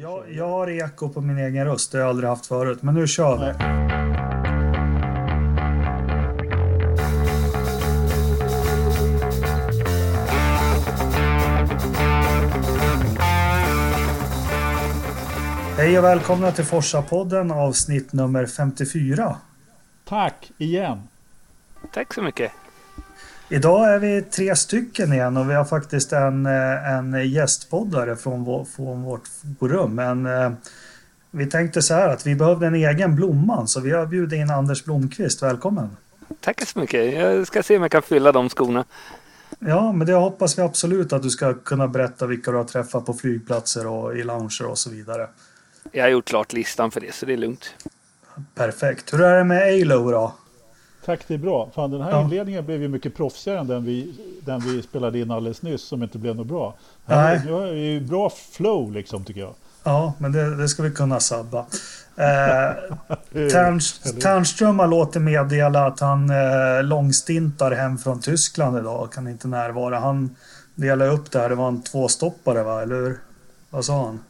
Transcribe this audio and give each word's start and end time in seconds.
Jag, 0.00 0.32
jag 0.32 0.48
har 0.48 0.68
eko 0.70 1.08
på 1.08 1.20
min 1.20 1.38
egen 1.38 1.64
röst, 1.64 1.92
det 1.92 1.98
har 1.98 2.02
jag 2.02 2.08
aldrig 2.08 2.28
haft 2.28 2.46
förut. 2.46 2.82
Men 2.82 2.94
nu 2.94 3.06
kör 3.06 3.38
vi. 3.38 3.52
Hej 15.76 15.98
och 15.98 16.04
välkomna 16.04 16.52
till 16.52 16.64
Forsa-podden 16.64 17.52
avsnitt 17.52 18.12
nummer 18.12 18.46
54. 18.46 19.36
Tack 20.04 20.52
igen. 20.58 21.02
Tack 21.92 22.14
så 22.14 22.22
mycket. 22.22 22.52
Idag 23.48 23.94
är 23.94 23.98
vi 23.98 24.22
tre 24.22 24.56
stycken 24.56 25.12
igen 25.12 25.36
och 25.36 25.50
vi 25.50 25.54
har 25.54 25.64
faktiskt 25.64 26.12
en, 26.12 26.46
eh, 26.46 26.92
en 26.92 27.30
gästpoddare 27.30 28.16
från, 28.16 28.44
vår, 28.44 28.64
från 28.64 29.02
vårt 29.02 29.28
forum. 29.58 29.94
Men 29.94 30.26
eh, 30.26 30.52
vi 31.30 31.46
tänkte 31.46 31.82
så 31.82 31.94
här 31.94 32.08
att 32.08 32.26
vi 32.26 32.34
behövde 32.34 32.66
en 32.66 32.74
egen 32.74 33.16
Blomman 33.16 33.68
så 33.68 33.80
vi 33.80 33.90
har 33.90 34.06
bjudit 34.06 34.38
in 34.38 34.50
Anders 34.50 34.84
Blomqvist. 34.84 35.42
Välkommen! 35.42 35.96
Tack 36.40 36.66
så 36.66 36.78
mycket. 36.78 37.14
Jag 37.14 37.46
ska 37.46 37.62
se 37.62 37.76
om 37.76 37.82
jag 37.82 37.90
kan 37.90 38.02
fylla 38.02 38.32
de 38.32 38.48
skorna. 38.48 38.84
Ja, 39.58 39.92
men 39.92 40.06
det 40.06 40.12
hoppas 40.12 40.58
vi 40.58 40.62
absolut 40.62 41.12
att 41.12 41.22
du 41.22 41.30
ska 41.30 41.54
kunna 41.54 41.88
berätta 41.88 42.26
vilka 42.26 42.50
du 42.50 42.56
har 42.56 42.64
träffat 42.64 43.06
på 43.06 43.14
flygplatser 43.14 43.86
och 43.86 44.16
i 44.16 44.22
lounger 44.22 44.66
och 44.66 44.78
så 44.78 44.90
vidare. 44.90 45.28
Jag 45.92 46.04
har 46.04 46.08
gjort 46.08 46.24
klart 46.24 46.52
listan 46.52 46.90
för 46.90 47.00
det 47.00 47.14
så 47.14 47.26
det 47.26 47.32
är 47.32 47.36
lugnt. 47.36 47.74
Perfekt. 48.54 49.12
Hur 49.12 49.22
är 49.22 49.38
det 49.38 49.44
med 49.44 49.62
Alo 49.62 50.10
då? 50.10 50.34
Tack, 51.06 51.20
det 51.28 51.34
är 51.34 51.38
bra. 51.38 51.70
Fan, 51.74 51.90
den 51.90 52.00
här 52.00 52.10
Ja. 52.10 52.22
inledningen 52.22 52.66
blev 52.66 52.82
ju 52.82 52.88
mycket 52.88 53.14
proffsigare 53.16 53.58
än 53.60 53.66
den 53.66 53.84
vi, 53.84 54.14
den 54.44 54.60
vi 54.60 54.82
spelade 54.82 55.18
in 55.18 55.30
alldeles 55.30 55.62
nyss 55.62 55.82
som 55.82 56.02
inte 56.02 56.18
blev 56.18 56.36
något 56.36 56.46
bra. 56.46 56.74
Nej. 57.06 57.40
Nu 57.46 57.52
har 57.52 57.66
ju 57.66 58.00
bra 58.00 58.30
flow 58.30 58.92
liksom 58.92 59.24
tycker 59.24 59.40
jag. 59.40 59.54
Ja, 59.84 60.12
men 60.18 60.32
det, 60.32 60.56
det 60.56 60.68
ska 60.68 60.82
vi 60.82 60.90
kunna 60.90 61.20
sabba. 61.20 61.58
Eh? 62.16 62.94
Tärnström 64.20 64.78
har 64.78 64.86
låtit 64.86 65.22
meddela 65.22 65.86
att 65.86 66.00
han 66.00 66.30
eh, 66.30 66.82
långstintar 66.82 67.70
hem 67.70 67.98
från 67.98 68.20
Tyskland 68.20 68.78
idag 68.78 69.02
och 69.02 69.12
kan 69.12 69.28
inte 69.28 69.48
närvara. 69.48 69.98
Han 69.98 70.36
delade 70.74 71.10
upp 71.10 71.30
det 71.30 71.38
här. 71.38 71.48
Det 71.48 71.54
var 71.54 71.68
en 71.68 71.82
tvåstoppare 71.82 72.62
va, 72.62 72.82
eller 72.82 72.94
hur? 72.94 73.20
Vad 73.70 73.84
sa 73.84 74.04
han? 74.06 74.20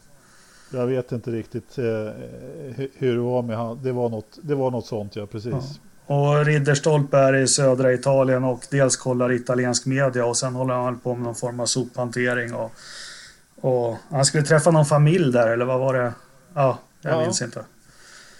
Jag 0.73 0.87
vet 0.87 1.11
inte 1.11 1.31
riktigt 1.31 1.77
eh, 1.77 1.83
hu- 1.83 2.89
hur 2.97 3.13
det 3.15 3.21
var 3.21 3.41
med 3.41 3.57
han. 3.57 3.79
Det 3.83 3.91
var 3.91 4.09
något, 4.09 4.37
det 4.41 4.55
var 4.55 4.71
något 4.71 4.85
sånt 4.85 5.15
ja, 5.15 5.25
precis. 5.25 5.51
Ja. 5.53 5.61
Och 6.07 6.45
Ridderstolpe 6.45 7.17
är 7.17 7.35
i 7.35 7.47
södra 7.47 7.93
Italien 7.93 8.43
och 8.43 8.65
dels 8.71 8.97
kollar 8.97 9.31
italiensk 9.31 9.85
media 9.85 10.25
och 10.25 10.37
sen 10.37 10.55
håller 10.55 10.73
han 10.73 10.99
på 10.99 11.13
med 11.15 11.23
någon 11.23 11.35
form 11.35 11.59
av 11.59 11.65
sophantering. 11.65 12.53
Och, 12.53 12.71
och 13.61 13.97
han 14.09 14.25
skulle 14.25 14.43
träffa 14.43 14.71
någon 14.71 14.85
familj 14.85 15.31
där 15.31 15.47
eller 15.47 15.65
vad 15.65 15.79
var 15.79 15.93
det? 15.93 16.13
Ja, 16.53 16.79
jag 17.01 17.13
Ja. 17.13 17.21
minns 17.21 17.41
inte. 17.41 17.65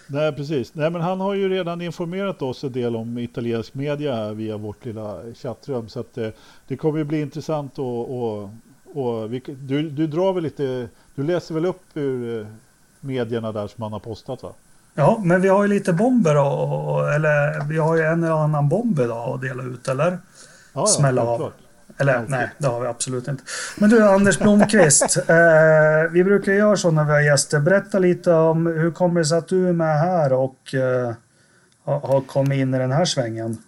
Nej, 0.06 0.32
precis. 0.32 0.74
Nej, 0.74 0.90
men 0.90 1.00
han 1.00 1.20
har 1.20 1.34
ju 1.34 1.48
redan 1.48 1.80
informerat 1.80 2.42
oss 2.42 2.64
en 2.64 2.72
del 2.72 2.96
om 2.96 3.18
italiensk 3.18 3.74
media 3.74 4.14
här 4.14 4.34
via 4.34 4.56
vårt 4.56 4.84
lilla 4.84 5.20
chattrum. 5.34 5.88
Så 5.88 6.00
att, 6.00 6.18
eh, 6.18 6.28
det 6.68 6.76
kommer 6.76 6.98
ju 6.98 7.04
bli 7.04 7.20
intressant 7.20 7.78
och, 7.78 8.18
och, 8.22 8.50
och 8.84 9.32
vi, 9.32 9.42
du, 9.46 9.90
du 9.90 10.06
drar 10.06 10.32
väl 10.32 10.42
lite, 10.42 10.88
du 11.14 11.22
läser 11.22 11.54
väl 11.54 11.66
upp 11.66 11.82
ur 11.94 12.40
eh, 12.40 12.46
medierna 13.00 13.52
där 13.52 13.66
som 13.66 13.82
han 13.82 13.92
har 13.92 14.00
postat 14.00 14.42
va? 14.42 14.52
Ja, 14.98 15.20
men 15.24 15.40
vi 15.40 15.48
har 15.48 15.62
ju 15.62 15.68
lite 15.68 15.92
bomber 15.92 16.36
och, 16.36 16.94
och 16.94 17.12
eller 17.12 17.64
vi 17.68 17.78
har 17.78 17.96
ju 17.96 18.02
en 18.02 18.24
och 18.24 18.40
annan 18.40 18.68
bomb 18.68 19.00
idag 19.00 19.34
att 19.34 19.40
dela 19.40 19.62
ut 19.62 19.88
eller? 19.88 20.18
Ja, 20.72 20.86
Smälla 20.86 21.22
av. 21.22 21.52
Eller 21.98 22.12
Ja, 22.12 22.18
okej. 22.18 22.30
nej, 22.30 22.50
det 22.58 22.66
har 22.66 22.80
vi 22.80 22.86
absolut 22.86 23.28
inte. 23.28 23.42
Men 23.76 23.90
du 23.90 24.04
Anders 24.08 24.38
Blomqvist, 24.38 25.16
eh, 25.28 26.10
vi 26.12 26.24
brukar 26.24 26.52
göra 26.52 26.76
så 26.76 26.90
när 26.90 27.04
vi 27.04 27.10
har 27.12 27.20
gäster. 27.20 27.60
Berätta 27.60 27.98
lite 27.98 28.32
om 28.32 28.66
hur 28.66 28.90
kommer 28.90 29.20
det 29.20 29.26
sig 29.26 29.38
att 29.38 29.48
du 29.48 29.68
är 29.68 29.72
med 29.72 30.00
här 30.00 30.32
och 30.32 30.74
eh, 30.74 31.12
har, 31.84 32.00
har 32.00 32.20
kommit 32.20 32.58
in 32.58 32.74
i 32.74 32.78
den 32.78 32.92
här 32.92 33.04
svängen? 33.04 33.58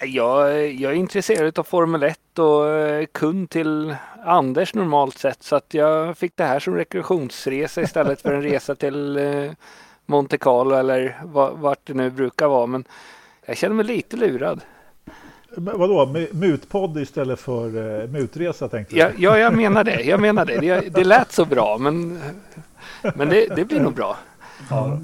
Jag, 0.00 0.72
jag 0.72 0.92
är 0.92 0.96
intresserad 0.96 1.58
av 1.58 1.64
Formel 1.64 2.02
1 2.02 2.18
och 2.38 2.68
eh, 2.68 3.06
kund 3.12 3.50
till 3.50 3.96
Anders 4.24 4.74
normalt 4.74 5.18
sett 5.18 5.42
så 5.42 5.56
att 5.56 5.74
jag 5.74 6.18
fick 6.18 6.32
det 6.36 6.44
här 6.44 6.60
som 6.60 6.74
rekreationsresa 6.74 7.82
istället 7.82 8.22
för 8.22 8.32
en 8.34 8.42
resa 8.42 8.74
till 8.74 9.16
eh, 9.16 9.50
Monte 10.06 10.38
Carlo 10.38 10.74
eller 10.74 11.20
va- 11.24 11.50
vart 11.54 11.78
det 11.84 11.94
nu 11.94 12.10
brukar 12.10 12.48
vara. 12.48 12.66
Men 12.66 12.84
jag 13.46 13.56
känner 13.56 13.74
mig 13.74 13.84
lite 13.84 14.16
lurad. 14.16 14.60
Men 15.56 15.78
vadå, 15.78 16.06
mu- 16.06 16.34
mutpodd 16.34 16.98
istället 16.98 17.40
för 17.40 17.76
uh, 17.76 18.08
mutresa 18.10 18.68
tänkte 18.68 18.96
Ja, 18.98 19.08
du? 19.16 19.22
ja, 19.22 19.38
jag 19.38 19.54
menar 19.56 19.84
det. 19.84 20.02
Jag 20.02 20.20
menar 20.20 20.44
det. 20.44 20.58
Det, 20.58 20.88
det 20.94 21.04
lät 21.04 21.32
så 21.32 21.44
bra 21.44 21.78
men, 21.78 22.20
men 23.14 23.28
det, 23.28 23.46
det 23.56 23.64
blir 23.64 23.80
nog 23.80 23.94
bra. 23.94 24.16
Ja. 24.70 24.98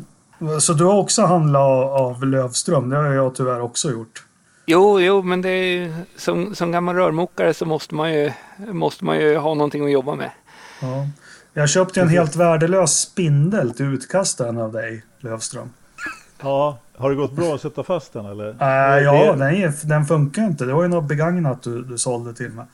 Så 0.60 0.72
du 0.72 0.84
har 0.84 0.98
också 0.98 1.22
handlat 1.22 1.60
av, 1.62 1.82
av 1.92 2.24
Lövström? 2.24 2.90
Det 2.90 2.96
har 2.96 3.04
jag 3.12 3.34
tyvärr 3.34 3.60
också 3.60 3.90
gjort. 3.90 4.24
Jo, 4.70 5.00
jo, 5.00 5.22
men 5.22 5.42
det 5.42 5.48
är, 5.48 5.64
ju- 5.76 5.92
som, 6.16 6.54
som 6.54 6.72
gammal 6.72 6.96
rörmokare 6.96 7.54
så 7.54 7.64
måste 7.66 7.94
man, 7.94 8.12
ju, 8.14 8.32
måste 8.72 9.04
man 9.04 9.18
ju 9.20 9.36
ha 9.36 9.54
någonting 9.54 9.84
att 9.84 9.90
jobba 9.90 10.14
med. 10.14 10.30
Ja. 10.82 11.06
Jag 11.52 11.68
köpte 11.68 12.00
en 12.00 12.08
helt 12.08 12.36
värdelös 12.36 13.00
spindel 13.00 13.74
till 13.74 13.86
utkastaren 13.94 14.58
av 14.58 14.72
dig, 14.72 15.02
Lövström. 15.20 15.70
Ja, 16.42 16.78
har 16.96 17.10
det 17.10 17.16
gått 17.16 17.32
bra 17.32 17.54
att 17.54 17.60
sätta 17.60 17.82
fast 17.82 18.12
den 18.12 18.26
eller? 18.26 18.48
Äh, 18.48 19.04
ja, 19.04 19.12
Det- 19.32 19.44
den, 19.44 19.54
är, 19.54 19.86
den 19.88 20.04
funkar 20.06 20.42
inte. 20.42 20.64
Det 20.64 20.72
var 20.72 20.82
ju 20.82 20.88
något 20.88 21.04
begagnat 21.08 21.62
du, 21.62 21.82
du 21.82 21.98
sålde 21.98 22.34
till 22.34 22.50
mig. 22.50 22.64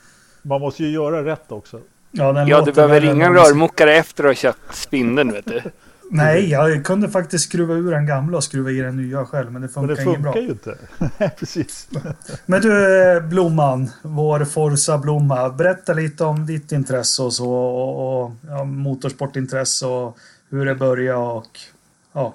Man 0.41 0.61
måste 0.61 0.83
ju 0.83 0.89
göra 0.91 1.25
rätt 1.25 1.51
också. 1.51 1.79
Ja, 2.11 2.31
den 2.33 2.47
Ja, 2.47 2.61
du 2.61 2.71
behöver 2.71 3.01
ringa 3.01 3.25
en 3.25 3.33
rörmokare 3.33 3.95
efter 3.95 4.23
att 4.23 4.29
ha 4.29 4.33
köpt 4.35 4.75
spindeln, 4.75 5.31
vet 5.31 5.45
du. 5.45 5.61
Nej, 6.09 6.49
jag 6.49 6.85
kunde 6.85 7.09
faktiskt 7.09 7.45
skruva 7.45 7.73
ur 7.73 7.91
den 7.91 8.05
gamla 8.05 8.37
och 8.37 8.43
skruva 8.43 8.71
i 8.71 8.77
den 8.77 8.97
nya 8.97 9.25
själv, 9.25 9.51
men 9.51 9.61
det 9.61 9.67
Men 9.67 9.73
funkar 9.73 9.95
det 9.95 10.03
inget 10.03 10.21
bra. 10.21 10.33
funkar 10.33 10.47
ju 10.47 10.51
inte. 10.51 10.77
Nej, 11.19 11.35
precis. 11.39 11.89
Men 12.45 12.61
du, 12.61 13.21
Blomman, 13.21 13.89
vår 14.01 14.45
Forza-blomma. 14.45 15.49
Berätta 15.49 15.93
lite 15.93 16.23
om 16.23 16.45
ditt 16.45 16.71
intresse 16.71 17.21
och 17.23 17.33
så, 17.33 17.53
och, 17.53 18.23
och 18.23 18.31
ja, 18.47 18.63
motorsportintresse 18.63 19.85
och 19.85 20.17
hur 20.49 20.65
det 20.65 20.75
började 20.75 21.19
och 21.19 21.59
ja. 22.13 22.33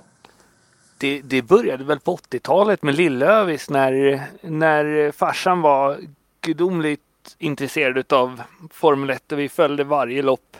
Det, 0.98 1.20
det 1.24 1.42
började 1.42 1.84
väl 1.84 2.00
på 2.00 2.16
80-talet 2.16 2.82
med 2.82 2.94
Lillövis 2.94 3.70
när, 3.70 4.22
när 4.42 5.12
farsan 5.12 5.60
var 5.60 5.98
gudomligt 6.40 7.00
intresserad 7.38 8.12
av 8.12 8.42
Formel 8.70 9.10
1 9.10 9.32
och 9.32 9.38
vi 9.38 9.48
följde 9.48 9.84
varje 9.84 10.22
lopp. 10.22 10.56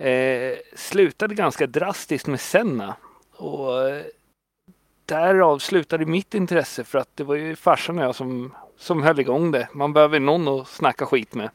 Eh, 0.00 0.58
slutade 0.74 1.34
ganska 1.34 1.66
drastiskt 1.66 2.26
med 2.26 2.40
Senna. 2.40 2.96
Och 3.36 3.88
eh, 3.88 4.04
därav 5.04 5.58
slutade 5.58 6.06
mitt 6.06 6.34
intresse 6.34 6.84
för 6.84 6.98
att 6.98 7.16
det 7.16 7.24
var 7.24 7.34
ju 7.34 7.56
farsan 7.56 7.98
och 7.98 8.04
jag 8.04 8.14
som, 8.14 8.54
som 8.76 9.02
höll 9.02 9.20
igång 9.20 9.50
det. 9.50 9.68
Man 9.72 9.92
behöver 9.92 10.20
någon 10.20 10.48
att 10.48 10.68
snacka 10.68 11.06
skit 11.06 11.34
med. 11.34 11.50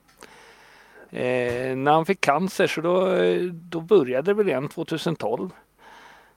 Eh, 1.09 1.75
när 1.75 1.91
han 1.91 2.06
fick 2.06 2.22
cancer 2.22 2.67
så 2.67 2.81
då, 2.81 3.17
då 3.51 3.81
började 3.81 4.31
det 4.31 4.33
väl 4.33 4.47
igen 4.47 4.69
2012. 4.69 5.50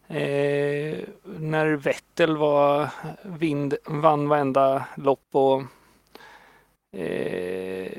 Eh, 0.09 0.99
när 1.39 1.73
Vettel 1.77 2.37
var 2.37 2.89
vind, 3.23 3.75
vann 3.85 4.29
varenda 4.29 4.85
lopp 4.97 5.27
och 5.33 5.63
eh, 7.01 7.93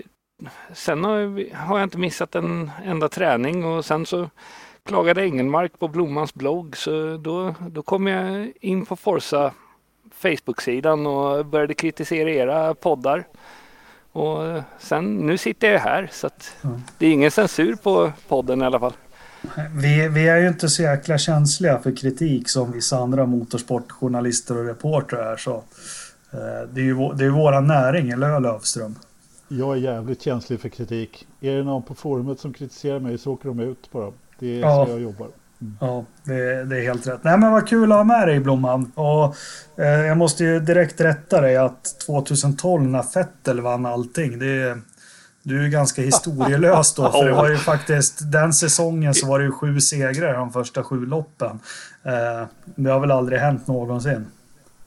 sen 0.74 1.04
har, 1.04 1.54
har 1.56 1.80
jag 1.80 1.86
inte 1.86 1.98
missat 1.98 2.36
en 2.36 2.72
enda 2.86 3.10
träning 3.10 3.66
och 3.66 3.86
sen 3.86 4.06
så 4.06 4.30
klagade 4.86 5.22
Engelmark 5.26 5.80
på 5.80 5.88
Blommans 5.88 6.34
blogg 6.34 6.78
så 6.78 7.18
då, 7.18 7.56
då 7.70 7.82
kom 7.82 8.08
jag 8.08 8.52
in 8.62 8.86
på 8.86 8.96
Forza 8.96 9.52
Facebook-sidan 10.14 11.08
och 11.08 11.46
började 11.46 11.74
kritisera 11.74 12.30
era 12.30 12.74
poddar. 12.74 13.28
Och 14.12 14.62
sen, 14.80 15.16
nu 15.18 15.38
sitter 15.38 15.72
jag 15.72 15.80
här 15.80 16.10
så 16.12 16.28
att 16.28 16.56
det 16.98 17.06
är 17.08 17.12
ingen 17.12 17.32
censur 17.32 17.76
på 17.76 18.12
podden 18.28 18.62
i 18.62 18.66
alla 18.66 18.80
fall. 18.80 18.94
Vi, 19.72 20.08
vi 20.08 20.28
är 20.28 20.38
ju 20.38 20.48
inte 20.48 20.70
så 20.70 20.82
jäkla 20.84 21.18
känsliga 21.18 21.80
för 21.80 21.96
kritik 21.96 22.50
som 22.50 22.72
vissa 22.72 22.98
andra 22.98 23.26
motorsportjournalister 23.26 24.58
och 24.58 24.66
reportrar 24.66 25.34
är. 25.34 25.38
Så, 25.38 25.56
eh, 26.32 26.70
det 26.74 26.82
är 26.82 26.86
ju 26.86 26.96
vå- 26.96 27.14
det 27.16 27.26
är 27.26 27.30
våran 27.30 27.68
näring, 27.68 28.10
eller 28.10 28.34
hur 28.34 28.40
Lövström? 28.40 28.96
Jag 29.52 29.72
är 29.72 29.76
jävligt 29.82 30.22
känslig 30.22 30.60
för 30.60 30.70
kritik. 30.70 31.28
Är 31.42 31.56
det 31.58 31.64
någon 31.64 31.84
på 31.84 31.96
forumet 31.96 32.40
som 32.40 32.54
kritiserar 32.54 33.00
mig 33.00 33.18
så 33.18 33.32
åker 33.34 33.50
de 33.50 33.60
ut 33.60 33.92
bara. 33.92 34.12
Det 34.40 34.56
är 34.56 34.60
Ja. 34.60 34.86
så 34.86 34.92
jag 34.92 35.02
jobbar. 35.02 35.28
Ja, 35.80 36.06
det, 36.24 36.64
det 36.64 36.78
är 36.78 36.82
helt 36.82 37.08
rätt. 37.08 37.24
Nej 37.24 37.38
men 37.38 37.52
vad 37.52 37.68
kul 37.68 37.92
att 37.92 37.98
ha 37.98 38.04
med 38.04 38.28
dig 38.28 38.40
Blomman. 38.40 38.92
Och 38.96 39.36
eh, 39.84 39.88
jag 40.06 40.18
måste 40.18 40.44
ju 40.44 40.60
direkt 40.60 41.02
rätta 41.02 41.42
dig 41.42 41.58
att 41.58 42.00
2012 42.06 42.84
när 42.84 43.02
Fettel 43.02 43.62
vann 43.62 43.86
allting. 43.86 44.40
Det, 44.40 44.78
du 45.44 45.60
är 45.60 45.64
ju 45.64 45.70
ganska 45.70 46.02
historielös 46.02 46.96
då. 46.96 47.02
För 47.12 47.26
det 47.26 47.32
var 47.34 47.50
ju 47.50 47.58
faktiskt 47.58 48.32
den 48.32 48.54
säsongen 48.54 49.14
så 49.14 49.28
var 49.28 49.40
det 49.40 49.46
ju 49.46 49.52
sju 49.52 49.80
segrar 49.80 50.34
de 50.34 50.52
första 50.52 50.84
sju 50.84 51.06
loppen. 51.06 51.60
Eh, 52.04 52.48
det 52.76 52.90
har 52.90 53.00
väl 53.00 53.12
aldrig 53.12 53.40
hänt 53.40 53.68
någonsin. 53.68 54.26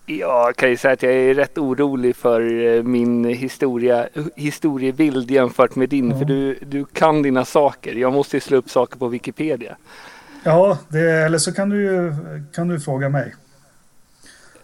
Jag 0.06 0.56
kan 0.56 0.70
ju 0.70 0.76
säga 0.76 0.93
att 0.93 1.02
jag 1.02 1.12
är 1.12 1.34
rätt 1.34 1.58
orolig 1.58 2.16
för 2.16 2.64
eh, 2.64 2.82
min 2.82 3.25
historia, 3.25 4.08
historiebild 4.37 5.31
jämfört 5.31 5.75
med 5.75 5.88
din. 5.88 6.04
Mm. 6.06 6.19
För 6.19 6.25
du, 6.25 6.58
du 6.62 6.84
kan 6.84 7.22
dina 7.22 7.44
saker. 7.44 7.94
Jag 7.94 8.12
måste 8.12 8.37
ju 8.37 8.40
slå 8.40 8.56
upp 8.56 8.70
saker 8.70 8.99
på 8.99 9.08
Wikipedia. 9.08 9.76
Ja, 10.44 10.78
det, 10.88 11.10
eller 11.10 11.38
så 11.38 11.52
kan 11.52 11.69
du 11.69 11.82
ju 11.82 12.14
kan 12.54 12.69
du 12.69 12.81
fråga 12.81 13.08
mig. 13.08 13.34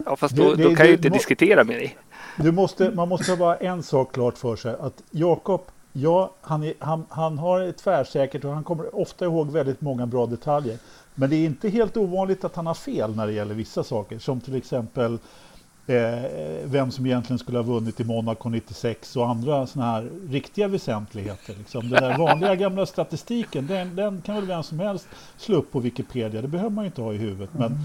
Ja, 0.05 0.15
fast 0.15 0.35
då, 0.35 0.43
det, 0.43 0.55
det, 0.55 0.63
då 0.63 0.69
kan 0.69 0.77
jag 0.77 0.87
ju 0.87 0.93
inte 0.93 1.09
diskutera 1.09 1.63
med 1.63 1.75
dig. 1.75 1.97
Du 2.37 2.51
måste, 2.51 2.91
man 2.91 3.09
måste 3.09 3.31
ha 3.31 3.37
bara 3.37 3.55
en 3.55 3.83
sak 3.83 4.13
klart 4.13 4.37
för 4.37 4.55
sig. 4.55 4.75
Att 4.79 5.03
Jakob, 5.11 5.61
ja, 5.91 6.31
han, 6.41 6.63
är, 6.63 6.73
han, 6.79 7.05
han 7.09 7.37
har 7.37 7.61
ett 7.61 7.77
tvärsäkert 7.77 8.45
och 8.45 8.53
han 8.53 8.63
kommer 8.63 8.95
ofta 8.95 9.25
ihåg 9.25 9.51
väldigt 9.51 9.81
många 9.81 10.05
bra 10.05 10.25
detaljer. 10.25 10.77
Men 11.19 11.29
det 11.29 11.35
är 11.35 11.45
inte 11.45 11.69
helt 11.69 11.97
ovanligt 11.97 12.43
att 12.43 12.55
han 12.55 12.67
har 12.67 12.73
fel 12.73 13.15
när 13.15 13.27
det 13.27 13.33
gäller 13.33 13.55
vissa 13.55 13.83
saker. 13.83 14.19
Som 14.19 14.41
till 14.41 14.55
exempel 14.55 15.17
eh, 15.87 16.19
vem 16.63 16.91
som 16.91 17.05
egentligen 17.05 17.39
skulle 17.39 17.57
ha 17.57 17.63
vunnit 17.63 17.99
i 17.99 18.03
Monaco 18.03 18.49
96 18.49 19.15
och 19.15 19.29
andra 19.29 19.67
sådana 19.67 19.91
här 19.91 20.09
riktiga 20.29 20.67
väsentligheter. 20.67 21.55
Liksom. 21.57 21.89
Den 21.89 22.03
där 22.03 22.17
vanliga 22.17 22.55
gamla 22.55 22.85
statistiken, 22.85 23.67
den, 23.67 23.95
den, 23.95 24.21
kan 24.21 24.35
väl 24.35 24.45
vem 24.45 24.63
som 24.63 24.79
helst 24.79 25.07
slå 25.37 25.57
upp 25.57 25.71
på 25.71 25.79
Wikipedia. 25.79 26.41
Det 26.41 26.47
behöver 26.47 26.69
man 26.69 26.83
ju 26.83 26.87
inte 26.87 27.01
ha 27.01 27.13
i 27.13 27.17
huvudet. 27.17 27.49
Men 27.53 27.67
mm. 27.67 27.79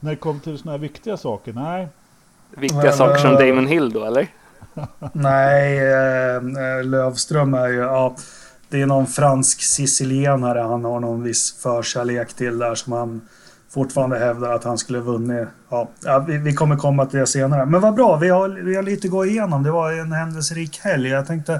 när 0.00 0.10
det 0.10 0.16
kommer 0.16 0.40
till 0.40 0.58
sådana 0.58 0.72
här 0.72 0.78
viktiga 0.78 1.16
saker, 1.16 1.52
nej. 1.52 1.88
Viktiga 2.50 2.82
men, 2.82 2.92
saker 2.92 3.18
som 3.18 3.32
äh, 3.32 3.38
Damon 3.38 3.66
Hill 3.66 3.92
då, 3.92 4.04
eller? 4.04 4.28
nej, 5.12 5.78
äh, 5.78 6.84
Lövström 6.84 7.54
är 7.54 7.68
ju... 7.68 7.78
Ja 7.78 8.16
det 8.74 8.82
är 8.82 8.86
någon 8.86 9.06
fransk 9.06 9.62
sicilienare 9.62 10.58
han 10.58 10.84
har 10.84 11.00
någon 11.00 11.22
viss 11.22 11.52
förkärlek 11.62 12.32
till 12.32 12.58
där 12.58 12.74
som 12.74 12.92
han 12.92 13.20
fortfarande 13.70 14.18
hävdar 14.18 14.52
att 14.52 14.64
han 14.64 14.78
skulle 14.78 14.98
vunnit. 14.98 15.48
Ja, 15.68 16.18
vi, 16.28 16.38
vi, 16.38 16.54
kommer 16.54 16.76
komma 16.76 17.06
till 17.06 17.18
det 17.18 17.26
senare. 17.26 17.66
Men 17.66 17.80
vad 17.80 17.94
bra, 17.94 18.16
vi 18.16 18.28
har, 18.28 18.48
vi 18.48 18.76
har 18.76 18.82
lite 18.82 19.06
att 19.06 19.10
gå 19.10 19.26
igenom. 19.26 19.62
Det 19.62 19.70
var 19.70 19.92
en 19.92 20.12
händelserik 20.12 20.78
helg. 20.78 21.08
Jag 21.08 21.26
tänkte 21.26 21.52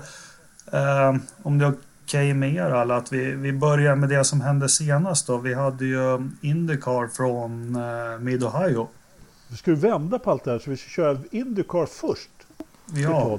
eh, 0.72 1.14
om 1.42 1.58
det 1.58 1.64
är 1.64 1.68
okej 1.68 1.78
okay 2.04 2.34
med 2.34 2.54
er 2.54 2.70
alla 2.70 2.96
att 2.96 3.12
vi, 3.12 3.32
vi 3.32 3.52
börjar 3.52 3.94
med 3.94 4.08
det 4.08 4.24
som 4.24 4.40
hände 4.40 4.68
senast 4.68 5.26
då. 5.26 5.38
Vi 5.38 5.54
hade 5.54 5.84
ju 5.84 6.30
Indycar 6.40 7.08
från 7.08 7.76
eh, 7.76 8.18
Mid-Ohio. 8.20 8.88
Ska 9.56 9.70
du 9.70 9.76
vända 9.76 10.18
på 10.18 10.30
allt 10.30 10.44
det 10.44 10.50
här 10.50 10.58
så 10.58 10.70
vi 10.70 10.76
ska 10.76 10.88
köra 10.88 11.18
Indycar 11.30 11.86
först? 11.86 12.30
Ja. 12.86 13.38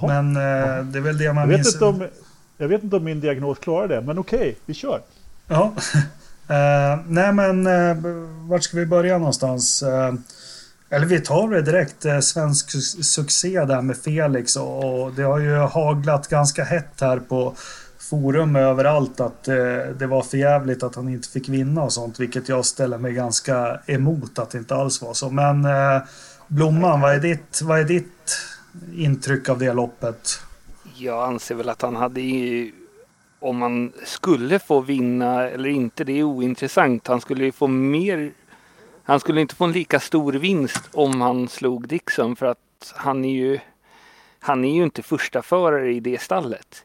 Men 0.00 0.36
eh, 0.36 0.84
det 0.84 0.98
är 0.98 1.00
väl 1.00 1.18
det 1.18 1.32
man 1.32 1.40
jag 1.40 1.48
minns. 1.48 1.66
Vet 1.66 1.74
inte 1.74 1.84
om, 1.84 2.08
jag 2.56 2.68
vet 2.68 2.82
inte 2.82 2.96
om 2.96 3.04
min 3.04 3.20
diagnos 3.20 3.58
klarar 3.58 3.88
det, 3.88 4.00
men 4.00 4.18
okej, 4.18 4.38
okay, 4.38 4.54
vi 4.66 4.74
kör. 4.74 5.00
Ja. 5.48 5.72
Uh, 6.50 7.00
nej 7.06 7.32
men, 7.32 7.66
uh, 7.66 7.96
vart 8.48 8.62
ska 8.62 8.76
vi 8.76 8.86
börja 8.86 9.18
någonstans? 9.18 9.82
Uh, 9.82 10.14
eller 10.90 11.06
vi 11.06 11.20
tar 11.20 11.48
det 11.48 11.62
direkt. 11.62 12.06
Uh, 12.06 12.20
svensk 12.20 12.70
succé 13.04 13.64
där 13.64 13.82
med 13.82 13.96
Felix 13.96 14.56
och, 14.56 15.02
och, 15.02 15.12
det 15.12 15.22
har 15.22 15.38
ju 15.38 15.56
haglat 15.56 16.28
ganska 16.28 16.64
hett 16.64 17.00
här 17.00 17.18
på 17.18 17.54
forum 17.98 18.56
överallt 18.56 19.20
att 19.20 19.44
det 19.98 20.06
var 20.06 20.22
för 20.22 20.36
jävligt 20.38 20.82
att 20.82 20.94
han 20.94 21.08
inte 21.08 21.28
fick 21.28 21.48
vinna 21.48 21.82
och 21.82 21.92
sånt. 21.92 22.20
Vilket 22.20 22.48
jag 22.48 22.64
ställer 22.64 22.98
mig 22.98 23.12
ganska 23.12 23.80
emot 23.86 24.38
att 24.38 24.50
det 24.50 24.58
inte 24.58 24.74
alls 24.74 25.02
var 25.02 25.14
så. 25.14 25.30
Men 25.30 25.66
Blomman, 26.48 27.00
vad 27.00 27.14
är 27.14 27.20
ditt, 27.20 27.60
vad 27.62 27.80
är 27.80 27.84
ditt 27.84 28.38
intryck 28.94 29.48
av 29.48 29.58
det 29.58 29.72
loppet? 29.72 30.42
Jag 31.02 31.24
anser 31.24 31.54
väl 31.54 31.68
att 31.68 31.82
han 31.82 31.96
hade 31.96 32.20
ju, 32.20 32.72
om 33.40 33.62
han 33.62 33.92
skulle 34.04 34.58
få 34.58 34.80
vinna 34.80 35.48
eller 35.48 35.68
inte, 35.68 36.04
det 36.04 36.12
är 36.12 36.22
ointressant. 36.22 37.06
Han 37.06 37.20
skulle 37.20 37.44
ju 37.44 37.52
få 37.52 37.66
mer, 37.66 38.32
han 39.02 39.20
skulle 39.20 39.40
inte 39.40 39.54
få 39.54 39.64
en 39.64 39.72
lika 39.72 40.00
stor 40.00 40.32
vinst 40.32 40.90
om 40.92 41.20
han 41.20 41.48
slog 41.48 41.88
Dixon 41.88 42.36
för 42.36 42.46
att 42.46 42.94
han 42.96 43.24
är 43.24 43.32
ju, 43.32 43.58
han 44.38 44.64
är 44.64 44.74
ju 44.74 44.82
inte 44.82 45.02
första 45.02 45.42
förare 45.42 45.92
i 45.92 46.00
det 46.00 46.20
stallet. 46.20 46.84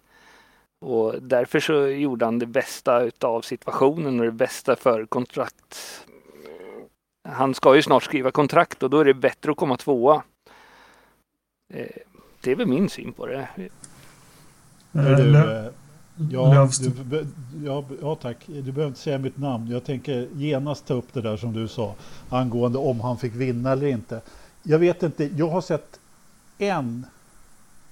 Och 0.80 1.22
därför 1.22 1.60
så 1.60 1.88
gjorde 1.88 2.26
han 2.26 2.40
det 2.40 2.46
bästa 2.46 3.02
utav 3.02 3.42
situationen 3.42 4.20
och 4.20 4.26
det 4.26 4.32
bästa 4.32 4.76
för 4.76 5.06
kontrakt. 5.06 6.04
Han 7.30 7.54
ska 7.54 7.76
ju 7.76 7.82
snart 7.82 8.04
skriva 8.04 8.32
kontrakt 8.32 8.84
och 8.84 8.90
då 8.90 9.00
är 9.00 9.06
det 9.06 9.14
bättre 9.14 9.52
att 9.52 9.58
komma 9.58 9.78
tvåa. 9.78 10.24
Eh, 11.74 11.88
det 12.42 12.52
är 12.52 12.56
väl 12.56 12.68
min 12.68 12.90
syn 12.90 13.14
på 13.14 13.26
det. 13.26 13.48
Du, 14.92 15.36
eh, 15.36 15.66
ja, 16.32 16.70
du, 16.80 17.26
ja, 17.66 17.84
ja, 18.02 18.16
tack. 18.16 18.38
Du 18.46 18.62
behöver 18.62 18.88
inte 18.88 19.00
säga 19.00 19.18
mitt 19.18 19.38
namn. 19.38 19.72
Jag 19.72 19.84
tänker 19.84 20.28
genast 20.34 20.88
ta 20.88 20.94
upp 20.94 21.14
det 21.14 21.22
där 21.22 21.38
som 21.38 21.54
du 21.54 21.68
sa 21.68 21.96
angående 22.30 22.78
om 22.78 23.00
han 23.00 23.18
fick 23.18 23.36
vinna 23.36 23.72
eller 23.72 23.88
inte. 23.88 24.22
Jag 24.64 24.80
vet 24.80 25.04
inte. 25.04 25.30
Jag 25.36 25.50
har 25.50 25.62
sett 25.62 26.00
en 26.58 27.06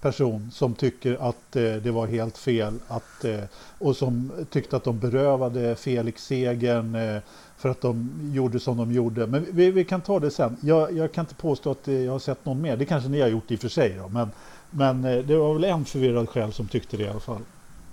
person 0.02 0.52
som 0.52 0.74
tycker 0.74 1.30
att 1.30 1.56
eh, 1.56 1.74
det 1.76 1.92
var 1.92 2.08
helt 2.08 2.38
fel 2.38 2.74
att, 2.88 3.26
eh, 3.26 3.44
och 3.80 3.96
som 3.96 4.32
tyckte 4.50 4.76
att 4.76 4.84
de 4.84 5.00
berövade 5.00 5.76
Felix 5.76 6.26
segern 6.26 6.96
eh, 6.96 7.22
för 7.58 7.70
att 7.70 7.82
de 7.82 8.10
gjorde 8.34 8.60
som 8.60 8.78
de 8.78 8.92
gjorde. 8.92 9.28
Men 9.28 9.46
vi, 9.52 9.72
vi 9.72 9.86
kan 9.86 10.02
ta 10.02 10.20
det 10.20 10.32
sen. 10.32 10.58
Jag, 10.62 10.98
jag, 10.98 11.12
kan 11.12 11.24
inte 11.24 11.36
påstå 11.36 11.72
att 11.72 11.88
jag 11.88 12.12
har 12.12 12.20
sett 12.20 12.46
någon 12.46 12.62
mer. 12.62 12.78
Det 12.78 12.86
kanske 12.86 13.10
ni 13.10 13.22
har 13.22 13.28
gjort 13.28 13.52
i 13.52 13.56
och 13.56 13.60
för 13.60 13.70
sig. 13.70 13.96
Då, 14.02 14.08
men 14.08 14.30
men 14.76 15.06
eh, 15.06 15.18
det 15.18 15.38
var 15.38 15.54
väl 15.54 15.64
en 15.64 15.86
förvirrad 15.86 16.30
själ 16.30 16.54
som 16.54 16.68
tyckte 16.68 16.98
det 16.98 17.04
i 17.04 17.10
alla 17.10 17.20
fall. 17.20 17.42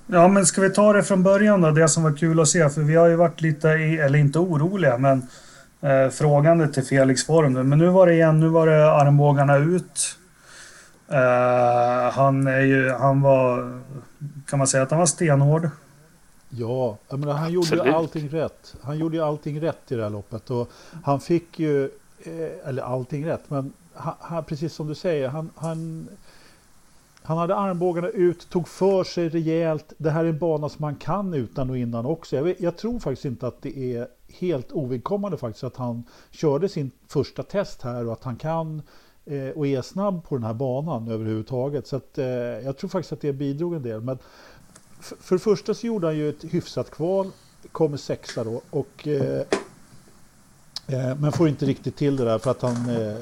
Ja, 0.06 0.28
men 0.28 0.46
ska 0.46 0.60
vi 0.60 0.70
ta 0.70 0.92
det 0.92 1.02
från 1.02 1.22
början 1.22 1.60
då? 1.60 1.70
Det 1.70 1.88
som 1.88 2.02
var 2.02 2.16
kul 2.16 2.40
att 2.40 2.48
se. 2.48 2.70
För 2.70 2.80
vi 2.80 2.94
har 2.94 3.08
ju 3.08 3.16
varit 3.16 3.40
lite, 3.40 3.68
i, 3.68 3.98
eller 3.98 4.18
inte 4.18 4.38
oroliga, 4.38 4.98
men 4.98 5.26
eh, 5.80 6.08
frågande 6.08 6.68
till 6.68 6.84
Felix 6.84 7.26
form. 7.26 7.52
Men 7.68 7.78
nu 7.78 7.88
var 7.88 8.06
det 8.06 8.14
igen, 8.14 8.40
nu 8.40 8.48
var 8.48 8.66
det 8.66 8.92
armbågarna 8.92 9.56
ut. 9.56 10.18
Eh, 11.08 12.12
han 12.12 12.46
är 12.46 12.60
ju, 12.60 12.90
han 12.90 13.20
var, 13.20 13.80
kan 14.46 14.58
man 14.58 14.66
säga 14.66 14.82
att 14.82 14.90
han 14.90 14.98
var 14.98 15.06
stenhård? 15.06 15.70
Ja, 16.48 16.98
jag 17.08 17.18
menar, 17.18 17.32
han 17.32 17.52
gjorde 17.52 17.76
ju 17.76 17.94
allting 17.94 18.28
rätt. 18.28 18.74
Han 18.82 18.98
gjorde 18.98 19.16
ju 19.16 19.22
allting 19.22 19.60
rätt 19.60 19.92
i 19.92 19.94
det 19.94 20.02
här 20.02 20.10
loppet. 20.10 20.50
Och 20.50 20.70
han 21.04 21.20
fick 21.20 21.58
ju, 21.58 21.84
eh, 22.24 22.68
eller 22.68 22.82
allting 22.82 23.26
rätt, 23.26 23.42
men 23.48 23.72
han, 23.94 24.44
precis 24.44 24.74
som 24.74 24.88
du 24.88 24.94
säger, 24.94 25.28
han, 25.28 25.50
han 25.56 26.08
han 27.24 27.38
hade 27.38 27.56
armbågarna 27.56 28.08
ut, 28.08 28.50
tog 28.50 28.68
för 28.68 29.04
sig 29.04 29.28
rejält. 29.28 29.92
Det 29.98 30.10
här 30.10 30.24
är 30.24 30.28
en 30.28 30.38
bana 30.38 30.68
som 30.68 30.84
han 30.84 30.96
kan 30.96 31.34
utan 31.34 31.70
och 31.70 31.78
innan 31.78 32.06
också. 32.06 32.36
Jag, 32.36 32.42
vet, 32.42 32.60
jag 32.60 32.76
tror 32.76 32.98
faktiskt 32.98 33.24
inte 33.24 33.46
att 33.46 33.62
det 33.62 33.96
är 33.96 34.08
helt 34.28 34.72
ovidkommande 34.72 35.36
faktiskt 35.36 35.64
att 35.64 35.76
han 35.76 36.04
körde 36.30 36.68
sin 36.68 36.90
första 37.08 37.42
test 37.42 37.82
här 37.82 38.06
och 38.06 38.12
att 38.12 38.24
han 38.24 38.36
kan 38.36 38.82
eh, 39.24 39.48
och 39.48 39.66
är 39.66 39.82
snabb 39.82 40.24
på 40.24 40.34
den 40.34 40.44
här 40.44 40.54
banan 40.54 41.08
överhuvudtaget. 41.08 41.86
Så 41.86 41.96
att, 41.96 42.18
eh, 42.18 42.26
jag 42.26 42.76
tror 42.76 42.90
faktiskt 42.90 43.12
att 43.12 43.20
det 43.20 43.32
bidrog 43.32 43.74
en 43.74 43.82
del. 43.82 44.00
Men 44.00 44.18
för 45.00 45.34
det 45.34 45.42
första 45.42 45.74
så 45.74 45.86
gjorde 45.86 46.06
han 46.06 46.16
ju 46.16 46.28
ett 46.28 46.44
hyfsat 46.44 46.90
kval, 46.90 47.30
kommer 47.72 47.96
sexa 47.96 48.44
då 48.44 48.62
och 48.70 49.08
eh, 49.08 49.40
eh 50.86 51.16
men 51.20 51.32
får 51.32 51.48
inte 51.48 51.66
riktigt 51.66 51.96
till 51.96 52.16
det 52.16 52.24
där 52.24 52.38
för 52.38 52.50
att 52.50 52.62
han 52.62 52.88
eh, 52.88 53.16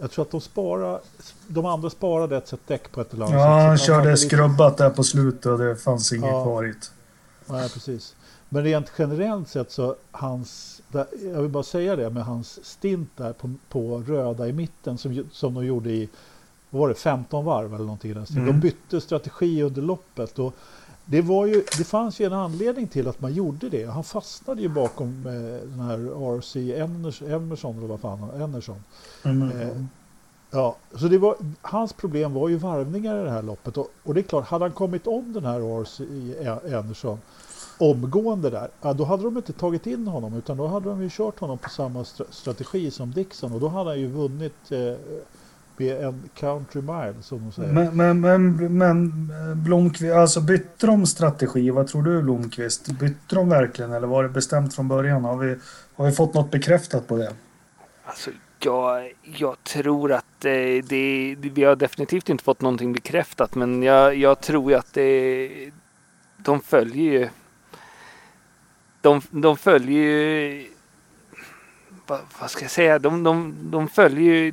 jag 0.00 0.10
tror 0.10 0.24
att 0.24 0.30
de 0.30 0.40
sparar, 0.40 1.00
de 1.48 1.66
andra 1.66 1.90
sparade 1.90 2.36
ett 2.36 2.48
set 2.48 2.66
däck 2.66 2.92
på 2.92 3.00
ett 3.00 3.14
eller 3.14 3.24
annat 3.24 3.34
ja, 3.34 3.40
sätt. 3.40 3.88
Ja, 3.88 3.94
han 3.94 4.04
körde 4.04 4.16
skrubbat 4.16 4.72
lite... 4.72 4.82
där 4.82 4.90
på 4.90 5.04
slutet 5.04 5.46
och 5.46 5.58
det 5.58 5.76
fanns 5.76 6.12
inget 6.12 6.30
ja. 6.30 6.42
kvar 6.42 6.66
i 6.66 6.74
Nej, 7.46 7.68
precis. 7.68 8.16
Men 8.48 8.64
rent 8.64 8.92
generellt 8.98 9.48
sett 9.48 9.72
så 9.72 9.96
hans, 10.10 10.80
jag 11.22 11.42
vill 11.42 11.50
bara 11.50 11.62
säga 11.62 11.96
det 11.96 12.10
med 12.10 12.24
hans 12.24 12.64
stint 12.64 13.10
där 13.16 13.32
på, 13.32 13.54
på 13.68 13.98
röda 13.98 14.48
i 14.48 14.52
mitten 14.52 14.98
som, 14.98 15.24
som 15.32 15.54
de 15.54 15.66
gjorde 15.66 15.90
i, 15.90 16.08
vad 16.70 16.80
var 16.80 16.88
det, 16.88 16.94
15 16.94 17.44
varv 17.44 17.74
eller 17.74 17.84
någonting. 17.84 18.10
Mm. 18.10 18.46
De 18.46 18.60
bytte 18.60 19.00
strategi 19.00 19.62
under 19.62 19.82
loppet 19.82 20.38
och 20.38 20.54
det, 21.10 21.22
var 21.22 21.46
ju, 21.46 21.64
det 21.78 21.84
fanns 21.84 22.20
ju 22.20 22.24
en 22.24 22.32
anledning 22.32 22.86
till 22.86 23.08
att 23.08 23.20
man 23.20 23.34
gjorde 23.34 23.68
det. 23.68 23.84
Han 23.84 24.04
fastnade 24.04 24.62
ju 24.62 24.68
bakom 24.68 25.26
eh, 25.26 25.68
den 25.68 25.80
här 25.80 25.98
RC 26.38 26.56
Emerson, 27.34 27.78
eller 27.78 27.86
vad 27.86 28.00
fan, 28.00 28.42
Emerson. 28.42 28.84
Mm. 29.22 29.60
Eh, 29.60 29.84
ja, 30.50 30.76
så 30.94 31.08
det 31.08 31.18
var, 31.18 31.36
hans 31.60 31.92
problem 31.92 32.34
var 32.34 32.48
ju 32.48 32.56
varvningar 32.56 33.20
i 33.20 33.24
det 33.24 33.30
här 33.30 33.42
loppet. 33.42 33.76
Och, 33.76 33.88
och 34.02 34.14
det 34.14 34.20
är 34.20 34.22
klart, 34.22 34.46
hade 34.46 34.64
han 34.64 34.72
kommit 34.72 35.06
om 35.06 35.32
den 35.32 35.44
här 35.44 35.60
RC 35.60 36.00
Emerson 36.74 37.18
omgående 37.78 38.50
där, 38.50 38.68
ja, 38.82 38.92
då 38.92 39.04
hade 39.04 39.22
de 39.22 39.36
inte 39.36 39.52
tagit 39.52 39.86
in 39.86 40.06
honom 40.06 40.34
utan 40.34 40.56
då 40.56 40.66
hade 40.66 40.88
de 40.88 41.02
ju 41.02 41.10
kört 41.10 41.40
honom 41.40 41.58
på 41.58 41.68
samma 41.68 42.04
strategi 42.30 42.90
som 42.90 43.12
Dixon 43.12 43.52
och 43.52 43.60
då 43.60 43.68
hade 43.68 43.90
han 43.90 44.00
ju 44.00 44.08
vunnit 44.08 44.72
eh, 44.72 44.78
med 45.80 46.04
en 46.04 46.30
country 46.34 46.80
mile 46.80 47.14
som 47.22 47.44
de 47.44 47.52
säger. 47.52 47.72
Men, 47.72 47.96
men, 47.96 48.20
men, 48.20 48.78
men 48.78 49.64
Blomqvist, 49.64 50.14
alltså 50.14 50.40
bytte 50.40 50.86
de 50.86 51.06
strategi? 51.06 51.70
Vad 51.70 51.86
tror 51.86 52.02
du 52.02 52.22
Blomqvist? 52.22 52.88
Bytte 52.88 53.34
de 53.34 53.48
verkligen 53.48 53.92
eller 53.92 54.06
var 54.06 54.22
det 54.22 54.28
bestämt 54.28 54.74
från 54.74 54.88
början? 54.88 55.24
Har 55.24 55.36
vi, 55.36 55.56
har 55.96 56.06
vi 56.06 56.12
fått 56.12 56.34
något 56.34 56.50
bekräftat 56.50 57.08
på 57.08 57.16
det? 57.16 57.32
Alltså, 58.04 58.30
jag, 58.58 59.12
jag 59.22 59.62
tror 59.62 60.12
att 60.12 60.24
det, 60.38 60.80
det, 60.80 61.36
vi 61.40 61.64
har 61.64 61.76
definitivt 61.76 62.28
inte 62.28 62.44
fått 62.44 62.60
någonting 62.60 62.92
bekräftat 62.92 63.54
men 63.54 63.82
jag, 63.82 64.16
jag 64.16 64.40
tror 64.40 64.74
att 64.74 64.92
det, 64.92 65.70
de 66.36 66.60
följer 66.60 67.12
ju 67.12 67.28
de, 69.00 69.22
de 69.30 69.56
följer 69.56 70.02
ju 70.02 70.66
vad, 72.10 72.20
vad 72.40 72.50
ska 72.50 72.64
jag 72.64 72.70
säga? 72.70 72.98
De, 72.98 73.22
de, 73.22 73.54
de 73.70 73.88
följer 73.88 74.34
ju... 74.34 74.52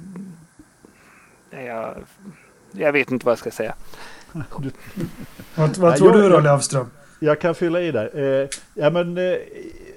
Jag, 1.50 1.96
jag 2.72 2.92
vet 2.92 3.12
inte 3.12 3.26
vad 3.26 3.32
jag 3.32 3.40
ska 3.40 3.52
säga. 3.52 3.76
Du... 4.34 4.72
vad, 5.56 5.78
vad 5.78 5.98
tror 5.98 6.12
jag, 6.12 6.24
du 6.24 6.30
då 6.30 6.40
Löfström? 6.40 6.90
Jag 7.20 7.42
kan 7.42 7.56
fylla 7.56 7.82
i 7.82 7.92
där. 7.92 8.10
Eh, 8.14 8.50
ja, 8.74 8.90
men, 8.90 9.18
eh, 9.18 9.38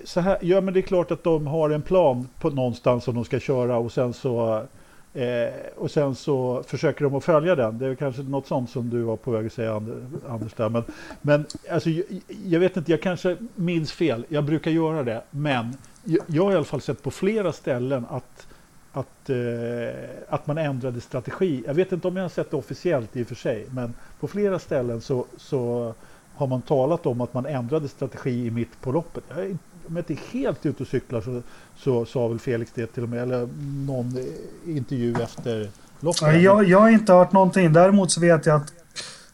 så 0.04 0.20
här, 0.20 0.38
ja 0.40 0.60
men 0.60 0.74
det 0.74 0.80
är 0.80 0.82
klart 0.82 1.10
att 1.10 1.24
de 1.24 1.46
har 1.46 1.70
en 1.70 1.82
plan 1.82 2.28
på 2.40 2.50
någonstans 2.50 3.04
som 3.04 3.14
de 3.14 3.24
ska 3.24 3.40
köra 3.40 3.76
och 3.76 3.92
sen 3.92 4.12
så 4.12 4.66
Eh, 5.14 5.54
och 5.76 5.90
sen 5.90 6.14
så 6.14 6.62
försöker 6.66 7.04
de 7.04 7.14
att 7.14 7.24
följa 7.24 7.54
den. 7.54 7.78
Det 7.78 7.86
är 7.86 7.94
kanske 7.94 8.22
något 8.22 8.46
sånt 8.46 8.70
som 8.70 8.90
du 8.90 9.02
var 9.02 9.16
på 9.16 9.30
väg 9.30 9.46
att 9.46 9.52
säga 9.52 9.82
Anders 10.28 10.52
där. 10.54 10.68
Men, 10.68 10.82
men 11.20 11.46
alltså, 11.70 11.90
jag, 11.90 12.04
jag 12.44 12.60
vet 12.60 12.76
inte, 12.76 12.90
jag 12.90 13.02
kanske 13.02 13.36
minns 13.54 13.92
fel. 13.92 14.24
Jag 14.28 14.44
brukar 14.44 14.70
göra 14.70 15.02
det. 15.02 15.22
Men 15.30 15.76
jag, 16.04 16.24
jag 16.26 16.44
har 16.44 16.52
i 16.52 16.54
alla 16.54 16.64
fall 16.64 16.80
sett 16.80 17.02
på 17.02 17.10
flera 17.10 17.52
ställen 17.52 18.06
att, 18.10 18.46
att, 18.92 19.30
eh, 19.30 20.10
att 20.28 20.46
man 20.46 20.58
ändrade 20.58 21.00
strategi. 21.00 21.62
Jag 21.66 21.74
vet 21.74 21.92
inte 21.92 22.08
om 22.08 22.16
jag 22.16 22.24
har 22.24 22.28
sett 22.28 22.50
det 22.50 22.56
officiellt 22.56 23.16
i 23.16 23.22
och 23.22 23.26
för 23.26 23.34
sig. 23.34 23.66
Men 23.70 23.94
på 24.20 24.28
flera 24.28 24.58
ställen 24.58 25.00
så, 25.00 25.26
så 25.36 25.94
har 26.34 26.46
man 26.46 26.62
talat 26.62 27.06
om 27.06 27.20
att 27.20 27.34
man 27.34 27.46
ändrade 27.46 27.88
strategi 27.88 28.46
i 28.46 28.50
mitt 28.50 28.80
på 28.80 28.92
loppet. 28.92 29.24
Jag 29.28 29.38
är 29.38 29.56
om 29.90 29.96
jag 29.96 30.00
inte 30.00 30.12
är 30.12 30.32
helt 30.32 30.66
ute 30.66 30.82
och 30.82 30.88
cyklar 30.88 31.20
så, 31.20 31.42
så 31.76 32.04
sa 32.04 32.28
väl 32.28 32.38
Felix 32.38 32.72
det 32.74 32.86
till 32.86 33.02
och 33.02 33.08
med, 33.08 33.22
eller 33.22 33.48
någon 33.86 34.18
intervju 34.66 35.14
efter 35.22 35.70
loppet. 36.00 36.42
Jag, 36.42 36.64
jag 36.64 36.80
har 36.80 36.88
inte 36.88 37.12
hört 37.12 37.32
någonting. 37.32 37.72
Däremot 37.72 38.10
så 38.10 38.20
vet 38.20 38.46
jag 38.46 38.56
att 38.56 38.72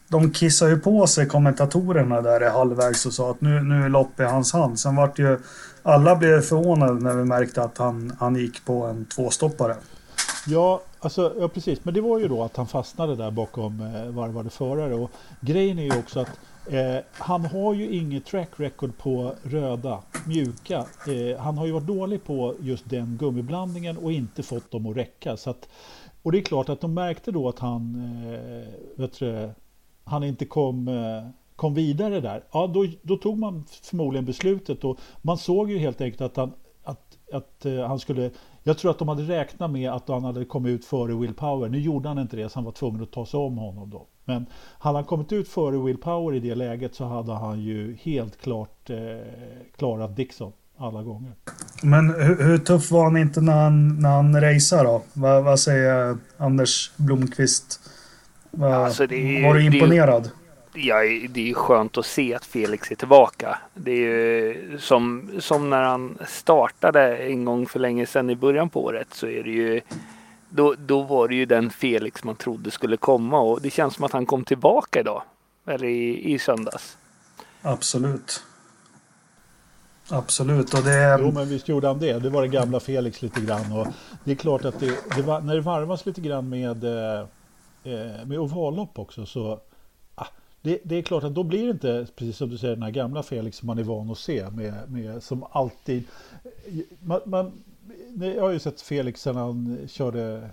de 0.07 0.31
kissade 0.31 0.71
ju 0.71 0.79
på 0.79 1.07
sig 1.07 1.27
kommentatorerna 1.27 2.21
där 2.21 2.43
i 2.43 2.49
halvvägs 2.49 3.05
och 3.05 3.13
sa 3.13 3.31
att 3.31 3.41
nu, 3.41 3.61
nu 3.61 3.85
är 3.85 3.89
lopp 3.89 4.19
i 4.19 4.23
hans 4.23 4.53
hand. 4.53 4.79
Sen 4.79 4.95
vart 4.95 5.19
ju 5.19 5.39
alla 5.87 6.15
blev 6.15 6.41
förvånade 6.41 6.93
när 6.93 7.15
vi 7.15 7.23
märkte 7.23 7.63
att 7.63 7.77
han, 7.77 8.15
han 8.19 8.35
gick 8.35 8.65
på 8.65 8.83
en 8.83 9.05
tvåstoppare. 9.05 9.75
Ja, 10.47 10.81
alltså, 10.99 11.33
ja, 11.39 11.47
precis. 11.47 11.85
Men 11.85 11.93
det 11.93 12.01
var 12.01 12.19
ju 12.19 12.27
då 12.27 12.43
att 12.43 12.57
han 12.57 12.67
fastnade 12.67 13.15
där 13.15 13.31
bakom 13.31 13.81
eh, 13.81 14.11
varvade 14.11 14.49
förare. 14.49 14.95
Och 14.95 15.11
grejen 15.41 15.79
är 15.79 15.83
ju 15.83 15.99
också 15.99 16.19
att 16.19 16.39
Eh, 16.69 16.99
han 17.11 17.45
har 17.45 17.73
ju 17.73 17.89
inget 17.89 18.25
track 18.25 18.49
record 18.55 18.97
på 18.97 19.33
röda, 19.43 19.99
mjuka. 20.25 20.85
Eh, 21.07 21.39
han 21.39 21.57
har 21.57 21.65
ju 21.65 21.71
varit 21.71 21.87
dålig 21.87 22.23
på 22.23 22.55
just 22.59 22.89
den 22.89 23.17
gummiblandningen 23.19 23.97
och 23.97 24.11
inte 24.11 24.43
fått 24.43 24.71
dem 24.71 24.85
att 24.85 24.97
räcka. 24.97 25.37
Så 25.37 25.49
att, 25.49 25.69
och 26.23 26.31
det 26.31 26.37
är 26.37 26.41
klart 26.41 26.69
att 26.69 26.81
de 26.81 26.93
märkte 26.93 27.31
då 27.31 27.49
att 27.49 27.59
han, 27.59 27.95
eh, 28.25 28.99
vet 28.99 29.19
du, 29.19 29.49
han 30.03 30.23
inte 30.23 30.45
kom, 30.45 30.87
eh, 30.87 31.29
kom 31.57 31.73
vidare 31.73 32.21
där. 32.21 32.43
Ja, 32.51 32.67
då, 32.67 32.85
då, 33.01 33.17
tog 33.17 33.37
man 33.37 33.65
förmodligen 33.83 34.25
beslutet 34.25 34.83
och 34.83 34.97
man 35.21 35.37
såg 35.37 35.71
ju 35.71 35.77
helt 35.77 36.01
enkelt 36.01 36.21
att 36.21 36.37
han, 36.37 36.53
att, 36.83 37.17
att 37.33 37.65
eh, 37.65 37.87
han 37.87 37.99
skulle 37.99 38.31
jag 38.67 38.77
tror 38.77 38.91
att 38.91 38.99
de 38.99 39.07
hade 39.07 39.23
räknat 39.23 39.71
med 39.71 39.91
att 39.91 40.07
han 40.07 40.23
hade 40.23 40.45
kommit 40.45 40.69
ut 40.69 40.85
före 40.85 41.15
Will 41.15 41.33
Power. 41.33 41.69
Nu 41.69 41.79
gjorde 41.79 42.07
han 42.07 42.19
inte 42.19 42.35
det, 42.35 42.49
så 42.49 42.57
han 42.57 42.63
var 42.63 42.71
tvungen 42.71 43.03
att 43.03 43.11
ta 43.11 43.25
sig 43.25 43.39
om 43.39 43.57
honom 43.57 43.89
då. 43.89 44.07
Men 44.25 44.45
hade 44.79 44.97
han 44.97 45.05
kommit 45.05 45.31
ut 45.31 45.49
före 45.49 45.77
Will 45.85 45.97
Power 45.97 46.35
i 46.35 46.39
det 46.39 46.55
läget 46.55 46.95
så 46.95 47.05
hade 47.05 47.33
han 47.33 47.59
ju 47.59 47.97
helt 48.01 48.41
klart 48.41 48.89
eh, 48.89 48.97
klarat 49.77 50.15
Dixon 50.15 50.51
alla 50.77 51.03
gånger. 51.03 51.31
Men 51.83 52.09
hur, 52.09 52.43
hur, 52.43 52.57
tuff 52.57 52.91
var 52.91 53.03
han 53.03 53.17
inte 53.17 53.41
när 53.41 53.63
han, 53.63 53.99
när 53.99 54.09
han 54.09 54.41
racear 54.41 54.83
då? 54.83 55.01
Va, 55.13 55.41
vad 55.41 55.59
säger 55.59 56.17
Anders 56.37 56.91
Blomqvist? 56.97 57.79
Va, 58.51 58.75
alltså 58.75 59.03
är, 59.03 59.47
var 59.47 59.53
du 59.53 59.65
imponerad? 59.65 60.23
Det 60.23 60.46
ja, 60.77 60.95
det 61.29 61.41
är 61.41 61.47
ju 61.47 61.53
skönt 61.53 61.97
att 61.97 62.05
se 62.05 62.35
att 62.35 62.45
Felix 62.45 62.91
är 62.91 62.95
tillbaka. 62.95 63.59
Det 63.73 63.91
är 63.91 63.95
ju 63.95 64.77
som, 64.79 65.31
som 65.39 65.69
när 65.69 65.83
han 65.83 66.17
startade 66.27 67.17
en 67.17 67.45
gång 67.45 67.65
för 67.65 67.79
länge 67.79 68.05
sedan 68.05 68.29
i 68.29 68.35
början 68.35 68.69
på 68.69 68.83
året 68.83 69.07
så 69.11 69.27
är 69.27 69.43
det 69.43 69.51
ju 69.51 69.81
då, 70.49 70.75
då 70.77 71.01
var 71.01 71.27
det 71.27 71.35
ju 71.35 71.45
den 71.45 71.69
Felix 71.69 72.23
man 72.23 72.35
trodde 72.35 72.71
skulle 72.71 72.97
komma 72.97 73.39
och 73.39 73.61
det 73.61 73.69
känns 73.69 73.95
som 73.95 74.05
att 74.05 74.11
han 74.11 74.25
kom 74.25 74.43
tillbaka 74.43 74.99
idag. 74.99 75.21
Eller 75.65 75.87
i, 75.87 76.33
i 76.33 76.39
söndags. 76.39 76.97
Absolut. 77.61 78.43
Absolut. 80.09 80.73
Och 80.73 80.83
det... 80.83 81.19
Jo, 81.21 81.31
men 81.31 81.49
visst 81.49 81.67
gjorde 81.67 81.87
han 81.87 81.99
det. 81.99 82.19
Det 82.19 82.29
var 82.29 82.41
det 82.41 82.47
gamla 82.47 82.79
Felix 82.79 83.21
lite 83.21 83.41
grann. 83.41 83.71
Och 83.71 83.87
det 84.23 84.31
är 84.31 84.35
klart 84.35 84.65
att 84.65 84.79
det, 84.79 85.15
det 85.15 85.21
var, 85.21 85.41
när 85.41 85.55
det 85.55 85.61
varvas 85.61 86.05
lite 86.05 86.21
grann 86.21 86.49
med, 86.49 86.83
eh, 86.83 87.19
eh 87.83 88.25
med 88.25 88.39
ovallopp 88.39 88.99
också 88.99 89.25
så 89.25 89.59
det, 90.61 90.79
det, 90.83 90.95
är 90.95 91.01
klart 91.01 91.23
att 91.23 91.35
då 91.35 91.43
blir 91.43 91.63
det 91.63 91.71
inte, 91.71 92.07
precis 92.15 92.37
som 92.37 92.49
du 92.49 92.57
säger, 92.57 92.75
den 92.75 92.83
här 92.83 92.91
gamla 92.91 93.23
Felix 93.23 93.57
som 93.57 93.67
man 93.67 93.77
är 93.77 93.83
van 93.83 94.11
att 94.11 94.17
se. 94.17 94.49
Med, 94.49 94.91
med, 94.91 95.23
som 95.23 95.45
alltid... 95.51 96.03
Man, 96.99 97.21
man, 97.25 97.63
jag 98.15 98.41
har 98.41 98.51
ju 98.51 98.59
sett 98.59 98.81
Felix 98.81 99.21
sen 99.21 99.35
han 99.35 99.77
körde, 99.87 100.49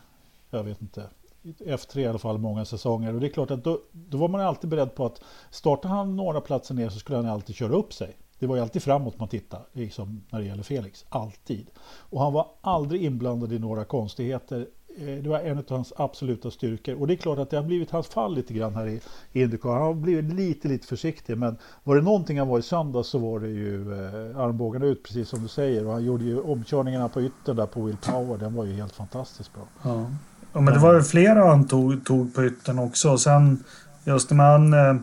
jag 0.50 0.64
vet 0.64 0.82
inte, 0.82 1.08
F3 1.44 1.99
i 1.99 2.06
alla 2.06 2.18
fall 2.18 2.38
många 2.38 2.64
säsonger. 2.64 3.14
Och 3.14 3.20
det 3.20 3.26
är 3.26 3.30
klart 3.30 3.50
att 3.50 3.64
då, 3.64 3.80
då 3.92 4.18
var 4.18 4.28
man 4.28 4.40
alltid 4.40 4.70
beredd 4.70 4.94
på 4.94 5.06
att 5.06 5.23
startar 5.50 5.88
han 5.88 6.16
några 6.16 6.40
platser 6.40 6.75
ner 6.75 6.88
så 6.88 6.99
skulle 6.99 7.16
han 7.16 7.26
alltid 7.26 7.56
köra 7.56 7.73
upp 7.73 7.92
sig. 7.92 8.16
Det 8.38 8.46
var 8.46 8.56
ju 8.56 8.62
alltid 8.62 8.82
framåt 8.82 9.18
man 9.18 9.28
tittade, 9.28 9.64
liksom 9.73 10.25
när 10.30 10.40
det 10.40 10.46
gäller 10.46 10.62
Felix. 10.62 11.04
Alltid. 11.08 11.70
Och 11.84 12.20
han 12.20 12.32
var 12.32 12.49
aldrig 12.61 13.04
inblandad 13.04 13.52
i 13.52 13.58
några 13.58 13.84
konstigheter. 13.84 14.68
Eh, 14.98 15.22
det 15.22 15.28
var 15.28 15.38
en 15.38 15.58
av 15.58 15.64
hans 15.68 15.92
absoluta 15.96 16.50
styrkor. 16.50 16.94
Och 16.94 17.06
det 17.06 17.14
är 17.14 17.16
klart 17.16 17.38
att 17.38 17.50
det 17.50 17.56
har 17.56 17.64
blivit 17.64 17.90
hans 17.90 18.06
fall 18.06 18.34
lite 18.34 18.54
grann 18.54 18.74
här 18.74 18.86
i 18.86 19.00
Indycar. 19.32 19.72
Han 19.72 19.82
har 19.82 19.94
blivit 19.94 20.34
lite, 20.34 20.68
lite 20.68 20.86
försiktig. 20.86 21.38
Men 21.38 21.56
var 21.84 21.96
det 21.96 22.02
någonting 22.02 22.38
han 22.38 22.48
var 22.48 22.58
i 22.58 22.62
söndag 22.62 23.02
så 23.04 23.18
var 23.18 23.40
det 23.40 23.48
ju 23.48 23.92
eh, 23.92 24.38
armbågarna 24.38 24.86
ut, 24.86 25.02
precis 25.02 25.28
som 25.28 25.42
du 25.42 25.48
säger. 25.48 25.86
Och 25.86 25.92
han 25.92 26.04
gjorde 26.04 26.24
ju 26.24 26.40
omkörningarna 26.40 27.08
på 27.08 27.22
yttern 27.22 27.56
där 27.56 27.66
på 27.66 27.82
Will 27.82 27.96
Power. 27.96 28.38
Den 28.38 28.54
var 28.54 28.64
ju 28.64 28.72
helt 28.72 28.92
fantastiskt 28.92 29.54
bra. 29.54 29.62
Ja, 29.82 30.06
ja 30.52 30.60
men 30.60 30.74
det 30.74 30.80
var 30.80 30.94
ju 30.94 31.02
flera 31.02 31.48
han 31.48 31.68
tog, 31.68 32.04
tog 32.04 32.34
på 32.34 32.44
yttern 32.44 32.78
också. 32.78 33.10
Och 33.10 33.20
sen 33.20 33.64
just 34.04 34.30
när 34.30 34.36
man... 34.36 34.72
Eh, 34.72 35.02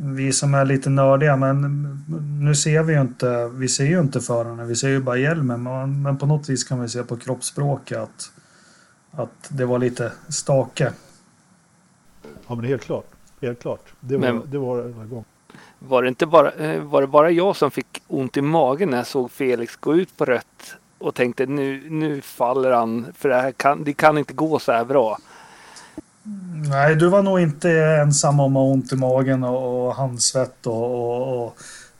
vi 0.00 0.32
som 0.32 0.54
är 0.54 0.64
lite 0.64 0.90
nördiga, 0.90 1.36
men 1.36 1.82
nu 2.40 2.54
ser 2.54 2.82
vi 2.82 2.94
ju 2.94 3.00
inte, 3.00 3.48
vi 3.48 3.68
ser 3.68 3.84
ju 3.84 4.00
inte 4.00 4.20
förarna, 4.20 4.64
vi 4.64 4.76
ser 4.76 4.88
ju 4.88 5.00
bara 5.00 5.16
hjälmen. 5.16 5.62
Men, 5.62 6.02
men 6.02 6.18
på 6.18 6.26
något 6.26 6.48
vis 6.48 6.64
kan 6.64 6.80
vi 6.80 6.88
se 6.88 7.02
på 7.02 7.16
kroppsspråket 7.16 7.98
att 7.98 8.31
att 9.12 9.48
det 9.48 9.64
var 9.64 9.78
lite 9.78 10.12
stake. 10.28 10.92
Ja 12.46 12.54
men 12.54 12.64
helt 12.64 12.82
klart. 12.82 13.06
Helt 13.40 13.60
klart. 13.60 13.92
Det 14.00 14.16
var, 14.16 14.32
men, 14.32 14.50
det 14.50 14.58
var 14.58 14.78
en 14.78 15.08
gång. 15.08 15.24
Var 15.78 16.02
det, 16.02 16.08
inte 16.08 16.26
bara, 16.26 16.52
eh, 16.52 16.82
var 16.82 17.00
det 17.00 17.06
bara 17.06 17.30
jag 17.30 17.56
som 17.56 17.70
fick 17.70 18.02
ont 18.06 18.36
i 18.36 18.42
magen 18.42 18.90
när 18.90 18.96
jag 18.96 19.06
såg 19.06 19.30
Felix 19.30 19.76
gå 19.76 19.94
ut 19.94 20.16
på 20.16 20.24
rött 20.24 20.74
och 20.98 21.14
tänkte 21.14 21.46
nu, 21.46 21.90
nu 21.90 22.20
faller 22.20 22.70
han 22.70 23.06
för 23.14 23.28
det, 23.28 23.34
här 23.34 23.52
kan, 23.52 23.84
det 23.84 23.92
kan 23.92 24.18
inte 24.18 24.32
gå 24.32 24.58
så 24.58 24.72
här 24.72 24.84
bra. 24.84 25.18
Nej, 26.70 26.94
du 26.94 27.08
var 27.08 27.22
nog 27.22 27.40
inte 27.40 27.70
ensam 27.70 28.40
om 28.40 28.56
att 28.56 28.60
ha 28.60 28.72
ont 28.72 28.92
i 28.92 28.96
magen 28.96 29.44
och, 29.44 29.86
och 29.86 29.94
handsvett 29.94 30.66
och, 30.66 30.84
och, 30.84 31.46
och 31.46 31.56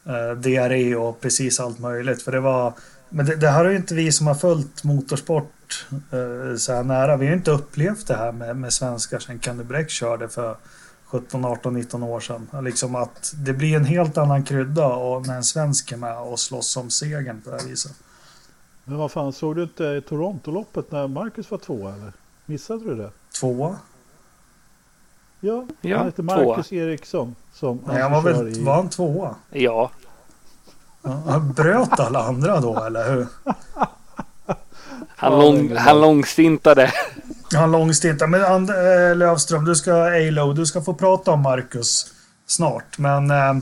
eh, 0.07 0.37
diarré 0.37 0.97
och 0.97 1.21
precis 1.21 1.61
allt 1.61 1.79
möjligt. 1.79 2.23
För 2.23 2.33
det 2.33 2.41
var, 2.41 2.73
men 3.09 3.27
det, 3.27 3.37
det 3.37 3.49
här 3.49 3.65
är 3.65 3.71
ju 3.71 3.77
inte 3.77 3.95
vi 3.95 4.13
som 4.13 4.27
har 4.27 4.35
följt 4.35 4.85
motorsport 4.85 5.53
eh, 5.91 6.57
så 6.57 6.73
här 6.73 6.83
nära. 6.83 7.17
Vi 7.17 7.27
har 7.27 7.35
inte 7.35 7.51
upplevt 7.51 8.07
det 8.07 8.15
här 8.15 8.33
med, 8.33 8.57
med 8.57 8.73
svenskar 8.73 9.19
sen 9.19 9.41
Kenny 9.41 9.65
Bräck 9.65 9.91
körde 9.91 10.29
för 10.29 10.57
17, 11.07 11.45
18, 11.45 11.75
19 11.75 12.03
år 12.03 12.21
sedan. 12.21 12.49
Liksom 12.65 12.95
att 12.95 13.35
det 13.37 13.53
blir 13.53 13.77
en 13.77 13.85
helt 13.85 14.19
annan 14.19 14.45
krydda 14.45 14.87
och 14.87 15.27
när 15.27 15.37
en 15.37 15.45
svensk 15.45 15.93
är 15.93 15.97
med 15.97 16.19
och 16.19 16.41
slåss 16.41 16.77
om 16.77 16.91
segern 16.91 17.41
på 17.41 17.51
det 17.51 17.57
här 17.61 17.69
viset. 17.69 17.93
Men 18.85 18.99
vad 18.99 19.13
fan, 19.13 19.33
såg 19.33 19.57
du 19.57 19.63
inte 19.63 20.01
Toronto-loppet 20.01 20.91
när 20.91 21.09
Marcus 21.09 21.51
var 21.51 21.59
tvåa 21.59 21.95
eller? 21.95 22.13
Missade 22.47 22.85
du 22.85 22.95
det? 22.95 23.11
Tvåa? 23.41 23.77
Ja, 25.41 25.67
ja 25.81 25.97
han 25.97 26.07
heter 26.07 26.23
Marcus 26.23 26.69
tvåa. 26.69 26.79
Eriksson. 26.79 27.35
Som 27.53 27.81
Nej, 27.87 28.03
han 28.03 28.13
var 28.13 28.23
väl 28.23 28.49
i... 28.49 28.65
var 28.65 28.75
han 28.75 28.89
tvåa? 28.89 29.35
Ja. 29.51 29.91
ja. 31.03 31.51
Bröt 31.57 32.01
alla 32.01 32.23
andra 32.25 32.61
då 32.61 32.85
eller 32.85 33.15
hur? 33.15 33.27
Han, 35.23 35.39
lång, 35.39 35.77
han 35.77 36.01
långstintade. 36.01 36.93
Han 37.55 37.73
långstintade. 37.73 38.31
Men 38.31 38.45
And 38.45 38.71
äh, 38.71 39.17
Lövström, 39.17 39.65
du 39.65 39.75
ska, 39.75 39.93
Alo, 39.93 40.53
du 40.53 40.67
ska 40.67 40.83
få 40.83 40.95
prata 40.95 41.31
om 41.31 41.41
Marcus 41.41 42.07
snart. 42.47 42.99
Men... 42.99 43.31
Äh, 43.31 43.55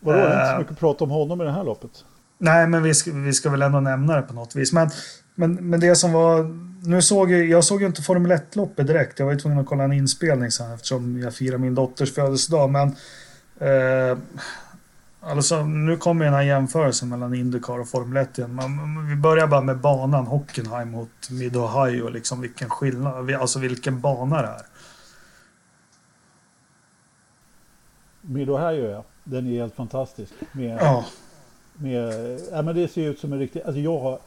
Vadå, 0.00 0.18
det 0.18 0.24
är 0.24 0.32
inte 0.32 0.46
så 0.46 0.52
eh, 0.52 0.58
mycket 0.58 0.72
att 0.72 0.78
prata 0.78 1.04
om 1.04 1.10
honom 1.10 1.40
i 1.40 1.44
det 1.44 1.52
här 1.52 1.64
loppet. 1.64 1.90
Nej, 2.38 2.66
men 2.66 2.82
vi 2.82 2.94
ska, 2.94 3.10
vi 3.12 3.32
ska 3.32 3.50
väl 3.50 3.62
ändå 3.62 3.80
nämna 3.80 4.16
det 4.16 4.22
på 4.22 4.34
något 4.34 4.56
vis. 4.56 4.72
Men, 4.72 4.90
men, 5.34 5.54
men 5.54 5.80
det 5.80 5.96
som 5.96 6.12
var... 6.12 6.54
Nu 6.88 7.02
såg 7.02 7.30
jag, 7.30 7.46
jag 7.46 7.64
såg 7.64 7.80
ju 7.80 7.86
inte 7.86 8.02
Formel 8.02 8.32
1-loppet 8.32 8.86
direkt. 8.86 9.18
Jag 9.18 9.26
var 9.26 9.32
ju 9.32 9.38
tvungen 9.38 9.58
att 9.58 9.66
kolla 9.66 9.84
en 9.84 9.92
inspelning 9.92 10.50
sen 10.50 10.72
eftersom 10.72 11.20
jag 11.20 11.34
firar 11.34 11.58
min 11.58 11.74
dotters 11.74 12.14
födelsedag. 12.14 12.70
Men... 12.70 12.88
Eh, 13.60 14.18
Alltså, 15.28 15.64
nu 15.64 15.96
kommer 15.96 16.24
den 16.24 16.34
här 16.34 16.42
jämförelsen 16.42 17.08
mellan 17.08 17.34
Indycar 17.34 17.78
och 17.78 17.88
Formel 17.88 18.16
1 18.16 18.38
igen. 18.38 18.54
Man, 18.54 19.08
vi 19.08 19.16
börjar 19.16 19.46
bara 19.46 19.60
med 19.60 19.78
banan 19.78 20.26
Hockenheim 20.26 20.90
mot 20.90 21.30
Mid-Ohio. 21.30 22.08
Liksom 22.08 22.40
vilken 22.40 22.70
skillnad, 22.70 23.34
alltså 23.34 23.58
vilken 23.58 24.00
bana 24.00 24.42
det 24.42 24.48
är. 24.48 24.66
Mid-Ohio 28.20 28.90
ja, 28.90 29.04
den 29.24 29.46
är 29.46 29.60
helt 29.60 29.74
fantastisk. 29.74 30.32
Med, 30.52 30.78
ja. 30.80 31.04
Med, 31.74 32.40
ja, 32.52 32.62
men 32.62 32.76
det 32.76 32.88
ser 32.88 33.10
ut 33.10 33.18
som 33.18 33.32
en 33.32 33.38
riktig, 33.38 33.62
alltså 33.62 33.80
jag 33.80 33.98
har, 33.98 34.18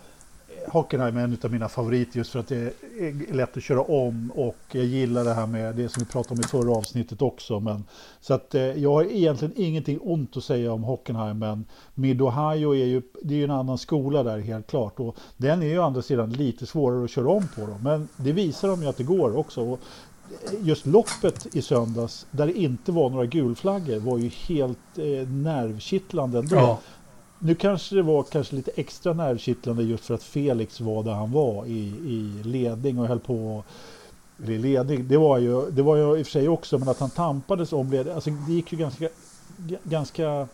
Hockenheim 0.68 1.18
är 1.18 1.24
en 1.24 1.38
av 1.44 1.51
mina 1.51 1.70
favoriter 1.70 2.18
just 2.18 2.32
för 2.32 2.39
att 2.39 2.48
det 2.48 2.74
är 3.00 3.34
lätt 3.34 3.58
att 3.58 3.63
köra 3.63 3.82
om 3.82 4.32
och 4.36 4.58
jag 4.72 4.86
gillar 4.86 5.24
det 5.24 5.34
här 5.34 5.48
med 5.48 5.75
det 5.75 5.89
som 5.89 6.03
vi 6.03 6.12
pratade 6.12 6.34
om 6.34 6.39
i 6.39 6.44
förra 6.44 6.77
avsnittet 6.77 7.22
också. 7.22 7.60
Men, 7.60 7.84
så 8.22 8.34
att 8.34 8.56
eh, 8.56 8.62
jag 8.62 8.94
har 8.94 9.03
egentligen 9.03 9.53
ingenting 9.58 10.00
ont 10.01 10.38
att 10.38 10.44
säga 10.44 10.74
om 10.74 10.84
Hockenheim 10.84 11.39
men 11.39 11.65
Mid-Ohio 11.96 12.75
är 12.75 12.86
ju, 12.86 13.01
det 13.22 13.34
är 13.34 13.38
ju 13.38 13.44
en 13.44 13.51
annan 13.51 13.77
skola 13.77 14.24
där 14.24 14.39
helt 14.39 14.68
klart 14.68 15.00
och 15.00 15.15
den 15.38 15.63
är 15.63 15.68
ju 15.68 15.80
å 15.80 15.84
andra 15.84 16.01
sidan 16.01 16.34
lite 16.34 16.65
svårare 16.65 17.03
att 17.03 17.12
köra 17.12 17.30
om 17.30 17.48
på 17.56 17.62
då. 17.62 17.77
Men 17.84 18.08
det 18.18 18.32
visar 18.32 18.68
de 18.68 18.82
ju 18.82 18.89
att 18.89 18.98
det 18.98 19.03
går 19.03 19.38
också. 19.38 19.62
Och 19.62 19.80
just 20.62 20.86
loppet 20.86 21.56
i 21.56 21.62
söndags 21.62 22.25
där 22.32 22.48
det 22.48 22.53
inte 22.53 22.91
var 22.91 23.10
några 23.10 23.25
gulflaggor 23.25 24.00
var 24.00 24.18
ju 24.18 24.30
helt 24.30 24.98
eh, 24.98 25.27
nervkittlande 25.27 26.39
ändå. 26.39 26.56
Ja. 26.56 26.80
Nu 27.44 27.56
kanske 27.56 27.96
det 27.96 28.02
var 28.02 28.24
kanske 28.24 28.56
lite 28.56 28.72
extra 28.76 29.14
nervkittlande 29.14 29.84
just 29.84 30.06
för 30.06 30.14
att 30.14 30.24
Felix 30.24 30.82
var 30.82 31.04
där 31.04 31.12
han 31.12 31.32
var 31.32 31.66
i, 31.66 31.80
i 32.06 32.42
ledning 32.44 33.00
och 33.00 33.08
höll 33.08 33.20
på 33.20 33.64
Eller 34.44 34.58
ledning. 34.60 35.08
Det 35.08 35.18
var 35.18 35.38
ju, 35.38 35.72
det 35.72 35.82
var 35.82 35.96
ju 35.96 36.18
i 36.18 36.22
och 36.22 36.26
för 36.26 36.32
sig 36.32 36.50
också, 36.50 36.78
men 36.78 36.90
att 36.90 37.00
han 37.00 37.10
tampades 37.10 37.74
om 37.74 37.92
ledning. 37.92 38.14
Alltså 38.14 38.30
det 38.30 38.54
gick 38.54 38.72
ju 38.72 38.78
ganska, 38.78 39.10
ganska 39.84 40.48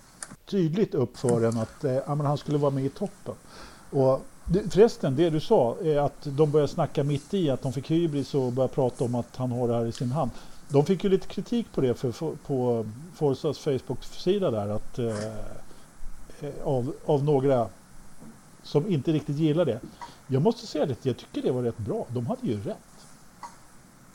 tydligt 0.45 0.95
upp 0.95 1.17
för 1.17 1.43
en 1.43 1.57
att 1.57 1.83
eh, 1.83 2.07
han 2.07 2.37
skulle 2.37 2.57
vara 2.57 2.71
med 2.71 2.85
i 2.85 2.89
toppen. 2.89 3.35
Och 3.89 4.21
Förresten, 4.69 5.15
det 5.15 5.29
du 5.29 5.39
sa, 5.39 5.75
är 5.83 5.97
att 5.97 6.23
de 6.23 6.51
började 6.51 6.71
snacka 6.71 7.03
mitt 7.03 7.33
i, 7.33 7.49
att 7.49 7.61
de 7.61 7.73
fick 7.73 7.91
hybris 7.91 8.35
och 8.35 8.51
började 8.51 8.73
prata 8.73 9.03
om 9.03 9.15
att 9.15 9.35
han 9.35 9.51
har 9.51 9.67
det 9.67 9.73
här 9.73 9.85
i 9.85 9.91
sin 9.91 10.11
hand. 10.11 10.31
De 10.69 10.85
fick 10.85 11.03
ju 11.03 11.09
lite 11.09 11.27
kritik 11.27 11.67
på 11.73 11.81
det 11.81 11.93
för, 11.93 12.11
för, 12.11 12.31
på 12.45 12.85
Forsas 13.15 13.59
Facebook-sida 13.59 14.51
där, 14.51 14.69
att, 14.69 14.99
eh, 14.99 15.15
av, 16.63 16.93
av 17.05 17.23
några 17.23 17.67
som 18.63 18.87
inte 18.87 19.11
riktigt 19.11 19.37
gillar 19.37 19.65
det. 19.65 19.79
Jag 20.27 20.41
måste 20.41 20.67
säga 20.67 20.85
det, 20.85 21.05
jag 21.05 21.17
tycker 21.17 21.41
det 21.41 21.51
var 21.51 21.61
rätt 21.61 21.77
bra. 21.77 22.05
De 22.09 22.27
hade 22.27 22.47
ju 22.47 22.61
rätt. 22.61 22.77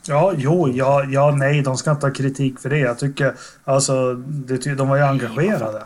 Ja, 0.07 0.33
jo, 0.37 0.69
ja, 0.69 1.03
ja, 1.03 1.31
nej, 1.31 1.61
de 1.61 1.77
ska 1.77 1.91
inte 1.91 2.07
ha 2.07 2.13
kritik 2.13 2.59
för 2.59 2.69
det. 2.69 2.77
Jag 2.77 2.99
tycker, 2.99 3.35
alltså, 3.63 4.13
det, 4.13 4.75
de 4.75 4.89
var 4.89 4.95
ju 4.97 5.03
engagerade. 5.03 5.83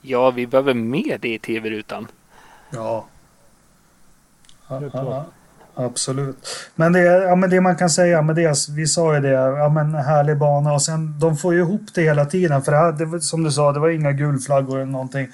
Ja, 0.00 0.30
vi 0.30 0.46
behöver 0.46 0.74
mer 0.74 1.18
det 1.18 1.34
i 1.34 1.38
tv-rutan. 1.38 2.06
Ja. 2.70 3.06
ja, 4.68 5.26
absolut. 5.74 6.36
Men 6.74 6.92
det, 6.92 7.00
ja, 7.00 7.34
men 7.34 7.50
det 7.50 7.60
man 7.60 7.76
kan 7.76 7.90
säga 7.90 8.22
med 8.22 8.36
det, 8.36 8.68
vi 8.70 8.86
sa 8.86 9.14
ju 9.14 9.20
det, 9.20 9.30
ja 9.30 9.68
men 9.68 9.94
härlig 9.94 10.38
bana 10.38 10.72
och 10.72 10.82
sen 10.82 11.18
de 11.18 11.36
får 11.36 11.54
ju 11.54 11.60
ihop 11.60 11.94
det 11.94 12.02
hela 12.02 12.24
tiden. 12.24 12.62
För 12.62 12.72
det, 12.72 12.78
här, 12.78 12.92
det 12.92 13.20
som 13.20 13.42
du 13.44 13.50
sa, 13.50 13.72
det 13.72 13.80
var 13.80 13.88
inga 13.88 14.12
gulflaggor 14.12 14.76
eller 14.76 14.92
någonting. 14.92 15.28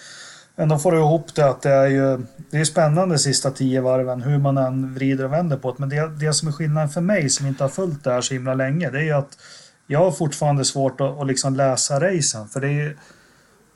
Men 0.56 0.68
de 0.68 0.80
får 0.80 0.96
ihop 0.96 1.34
det 1.34 1.48
att 1.48 1.62
det 1.62 1.70
är 1.70 1.86
ju 1.86 2.18
det 2.50 2.58
är 2.58 2.64
spännande 2.64 3.18
sista 3.18 3.50
tio 3.50 3.80
varven 3.80 4.22
hur 4.22 4.38
man 4.38 4.58
än 4.58 4.94
vrider 4.94 5.24
och 5.24 5.32
vänder 5.32 5.56
på 5.56 5.70
det. 5.70 5.76
Men 5.78 5.88
det, 5.88 6.10
det 6.20 6.32
som 6.32 6.48
är 6.48 6.52
skillnaden 6.52 6.88
för 6.88 7.00
mig 7.00 7.28
som 7.28 7.46
inte 7.46 7.64
har 7.64 7.68
följt 7.68 8.04
det 8.04 8.12
här 8.12 8.20
så 8.20 8.34
himla 8.34 8.54
länge 8.54 8.90
det 8.90 8.98
är 8.98 9.02
ju 9.02 9.12
att 9.12 9.38
jag 9.86 9.98
har 9.98 10.10
fortfarande 10.10 10.64
svårt 10.64 11.00
att, 11.00 11.20
att 11.20 11.26
liksom 11.26 11.56
läsa 11.56 12.00
racen. 12.00 12.48
För 12.48 12.60
det 12.60 12.68
är 12.68 12.96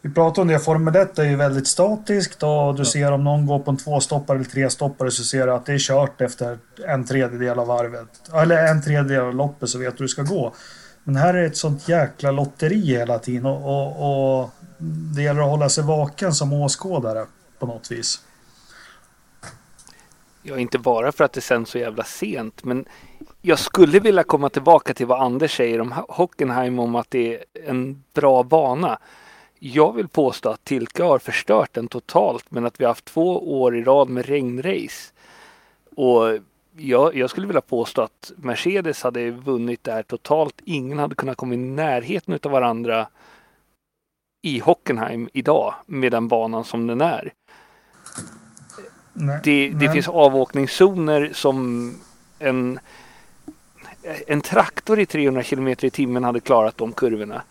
vi 0.02 0.10
pratar 0.10 0.42
om 0.42 0.48
det, 0.48 0.58
Formel 0.58 0.96
1 0.96 1.18
är 1.18 1.24
ju 1.24 1.36
väldigt 1.36 1.66
statiskt 1.66 2.42
och 2.42 2.74
du 2.74 2.84
ser 2.84 3.12
om 3.12 3.24
någon 3.24 3.46
går 3.46 3.58
på 3.58 3.70
en 3.70 3.76
tvåstoppare 3.76 4.36
eller 4.36 4.48
trestoppare 4.48 5.10
så 5.10 5.24
ser 5.24 5.46
du 5.46 5.52
att 5.52 5.66
det 5.66 5.72
är 5.72 5.78
kört 5.78 6.20
efter 6.20 6.58
en 6.86 7.04
tredjedel 7.04 7.58
av 7.58 7.66
varvet. 7.66 8.08
Eller 8.34 8.66
en 8.66 8.82
tredjedel 8.82 9.20
av 9.20 9.34
loppet 9.34 9.68
så 9.68 9.78
vet 9.78 9.96
du 9.96 9.98
hur 9.98 10.04
det 10.04 10.08
ska 10.08 10.22
gå. 10.22 10.54
Men 11.04 11.16
här 11.16 11.34
är 11.34 11.46
ett 11.46 11.56
sånt 11.56 11.88
jäkla 11.88 12.30
lotteri 12.30 12.86
hela 12.86 13.18
tiden 13.18 13.46
och, 13.46 13.66
och, 13.66 14.40
och 14.42 14.50
det 15.14 15.22
gäller 15.22 15.40
att 15.40 15.50
hålla 15.50 15.68
sig 15.68 15.84
vaken 15.84 16.32
som 16.32 16.52
åskådare 16.52 17.26
på 17.58 17.66
något 17.66 17.90
vis. 17.90 18.20
Ja, 20.42 20.58
inte 20.58 20.78
bara 20.78 21.12
för 21.12 21.24
att 21.24 21.32
det 21.32 21.40
sänds 21.40 21.70
så 21.70 21.78
jävla 21.78 22.04
sent, 22.04 22.64
men 22.64 22.84
jag 23.40 23.58
skulle 23.58 24.00
vilja 24.00 24.22
komma 24.22 24.48
tillbaka 24.48 24.94
till 24.94 25.06
vad 25.06 25.22
Anders 25.22 25.56
säger 25.56 25.80
om 25.80 25.94
Hockenheim 26.08 26.78
om 26.78 26.94
att 26.94 27.10
det 27.10 27.34
är 27.34 27.44
en 27.66 28.04
bra 28.14 28.42
bana. 28.42 28.98
Jag 29.64 29.92
vill 29.92 30.08
påstå 30.08 30.48
att 30.48 30.64
Tilka 30.64 31.04
har 31.04 31.18
förstört 31.18 31.74
den 31.74 31.88
totalt 31.88 32.50
men 32.50 32.66
att 32.66 32.80
vi 32.80 32.84
har 32.84 32.90
haft 32.90 33.04
två 33.04 33.60
år 33.60 33.76
i 33.76 33.82
rad 33.82 34.08
med 34.08 34.26
regnrace. 34.26 35.12
Och 35.96 36.38
jag, 36.76 37.16
jag 37.16 37.30
skulle 37.30 37.46
vilja 37.46 37.60
påstå 37.60 38.02
att 38.02 38.32
Mercedes 38.36 39.02
hade 39.02 39.30
vunnit 39.30 39.84
där 39.84 40.02
totalt. 40.02 40.60
Ingen 40.64 40.98
hade 40.98 41.14
kunnat 41.14 41.36
komma 41.36 41.54
i 41.54 41.56
närheten 41.56 42.38
av 42.42 42.50
varandra 42.50 43.06
i 44.42 44.58
Hockenheim 44.58 45.28
idag 45.32 45.74
med 45.86 46.12
den 46.12 46.28
banan 46.28 46.64
som 46.64 46.86
den 46.86 47.00
är. 47.00 47.32
Nej, 49.12 49.40
det, 49.44 49.68
det 49.68 49.92
finns 49.92 50.08
avåkningszoner 50.08 51.30
som 51.32 51.94
en, 52.38 52.78
en 54.26 54.40
traktor 54.40 55.00
i 55.00 55.06
300 55.06 55.42
km 55.42 55.68
i 55.68 55.90
timmen 55.90 56.24
hade 56.24 56.40
klarat 56.40 56.78
de 56.78 56.92
kurvorna. 56.92 57.42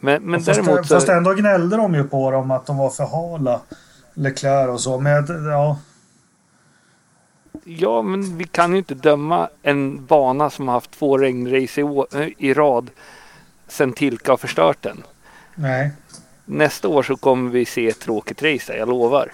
Men, 0.00 0.22
men 0.22 0.40
fast, 0.40 0.62
däremot 0.64 0.86
så... 0.86 0.94
fast 0.94 1.08
ändå 1.08 1.34
gnällde 1.34 1.76
de 1.76 1.94
ju 1.94 2.04
på 2.04 2.30
dem 2.30 2.50
att 2.50 2.66
de 2.66 2.76
var 2.76 2.90
för 2.90 3.04
hala. 3.04 3.60
Leclerc 4.14 4.68
och 4.68 4.80
så. 4.80 5.00
Men 5.00 5.26
ja. 5.50 5.78
Ja, 7.64 8.02
men 8.02 8.38
vi 8.38 8.44
kan 8.44 8.72
ju 8.72 8.78
inte 8.78 8.94
döma 8.94 9.48
en 9.62 10.06
bana 10.06 10.50
som 10.50 10.68
har 10.68 10.74
haft 10.74 10.90
två 10.90 11.18
regnrace 11.18 11.80
i, 11.80 12.04
eh, 12.14 12.28
i 12.38 12.54
rad 12.54 12.90
sen 13.68 13.92
Tilka 13.92 14.32
har 14.32 14.36
förstört 14.36 14.82
den. 14.82 15.02
Nej. 15.54 15.90
Nästa 16.52 16.88
år 16.88 17.02
så 17.02 17.16
kommer 17.16 17.50
vi 17.50 17.64
se 17.64 17.88
ett 17.88 18.00
tråkigt 18.00 18.42
race, 18.42 18.76
jag 18.76 18.88
lovar. 18.88 19.30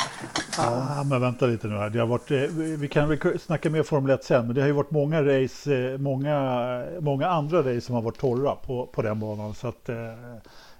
Ja, 0.58 1.04
men 1.06 1.20
vänta 1.20 1.46
lite 1.46 1.66
nu 1.66 1.76
här. 1.76 1.90
Det 1.90 1.98
har 1.98 2.06
varit, 2.06 2.30
eh, 2.30 2.38
vi 2.78 2.88
kan 2.88 3.18
snacka 3.38 3.70
mer 3.70 3.82
Formel 3.82 4.10
1 4.10 4.24
sen, 4.24 4.46
men 4.46 4.54
det 4.54 4.60
har 4.60 4.68
ju 4.68 4.74
varit 4.74 4.90
många 4.90 5.22
race, 5.22 5.76
eh, 5.76 5.98
många, 5.98 6.84
många 7.00 7.26
andra 7.26 7.58
race 7.58 7.80
som 7.80 7.94
har 7.94 8.02
varit 8.02 8.18
torra 8.18 8.54
på, 8.54 8.86
på 8.86 9.02
den 9.02 9.20
banan. 9.20 9.54
Så 9.54 9.68
att, 9.68 9.88
eh, 9.88 9.96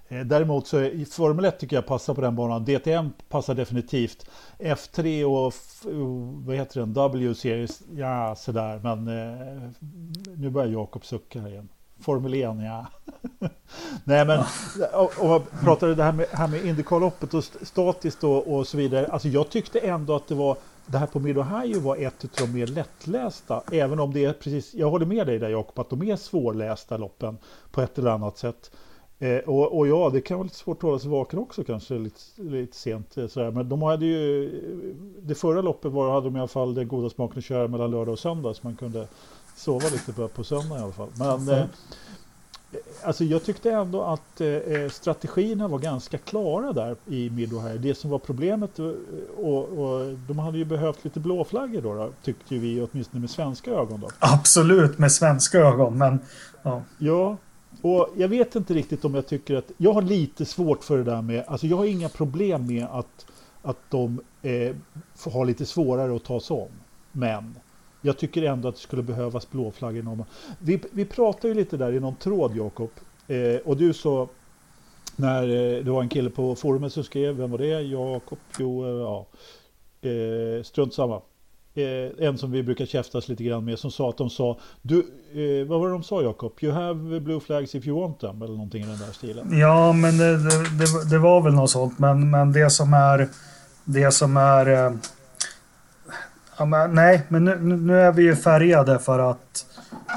eh 0.07 0.25
däremot 0.25 0.67
så 0.67 0.81
i 0.81 1.05
Formel 1.05 1.45
1 1.45 1.59
tycker 1.59 1.75
jag 1.75 1.85
passar 1.85 2.13
på 2.13 2.21
den 2.21 2.35
banan. 2.35 2.65
DTM 2.65 3.09
passar 3.29 3.53
definitivt. 3.53 4.29
F3 4.59 5.23
och 5.23 5.53
oh, 5.93 6.45
vad 6.45 6.55
heter 6.55 6.79
den? 6.79 6.93
W-series, 6.93 7.81
ja 7.95 8.35
sådär. 8.37 8.79
Men 8.83 9.07
eh, 9.07 9.71
nu 10.35 10.49
börjar 10.49 10.67
Jakob 10.67 11.05
sucka 11.05 11.41
här 11.41 11.49
igen. 11.49 11.69
Formel 11.99 12.33
1, 12.33 12.39
ja. 12.41 12.85
Nej, 14.03 14.25
men 14.25 14.43
om 15.17 15.29
man 15.29 15.41
pratar 15.63 15.87
det 15.87 16.03
här 16.03 16.11
med, 16.11 16.25
här 16.31 16.47
med 16.47 16.65
Indycarloppet 16.65 17.33
och 17.33 17.43
statiskt 17.43 18.23
och, 18.23 18.57
och, 18.57 18.67
så 18.67 18.77
vidare. 18.77 19.07
Alltså 19.07 19.27
jag 19.27 19.49
tyckte 19.49 19.79
ändå 19.79 20.15
att 20.15 20.27
det 20.27 20.35
var 20.35 20.57
det 20.85 20.97
här 20.97 21.07
på 21.07 21.19
Mid-Ohio 21.19 21.79
var 21.79 21.95
ett 21.95 22.23
av 22.23 22.47
de 22.47 22.53
mer 22.59 22.67
lättlästa. 22.67 23.63
Även 23.71 23.99
om 23.99 24.13
det 24.13 24.25
är 24.25 24.33
precis, 24.33 24.73
jag 24.73 24.89
håller 24.89 25.05
med 25.05 25.27
dig 25.27 25.39
där 25.39 25.49
Jakob, 25.49 25.79
att 25.79 25.89
de 25.89 26.03
är 26.03 26.15
svårlästa 26.15 26.97
loppen 26.97 27.37
på 27.71 27.81
ett 27.81 27.97
eller 27.97 28.11
annat 28.11 28.37
sätt. 28.37 28.71
Eh, 29.19 29.37
och, 29.37 29.77
och, 29.77 29.87
ja, 29.87 30.09
det 30.13 30.21
kan 30.21 30.37
vara 30.37 30.43
lite 30.43 30.55
svårt 30.55 30.77
att 30.77 30.81
hålla 30.81 30.99
sig 30.99 31.09
vaken 31.09 31.39
också 31.39 31.63
kanske 31.63 31.93
lite, 31.93 32.19
lite 32.37 32.77
sent. 32.77 33.17
Eh, 33.17 33.27
sådär. 33.27 33.51
Men 33.51 33.69
de 33.69 33.81
hade 33.81 34.05
ju, 34.05 34.49
det 35.21 35.35
förra 35.35 35.61
loppet 35.61 35.91
var, 35.91 36.11
hade 36.11 36.27
de 36.27 36.35
i 36.35 36.39
alla 36.39 36.47
fall 36.47 36.75
den 36.75 36.87
goda 36.87 37.09
smaken 37.09 37.37
att 37.37 37.45
köra 37.45 37.67
mellan 37.67 37.91
lördag 37.91 38.13
och 38.13 38.19
söndag 38.19 38.53
så 38.53 38.61
man 38.63 38.75
kunde 38.75 39.07
sova 39.57 39.89
lite 39.89 40.13
på, 40.13 40.27
på 40.27 40.43
söndag 40.43 40.79
i 40.79 40.81
alla 40.81 40.91
fall. 40.91 41.09
Men 41.15 41.49
eh, 41.49 41.65
alltså 43.03 43.23
jag 43.23 43.43
tyckte 43.43 43.71
ändå 43.71 44.03
att 44.03 44.41
eh, 44.41 44.47
eh, 44.47 44.89
strategierna 44.89 45.67
var 45.67 45.79
ganska 45.79 46.17
klara 46.17 46.73
där 46.73 46.95
i 47.07 47.29
här. 47.61 47.77
Det 47.77 47.95
som 47.95 48.09
var 48.09 48.19
problemet 48.19 48.79
eh, 48.79 48.85
och, 49.37 49.63
och, 49.63 50.17
de 50.27 50.39
hade 50.39 50.57
ju 50.57 50.65
behövt 50.65 51.03
lite 51.03 51.19
blåflaggor 51.19 51.81
då, 51.81 51.93
då 51.93 52.09
tyckte 52.23 52.55
vi 52.55 52.81
åtminstone 52.81 53.21
med 53.21 53.29
svenska 53.29 53.71
ögon 53.71 53.99
då. 53.99 54.09
Absolut 54.19 54.97
med 54.97 55.11
svenska 55.11 55.59
ögon 55.59 55.97
men 55.97 56.19
ja. 56.63 56.81
Ja, 56.97 57.37
och 57.81 58.09
jag 58.15 58.27
vet 58.27 58.55
inte 58.55 58.73
riktigt 58.73 59.05
om 59.05 59.15
jag 59.15 59.27
tycker 59.27 59.55
att 59.55 59.71
jag 59.77 59.93
har 59.93 60.01
lite 60.01 60.45
svårt 60.45 60.83
för 60.83 60.97
det 60.97 61.03
där 61.03 61.21
med, 61.21 61.43
alltså 61.47 61.67
jag 61.67 61.77
har 61.77 61.85
inga 61.85 62.09
problem 62.09 62.67
med 62.67 62.87
att, 62.91 63.25
att 63.61 63.77
de 63.89 64.21
eh, 64.41 64.75
har 65.31 65.45
lite 65.45 65.65
svårare 65.65 66.15
att 66.15 66.23
ta 66.23 66.39
sig 66.39 66.55
om. 66.55 66.69
Men 67.11 67.55
jag 68.07 68.17
tycker 68.17 68.43
ändå 68.43 68.67
att 68.67 68.75
det 68.75 68.81
skulle 68.81 69.03
behövas 69.03 69.49
blåflaggor. 69.49 70.25
Vi, 70.59 70.79
vi 70.91 71.05
pratade 71.05 71.47
ju 71.47 71.53
lite 71.53 71.77
där 71.77 71.93
i 71.93 71.99
någon 71.99 72.15
tråd, 72.15 72.55
Jakob. 72.55 72.89
Eh, 73.27 73.55
och 73.65 73.77
du 73.77 73.93
sa, 73.93 74.27
när 75.15 75.43
eh, 75.43 75.83
det 75.83 75.91
var 75.91 76.01
en 76.01 76.09
kille 76.09 76.29
på 76.29 76.55
forumet 76.55 76.93
som 76.93 77.03
skrev, 77.03 77.35
vem 77.35 77.51
var 77.51 77.57
det? 77.57 77.81
Jakob? 77.81 78.37
Jo, 78.59 78.85
eh, 78.85 78.89
ja. 78.89 79.25
Eh, 80.09 80.63
strunt 80.63 80.93
samma. 80.93 81.21
Eh, 81.75 82.27
en 82.27 82.37
som 82.37 82.51
vi 82.51 82.63
brukar 82.63 82.85
käftas 82.85 83.27
lite 83.27 83.43
grann 83.43 83.65
med 83.65 83.79
som 83.79 83.91
sa 83.91 84.09
att 84.09 84.17
de 84.17 84.29
sa 84.29 84.57
du, 84.81 84.99
eh, 84.99 85.67
vad 85.67 85.79
var 85.79 85.87
det 85.87 85.93
de 85.93 86.03
sa 86.03 86.21
Jakob? 86.21 86.53
You 86.61 86.73
have 86.73 87.19
blue 87.19 87.39
flags 87.39 87.75
if 87.75 87.87
you 87.87 88.01
want 88.01 88.19
them 88.19 88.41
eller 88.41 88.53
någonting 88.53 88.83
i 88.83 88.87
den 88.87 88.97
där 88.97 89.11
stilen. 89.11 89.59
Ja 89.59 89.93
men 89.93 90.17
det, 90.17 90.37
det, 90.37 90.77
det, 90.79 91.09
det 91.09 91.17
var 91.17 91.41
väl 91.41 91.53
något 91.53 91.69
sånt 91.69 91.99
men, 91.99 92.29
men 92.29 92.51
det 92.51 92.69
som 92.69 92.93
är 92.93 93.29
det 93.83 94.11
som 94.11 94.37
är 94.37 94.85
eh, 94.85 94.91
Ja, 96.57 96.65
men, 96.65 96.95
nej, 96.95 97.21
men 97.27 97.45
nu, 97.45 97.55
nu 97.77 98.01
är 98.01 98.11
vi 98.11 98.23
ju 98.23 98.35
färgade 98.35 98.99
för 98.99 99.19
att, 99.19 99.65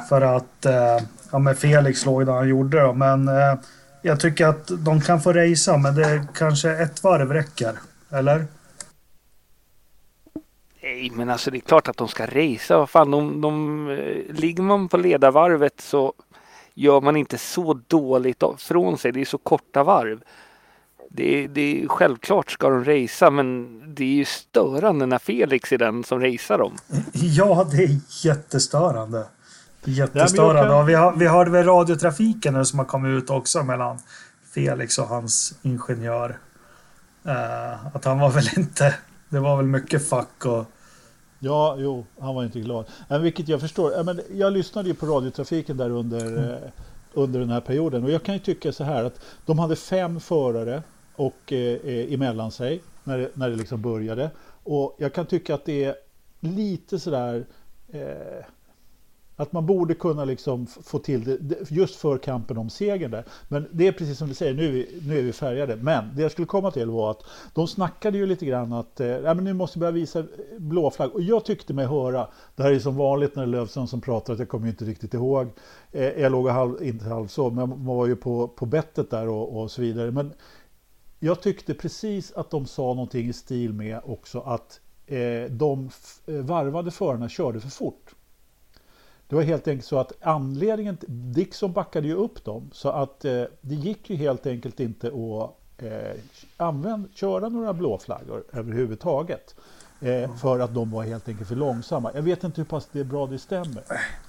för 0.09 0.20
att 0.20 0.66
eh, 0.66 0.98
ja, 1.33 1.38
men 1.38 1.55
Felix 1.57 2.07
låg 2.07 2.26
där 2.26 2.33
han 2.33 2.48
gjorde 2.48 2.81
det. 2.81 2.92
Men 2.92 3.29
eh, 3.29 3.55
jag 4.03 4.20
tycker 4.20 4.46
att 4.46 4.70
de 4.85 5.00
kan 5.00 5.20
få 5.20 5.33
racea, 5.33 5.76
men 5.76 5.94
det 5.94 6.26
kanske 6.35 6.70
ett 6.70 7.05
varv 7.05 7.33
räcker. 7.33 7.72
Eller? 8.11 8.46
Nej, 10.83 11.12
men 11.14 11.31
alltså 11.31 11.50
det 11.50 11.59
är 11.59 11.61
klart 11.61 11.88
att 11.88 11.96
de 11.96 12.09
ska 12.09 12.26
racea. 12.26 12.79
Vad 12.79 12.90
fan, 12.90 13.11
de, 13.11 13.40
de, 13.40 13.88
eh, 13.90 14.35
ligger 14.35 14.62
man 14.62 14.88
på 14.88 14.96
ledarvarvet 14.96 15.81
så 15.81 16.12
gör 16.74 17.00
man 17.00 17.16
inte 17.16 17.38
så 17.38 17.81
dåligt 17.87 18.42
från 18.59 18.98
sig. 18.98 19.12
Det 19.12 19.20
är 19.20 19.24
så 19.24 19.38
korta 19.38 19.83
varv. 19.83 20.22
Det 21.12 21.44
är, 21.44 21.49
det 21.49 21.61
är, 21.83 21.88
självklart 21.88 22.51
ska 22.51 22.68
de 22.68 22.85
racea 22.85 23.31
men 23.31 23.81
det 23.94 24.05
är 24.05 24.14
ju 24.14 24.25
störande 24.25 25.07
när 25.07 25.18
Felix 25.18 25.73
är 25.73 25.79
den 25.79 26.05
som 26.05 26.20
racear 26.20 26.59
dem. 26.59 26.79
Ja, 27.12 27.68
det 27.70 27.85
är 27.85 28.01
jättestörande. 28.25 29.27
Jättestörande. 29.85 30.75
Kan... 30.75 30.87
vi, 30.87 30.94
har, 30.94 31.12
vi 31.16 31.27
hörde 31.27 31.51
väl 31.51 31.64
radiotrafiken 31.64 32.55
nu 32.55 32.64
som 32.64 32.79
har 32.79 32.87
kommit 32.87 33.23
ut 33.23 33.31
också 33.31 33.62
mellan 33.62 33.99
Felix 34.55 34.99
och 34.99 35.07
hans 35.07 35.55
ingenjör. 35.62 36.38
Uh, 37.27 37.87
att 37.96 38.05
han 38.05 38.18
var 38.18 38.31
väl 38.31 38.49
inte... 38.57 38.94
Det 39.29 39.40
var 39.40 39.57
väl 39.57 39.66
mycket 39.66 40.09
fuck 40.09 40.46
och... 40.46 40.64
Ja, 41.38 41.77
jo, 41.79 42.07
han 42.20 42.35
var 42.35 42.44
inte 42.44 42.61
glad. 42.61 42.87
Men 43.09 43.23
vilket 43.23 43.49
jag 43.49 43.61
förstår. 43.61 44.05
Men 44.05 44.20
jag 44.33 44.53
lyssnade 44.53 44.88
ju 44.88 44.94
på 44.94 45.07
radiotrafiken 45.07 45.77
där 45.77 45.90
under, 45.90 46.27
mm. 46.27 46.51
eh, 46.51 46.57
under 47.12 47.40
den 47.40 47.51
här 47.51 47.61
perioden 47.61 48.05
och 48.05 48.11
jag 48.11 48.23
kan 48.23 48.35
ju 48.35 48.40
tycka 48.40 48.73
så 48.73 48.85
här 48.85 49.05
att 49.05 49.20
de 49.46 49.59
hade 49.59 49.77
fem 49.77 50.20
förare 50.20 50.83
och 51.21 51.53
eh, 51.53 51.59
eh, 51.59 52.13
emellan 52.13 52.51
sig 52.51 52.83
när 53.05 53.19
det, 53.19 53.31
när 53.35 53.51
det 53.51 53.57
liksom 53.57 53.83
började. 53.83 54.31
Och 54.63 54.97
jag 54.99 55.13
kan 55.13 55.27
tycka 55.27 55.55
att 55.55 55.65
det 55.65 55.85
är 55.85 55.95
lite 56.41 56.99
sådär 56.99 57.47
eh, 57.89 58.45
att 59.41 59.53
man 59.53 59.67
borde 59.67 59.95
kunna 59.95 60.25
liksom 60.25 60.67
få 60.67 60.99
till 60.99 61.39
det 61.41 61.71
just 61.71 61.97
för 61.97 62.19
kampen 62.19 62.59
om 62.59 62.71
segern 62.71 63.11
där. 63.11 63.25
Men 63.49 63.69
det 63.73 63.87
är 63.87 63.93
precis 63.93 64.19
som 64.19 64.29
du 64.29 64.35
säger, 64.35 64.55
nu 64.55 64.67
är, 64.67 64.73
vi, 64.73 65.03
nu 65.07 65.19
är 65.19 65.23
vi 65.23 65.33
färgade. 65.33 65.77
Men 65.77 66.05
det 66.17 66.23
jag 66.23 66.33
skulle 66.33 66.47
komma 66.47 66.71
till 66.71 66.91
var 66.91 67.11
att 67.11 67.23
de 67.55 67.67
snackade 67.67 68.19
ju 68.19 68.27
lite 68.27 68.47
grann 68.47 68.73
att 68.73 69.01
eh, 69.01 69.21
men 69.21 69.45
nu 69.45 69.53
måste 69.53 69.79
vi 69.79 69.81
börja 69.81 69.93
visa 69.93 70.19
eh, 70.19 70.27
blå 70.59 70.91
flagg. 70.91 71.15
Och 71.15 71.23
jag 71.23 71.45
tyckte 71.45 71.75
mig 71.75 71.87
höra, 71.87 72.29
det 72.57 72.63
här 72.63 72.73
är 72.73 72.79
som 72.79 72.97
vanligt 72.97 73.37
när 73.37 73.47
det 73.47 73.59
är 73.59 73.87
som 73.87 74.01
pratar, 74.01 74.33
att 74.33 74.39
jag 74.39 74.49
kommer 74.49 74.69
inte 74.69 74.85
riktigt 74.85 75.15
ihåg. 75.15 75.49
Eh, 75.93 76.21
jag 76.21 76.33
låg 76.33 76.49
halv, 76.49 76.83
inte 76.83 77.05
halv 77.05 77.27
så, 77.27 77.51
men 77.51 77.69
man 77.69 77.85
var 77.85 78.07
ju 78.07 78.17
på, 78.17 78.49
på 78.49 78.67
bettet 78.67 79.11
där 79.11 79.29
och, 79.29 79.61
och 79.61 79.71
så 79.71 79.83
vidare. 79.83 80.11
Men 80.11 80.33
jag 81.21 81.43
tyckte 81.43 81.75
precis 81.75 82.33
att 82.33 82.51
de 82.51 82.67
sa 82.67 82.83
någonting 82.83 83.29
i 83.29 83.33
stil 83.33 83.73
med 83.73 84.01
också 84.05 84.41
att 84.41 84.81
eh, 85.07 85.51
de 85.51 85.91
eh, 86.27 86.35
varvade 86.35 86.91
förarna 86.91 87.29
körde 87.29 87.61
för 87.61 87.69
fort. 87.69 88.15
Det 89.29 89.35
var 89.37 89.43
helt 89.43 89.69
enkelt 89.69 89.87
så 89.87 89.99
att 89.99 90.13
anledningen, 90.21 90.99
Dixon 91.09 91.73
backade 91.73 92.07
ju 92.07 92.15
upp 92.15 92.45
dem, 92.45 92.71
så 92.73 92.89
att 92.89 93.25
eh, 93.25 93.45
det 93.61 93.75
gick 93.75 94.11
ju 94.11 94.17
helt 94.17 94.47
enkelt 94.47 94.81
inte 94.81 95.07
att 95.07 95.83
eh, 95.83 96.21
använd, 96.57 97.09
köra 97.15 97.49
några 97.49 97.73
blåflaggor 97.73 98.45
överhuvudtaget. 98.53 99.55
Eh, 100.03 100.31
för 100.37 100.61
att 100.61 100.75
de 100.75 100.91
var 100.91 101.03
helt 101.03 101.29
enkelt 101.29 101.49
för 101.49 101.57
långsamma. 101.57 102.11
Jag 102.15 102.23
vet 102.23 102.45
inte 102.45 102.61
hur 102.61 102.67
pass 102.67 102.89
det 102.93 103.01
är 103.01 103.05
bra 103.05 103.27
det 103.27 103.39
stämmer. 103.39 103.83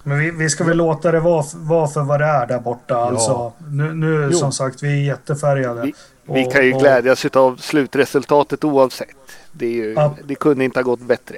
Men 0.03 0.19
vi, 0.19 0.31
vi 0.31 0.49
ska 0.49 0.63
väl 0.63 0.77
låta 0.77 1.11
det 1.11 1.19
vara, 1.19 1.45
vara 1.55 1.87
för 1.87 2.01
vad 2.01 2.19
det 2.19 2.25
är 2.25 2.47
där 2.47 2.59
borta. 2.59 2.93
Ja. 2.93 3.09
Alltså, 3.09 3.53
nu 3.69 3.93
nu 3.93 4.33
som 4.33 4.51
sagt, 4.51 4.83
vi 4.83 4.87
är 4.87 5.05
jättefärgade. 5.05 5.81
Vi, 5.81 5.93
och, 6.27 6.35
vi 6.35 6.45
kan 6.45 6.65
ju 6.65 6.73
och, 6.73 6.79
glädjas 6.79 7.25
av 7.25 7.55
slutresultatet 7.55 8.63
oavsett. 8.63 9.07
Det, 9.51 9.65
är 9.65 9.71
ju, 9.71 9.93
ja. 9.93 10.15
det 10.27 10.35
kunde 10.35 10.65
inte 10.65 10.79
ha 10.79 10.83
gått 10.83 11.01
bättre. 11.01 11.37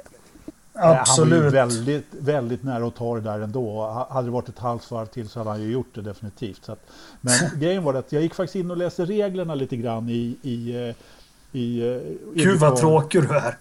Absolut. 0.72 1.32
Han 1.32 1.44
var 1.44 1.50
väldigt, 1.50 2.06
väldigt 2.10 2.62
nära 2.62 2.86
att 2.86 2.96
ta 2.96 3.14
det 3.14 3.20
där 3.20 3.40
ändå. 3.40 3.86
Hade 4.10 4.26
det 4.26 4.32
varit 4.32 4.48
ett 4.48 4.58
halvt 4.58 4.90
varv 4.90 5.06
till 5.06 5.28
så 5.28 5.40
hade 5.40 5.50
han 5.50 5.62
ju 5.62 5.72
gjort 5.72 5.94
det 5.94 6.02
definitivt. 6.02 6.64
Så 6.64 6.72
att, 6.72 6.86
men 7.20 7.34
grejen 7.60 7.82
var 7.84 7.94
att 7.94 8.12
jag 8.12 8.22
gick 8.22 8.34
faktiskt 8.34 8.56
in 8.56 8.70
och 8.70 8.76
läste 8.76 9.04
reglerna 9.04 9.54
lite 9.54 9.76
grann 9.76 10.08
i... 10.08 10.36
i, 10.42 10.76
eh, 10.76 10.94
i, 11.52 11.60
i 11.60 11.94
eh, 11.94 12.44
Gud 12.44 12.60
vad 12.60 12.76
tråkig 12.76 13.22
du 13.22 13.36
är. 13.36 13.56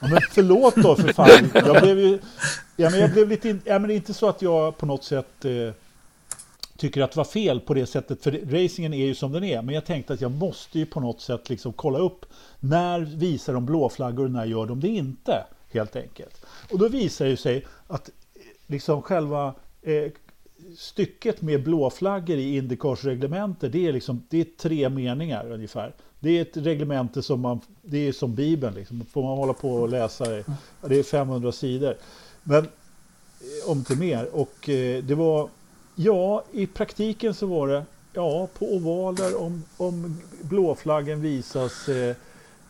Ja, 0.00 0.08
men 0.08 0.20
förlåt 0.30 0.76
då 0.76 0.96
för 0.96 1.12
fan. 1.12 1.50
Jag 1.54 1.82
blev 1.82 1.98
ju... 1.98 2.18
Ja, 2.76 2.90
men 2.90 3.00
jag 3.00 3.12
blev 3.12 3.28
lite... 3.28 3.48
In, 3.48 3.60
ja, 3.64 3.78
men 3.78 3.90
inte 3.90 4.14
så 4.14 4.28
att 4.28 4.42
jag 4.42 4.78
på 4.78 4.86
något 4.86 5.04
sätt 5.04 5.44
eh, 5.44 5.74
tycker 6.76 7.02
att 7.02 7.12
det 7.12 7.16
var 7.16 7.24
fel 7.24 7.60
på 7.60 7.74
det 7.74 7.86
sättet. 7.86 8.22
För 8.22 8.32
racingen 8.32 8.94
är 8.94 9.06
ju 9.06 9.14
som 9.14 9.32
den 9.32 9.44
är. 9.44 9.62
Men 9.62 9.74
jag 9.74 9.84
tänkte 9.84 10.12
att 10.12 10.20
jag 10.20 10.30
måste 10.30 10.78
ju 10.78 10.86
på 10.86 11.00
något 11.00 11.20
sätt 11.20 11.48
liksom 11.48 11.72
kolla 11.72 11.98
upp. 11.98 12.26
När 12.60 13.00
visar 13.00 13.52
de 13.52 13.66
blåflaggor 13.66 14.24
och 14.24 14.30
när 14.30 14.44
gör 14.44 14.66
de 14.66 14.80
det 14.80 14.88
inte? 14.88 15.44
Helt 15.72 15.96
enkelt. 15.96 16.46
Och 16.70 16.78
då 16.78 16.88
visar 16.88 17.24
det 17.24 17.36
sig 17.36 17.66
att 17.86 18.08
eh, 18.08 18.42
liksom 18.66 19.02
själva 19.02 19.54
eh, 19.82 20.12
stycket 20.76 21.42
med 21.42 21.62
blåflaggor 21.62 22.36
i 22.36 22.56
Indycars 22.56 23.04
reglementer, 23.04 23.68
det 23.68 23.86
är, 23.86 23.92
liksom, 23.92 24.22
det 24.28 24.40
är 24.40 24.44
tre 24.44 24.88
meningar 24.88 25.52
ungefär. 25.52 25.94
Det 26.20 26.38
är 26.38 26.42
ett 26.42 26.56
reglemente 26.56 27.22
som 27.22 27.40
man, 27.40 27.60
det 27.82 28.08
är 28.08 28.12
som 28.12 28.34
Bibeln, 28.34 28.74
liksom. 28.74 29.04
får 29.12 29.22
man 29.22 29.38
hålla 29.38 29.52
på 29.52 29.70
och 29.70 29.88
läsa 29.88 30.24
det. 30.30 30.44
Det 30.88 30.98
är 30.98 31.02
500 31.02 31.52
sidor. 31.52 31.96
Men 32.42 32.58
eh, 32.58 33.70
om 33.70 33.84
till 33.84 33.98
mer. 33.98 34.28
Och 34.32 34.68
eh, 34.68 35.04
det 35.04 35.14
var, 35.14 35.48
ja, 35.94 36.44
i 36.52 36.66
praktiken 36.66 37.34
så 37.34 37.46
var 37.46 37.68
det, 37.68 37.84
ja, 38.12 38.48
på 38.58 38.74
ovaler 38.74 39.40
om, 39.40 39.64
om 39.76 40.20
blåflaggen 40.42 41.20
visas 41.20 41.88
eh, 41.88 42.16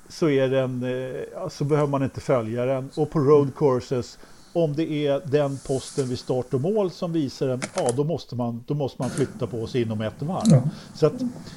så, 0.08 0.28
är 0.28 0.48
den, 0.48 0.82
eh, 0.82 1.48
så 1.48 1.64
behöver 1.64 1.90
man 1.90 2.02
inte 2.02 2.20
följa 2.20 2.64
den. 2.64 2.90
Och 2.96 3.10
på 3.10 3.18
road 3.18 3.54
courses, 3.56 4.18
om 4.56 4.76
det 4.76 5.06
är 5.06 5.20
den 5.24 5.58
posten 5.66 6.08
vid 6.08 6.18
start 6.18 6.54
och 6.54 6.60
mål 6.60 6.90
som 6.90 7.12
visar 7.12 7.46
den, 7.46 7.60
ja 7.76 7.90
då 7.96 8.04
måste 8.04 8.36
man, 8.36 8.64
då 8.66 8.74
måste 8.74 9.02
man 9.02 9.10
flytta 9.10 9.46
på 9.46 9.66
sig 9.66 9.82
inom 9.82 10.00
ett 10.00 10.22
varv. 10.22 10.46
Ja. 10.50 10.62
Så 10.94 11.10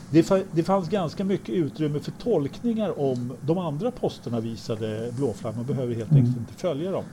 det, 0.09 0.45
det 0.51 0.63
fanns 0.63 0.89
ganska 0.89 1.23
mycket 1.23 1.49
utrymme 1.49 1.99
för 1.99 2.11
tolkningar 2.11 2.99
om 2.99 3.33
de 3.41 3.57
andra 3.57 3.91
posterna 3.91 4.39
visade 4.39 5.11
blåflagg. 5.17 5.55
Man 5.55 5.65
behöver 5.65 5.95
helt 5.95 6.11
enkelt 6.11 6.27
mm. 6.27 6.39
inte 6.39 6.53
följa 6.61 6.91
dem. 6.91 7.03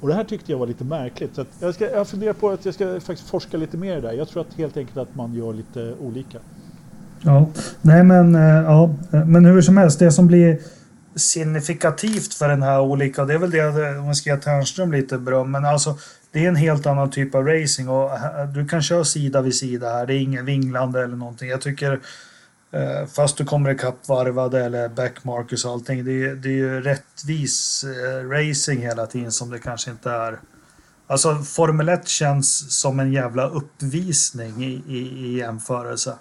Och 0.00 0.08
det 0.08 0.14
här 0.14 0.24
tyckte 0.24 0.52
jag 0.52 0.58
var 0.58 0.66
lite 0.66 0.84
märkligt. 0.84 1.34
Så 1.34 1.44
jag, 1.60 1.74
ska, 1.74 1.90
jag 1.90 2.08
funderar 2.08 2.32
på 2.32 2.50
att 2.50 2.64
jag 2.64 2.74
ska 2.74 3.00
faktiskt 3.00 3.28
forska 3.28 3.56
lite 3.56 3.76
mer 3.76 4.00
där. 4.00 4.12
Jag 4.12 4.28
tror 4.28 4.40
att 4.40 4.54
helt 4.54 4.76
enkelt 4.76 4.96
att 4.96 5.14
man 5.14 5.34
gör 5.34 5.52
lite 5.52 5.94
olika. 6.00 6.38
Ja, 7.22 7.46
nej 7.82 8.04
men, 8.04 8.34
eh, 8.34 8.42
ja, 8.42 8.94
men 9.10 9.44
hur 9.44 9.62
som 9.62 9.76
helst, 9.76 9.98
det 9.98 10.12
som 10.12 10.26
blir 10.26 10.58
signifikativt 11.14 12.34
för 12.34 12.48
den 12.48 12.62
här 12.62 12.80
olika. 12.80 13.24
Det 13.24 13.34
är 13.34 13.38
väl 13.38 13.50
det 13.50 13.98
om 13.98 14.04
man 14.04 14.16
ska 14.16 14.30
ge 14.30 14.36
Ternström 14.36 14.92
lite 14.92 15.18
beröm. 15.18 15.50
Men 15.50 15.64
alltså 15.64 15.98
det 16.32 16.44
är 16.44 16.48
en 16.48 16.56
helt 16.56 16.86
annan 16.86 17.10
typ 17.10 17.34
av 17.34 17.46
racing 17.46 17.88
och 17.88 18.10
du 18.54 18.68
kan 18.68 18.82
köra 18.82 19.04
sida 19.04 19.40
vid 19.40 19.54
sida 19.54 19.92
här. 19.92 20.06
Det 20.06 20.14
är 20.14 20.18
ingen 20.18 20.44
vinglande 20.44 21.04
eller 21.04 21.16
någonting. 21.16 21.48
Jag 21.48 21.60
tycker 21.60 22.00
eh, 22.72 23.06
fast 23.06 23.36
du 23.36 23.44
kommer 23.44 23.70
ikapp 23.70 24.08
varvade 24.08 24.64
eller 24.64 24.88
backmarkers 24.88 25.64
och 25.64 25.72
allting. 25.72 26.04
Det 26.04 26.12
är, 26.12 26.34
det 26.34 26.48
är 26.48 26.52
ju 26.52 26.80
rättvis 26.80 27.84
eh, 27.84 28.28
racing 28.28 28.82
hela 28.82 29.06
tiden 29.06 29.32
som 29.32 29.50
det 29.50 29.58
kanske 29.58 29.90
inte 29.90 30.10
är. 30.10 30.38
Alltså 31.06 31.34
Formel 31.34 31.88
1 31.88 32.08
känns 32.08 32.80
som 32.80 33.00
en 33.00 33.12
jävla 33.12 33.48
uppvisning 33.48 34.64
i, 34.64 34.82
i, 34.88 34.98
i 34.98 35.38
jämförelse. 35.38 36.14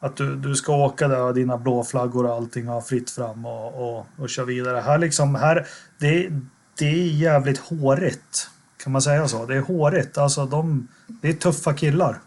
Att 0.00 0.16
du, 0.16 0.36
du 0.36 0.54
ska 0.54 0.76
åka 0.76 1.08
där 1.08 1.22
och 1.22 1.34
dina 1.34 1.58
blåflaggor 1.58 2.26
och 2.26 2.34
allting 2.34 2.68
och 2.68 2.74
ha 2.74 2.82
fritt 2.82 3.10
fram 3.10 3.46
och, 3.46 3.98
och, 3.98 4.06
och 4.18 4.28
köra 4.28 4.46
vidare. 4.46 4.80
Här 4.80 4.98
liksom, 4.98 5.34
här, 5.34 5.66
det, 5.98 6.30
det 6.78 6.84
är 6.84 7.06
jävligt 7.06 7.58
hårigt. 7.58 8.50
Kan 8.76 8.92
man 8.92 9.02
säga 9.02 9.28
så? 9.28 9.46
Det 9.46 9.56
är 9.56 9.60
hårigt. 9.60 10.18
Alltså 10.18 10.46
de, 10.46 10.88
det 11.06 11.28
är 11.28 11.32
tuffa 11.32 11.74
killar. 11.74 12.18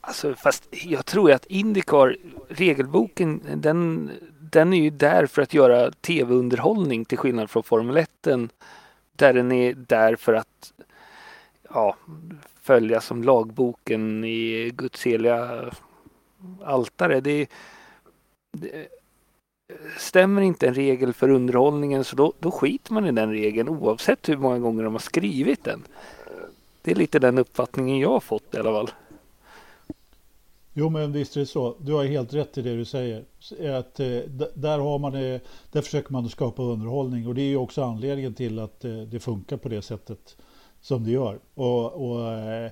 Alltså, 0.00 0.34
fast 0.34 0.68
jag 0.70 1.06
tror 1.06 1.32
att 1.32 1.46
Indycar, 1.46 2.16
regelboken, 2.48 3.40
den, 3.56 4.10
den 4.40 4.72
är 4.72 4.82
ju 4.82 4.90
där 4.90 5.26
för 5.26 5.42
att 5.42 5.54
göra 5.54 5.90
tv-underhållning 5.90 7.04
till 7.04 7.18
skillnad 7.18 7.50
från 7.50 7.62
Formel 7.62 7.96
1. 7.96 8.08
Där 9.16 9.32
den 9.32 9.52
är 9.52 9.74
där 9.74 10.16
för 10.16 10.34
att 10.34 10.72
ja, 11.74 11.96
följa 12.62 13.00
som 13.00 13.22
lagboken 13.22 14.24
i 14.24 14.70
Guds 14.74 15.06
heliga 15.06 15.70
altare. 16.64 17.20
Det, 17.20 17.50
det, 18.52 18.88
stämmer 19.98 20.42
inte 20.42 20.66
en 20.68 20.74
regel 20.74 21.12
för 21.12 21.28
underhållningen 21.28 22.04
så 22.04 22.16
då, 22.16 22.32
då 22.38 22.50
skiter 22.50 22.92
man 22.92 23.06
i 23.06 23.12
den 23.12 23.30
regeln 23.30 23.68
oavsett 23.68 24.28
hur 24.28 24.36
många 24.36 24.58
gånger 24.58 24.84
de 24.84 24.92
har 24.92 25.00
skrivit 25.00 25.64
den. 25.64 25.82
Det 26.82 26.90
är 26.90 26.94
lite 26.94 27.18
den 27.18 27.38
uppfattningen 27.38 27.98
jag 27.98 28.08
har 28.08 28.20
fått 28.20 28.54
i 28.54 28.58
alla 28.58 28.72
fall. 28.72 28.90
Jo 30.74 30.88
men 30.88 31.12
visst 31.12 31.36
är 31.36 31.40
det 31.40 31.46
så. 31.46 31.76
Du 31.80 31.92
har 31.92 32.04
helt 32.04 32.34
rätt 32.34 32.58
i 32.58 32.62
det 32.62 32.76
du 32.76 32.84
säger. 32.84 33.24
Att, 33.78 34.00
eh, 34.00 34.06
där, 34.54 34.78
har 34.78 34.98
man, 34.98 35.14
eh, 35.14 35.40
där 35.72 35.82
försöker 35.82 36.12
man 36.12 36.28
skapa 36.28 36.62
underhållning 36.62 37.26
och 37.26 37.34
det 37.34 37.42
är 37.42 37.48
ju 37.48 37.56
också 37.56 37.82
anledningen 37.82 38.34
till 38.34 38.58
att 38.58 38.84
eh, 38.84 38.96
det 38.96 39.20
funkar 39.20 39.56
på 39.56 39.68
det 39.68 39.82
sättet 39.82 40.36
som 40.82 41.04
det 41.04 41.10
gör. 41.10 41.38
Och, 41.54 42.10
och 42.10 42.32
eh, 42.32 42.70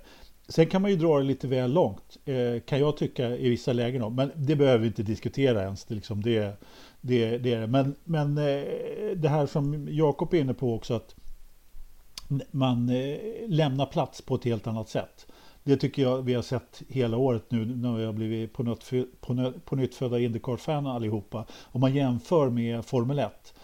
sen 0.48 0.66
kan 0.66 0.82
man 0.82 0.90
ju 0.90 0.96
dra 0.96 1.18
det 1.18 1.24
lite 1.24 1.46
väl 1.46 1.72
långt, 1.72 2.16
eh, 2.24 2.60
kan 2.66 2.80
jag 2.80 2.96
tycka 2.96 3.36
i 3.36 3.48
vissa 3.48 3.72
lägen. 3.72 4.14
Men 4.14 4.30
det 4.34 4.56
behöver 4.56 4.78
vi 4.78 4.86
inte 4.86 5.02
diskutera 5.02 5.62
ens. 5.62 5.84
Det, 5.84 5.94
liksom, 5.94 6.22
det, 6.22 6.60
det, 7.00 7.38
det 7.38 7.54
är 7.54 7.60
det. 7.60 7.66
Men, 7.66 7.94
men 8.04 8.38
eh, 8.38 8.64
det 9.16 9.28
här 9.28 9.46
som 9.46 9.88
Jakob 9.90 10.34
är 10.34 10.40
inne 10.40 10.54
på 10.54 10.74
också, 10.74 10.94
att 10.94 11.14
man 12.50 12.92
lämnar 13.46 13.86
plats 13.86 14.22
på 14.22 14.34
ett 14.34 14.44
helt 14.44 14.66
annat 14.66 14.88
sätt. 14.88 15.26
Det 15.62 15.76
tycker 15.76 16.02
jag 16.02 16.22
vi 16.22 16.34
har 16.34 16.42
sett 16.42 16.82
hela 16.88 17.16
året 17.16 17.44
nu 17.48 17.64
när 17.64 17.96
vi 17.96 18.04
har 18.04 18.12
blivit 18.12 18.52
på, 18.52 18.62
nytt, 18.62 18.90
på, 19.20 19.52
på 19.64 19.76
nytt 19.76 19.94
födda 19.94 20.18
Indycar-fan 20.18 20.86
allihopa. 20.86 21.44
Om 21.62 21.80
man 21.80 21.94
jämför 21.94 22.50
med 22.50 22.84
Formel 22.84 23.18
1. 23.18 23.54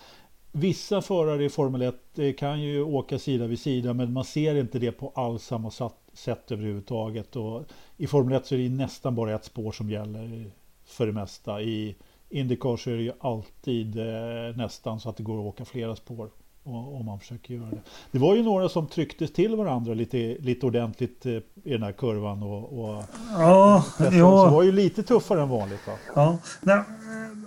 Vissa 0.59 1.03
förare 1.03 1.45
i 1.45 1.49
Formel 1.49 1.83
1 1.83 2.19
eh, 2.19 2.33
kan 2.33 2.61
ju 2.61 2.83
åka 2.83 3.19
sida 3.19 3.47
vid 3.47 3.61
sida 3.61 3.95
men 3.95 4.12
man 4.12 4.25
ser 4.25 4.55
inte 4.55 4.79
det 4.79 4.92
på 4.92 5.12
alls 5.14 5.45
samma 5.45 5.71
sätt 6.12 6.53
överhuvudtaget. 6.53 7.37
Och 7.37 7.64
I 7.97 8.07
Formel 8.07 8.37
1 8.37 8.47
så 8.47 8.55
är 8.55 8.59
det 8.59 8.69
nästan 8.69 9.14
bara 9.14 9.35
ett 9.35 9.45
spår 9.45 9.73
som 9.73 9.90
gäller 9.90 10.51
för 10.85 11.07
det 11.07 11.12
mesta. 11.12 11.62
I 11.62 11.97
Indycar 12.29 12.77
så 12.77 12.90
är 12.90 12.97
det 12.97 13.03
ju 13.03 13.12
alltid 13.21 13.99
eh, 13.99 14.57
nästan 14.57 15.01
så 15.01 15.09
att 15.09 15.16
det 15.16 15.23
går 15.23 15.40
att 15.40 15.55
åka 15.55 15.64
flera 15.64 15.97
spår 15.97 16.31
om 16.66 17.07
man 17.07 17.20
försöker 17.20 17.55
göra 17.55 17.70
det. 17.70 17.81
Det 18.11 18.18
var 18.18 18.35
ju 18.35 18.42
några 18.42 18.68
som 18.68 18.87
trycktes 18.87 19.33
till 19.33 19.57
varandra 19.57 19.94
lite, 19.94 20.16
lite 20.40 20.66
ordentligt 20.66 21.26
eh, 21.26 21.33
i 21.33 21.72
den 21.72 21.83
här 21.83 21.92
kurvan. 21.92 22.42
Och, 22.42 22.79
och 22.79 23.05
ja, 23.33 23.85
ja. 23.98 24.11
det 24.11 24.22
var 24.22 24.62
ju 24.62 24.72
lite 24.72 25.02
tuffare 25.02 25.42
än 25.42 25.48
vanligt. 25.48 25.87
Va? 25.87 25.92
Ja, 26.14 26.38
Nej, 26.61 26.81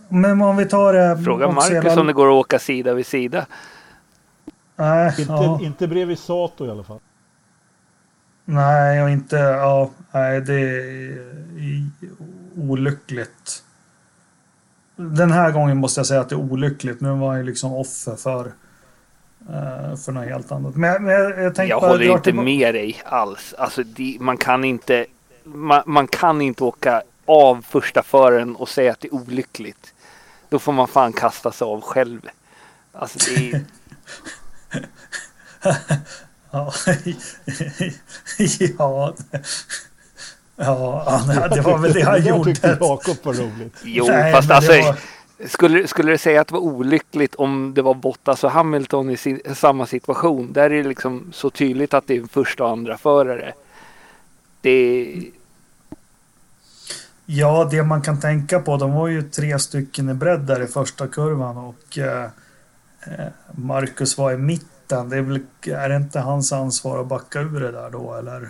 men 0.09 0.41
om 0.41 0.57
vi 0.57 0.65
tar 0.65 0.93
det. 0.93 1.23
Fråga 1.23 1.51
Marcus 1.51 1.69
hela... 1.69 2.01
om 2.01 2.07
det 2.07 2.13
går 2.13 2.27
att 2.27 2.45
åka 2.45 2.59
sida 2.59 2.93
vid 2.93 3.05
sida. 3.05 3.45
Nej, 4.75 5.15
inte, 5.19 5.31
ja. 5.31 5.59
inte 5.61 5.87
bredvid 5.87 6.19
Sato 6.19 6.65
i 6.65 6.69
alla 6.69 6.83
fall. 6.83 6.99
Nej, 8.45 9.03
och 9.03 9.09
inte... 9.09 9.35
Ja, 9.35 9.91
nej, 10.11 10.41
det 10.41 10.53
är 10.53 11.89
olyckligt. 12.57 13.63
Den 14.95 15.31
här 15.31 15.51
gången 15.51 15.77
måste 15.77 15.99
jag 15.99 16.07
säga 16.07 16.21
att 16.21 16.29
det 16.29 16.35
är 16.35 16.51
olyckligt. 16.51 17.01
Nu 17.01 17.09
var 17.09 17.27
han 17.27 17.37
ju 17.37 17.43
liksom 17.43 17.73
offer 17.73 18.15
för, 18.15 18.51
för 20.05 20.11
något 20.11 20.25
helt 20.25 20.51
annat. 20.51 20.75
Men, 20.75 21.03
men 21.03 21.13
jag, 21.13 21.57
jag, 21.57 21.67
jag 21.67 21.79
håller 21.79 22.11
inte 22.11 22.33
med 22.33 22.75
dig 22.75 23.01
alls. 23.05 23.53
Alltså, 23.57 23.83
det, 23.83 24.17
man 24.19 24.37
kan 24.37 24.63
inte... 24.63 25.05
Man, 25.43 25.83
man, 25.85 26.07
kan 26.07 26.41
inte 26.41 26.63
åka 26.63 27.01
av 27.25 27.65
första 27.69 28.03
föraren 28.03 28.55
och 28.55 28.69
säga 28.69 28.91
att 28.91 28.99
det 28.99 29.07
är 29.07 29.13
olyckligt. 29.13 29.93
Då 30.49 30.59
får 30.59 30.71
man 30.71 30.87
fan 30.87 31.13
kasta 31.13 31.51
sig 31.51 31.65
av 31.65 31.81
själv. 31.81 32.21
Alltså 32.91 33.19
det 33.29 33.51
är... 33.51 33.61
ja. 36.51 36.73
ja. 38.77 39.13
Ja, 40.61 41.47
det 41.47 41.61
var 41.61 41.77
väl 41.77 41.93
det 41.93 42.01
han 42.01 42.25
gjorde. 42.25 42.53
Det 42.53 42.77
Jakob 42.79 43.17
var 43.23 43.33
roligt. 43.33 43.75
Jo, 43.83 44.05
Nej, 44.07 44.33
fast 44.33 44.51
alltså. 44.51 44.71
Var... 44.71 44.95
Skulle, 45.45 45.87
skulle 45.87 46.11
det 46.11 46.17
säga 46.17 46.41
att 46.41 46.47
det 46.47 46.53
var 46.53 46.61
olyckligt 46.61 47.35
om 47.35 47.73
det 47.73 47.81
var 47.81 47.93
Bottas 47.93 48.43
och 48.43 48.51
Hamilton 48.51 49.09
i 49.09 49.17
sin, 49.17 49.41
samma 49.55 49.85
situation? 49.85 50.53
Där 50.53 50.63
är 50.63 50.83
det 50.83 50.89
liksom 50.89 51.31
så 51.33 51.49
tydligt 51.49 51.93
att 51.93 52.07
det 52.07 52.17
är 52.17 52.23
första 52.23 52.63
och 52.63 52.69
andra 52.69 52.97
förare. 52.97 53.53
Det... 54.61 55.15
Ja, 57.25 57.67
det 57.71 57.83
man 57.83 58.01
kan 58.01 58.19
tänka 58.19 58.59
på, 58.59 58.77
de 58.77 58.93
var 58.93 59.07
ju 59.07 59.21
tre 59.21 59.59
stycken 59.59 60.09
i 60.09 60.13
bredd 60.13 60.39
där 60.39 60.61
i 60.61 60.67
första 60.67 61.07
kurvan 61.07 61.57
och 61.57 61.97
eh, 61.97 62.23
eh 62.23 63.27
Marcus 63.51 64.17
var 64.17 64.31
i 64.31 64.37
mitten. 64.37 65.09
Det 65.09 65.17
är, 65.17 65.21
väl, 65.21 65.39
är 65.63 65.89
det 65.89 65.95
inte 65.95 66.19
hans 66.19 66.53
ansvar 66.53 67.01
att 67.01 67.07
backa 67.07 67.41
ur 67.41 67.59
det 67.59 67.71
där 67.71 67.89
då, 67.89 68.13
eller? 68.13 68.49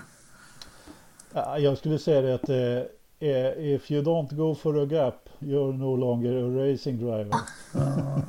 Jag 1.58 1.78
skulle 1.78 2.00
säga 2.00 2.22
det 2.22 2.36
att 2.36 2.50
uh, 2.50 3.76
if 3.76 3.92
you 3.92 4.04
don't 4.04 4.36
go 4.36 4.56
for 4.56 4.84
a 4.84 4.86
gap 4.86 5.29
you're 5.40 5.78
no 5.78 5.96
longer 5.96 6.32
a 6.32 6.72
racing 6.72 6.98
driver. 6.98 7.36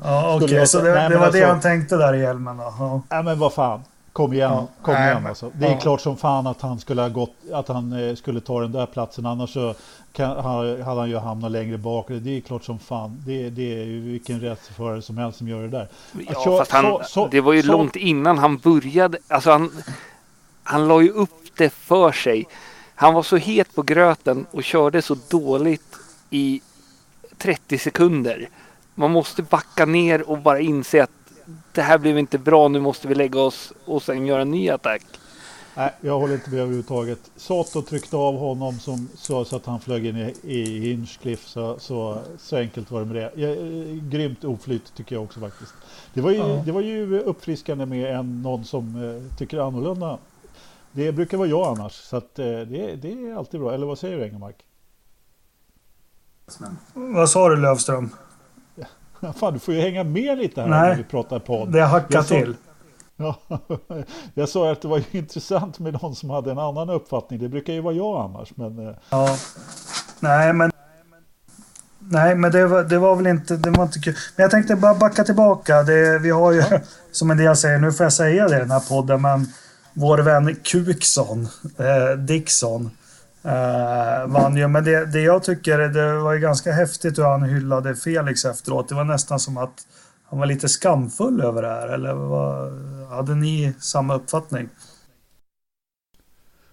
Ja, 0.05 0.35
okej, 0.37 0.44
okay. 0.44 0.66
så 0.66 0.81
det, 0.81 0.94
nej, 0.94 1.09
det 1.09 1.16
var 1.16 1.25
alltså, 1.25 1.40
det 1.40 1.46
han 1.46 1.61
tänkte 1.61 1.96
där 1.96 2.14
i 2.14 2.20
hjälmen 2.20 2.57
då? 2.57 2.75
Ja, 2.79 3.03
ja 3.09 3.23
men 3.23 3.38
vad 3.38 3.53
fan. 3.53 3.81
Kom 4.12 4.33
igen, 4.33 4.51
ja, 4.51 4.66
kom 4.83 4.94
nej, 4.94 5.11
igen 5.11 5.27
alltså. 5.27 5.51
Det 5.53 5.66
är 5.66 5.70
ja. 5.70 5.79
klart 5.79 6.01
som 6.01 6.16
fan 6.16 6.46
att 6.46 6.61
han 6.61 6.79
skulle 6.79 7.03
ha 7.03 7.09
gått, 7.09 7.35
att 7.53 7.68
han 7.68 7.92
eh, 7.92 8.14
skulle 8.14 8.40
ta 8.40 8.61
den 8.61 8.73
där 8.73 8.87
platsen. 8.87 9.27
Annars 9.27 9.53
så 9.53 9.75
kan, 10.12 10.44
hade 10.44 11.01
han 11.01 11.11
ju 11.11 11.16
hamnat 11.16 11.51
längre 11.51 11.79
bak. 11.79 12.07
Det 12.09 12.37
är 12.37 12.40
klart 12.40 12.64
som 12.64 12.79
fan. 12.79 13.23
Det, 13.27 13.51
det 13.51 13.81
är 13.81 13.85
ju 13.85 14.01
vilken 14.01 14.40
rättsförare 14.40 15.03
som 15.03 15.18
helst 15.18 15.38
som 15.38 15.49
gör 15.49 15.62
det 15.62 15.68
där. 15.68 15.88
Ja, 16.29 16.35
så, 16.35 16.59
fast 16.59 16.70
han, 16.70 16.85
så, 16.85 17.01
så, 17.05 17.29
det 17.29 17.40
var 17.40 17.53
ju 17.53 17.62
långt 17.62 17.96
innan 17.96 18.38
han 18.38 18.57
började. 18.59 19.18
Alltså 19.29 19.51
han, 19.51 19.70
han 20.62 20.88
la 20.88 21.03
ju 21.03 21.11
upp 21.11 21.57
det 21.57 21.70
för 21.70 22.12
sig. 22.12 22.46
Han 22.94 23.14
var 23.14 23.23
så 23.23 23.37
het 23.37 23.75
på 23.75 23.83
gröten 23.83 24.46
och 24.51 24.64
körde 24.64 25.03
så 25.03 25.16
dåligt 25.29 25.96
i 26.31 26.61
30 27.42 27.79
sekunder. 27.79 28.48
Man 28.94 29.11
måste 29.11 29.42
backa 29.42 29.87
ner 29.87 30.31
och 30.31 30.38
bara 30.38 30.61
inse 30.61 31.03
att 31.03 31.11
det 31.72 31.83
här 31.83 31.98
blev 31.98 32.18
inte 32.18 32.38
bra, 32.38 32.68
nu 32.68 32.81
måste 32.81 33.09
vi 33.09 33.14
lägga 33.14 33.40
oss 33.40 33.72
och 33.85 34.03
sen 34.03 34.26
göra 34.26 34.42
en 34.42 34.50
ny 34.50 34.70
attack. 34.70 35.03
Nej, 35.76 35.90
jag 36.00 36.18
håller 36.18 36.35
inte 36.35 36.50
med 36.50 36.61
överhuvudtaget. 36.61 37.31
Sato 37.37 37.83
tryckte 37.83 38.16
av 38.16 38.38
honom 38.38 38.79
som 38.79 39.09
så, 39.14 39.44
så 39.44 39.57
att 39.57 39.66
han 39.66 39.81
flög 39.81 40.07
in 40.07 40.16
i, 40.16 40.35
i 40.42 40.81
Hinchcliffe. 40.81 41.48
Så, 41.48 41.79
så, 41.79 42.18
så 42.38 42.57
enkelt 42.57 42.90
var 42.90 43.00
det 43.00 43.07
med 43.07 43.16
det. 43.16 43.33
Ja, 43.35 43.55
grymt 44.11 44.44
oflyt 44.44 44.94
tycker 44.96 45.16
jag 45.16 45.24
också 45.24 45.40
faktiskt. 45.40 45.72
Det 46.14 46.20
var 46.20 46.31
ju, 46.31 46.37
ja. 46.37 46.62
det 46.66 46.72
var 46.72 46.81
ju 46.81 47.20
uppfriskande 47.20 47.87
med 47.87 48.16
en, 48.16 48.42
någon 48.42 48.64
som 48.64 48.96
eh, 48.96 49.38
tycker 49.38 49.59
annorlunda 49.59 50.18
det 50.92 51.12
brukar 51.12 51.38
vara 51.38 51.48
jag 51.48 51.79
annars, 51.79 51.92
så 51.92 52.16
att, 52.16 52.38
eh, 52.38 52.46
det, 52.46 52.96
det 52.96 53.12
är 53.12 53.35
alltid 53.35 53.61
bra. 53.61 53.74
Eller 53.74 53.87
vad 53.87 53.98
säger 53.98 54.16
du 54.16 54.24
Engelmark? 54.24 54.57
Vad 56.95 57.31
sa 57.31 57.49
du 57.49 57.57
Lövström? 57.57 58.11
Ja, 59.21 59.33
fan, 59.33 59.53
du 59.53 59.59
får 59.59 59.75
ju 59.75 59.81
hänga 59.81 60.05
med 60.05 60.39
lite 60.39 60.61
här 60.61 60.69
Nej, 60.69 60.89
när 60.89 60.97
vi 60.97 61.05
pratar 61.05 61.39
podd. 61.39 61.73
det 61.73 61.83
hackar 61.83 62.23
till. 62.23 62.57
Ja, 63.17 63.37
jag 64.35 64.49
sa 64.49 64.73
att 64.73 64.83
det 64.83 64.89
var 64.89 65.03
intressant 65.11 65.79
med 65.79 65.93
någon 65.93 66.15
som 66.15 66.31
hade 66.31 66.51
en 66.51 66.59
annan 66.59 66.91
uppfattning. 66.91 67.41
Det 67.41 67.49
brukar 67.49 67.73
ju 67.73 67.81
vara 67.81 67.95
jag 67.95 68.21
annars. 68.21 68.57
Men... 68.57 68.89
Eh. 68.89 68.95
Ja. 69.11 69.37
Nej, 70.21 70.53
men 70.53 70.71
Nej, 72.13 72.35
men 72.35 72.53
det 72.53 72.67
var, 72.67 72.83
det 72.83 72.99
var 72.99 73.17
väl 73.17 73.27
inte, 73.27 73.57
det 73.57 73.71
var 73.71 73.85
inte 73.85 73.99
kul. 73.99 74.15
Men 74.37 74.43
jag 74.43 74.51
tänkte 74.51 74.77
bara 74.77 74.95
backa 74.95 75.25
tillbaka. 75.25 75.83
Det, 75.83 76.19
vi 76.19 76.31
har 76.31 76.53
ju, 76.53 76.59
ja. 76.59 76.81
som 77.13 77.31
en 77.31 77.37
del 77.37 77.57
säger, 77.57 77.79
nu 77.79 77.93
får 77.93 78.05
jag 78.05 78.13
säga 78.13 78.49
det 78.49 78.57
i 78.57 78.59
den 78.59 78.71
här 78.71 78.89
podden, 78.89 79.23
men 79.23 79.47
vår 79.93 80.19
vän 80.19 80.57
Kukson, 80.63 81.49
eh, 81.79 82.19
Dixon, 82.19 82.85
eh, 82.85 82.91
Eh, 83.42 84.26
vann 84.26 84.57
ju. 84.57 84.68
Men 84.68 84.85
det, 84.85 85.07
det 85.07 85.20
jag 85.20 85.42
tycker, 85.42 85.79
det 85.79 86.18
var 86.20 86.33
ju 86.33 86.40
ganska 86.40 86.72
häftigt 86.72 87.18
hur 87.18 87.24
han 87.24 87.42
hyllade 87.42 87.96
Felix 87.96 88.44
efteråt. 88.44 88.88
Det 88.88 88.94
var 88.94 89.05
nästan 89.05 89.38
som 89.38 89.57
att 89.57 89.87
han 90.24 90.38
var 90.38 90.46
lite 90.46 90.68
skamfull 90.68 91.40
över 91.40 91.62
det 91.62 91.68
här. 91.68 91.88
Eller 91.88 92.14
vad, 92.14 92.72
hade 93.09 93.35
ni 93.35 93.74
samma 93.81 94.14
uppfattning? 94.14 94.68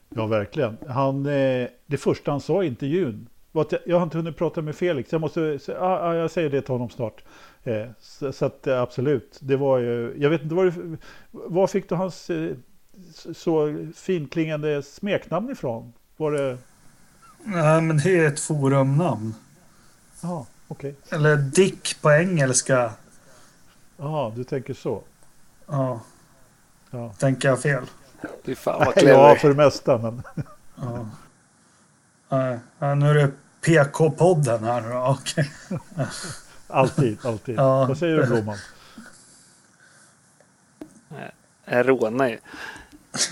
Ja, 0.09 0.25
verkligen. 0.25 0.77
Han, 0.87 1.25
eh, 1.25 1.67
det 1.85 1.97
första 1.97 2.31
han 2.31 2.41
sa 2.41 2.63
i 2.63 2.67
intervjun 2.67 3.29
var 3.51 3.61
att 3.61 3.73
jag 3.85 3.97
har 3.97 4.03
inte 4.03 4.17
hunnit 4.17 4.37
prata 4.37 4.61
med 4.61 4.75
Felix. 4.75 5.11
Jag, 5.11 5.21
måste, 5.21 5.59
ah, 5.79 5.99
ah, 5.99 6.15
jag 6.15 6.31
säger 6.31 6.49
det 6.49 6.61
till 6.61 6.71
honom 6.71 6.89
snart. 6.89 7.23
Eh, 7.63 7.85
så, 7.99 8.31
så, 8.31 8.45
att 8.45 8.67
eh, 8.67 8.81
absolut, 8.81 9.39
det 9.41 9.57
var 9.57 9.77
ju, 9.77 10.13
jag 10.17 10.29
vet 10.29 10.41
inte, 10.41 10.55
var, 10.55 10.73
var 11.31 11.67
fick 11.67 11.89
du 11.89 11.95
hans 11.95 12.29
eh, 12.29 12.55
så 13.33 13.85
finklingande 13.95 14.83
smeknamn 14.83 15.49
ifrån? 15.49 15.93
Var 16.17 16.31
det... 16.31 16.57
Nej, 17.43 17.81
men 17.81 17.97
det 17.97 18.19
är 18.19 18.27
ett 18.27 18.39
forumnamn. 18.39 19.35
Ja, 20.21 20.45
okej. 20.67 20.95
Okay. 21.05 21.17
Eller 21.19 21.37
Dick 21.37 22.01
på 22.01 22.11
engelska. 22.11 22.91
Ja, 23.97 24.33
du 24.35 24.43
tänker 24.43 24.73
så. 24.73 25.03
Ja. 25.65 26.01
ja. 26.91 27.13
Tänker 27.19 27.49
jag 27.49 27.61
fel? 27.61 27.85
Fy 28.43 28.55
fan 28.55 28.85
vad 28.85 28.95
clever. 28.95 29.29
Ja, 29.29 29.35
för 29.35 29.49
det 29.49 29.55
mesta, 29.55 29.97
men... 29.97 30.23
ja. 30.75 31.09
Nej, 32.29 32.95
nu 32.95 33.09
är 33.09 33.13
det 33.13 33.31
PK-podden 33.61 34.63
här 34.63 34.89
då. 34.89 35.11
Okay. 35.11 35.45
alltid, 36.67 37.25
alltid. 37.25 37.55
Ja. 37.55 37.85
Vad 37.85 37.97
säger 37.97 38.17
du, 38.17 38.25
Blomman? 38.25 38.57
Jag 41.65 41.89
rånar 41.89 42.27
ju. 42.27 42.39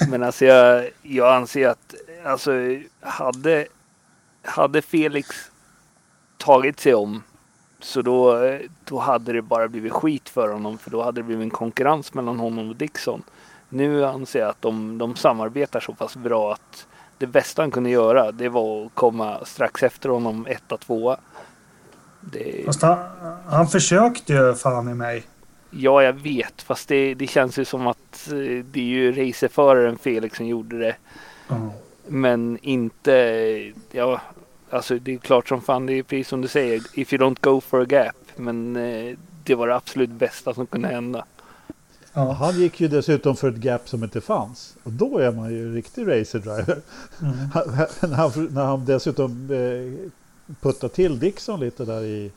Men 0.09 0.23
alltså 0.23 0.45
jag, 0.45 0.89
jag 1.01 1.35
anser 1.35 1.67
att 1.67 1.95
alltså, 2.25 2.51
hade, 2.99 3.67
hade 4.41 4.81
Felix 4.81 5.27
tagit 6.37 6.79
sig 6.79 6.93
om 6.95 7.23
så 7.79 8.01
då, 8.01 8.39
då 8.85 8.99
hade 8.99 9.33
det 9.33 9.41
bara 9.41 9.67
blivit 9.67 9.93
skit 9.93 10.29
för 10.29 10.53
honom 10.53 10.77
för 10.77 10.91
då 10.91 11.03
hade 11.03 11.19
det 11.21 11.23
blivit 11.23 11.43
en 11.43 11.49
konkurrens 11.49 12.13
mellan 12.13 12.39
honom 12.39 12.69
och 12.69 12.75
Dixon. 12.75 13.23
Nu 13.69 14.05
anser 14.05 14.39
jag 14.39 14.49
att 14.49 14.61
de, 14.61 14.97
de 14.97 15.15
samarbetar 15.15 15.79
så 15.79 15.93
pass 15.93 16.15
bra 16.15 16.53
att 16.53 16.87
det 17.17 17.27
bästa 17.27 17.61
han 17.61 17.71
kunde 17.71 17.89
göra 17.89 18.31
det 18.31 18.49
var 18.49 18.85
att 18.85 18.95
komma 18.95 19.45
strax 19.45 19.83
efter 19.83 20.09
honom 20.09 20.45
etta, 20.49 20.77
tvåa. 20.77 21.17
Det... 22.21 22.65
Fast 22.65 22.81
han, 22.81 22.97
han 23.47 23.67
försökte 23.67 24.33
ju 24.33 24.53
fan 24.53 24.89
i 24.89 24.93
mig. 24.93 25.23
Ja, 25.69 26.03
jag 26.03 26.13
vet. 26.13 26.61
Fast 26.61 26.87
det, 26.87 27.13
det 27.13 27.27
känns 27.27 27.59
ju 27.59 27.65
som 27.65 27.87
att 27.87 28.27
eh, 28.27 28.65
det 28.65 28.79
är 28.79 28.83
ju 28.83 29.11
racerföraren 29.11 29.97
Felix 29.97 30.37
som 30.37 30.45
gjorde 30.45 30.79
det. 30.79 30.95
Mm. 31.49 31.69
Men 32.07 32.57
inte, 32.61 33.11
ja, 33.91 34.21
alltså 34.69 34.99
det 34.99 35.13
är 35.13 35.17
klart 35.17 35.47
som 35.47 35.61
fan, 35.61 35.85
det 35.85 35.93
är 35.93 36.03
precis 36.03 36.27
som 36.27 36.41
du 36.41 36.47
säger. 36.47 36.81
If 36.93 37.13
you 37.13 37.23
don't 37.23 37.37
go 37.41 37.61
for 37.61 37.81
a 37.81 37.85
gap. 37.89 38.15
Men 38.35 38.75
eh, 38.75 39.17
det 39.43 39.55
var 39.55 39.67
det 39.67 39.75
absolut 39.75 40.09
bästa 40.09 40.53
som 40.53 40.67
kunde 40.67 40.87
hända. 40.87 41.25
Ja. 42.13 42.31
Han 42.31 42.59
gick 42.59 42.81
ju 42.81 42.87
dessutom 42.87 43.35
för 43.35 43.49
ett 43.49 43.57
gap 43.57 43.89
som 43.89 44.03
inte 44.03 44.21
fanns. 44.21 44.75
Och 44.83 44.91
då 44.91 45.17
är 45.17 45.31
man 45.31 45.51
ju 45.51 45.67
en 45.67 45.73
riktig 45.73 46.07
racerdriver. 46.07 46.81
Mm. 47.21 47.35
när, 48.01 48.15
han, 48.15 48.47
när 48.51 48.63
han 48.63 48.85
dessutom 48.85 49.51
eh, 49.51 50.09
puttar 50.61 50.87
till 50.87 51.19
Dixon 51.19 51.59
lite 51.59 51.85
där 51.85 52.03
i... 52.03 52.31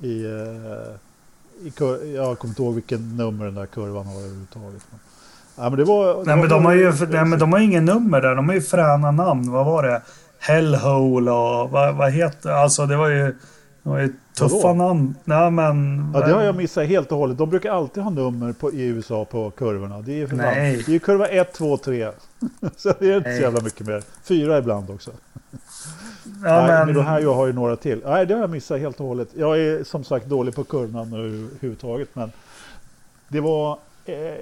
i, 0.00 0.24
eh, 0.24 1.66
i 1.66 1.72
jag 2.14 2.38
kommer 2.38 2.52
inte 2.52 2.62
ihåg 2.62 2.74
vilken 2.74 3.16
nummer 3.16 3.44
den 3.44 3.54
där 3.54 3.66
kurvan 3.66 4.06
har 4.06 4.16
överhuvudtaget. 4.16 4.82
Men, 4.90 5.00
ja, 5.56 5.70
men 5.70 5.76
det 5.78 5.84
var, 5.84 6.14
det 6.14 6.24
nej, 6.24 6.36
men 6.36 6.48
de 6.48 6.64
har 6.64 6.72
ju, 6.72 6.92
nej, 7.08 7.24
men 7.24 7.38
de 7.38 7.52
har 7.52 7.60
ingen 7.60 7.84
nummer 7.84 8.20
där. 8.20 8.34
De 8.34 8.48
har 8.48 8.54
ju 8.54 8.62
fräna 8.62 9.10
namn. 9.10 9.50
Vad 9.50 9.66
var 9.66 9.82
det? 9.82 10.02
Hellhole 10.38 11.30
och 11.30 11.70
vad, 11.70 11.94
vad 11.94 12.12
heter... 12.12 12.50
Alltså 12.50 12.86
det 12.86 12.96
var 12.96 13.08
ju... 13.08 13.34
Det 13.82 13.90
var 13.90 13.98
ju 13.98 14.12
tuffa 14.38 14.72
namn. 14.72 15.14
Nej, 15.24 15.50
men, 15.50 16.10
ja, 16.14 16.20
det 16.20 16.32
har 16.32 16.42
jag 16.42 16.56
missat 16.56 16.86
helt 16.86 17.12
och 17.12 17.18
hållet. 17.18 17.38
De 17.38 17.50
brukar 17.50 17.72
alltid 17.72 18.02
ha 18.02 18.10
nummer 18.10 18.52
på, 18.52 18.72
i 18.72 18.82
USA 18.82 19.24
på 19.24 19.50
kurvorna. 19.50 20.00
Det 20.00 20.22
är, 20.22 20.26
för 20.26 20.36
Nej. 20.36 20.82
det 20.86 20.94
är 20.94 20.98
kurva 20.98 21.26
1, 21.26 21.52
2, 21.52 21.76
3. 21.76 22.08
så 22.76 22.92
det 22.98 23.12
är 23.12 23.16
inte 23.16 23.28
Nej. 23.28 23.38
så 23.38 23.42
jävla 23.42 23.60
mycket 23.60 23.86
mer. 23.86 24.02
Fyra 24.22 24.58
ibland 24.58 24.90
också. 24.90 25.10
Ja, 25.44 26.66
Nej, 26.66 26.86
men... 26.86 26.94
men 26.94 27.06
här 27.06 27.20
jag 27.20 27.34
har 27.34 27.46
ju 27.46 27.52
några 27.52 27.76
till. 27.76 28.02
Nej, 28.06 28.26
det 28.26 28.34
har 28.34 28.40
jag 28.40 28.50
missat 28.50 28.80
helt 28.80 29.00
och 29.00 29.06
hållet. 29.06 29.28
Jag 29.34 29.58
är 29.58 29.84
som 29.84 30.04
sagt 30.04 30.26
dålig 30.26 30.54
på 30.54 30.64
kurvan 30.64 31.12
överhuvudtaget. 31.12 32.08
Men 32.12 32.32
det 33.28 33.40
var, 33.40 33.78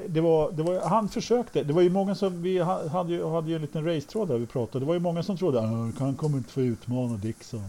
det 0.07 0.21
var, 0.21 0.53
det 0.53 0.63
var, 0.63 0.81
han 0.81 1.09
försökte. 1.09 1.65
Det 1.65 1.73
var 1.73 1.83
ju 1.83 1.91
många 1.91 2.15
som, 2.15 2.43
vi 2.43 2.59
hade 2.93 3.13
ju, 3.13 3.29
hade 3.29 3.49
ju 3.49 3.57
en 3.57 3.63
liten 3.63 3.85
racetråd 3.85 4.29
där 4.29 4.39
vi 4.39 4.47
pratade. 4.47 4.85
Det 4.85 4.87
var 4.87 4.95
ju 4.95 5.01
många 5.01 5.23
som 5.23 5.37
trodde 5.37 5.59
att 5.59 5.99
han 5.99 6.15
kommer 6.15 6.39
inte 6.39 6.53
få 6.53 6.61
utmana 6.61 7.17
Dixon. 7.17 7.65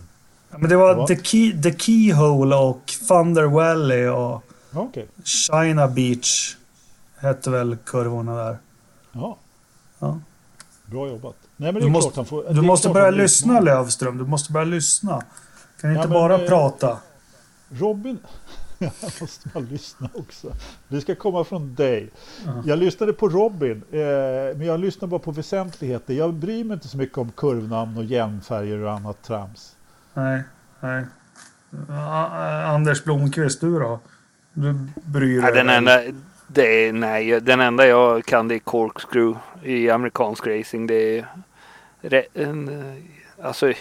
Men 0.50 0.70
det 0.70 0.76
var 0.76 1.08
The, 1.08 1.16
Key, 1.16 1.62
The 1.62 1.74
Keyhole 1.74 2.56
och 2.56 2.94
Thunder 3.08 3.44
Valley 3.44 4.08
och 4.08 4.44
okay. 4.74 5.06
China 5.24 5.88
Beach 5.88 6.56
hette 7.18 7.50
väl 7.50 7.78
kurvorna 7.86 8.36
där. 8.36 8.58
Ja. 9.12 9.38
ja. 10.00 10.20
Bra 10.86 11.08
jobbat. 11.08 11.36
Nej, 11.58 11.72
men 11.72 11.82
du 11.82 11.90
måste, 11.90 12.26
får, 12.26 12.54
du 12.54 12.62
måste 12.62 12.90
börja 12.90 13.12
lyssna 13.12 13.60
Lövström. 13.60 14.18
Du 14.18 14.26
måste 14.26 14.52
börja 14.52 14.66
lyssna. 14.66 15.24
Kan 15.82 15.92
inte 15.92 16.02
ja, 16.02 16.08
bara 16.08 16.42
eh, 16.42 16.48
prata. 16.48 16.98
Robin... 17.70 18.18
Jag 18.80 18.92
måste 19.22 19.50
bara 19.54 19.64
lyssna 19.64 20.10
också. 20.14 20.54
Det 20.88 21.02
ska 21.02 21.16
komma 21.16 21.44
från 21.44 21.76
dig. 21.76 22.10
Uh 22.48 22.62
Jag 22.66 22.80
lyssnade 22.80 23.14
på 23.14 23.30
Robin, 23.30 23.84
eh, 23.92 24.00
men 24.58 24.62
jag 24.62 24.80
lyssnar 24.80 25.08
bara 25.08 25.20
på 25.20 25.32
väsentligheter. 25.32 26.14
Jag 26.14 26.34
bryr 26.34 26.64
mig 26.64 26.74
inte 26.74 26.88
så 26.88 26.98
mycket 26.98 27.18
om 27.18 27.32
kurvnamn 27.32 27.98
och 27.98 28.04
jämnfärger 28.04 28.80
och 28.80 28.92
annat 28.92 29.24
trams. 29.24 29.76
Nej, 30.14 30.44
nej. 30.80 31.06
Anders 32.68 33.04
Blomqvist, 33.04 33.62
du 33.62 33.80
då? 33.80 34.00
Du 34.54 34.74
bryr 34.96 35.42
dig? 35.42 35.50
Ja, 35.50 35.56
den, 35.56 35.70
enda, 35.70 36.02
det 36.48 36.88
är, 36.88 36.94
nej, 36.94 37.42
den 37.42 37.62
enda 37.62 37.88
jag 37.88 38.26
kan 38.26 38.48
det 38.48 38.56
är 38.56 38.60
corkscrew 38.60 39.40
i 39.64 39.90
amerikansk 39.90 40.48
racing. 40.48 40.88
Det 40.88 41.26
är 42.02 42.26
en, 42.34 42.70
alltså, 43.42 43.74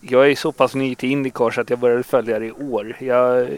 jag 0.00 0.30
är 0.30 0.36
så 0.36 0.52
pass 0.52 0.74
ny 0.74 0.94
till 0.94 1.10
Indycar 1.10 1.50
så 1.50 1.60
att 1.60 1.70
jag 1.70 1.78
började 1.78 2.02
följa 2.02 2.38
det 2.38 2.46
i 2.46 2.52
år. 2.52 2.96
Jag, 3.00 3.48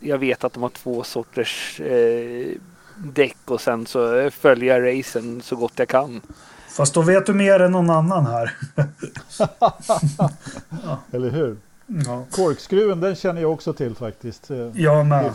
jag 0.00 0.18
vet 0.18 0.44
att 0.44 0.52
de 0.52 0.62
har 0.62 0.70
två 0.70 1.02
sorters 1.02 1.80
eh, 1.80 2.52
däck 2.96 3.36
och 3.44 3.60
sen 3.60 3.86
så 3.86 4.30
följer 4.30 4.78
jag 4.78 4.98
racen 4.98 5.42
så 5.42 5.56
gott 5.56 5.72
jag 5.76 5.88
kan. 5.88 6.20
Fast 6.68 6.94
då 6.94 7.02
vet 7.02 7.26
du 7.26 7.34
mer 7.34 7.60
än 7.60 7.72
någon 7.72 7.90
annan 7.90 8.26
här. 8.26 8.56
ja. 9.58 11.00
Eller 11.12 11.30
hur? 11.30 11.56
Ja. 12.06 12.24
Korkskruven 12.30 13.00
den 13.00 13.14
känner 13.14 13.40
jag 13.42 13.52
också 13.52 13.72
till 13.72 13.94
faktiskt. 13.94 14.50
Eh, 14.50 14.70
ja, 14.74 15.02
men. 15.02 15.32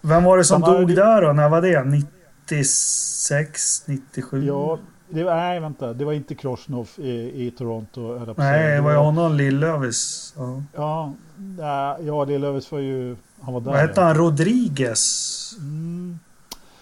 Vem 0.00 0.24
var 0.24 0.36
det 0.36 0.44
som 0.44 0.62
Samma 0.62 0.78
dog 0.78 0.94
där 0.94 1.22
då? 1.22 1.32
När 1.32 1.48
var 1.48 1.62
det? 1.62 1.84
96? 1.84 3.82
97? 3.86 4.44
Ja, 4.46 4.78
det 5.08 5.24
var, 5.24 5.36
nej 5.36 5.60
vänta. 5.60 5.92
Det 5.92 6.04
var 6.04 6.12
inte 6.12 6.34
Krosnov 6.34 6.88
i, 6.96 7.46
i 7.46 7.50
Toronto. 7.50 8.34
Nej, 8.36 8.74
det 8.74 8.80
var 8.80 8.90
ju 8.90 8.96
honom 8.96 9.32
Lill-Lövis. 9.32 10.34
Ja, 10.36 10.62
ja, 10.74 11.98
ja 12.00 12.24
Lill-Lövis 12.24 12.72
var 12.72 12.78
ju... 12.78 13.16
Han 13.46 13.54
var 13.54 13.60
där. 13.60 13.70
Vad 13.70 13.80
hette 13.80 14.00
han? 14.00 14.14
Rodriguez? 14.14 15.52
Mm. 15.58 16.18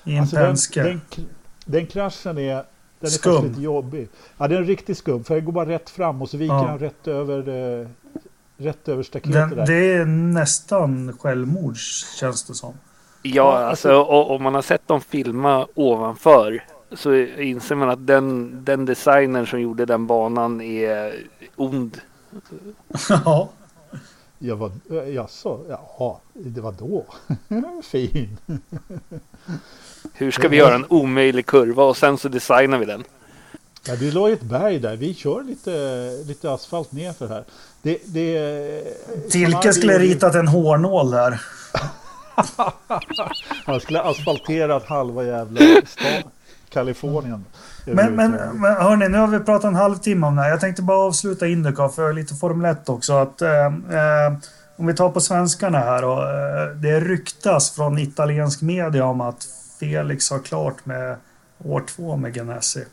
I 0.05 0.14
en 0.14 0.20
alltså 0.20 0.37
Penske. 0.37 0.83
Den, 0.83 1.00
den, 1.16 1.27
den 1.64 1.87
kraschen 1.87 2.38
är 2.38 2.55
den 2.55 2.64
är 3.00 3.09
skum. 3.09 3.48
lite 3.48 3.61
jobbig. 3.61 4.09
Ja, 4.38 4.48
den 4.48 4.59
är 4.59 4.62
riktigt 4.62 4.98
skum. 4.98 5.24
För 5.24 5.35
jag 5.35 5.44
går 5.44 5.53
bara 5.53 5.68
rätt 5.68 5.90
fram 5.90 6.22
och 6.22 6.31
så 6.31 6.37
viker 6.37 6.55
ja. 6.55 6.66
han 6.66 6.79
rätt 6.79 7.09
över, 7.09 7.48
eh, 7.81 7.87
rätt 8.57 8.88
över 8.88 9.03
staketet 9.03 9.57
där. 9.57 9.66
Det 9.66 9.92
är 9.94 10.05
nästan 10.05 11.18
självmord 11.20 11.77
känns 12.20 12.44
det 12.44 12.55
som. 12.55 12.74
Ja, 13.22 13.59
alltså 13.59 14.03
om 14.03 14.42
man 14.42 14.55
har 14.55 14.62
sett 14.62 14.88
dem 14.88 15.00
filma 15.00 15.66
ovanför 15.74 16.64
så 16.92 17.14
inser 17.14 17.74
man 17.74 17.90
att 17.90 18.07
den, 18.07 18.59
den 18.64 18.85
designern 18.85 19.46
som 19.46 19.61
gjorde 19.61 19.87
den 19.87 20.07
banan 20.07 20.61
är 20.61 21.14
ond. 21.57 22.00
Ja. 23.09 23.50
Jag 24.38 24.57
var, 24.57 24.70
jaså, 25.09 25.61
jaha, 25.68 26.16
det 26.33 26.61
var 26.61 26.73
då. 26.73 27.05
fin. 27.83 28.38
Hur 30.12 30.31
ska 30.31 30.49
vi 30.49 30.57
göra 30.57 30.75
en 30.75 30.87
omöjlig 30.88 31.47
kurva 31.47 31.85
och 31.85 31.97
sen 31.97 32.18
så 32.18 32.29
designar 32.29 32.79
vi 32.79 32.85
den? 32.85 33.05
Ja, 33.87 33.97
det 33.97 34.11
låg 34.11 34.31
ett 34.31 34.42
berg 34.42 34.79
där. 34.79 34.97
Vi 34.97 35.14
kör 35.14 35.42
lite, 35.42 36.11
lite 36.27 36.53
asfalt 36.53 36.92
nerför 36.92 37.29
här. 37.29 37.44
Det, 37.83 37.99
det, 38.05 39.31
Tilke 39.31 39.73
skulle 39.73 39.99
ritat 39.99 40.35
en 40.35 40.49
hårnål 40.49 41.11
där. 41.11 41.40
Han 43.66 43.81
skulle 43.81 44.01
asfalterat 44.01 44.85
halva 44.85 45.25
jävla 45.25 45.61
stan, 45.87 46.31
Kalifornien. 46.68 47.44
Men, 47.87 48.14
men, 48.14 48.31
men 48.33 48.77
hörni, 48.77 49.09
nu 49.09 49.18
har 49.18 49.27
vi 49.27 49.38
pratat 49.38 49.64
en 49.64 49.75
halvtimme 49.75 50.27
om 50.27 50.37
det 50.37 50.42
här. 50.42 50.51
Jag 50.51 50.61
tänkte 50.61 50.83
bara 50.83 50.99
avsluta 50.99 51.47
Indycar 51.47 51.88
för 51.88 52.12
lite 52.12 52.35
Formel 52.35 52.73
1 52.73 52.88
också. 52.88 53.12
Att, 53.12 53.42
eh, 53.42 53.66
eh, 53.66 54.33
om 54.77 54.87
vi 54.87 54.94
tar 54.94 55.11
på 55.11 55.20
svenskarna 55.20 55.79
här 55.79 56.05
och 56.05 56.31
eh, 56.31 56.68
det 56.68 57.01
ryktas 57.01 57.70
från 57.70 57.99
italiensk 57.99 58.62
media 58.62 59.07
om 59.07 59.20
att 59.20 59.44
Felix 59.81 60.31
har 60.31 60.38
klart 60.38 60.87
med 60.87 61.16
år 61.64 61.85
två 61.88 62.16
med 62.16 62.35
Ganassi. 62.35 62.85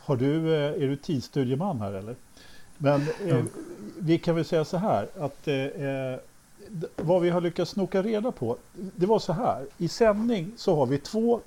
Har 0.00 0.16
du, 0.16 0.54
eh, 0.54 0.82
är 0.82 0.88
du 0.88 0.96
tidsstudieman 0.96 1.80
här 1.80 1.92
eller? 1.92 2.14
Men 2.78 3.02
eh, 3.26 3.44
vi 3.98 4.18
kan 4.18 4.34
väl 4.34 4.44
säga 4.44 4.64
så 4.64 4.76
här 4.76 5.08
att 5.20 5.48
eh 5.48 6.20
vad 6.96 7.22
vi 7.22 7.30
har 7.30 7.40
lyckats 7.40 7.70
snoka 7.70 8.02
reda 8.02 8.32
på, 8.32 8.56
det 8.72 9.06
var 9.06 9.18
så 9.18 9.32
här. 9.32 9.66
I 9.78 9.88
sändning 9.88 10.52
så 10.56 10.76
har 10.76 10.86
vi 10.86 10.98
två 10.98 11.40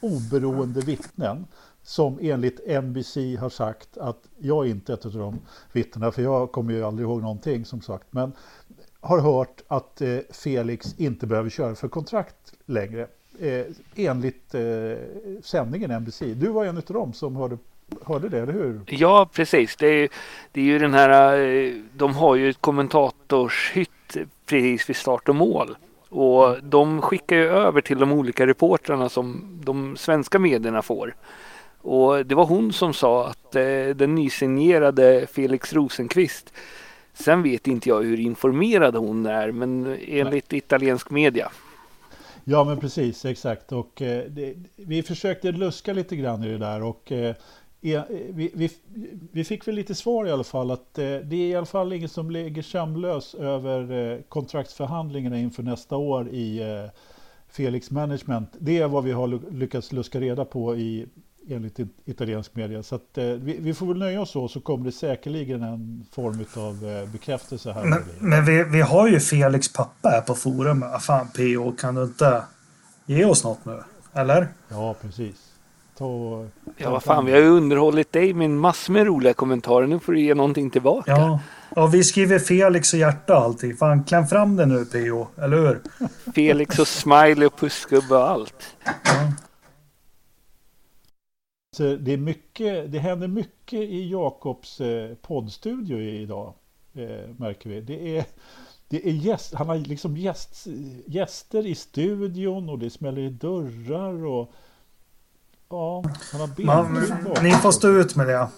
oberoende 0.00 0.80
vittnen 0.80 1.46
som 1.90 2.18
enligt 2.22 2.82
NBC 2.82 3.16
har 3.40 3.48
sagt 3.48 3.98
att 3.98 4.28
jag 4.38 4.66
är 4.66 4.70
inte 4.70 4.92
ett 4.92 5.06
av 5.06 5.12
de 5.12 5.40
vittnena, 5.72 6.12
för 6.12 6.22
jag 6.22 6.52
kommer 6.52 6.72
ju 6.72 6.84
aldrig 6.84 7.08
ihåg 7.08 7.22
någonting 7.22 7.64
som 7.64 7.80
sagt, 7.80 8.06
men 8.10 8.32
har 9.00 9.20
hört 9.20 9.62
att 9.68 10.00
eh, 10.00 10.18
Felix 10.30 10.94
inte 10.98 11.26
behöver 11.26 11.50
köra 11.50 11.74
för 11.74 11.88
kontrakt 11.88 12.54
längre 12.66 13.06
eh, 13.40 13.66
enligt 13.94 14.54
eh, 14.54 14.60
sändningen 15.42 15.90
NBC. 15.90 16.20
Du 16.20 16.48
var 16.48 16.64
en 16.64 16.76
av 16.76 16.82
dem 16.82 17.12
som 17.12 17.36
hörde, 17.36 17.58
hörde 18.02 18.28
det, 18.28 18.38
eller 18.38 18.52
hur? 18.52 18.80
Ja, 18.86 19.28
precis. 19.32 19.76
Det 19.76 19.86
är, 19.86 20.08
det 20.52 20.60
är 20.60 20.64
ju 20.64 20.78
den 20.78 20.94
här, 20.94 21.38
eh, 21.38 21.74
de 21.92 22.14
har 22.14 22.36
ju 22.36 22.50
ett 22.50 22.60
kommentatorshytt 22.60 24.16
precis 24.46 24.88
vid 24.88 24.96
start 24.96 25.28
och 25.28 25.36
mål. 25.36 25.76
Och 26.08 26.62
de 26.62 27.02
skickar 27.02 27.36
ju 27.36 27.48
över 27.48 27.80
till 27.80 27.98
de 27.98 28.12
olika 28.12 28.46
reportrarna 28.46 29.08
som 29.08 29.58
de 29.64 29.96
svenska 29.96 30.38
medierna 30.38 30.82
får. 30.82 31.14
Och 31.82 32.26
det 32.26 32.34
var 32.34 32.46
hon 32.46 32.72
som 32.72 32.94
sa 32.94 33.28
att 33.28 33.56
eh, 33.56 33.88
den 33.96 34.14
nysignerade 34.14 35.26
Felix 35.26 35.72
Rosenqvist 35.72 36.52
Sen 37.12 37.42
vet 37.42 37.66
inte 37.66 37.88
jag 37.88 38.02
hur 38.02 38.20
informerad 38.20 38.96
hon 38.96 39.26
är 39.26 39.52
men 39.52 39.96
enligt 40.08 40.50
Nej. 40.50 40.58
italiensk 40.58 41.10
media 41.10 41.50
Ja 42.44 42.64
men 42.64 42.80
precis, 42.80 43.24
exakt. 43.24 43.72
Och, 43.72 44.02
eh, 44.02 44.24
det, 44.28 44.54
vi 44.76 45.02
försökte 45.02 45.52
luska 45.52 45.92
lite 45.92 46.16
grann 46.16 46.44
i 46.44 46.48
det 46.48 46.58
där 46.58 46.82
och 46.82 47.12
eh, 47.12 47.34
vi, 47.80 48.50
vi, 48.54 48.70
vi, 49.32 49.44
fick 49.44 49.68
väl 49.68 49.74
lite 49.74 49.94
svar 49.94 50.26
i 50.26 50.30
alla 50.30 50.44
fall 50.44 50.70
att 50.70 50.98
eh, 50.98 51.04
det 51.04 51.36
är 51.36 51.48
i 51.48 51.54
alla 51.54 51.66
fall 51.66 51.92
ingen 51.92 52.08
som 52.08 52.30
ligger 52.30 52.62
sömnlös 52.62 53.34
över 53.34 53.92
eh, 53.92 54.20
kontraktsförhandlingarna 54.28 55.38
inför 55.38 55.62
nästa 55.62 55.96
år 55.96 56.28
i 56.28 56.60
eh, 56.62 56.90
Felix 57.48 57.90
Management. 57.90 58.48
Det 58.58 58.78
är 58.78 58.88
vad 58.88 59.04
vi 59.04 59.12
har 59.12 59.52
lyckats 59.52 59.92
luska 59.92 60.20
reda 60.20 60.44
på 60.44 60.76
i 60.76 61.06
enligt 61.48 61.78
italiensk 62.04 62.54
media. 62.54 62.82
Så 62.82 62.94
att, 62.94 63.18
eh, 63.18 63.24
vi, 63.24 63.56
vi, 63.60 63.74
får 63.74 63.86
väl 63.86 63.98
nöja 63.98 64.20
oss 64.20 64.30
så, 64.30 64.48
så 64.48 64.60
kommer 64.60 64.84
det 64.84 64.92
säkerligen 64.92 65.62
en 65.62 66.06
form 66.12 66.44
av 66.56 66.88
eh, 66.88 67.08
bekräftelse 67.08 67.72
här. 67.72 67.84
Men, 67.84 68.04
men 68.18 68.44
vi, 68.44 68.64
vi, 68.64 68.80
har 68.80 69.08
ju 69.08 69.20
Felix 69.20 69.72
pappa 69.72 70.08
här 70.08 70.20
på 70.20 70.34
forum. 70.34 70.84
Fan 71.00 71.28
PO, 71.36 71.72
kan 71.72 71.94
du 71.94 72.02
inte 72.02 72.42
ge 73.06 73.24
oss 73.24 73.44
något 73.44 73.64
nu? 73.64 73.82
Eller? 74.12 74.48
Ja, 74.68 74.94
precis. 75.02 75.36
Ta, 75.98 76.04
ta 76.04 76.46
ja, 76.76 76.90
vad 76.90 77.02
fan, 77.02 77.26
vi 77.26 77.32
har 77.32 77.38
ju 77.38 77.48
underhållit 77.48 78.12
dig 78.12 78.34
med 78.34 78.50
massor 78.50 78.92
med 78.92 79.06
roliga 79.06 79.34
kommentarer. 79.34 79.86
Nu 79.86 79.98
får 79.98 80.12
du 80.12 80.20
ge 80.20 80.34
någonting 80.34 80.70
tillbaka. 80.70 81.10
Ja, 81.10 81.40
Ja, 81.76 81.86
vi 81.86 82.04
skriver 82.04 82.38
Felix 82.38 82.92
och 82.92 82.98
hjärta 82.98 83.38
och 83.38 83.44
allting. 83.44 83.76
Fan, 83.76 84.04
kläm 84.04 84.26
fram 84.26 84.56
det 84.56 84.66
nu 84.66 84.84
PO, 84.84 85.26
eller 85.42 85.56
hur? 85.56 85.80
Felix 86.34 86.78
och 86.78 86.88
smiley 86.88 87.46
och 87.46 87.58
pussgubbe 87.58 88.14
och 88.14 88.30
allt. 88.30 88.76
Ja. 88.84 89.32
Så 91.72 91.96
det, 91.96 92.12
är 92.12 92.16
mycket, 92.16 92.92
det 92.92 92.98
händer 92.98 93.28
mycket 93.28 93.80
i 93.80 94.10
Jakobs 94.10 94.80
eh, 94.80 95.14
poddstudio 95.14 96.00
idag, 96.00 96.54
eh, 96.94 97.28
märker 97.36 97.70
vi. 97.70 97.80
Det 97.80 98.18
är, 98.18 98.24
det 98.88 99.08
är 99.08 99.12
gäst, 99.12 99.54
han 99.54 99.68
har 99.68 99.76
liksom 99.76 100.16
gäst, 100.16 100.66
gäster 101.06 101.66
i 101.66 101.74
studion 101.74 102.68
och 102.68 102.78
det 102.78 102.90
smäller 102.90 103.22
i 103.22 103.30
dörrar 103.30 104.26
och 104.26 104.52
ja, 105.68 106.04
han 106.32 106.40
har 106.40 106.64
Man, 106.64 106.94
bilder 106.94 107.42
ni 107.42 107.52
får 107.52 107.72
stå 107.72 107.88
ut 107.88 108.16
med 108.16 108.26
det. 108.26 108.48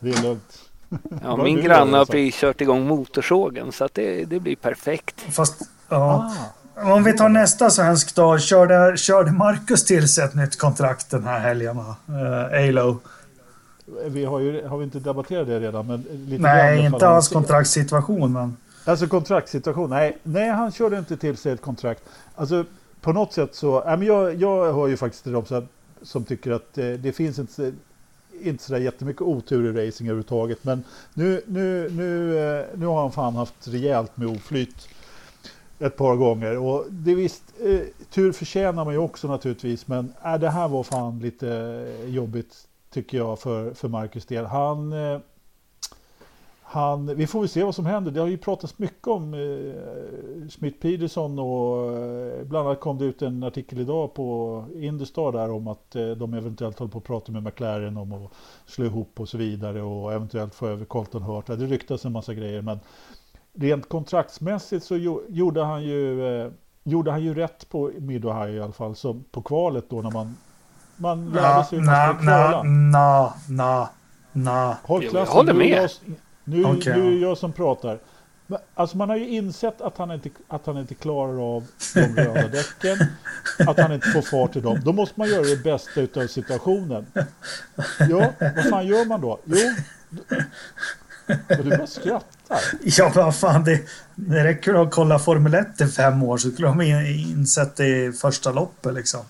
Det 0.00 0.10
är 0.10 0.22
lugnt. 0.22 0.70
Ja, 1.22 1.36
min 1.36 1.60
granne 1.60 1.96
har 1.96 2.04
precis 2.04 2.34
kört 2.34 2.60
igång 2.60 2.86
motorsågen 2.86 3.72
så 3.72 3.84
att 3.84 3.94
det, 3.94 4.24
det 4.24 4.40
blir 4.40 4.56
perfekt. 4.56 5.20
Fast, 5.20 5.70
ja. 5.88 5.96
Ah, 5.96 6.63
Om 6.76 7.04
vi 7.04 7.12
tar 7.12 7.28
nästa 7.28 7.70
svensk 7.70 8.14
då. 8.14 8.38
Körde, 8.38 8.96
körde 8.96 9.32
Marcus 9.32 9.84
till 9.84 10.08
sig 10.08 10.24
ett 10.24 10.34
nytt 10.34 10.58
kontrakt 10.58 11.10
den 11.10 11.24
här 11.24 11.38
helgen? 11.38 11.78
Eh, 11.78 12.68
Alo. 12.68 13.00
vi 14.06 14.24
har 14.24 14.40
ju 14.40 14.66
har 14.66 14.78
vi 14.78 14.84
inte 14.84 14.98
debatterat 14.98 15.46
det 15.46 15.60
redan, 15.60 15.86
men 15.86 16.04
lite 16.26 16.42
Nej, 16.42 16.84
inte 16.84 17.06
hans 17.06 17.28
kontraktssituation, 17.28 18.32
men... 18.32 18.56
Alltså 18.84 19.06
kontraktssituation, 19.06 19.90
nej, 19.90 20.18
nej 20.22 20.50
han 20.50 20.72
körde 20.72 20.98
inte 20.98 21.16
till 21.16 21.36
sig 21.36 21.52
ett 21.52 21.62
kontrakt. 21.62 22.02
Alltså 22.34 22.64
på 23.00 23.12
något 23.12 23.32
sätt 23.32 23.54
så, 23.54 23.82
nej, 23.86 23.96
men 23.96 24.06
jag, 24.06 24.34
jag 24.34 24.72
hör 24.72 24.88
ju 24.88 24.96
faktiskt 24.96 25.22
till 25.22 25.32
dem 25.32 25.44
som, 25.44 25.68
som 26.02 26.24
tycker 26.24 26.50
att 26.50 26.78
eh, 26.78 26.88
det 26.88 27.12
finns 27.12 27.38
inte, 27.38 27.72
inte 28.42 28.64
sådär 28.64 28.80
jättemycket 28.80 29.22
otur 29.22 29.66
i 29.66 29.86
racing 29.86 30.08
överhuvudtaget. 30.08 30.64
Men 30.64 30.84
nu, 31.14 31.42
nu, 31.46 31.90
nu, 31.90 32.38
eh, 32.38 32.64
nu 32.74 32.86
har 32.86 33.00
han 33.00 33.12
fan 33.12 33.36
haft 33.36 33.68
rejält 33.68 34.16
med 34.16 34.28
oflyt 34.28 34.88
ett 35.86 35.96
par 35.96 36.16
gånger. 36.16 36.58
Och 36.58 36.84
det 36.90 37.14
visst, 37.14 37.42
eh, 37.64 37.80
tur 38.10 38.32
förtjänar 38.32 38.84
man 38.84 38.94
ju 38.94 39.00
också 39.00 39.28
naturligtvis. 39.28 39.88
Men 39.88 40.12
äh, 40.24 40.34
det 40.34 40.50
här 40.50 40.68
var 40.68 40.82
fan 40.82 41.18
lite 41.18 41.86
jobbigt 42.06 42.68
tycker 42.90 43.18
jag 43.18 43.38
för, 43.38 43.74
för 43.74 43.88
Marcus 43.88 44.26
del. 44.26 44.44
Han, 44.44 44.92
eh, 44.92 45.18
han, 46.62 47.16
vi 47.16 47.26
får 47.26 47.40
väl 47.40 47.48
se 47.48 47.64
vad 47.64 47.74
som 47.74 47.86
händer. 47.86 48.10
Det 48.10 48.20
har 48.20 48.26
ju 48.26 48.38
pratats 48.38 48.78
mycket 48.78 49.08
om 49.08 49.34
eh, 49.34 50.48
Smith 50.48 50.78
Peterson 50.78 51.38
och 51.38 51.92
eh, 51.92 52.44
bland 52.44 52.68
annat 52.68 52.80
kom 52.80 52.98
det 52.98 53.04
ut 53.04 53.22
en 53.22 53.42
artikel 53.42 53.80
idag 53.80 54.14
på 54.14 54.64
Industar 54.74 55.32
där 55.32 55.50
om 55.50 55.68
att 55.68 55.96
eh, 55.96 56.10
de 56.10 56.34
eventuellt 56.34 56.78
håller 56.78 56.92
på 56.92 56.98
att 56.98 57.04
prata 57.04 57.32
med 57.32 57.42
McLaren 57.42 57.96
om 57.96 58.12
att 58.12 58.32
slå 58.66 58.84
ihop 58.84 59.20
och 59.20 59.28
så 59.28 59.38
vidare 59.38 59.82
och 59.82 60.12
eventuellt 60.12 60.54
få 60.54 60.66
över 60.66 60.84
Colton 60.84 61.22
Hurt. 61.22 61.46
Det 61.46 61.56
ryktas 61.56 62.04
en 62.04 62.12
massa 62.12 62.34
grejer 62.34 62.62
men 62.62 62.78
rent 63.58 63.88
kontraktsmässigt 63.88 64.84
så 64.84 64.96
jo, 64.96 65.22
gjorde 65.28 65.62
han 65.64 65.82
ju 65.82 66.26
eh, 66.44 66.50
gjorde 66.84 67.10
han 67.10 67.22
ju 67.22 67.34
rätt 67.34 67.68
på 67.68 67.90
Mid 67.98 68.24
i 68.24 68.28
alla 68.28 68.72
fall 68.72 68.96
så 68.96 69.20
på 69.30 69.42
kvalet 69.42 69.84
då 69.90 70.02
när 70.02 70.10
man 70.10 70.36
man 70.96 71.30
lärde 71.30 71.64
sig 71.64 71.78
hur 71.78 71.86
man 71.86 71.94
na, 71.94 72.14
skulle 72.14 72.26
kvala. 72.26 72.62
na, 72.62 73.34
na, 73.48 73.88
na. 74.32 74.76
Håll 74.82 75.00
Jo, 75.04 75.04
jag 75.04 75.10
klassen, 75.12 75.34
håller 75.36 75.52
nu 75.52 75.64
är 75.64 75.70
med. 75.70 75.82
jag- 75.82 75.90
Nu, 76.44 76.64
Okej, 76.64 76.96
nu 76.96 77.06
är 77.08 77.20
ja. 77.22 77.28
jag 77.28 77.38
som 77.38 77.52
pratar. 77.52 77.98
Men, 78.46 78.58
Alltså 78.74 78.96
man 78.96 79.08
har 79.08 79.16
ju 79.16 79.28
insett 79.28 79.80
att 79.80 79.98
han 79.98 80.10
inte, 80.10 80.30
att 80.48 80.66
han 80.66 80.78
inte 80.78 80.94
klarar 80.94 81.56
av 81.56 81.64
de 81.94 82.00
röda 82.00 82.48
däcken. 82.48 83.06
Att 83.68 83.78
han 83.80 83.92
inte 83.92 84.08
får 84.08 84.22
fart 84.22 84.56
i 84.56 84.60
dem. 84.60 84.80
Då 84.84 84.92
måste 84.92 85.14
man 85.20 85.28
göra 85.28 85.42
det 85.42 85.62
bästa 85.64 86.00
utav 86.00 86.26
situationen. 86.26 87.06
Ja, 88.10 88.32
vad 88.56 88.64
fan 88.70 88.86
gör 88.86 89.04
man 89.08 89.20
då? 89.20 89.38
Jo, 89.44 89.56
men 91.26 91.70
du 91.70 91.76
bara 91.76 91.86
skrattar. 91.86 92.58
Ja, 92.84 93.12
vad 93.14 93.36
fan, 93.36 93.64
det, 93.64 93.80
det 94.14 94.44
räcker 94.44 94.74
att 94.74 94.90
kolla 94.94 95.18
Formel 95.18 95.54
1 95.54 95.80
i 95.80 95.86
fem 95.86 96.22
år 96.22 96.36
så 96.38 96.50
skulle 96.50 96.68
de 96.68 96.80
in- 96.80 97.06
insett 97.38 97.76
det 97.76 97.86
i 98.04 98.12
första 98.12 98.52
loppet 98.52 98.94
liksom. 98.94 99.20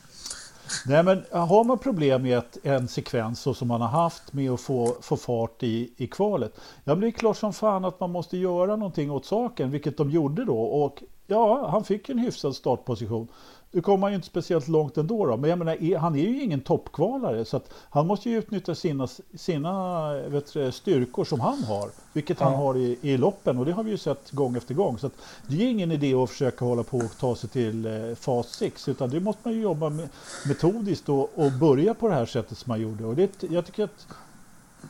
Nej, 0.86 1.02
men 1.02 1.24
har 1.30 1.64
man 1.64 1.78
problem 1.78 2.22
med 2.22 2.38
ett, 2.38 2.56
en 2.62 2.88
sekvens 2.88 3.40
så 3.40 3.54
som 3.54 3.68
man 3.68 3.80
har 3.80 3.88
haft 3.88 4.32
med 4.32 4.50
att 4.50 4.60
få, 4.60 4.96
få 5.00 5.16
fart 5.16 5.62
i, 5.62 5.92
i 5.96 6.06
kvalet. 6.06 6.52
Ja, 6.84 6.94
det 6.94 7.06
är 7.06 7.10
klart 7.10 7.36
som 7.36 7.52
fan 7.52 7.84
att 7.84 8.00
man 8.00 8.10
måste 8.10 8.36
göra 8.36 8.76
någonting 8.76 9.10
åt 9.10 9.26
saken, 9.26 9.70
vilket 9.70 9.96
de 9.96 10.10
gjorde 10.10 10.44
då. 10.44 10.58
Och 10.58 11.02
ja, 11.26 11.68
han 11.70 11.84
fick 11.84 12.08
en 12.08 12.18
hyfsad 12.18 12.54
startposition. 12.56 13.28
Nu 13.74 13.80
kom 13.80 14.02
han 14.02 14.12
ju 14.12 14.16
inte 14.16 14.26
speciellt 14.26 14.68
långt 14.68 14.96
ändå 14.96 15.26
då, 15.26 15.36
men 15.36 15.50
jag 15.50 15.58
menar, 15.58 15.96
han 15.98 16.14
är 16.14 16.20
ju 16.20 16.42
ingen 16.42 16.60
toppkvalare 16.60 17.44
så 17.44 17.60
han 17.90 18.06
måste 18.06 18.30
ju 18.30 18.38
utnyttja 18.38 18.74
sina, 18.74 19.08
sina 19.34 20.12
du, 20.54 20.72
styrkor 20.72 21.24
som 21.24 21.40
han 21.40 21.64
har, 21.64 21.90
vilket 22.12 22.40
han 22.40 22.52
Ja. 22.52 22.58
har 22.58 22.76
i, 22.76 22.98
i 23.02 23.16
loppen 23.16 23.58
och 23.58 23.64
det 23.64 23.72
har 23.72 23.82
vi 23.82 23.90
ju 23.90 23.98
sett 23.98 24.30
gång 24.30 24.56
efter 24.56 24.74
gång. 24.74 24.98
Så 24.98 25.10
det 25.46 25.56
är 25.56 25.70
ingen 25.70 25.92
idé 25.92 26.14
att 26.14 26.30
försöka 26.30 26.64
hålla 26.64 26.82
på 26.82 26.96
och 26.96 27.18
ta 27.20 27.36
sig 27.36 27.50
till 27.50 27.86
eh, 27.86 28.14
fas 28.14 28.46
6 28.52 28.88
utan 28.88 29.10
det 29.10 29.20
måste 29.20 29.40
man 29.44 29.54
ju 29.54 29.60
jobba 29.62 29.90
med, 29.90 30.08
metodiskt 30.48 31.08
och, 31.08 31.30
och 31.34 31.52
börja 31.60 31.94
på 31.94 32.08
det 32.08 32.14
här 32.14 32.26
sättet 32.26 32.58
som 32.58 32.70
man 32.70 32.80
gjorde. 32.80 33.04
Och 33.04 33.14
det, 33.16 33.42
jag 33.50 33.66
tycker 33.66 33.84
att 33.84 34.06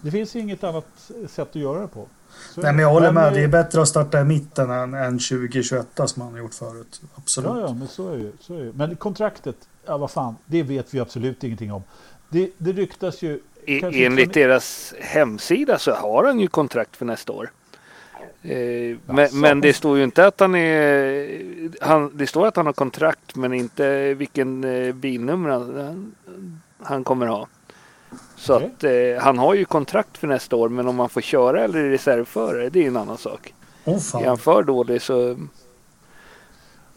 det 0.02 0.10
finns 0.10 0.36
inget 0.36 0.64
annat 0.64 1.10
sätt 1.28 1.48
att 1.48 1.56
göra 1.56 1.80
det 1.80 1.88
på. 1.88 2.08
Så 2.54 2.60
Nej, 2.60 2.72
men 2.72 2.82
jag 2.82 2.90
håller 2.90 3.12
med. 3.12 3.32
Det 3.32 3.42
är 3.42 3.48
bättre 3.48 3.82
att 3.82 3.88
starta 3.88 4.20
i 4.20 4.24
mitten 4.24 4.70
än, 4.70 4.94
än 4.94 5.18
2021 5.18 5.86
som 6.06 6.22
han 6.22 6.32
har 6.32 6.38
gjort 6.38 6.54
förut. 6.54 7.02
Absolut. 7.14 7.50
Ja, 7.50 7.60
ja, 7.60 7.74
men 7.74 7.88
så 7.88 8.08
är 8.08 8.16
det 8.16 8.22
ju. 8.22 8.32
Så 8.40 8.54
är 8.54 8.58
det. 8.58 8.64
ju. 8.64 8.72
Men 8.72 8.96
kontraktet, 8.96 9.56
ja 9.86 9.96
vad 9.96 10.10
fan, 10.10 10.36
det 10.46 10.62
vet 10.62 10.94
vi 10.94 11.00
absolut 11.00 11.44
ingenting 11.44 11.72
om. 11.72 11.82
Det, 12.28 12.50
det 12.58 12.72
ryktas 12.72 13.22
ju... 13.22 13.40
I, 13.66 13.80
kanske 13.80 14.04
enligt 14.04 14.26
inte 14.26 14.40
deras 14.40 14.94
hemsida 15.00 15.78
så 15.78 15.92
har 15.92 16.24
han 16.24 16.40
ju 16.40 16.48
kontrakt 16.48 16.96
för 16.96 17.06
nästa 17.06 17.32
år. 17.32 17.50
Eh, 18.42 18.96
men, 19.06 19.40
men 19.40 19.60
det 19.60 19.72
står 19.72 19.98
ju 19.98 20.04
inte 20.04 20.26
att 20.26 20.40
han 20.40 20.54
är... 20.54 21.84
Han, 21.84 22.10
det 22.14 22.26
står 22.26 22.46
att 22.46 22.56
han 22.56 22.66
har 22.66 22.72
kontrakt 22.72 23.36
men 23.36 23.52
inte 23.52 24.14
vilken 24.14 24.64
eh, 24.64 24.94
bilnummer 24.94 25.50
han, 25.50 26.14
han 26.82 27.04
kommer 27.04 27.26
ha. 27.26 27.48
Så 28.44 28.54
Okej. 28.56 28.70
att 28.76 28.84
eh, 29.18 29.24
han 29.24 29.38
har 29.38 29.54
ju 29.54 29.64
kontrakt 29.64 30.18
för 30.18 30.26
nästa 30.26 30.56
år 30.56 30.68
men 30.68 30.88
om 30.88 30.98
han 30.98 31.08
får 31.08 31.20
köra 31.20 31.64
eller 31.64 31.78
är 31.78 31.90
reservförare 31.90 32.68
det 32.68 32.82
är 32.82 32.86
en 32.86 32.96
annan 32.96 33.18
sak. 33.18 33.54
Är 33.84 33.98
fan. 33.98 34.24
han 34.24 34.38
för 34.38 34.62
dålig 34.62 35.02
så 35.02 35.36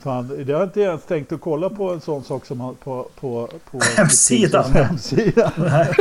Fan, 0.03 0.27
det 0.45 0.53
har 0.53 0.59
jag 0.59 0.67
inte 0.67 0.81
ens 0.81 1.03
tänkt 1.05 1.31
att 1.31 1.41
kolla 1.41 1.69
på 1.69 1.89
en 1.93 2.01
sån 2.01 2.23
sak 2.23 2.45
som 2.45 2.75
på, 2.83 3.07
på, 3.19 3.49
på 3.71 3.79
Hemsidan. 3.97 4.63
på 4.63 4.69
hemsida. 4.79 5.51
Nej. 5.57 5.85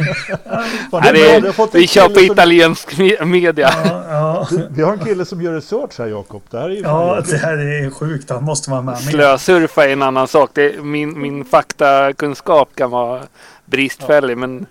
Fan, 0.90 1.00
Nej, 1.04 1.12
det 1.12 1.34
är 1.34 1.40
bra, 1.40 1.68
vi 1.72 1.80
vi 1.80 1.86
kör 1.86 2.08
på 2.08 2.14
som- 2.14 2.24
italiensk 2.24 2.92
me- 2.98 3.24
media. 3.24 3.70
Ja, 3.84 4.04
ja. 4.10 4.48
Vi 4.70 4.82
har 4.82 4.92
en 4.92 4.98
kille 4.98 5.24
som 5.24 5.42
gör 5.42 5.52
research 5.54 5.98
här 5.98 6.06
Jakob. 6.06 6.42
Det 6.50 6.58
här 6.58 6.64
är 6.70 6.74
ju 6.74 6.80
ja, 6.80 7.20
det 7.30 7.36
här 7.36 7.58
är 7.58 7.90
sjukt. 7.90 8.30
Han 8.30 8.44
måste 8.44 8.70
vara 8.70 8.82
med. 8.82 8.98
Slösurfa 8.98 9.84
är 9.84 9.88
en 9.92 10.02
annan 10.02 10.28
sak. 10.28 10.50
Det, 10.52 10.82
min, 10.84 11.20
min 11.20 11.44
faktakunskap 11.44 12.68
kan 12.74 12.90
vara 12.90 13.22
bristfällig 13.64 14.38
men 14.38 14.66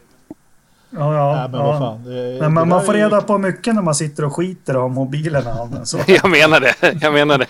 Ja, 0.97 1.15
ja. 1.15 1.35
Nej, 1.35 1.49
men 1.49 1.59
vad 1.59 1.75
ja. 1.75 1.79
fan. 1.79 2.03
Det, 2.03 2.09
Nej, 2.09 2.39
det 2.39 2.49
men 2.49 2.69
man 2.69 2.85
får 2.85 2.93
reda 2.93 3.21
på 3.21 3.37
mycket 3.37 3.75
när 3.75 3.81
man 3.81 3.95
sitter 3.95 4.25
och 4.25 4.35
skiter 4.35 4.75
av 4.75 4.91
mobilerna. 4.91 5.85
Så, 5.85 5.99
jag 6.07 6.29
menar 6.29 6.59
det. 6.59 6.75
Jag 7.01 7.13
menar 7.13 7.37
det. 7.37 7.47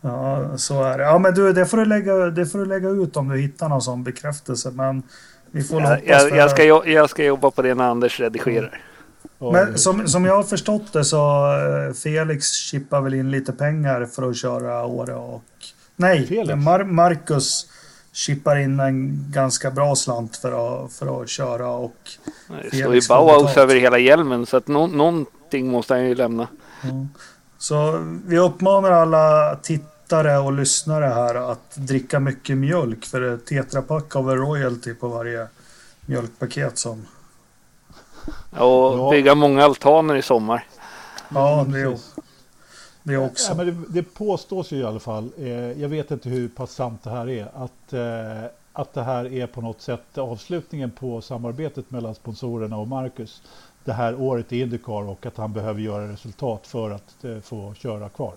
ja, 0.00 0.56
så 0.56 0.82
är 0.84 0.98
det. 0.98 1.04
Ja, 1.04 1.18
men 1.18 1.34
du, 1.34 1.52
det 1.52 1.66
får 1.66 1.76
du, 1.76 1.84
lägga, 1.84 2.14
det 2.14 2.46
får 2.46 2.58
du 2.58 2.66
lägga 2.66 2.88
ut 2.88 3.16
om 3.16 3.28
du 3.28 3.38
hittar 3.38 3.68
någon 3.68 3.82
sån 3.82 4.04
bekräftelse. 4.04 4.70
Men 4.70 5.02
vi 5.50 5.62
får 5.62 5.80
Jag, 5.80 5.88
hoppas 5.88 6.06
jag, 6.06 6.36
jag, 6.36 6.50
ska, 6.50 6.64
jo- 6.64 6.86
jag 6.86 7.10
ska 7.10 7.24
jobba 7.24 7.50
på 7.50 7.62
det 7.62 7.74
när 7.74 7.84
Anders 7.84 8.20
redigerar. 8.20 8.80
Ja, 9.38 9.52
Men 9.52 9.78
som, 9.78 10.08
som 10.08 10.24
jag 10.24 10.36
har 10.36 10.42
förstått 10.42 10.92
det 10.92 11.04
så 11.04 11.46
eh, 11.88 11.94
Felix 11.94 12.52
chippar 12.52 13.00
väl 13.00 13.14
in 13.14 13.30
lite 13.30 13.52
pengar 13.52 14.06
för 14.06 14.30
att 14.30 14.36
köra 14.36 14.84
Åre 14.84 15.14
och... 15.14 15.44
Nej, 15.96 16.26
Felix? 16.26 16.56
Mar 16.64 16.84
Marcus 16.84 17.66
chippar 18.12 18.56
in 18.56 18.80
en 18.80 19.24
ganska 19.30 19.70
bra 19.70 19.96
slant 19.96 20.36
för 20.36 20.84
att, 20.84 20.92
för 20.92 21.22
att 21.22 21.28
köra 21.28 21.68
och... 21.70 21.96
Det 22.70 22.76
står 22.76 22.94
ju 22.94 23.00
Bauhaus 23.08 23.56
över 23.56 23.74
hela 23.74 23.98
hjälmen 23.98 24.46
så 24.46 24.56
att 24.56 24.68
nå, 24.68 24.86
någonting 24.86 25.70
måste 25.70 25.94
han 25.94 26.04
ju 26.04 26.14
lämna. 26.14 26.48
Ja. 26.82 27.06
Så 27.58 28.04
vi 28.26 28.38
uppmanar 28.38 28.90
alla 28.90 29.56
tittare 29.62 30.38
och 30.38 30.52
lyssnare 30.52 31.04
här 31.04 31.34
att 31.52 31.74
dricka 31.74 32.20
mycket 32.20 32.56
mjölk 32.56 33.04
för 33.04 33.20
det 33.20 33.38
tetrapack 33.38 34.16
av 34.16 34.30
en 34.30 34.36
royalty 34.36 34.94
på 34.94 35.08
varje 35.08 35.46
mjölkpaket 36.06 36.78
som... 36.78 37.06
Och 38.50 38.98
Ja. 38.98 39.08
bygga 39.10 39.34
många 39.34 39.64
altaner 39.64 40.16
i 40.16 40.22
sommar. 40.22 40.66
Ja, 41.28 41.66
det 41.68 41.80
är. 41.80 41.98
Det 43.02 43.16
också. 43.16 43.50
Ja, 43.52 43.54
men 43.56 43.66
det, 43.66 43.84
det 43.88 44.02
påstås 44.02 44.72
ju 44.72 44.76
i 44.76 44.84
alla 44.84 45.00
fall, 45.00 45.30
eh, 45.38 45.50
jag 45.52 45.88
vet 45.88 46.10
inte 46.10 46.28
hur 46.28 46.48
pass 46.48 46.74
sant 46.74 47.00
det 47.04 47.10
här 47.10 47.28
är, 47.28 47.48
att, 47.54 47.92
eh, 47.92 48.50
att 48.72 48.94
det 48.94 49.02
här 49.02 49.32
är 49.32 49.46
på 49.46 49.60
något 49.60 49.80
sätt 49.80 50.18
avslutningen 50.18 50.90
på 50.90 51.20
samarbetet 51.20 51.90
mellan 51.90 52.14
sponsorerna 52.14 52.76
och 52.76 52.88
Marcus 52.88 53.42
det 53.84 53.92
här 53.92 54.20
året 54.20 54.52
i 54.52 54.60
Indycar 54.60 55.08
och 55.08 55.26
att 55.26 55.36
han 55.36 55.52
behöver 55.52 55.80
göra 55.80 56.12
resultat 56.12 56.66
för 56.66 56.90
att 56.90 57.24
eh, 57.24 57.38
få 57.40 57.74
köra 57.74 58.08
kvar. 58.08 58.34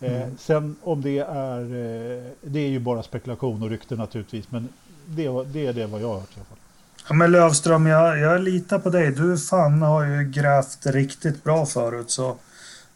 Eh, 0.00 0.12
Mm. 0.12 0.36
Sen 0.38 0.76
om 0.82 1.02
det 1.02 1.18
är, 1.18 1.60
eh, 1.60 2.22
det 2.42 2.60
är 2.60 2.68
ju 2.68 2.78
bara 2.78 3.02
spekulation 3.02 3.62
och 3.62 3.70
rykte 3.70 3.96
naturligtvis, 3.96 4.50
men 4.50 4.68
det, 5.06 5.44
det 5.44 5.66
är 5.66 5.72
det 5.72 5.86
vad 5.86 6.00
jag 6.00 6.08
har 6.08 6.20
hört 6.20 6.30
i 6.30 6.34
alla 6.36 6.44
fall. 6.44 6.58
Ja, 7.08 7.14
men 7.14 7.32
Lövström, 7.32 7.86
jag, 7.86 8.18
jag 8.18 8.40
litar 8.40 8.78
på 8.78 8.90
dig. 8.90 9.10
Du 9.10 9.38
fan 9.38 9.82
har 9.82 10.04
ju 10.04 10.24
grävt 10.30 10.86
riktigt 10.86 11.44
bra 11.44 11.66
förut. 11.66 12.10
Så 12.10 12.36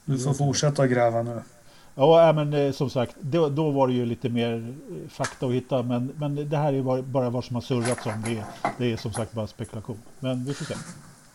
Du 0.05 0.19
får 0.19 0.35
fortsätta 0.35 0.83
att 0.83 0.91
gräva 0.91 1.23
nu. 1.23 1.43
Ja, 1.95 2.33
men 2.33 2.53
eh, 2.53 2.73
som 2.73 2.91
sagt, 2.91 3.17
då, 3.21 3.49
då, 3.49 3.71
var 3.71 3.89
det 3.89 3.95
ju 3.95 4.07
lite 4.07 4.29
mer 4.29 4.55
eh, 4.55 5.11
fakta 5.11 5.47
att 5.47 5.53
hitta. 5.53 5.83
Men, 5.83 6.13
men 6.17 6.49
det 6.51 6.57
här 6.57 6.73
är 6.73 6.83
bara, 6.83 7.03
bara 7.03 7.31
vad 7.31 7.45
som 7.45 7.57
har 7.57 7.61
surrats 7.63 8.07
om. 8.07 8.23
Det, 8.25 8.45
det 8.79 8.93
är 8.93 8.97
som 8.97 9.13
sagt 9.13 9.33
bara 9.33 9.47
spekulation. 9.47 9.99
Men 10.21 10.45
vi 10.45 10.55
får 10.55 10.65
se. 10.65 10.75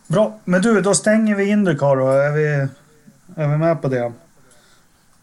Bra, 0.06 0.38
men 0.44 0.62
du, 0.62 0.80
då 0.80 0.94
stänger 0.94 1.36
vi 1.36 1.50
Indycar 1.50 1.96
då. 1.96 2.08
Är 2.08 2.32
vi, 2.32 2.68
är 3.36 3.48
vi 3.48 3.56
med 3.56 3.82
på 3.82 3.88
det? 3.88 4.12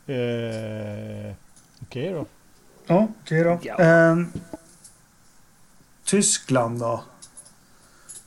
Eh, 0.08 1.36
okej 1.82 2.10
okay 2.10 2.12
då. 2.14 2.26
Ja, 2.88 3.08
okej 3.22 3.42
okay 3.42 3.44
då. 3.44 3.60
Ja. 3.62 3.84
Eh, 3.84 4.18
Tyskland 6.04 6.80
då? 6.80 7.04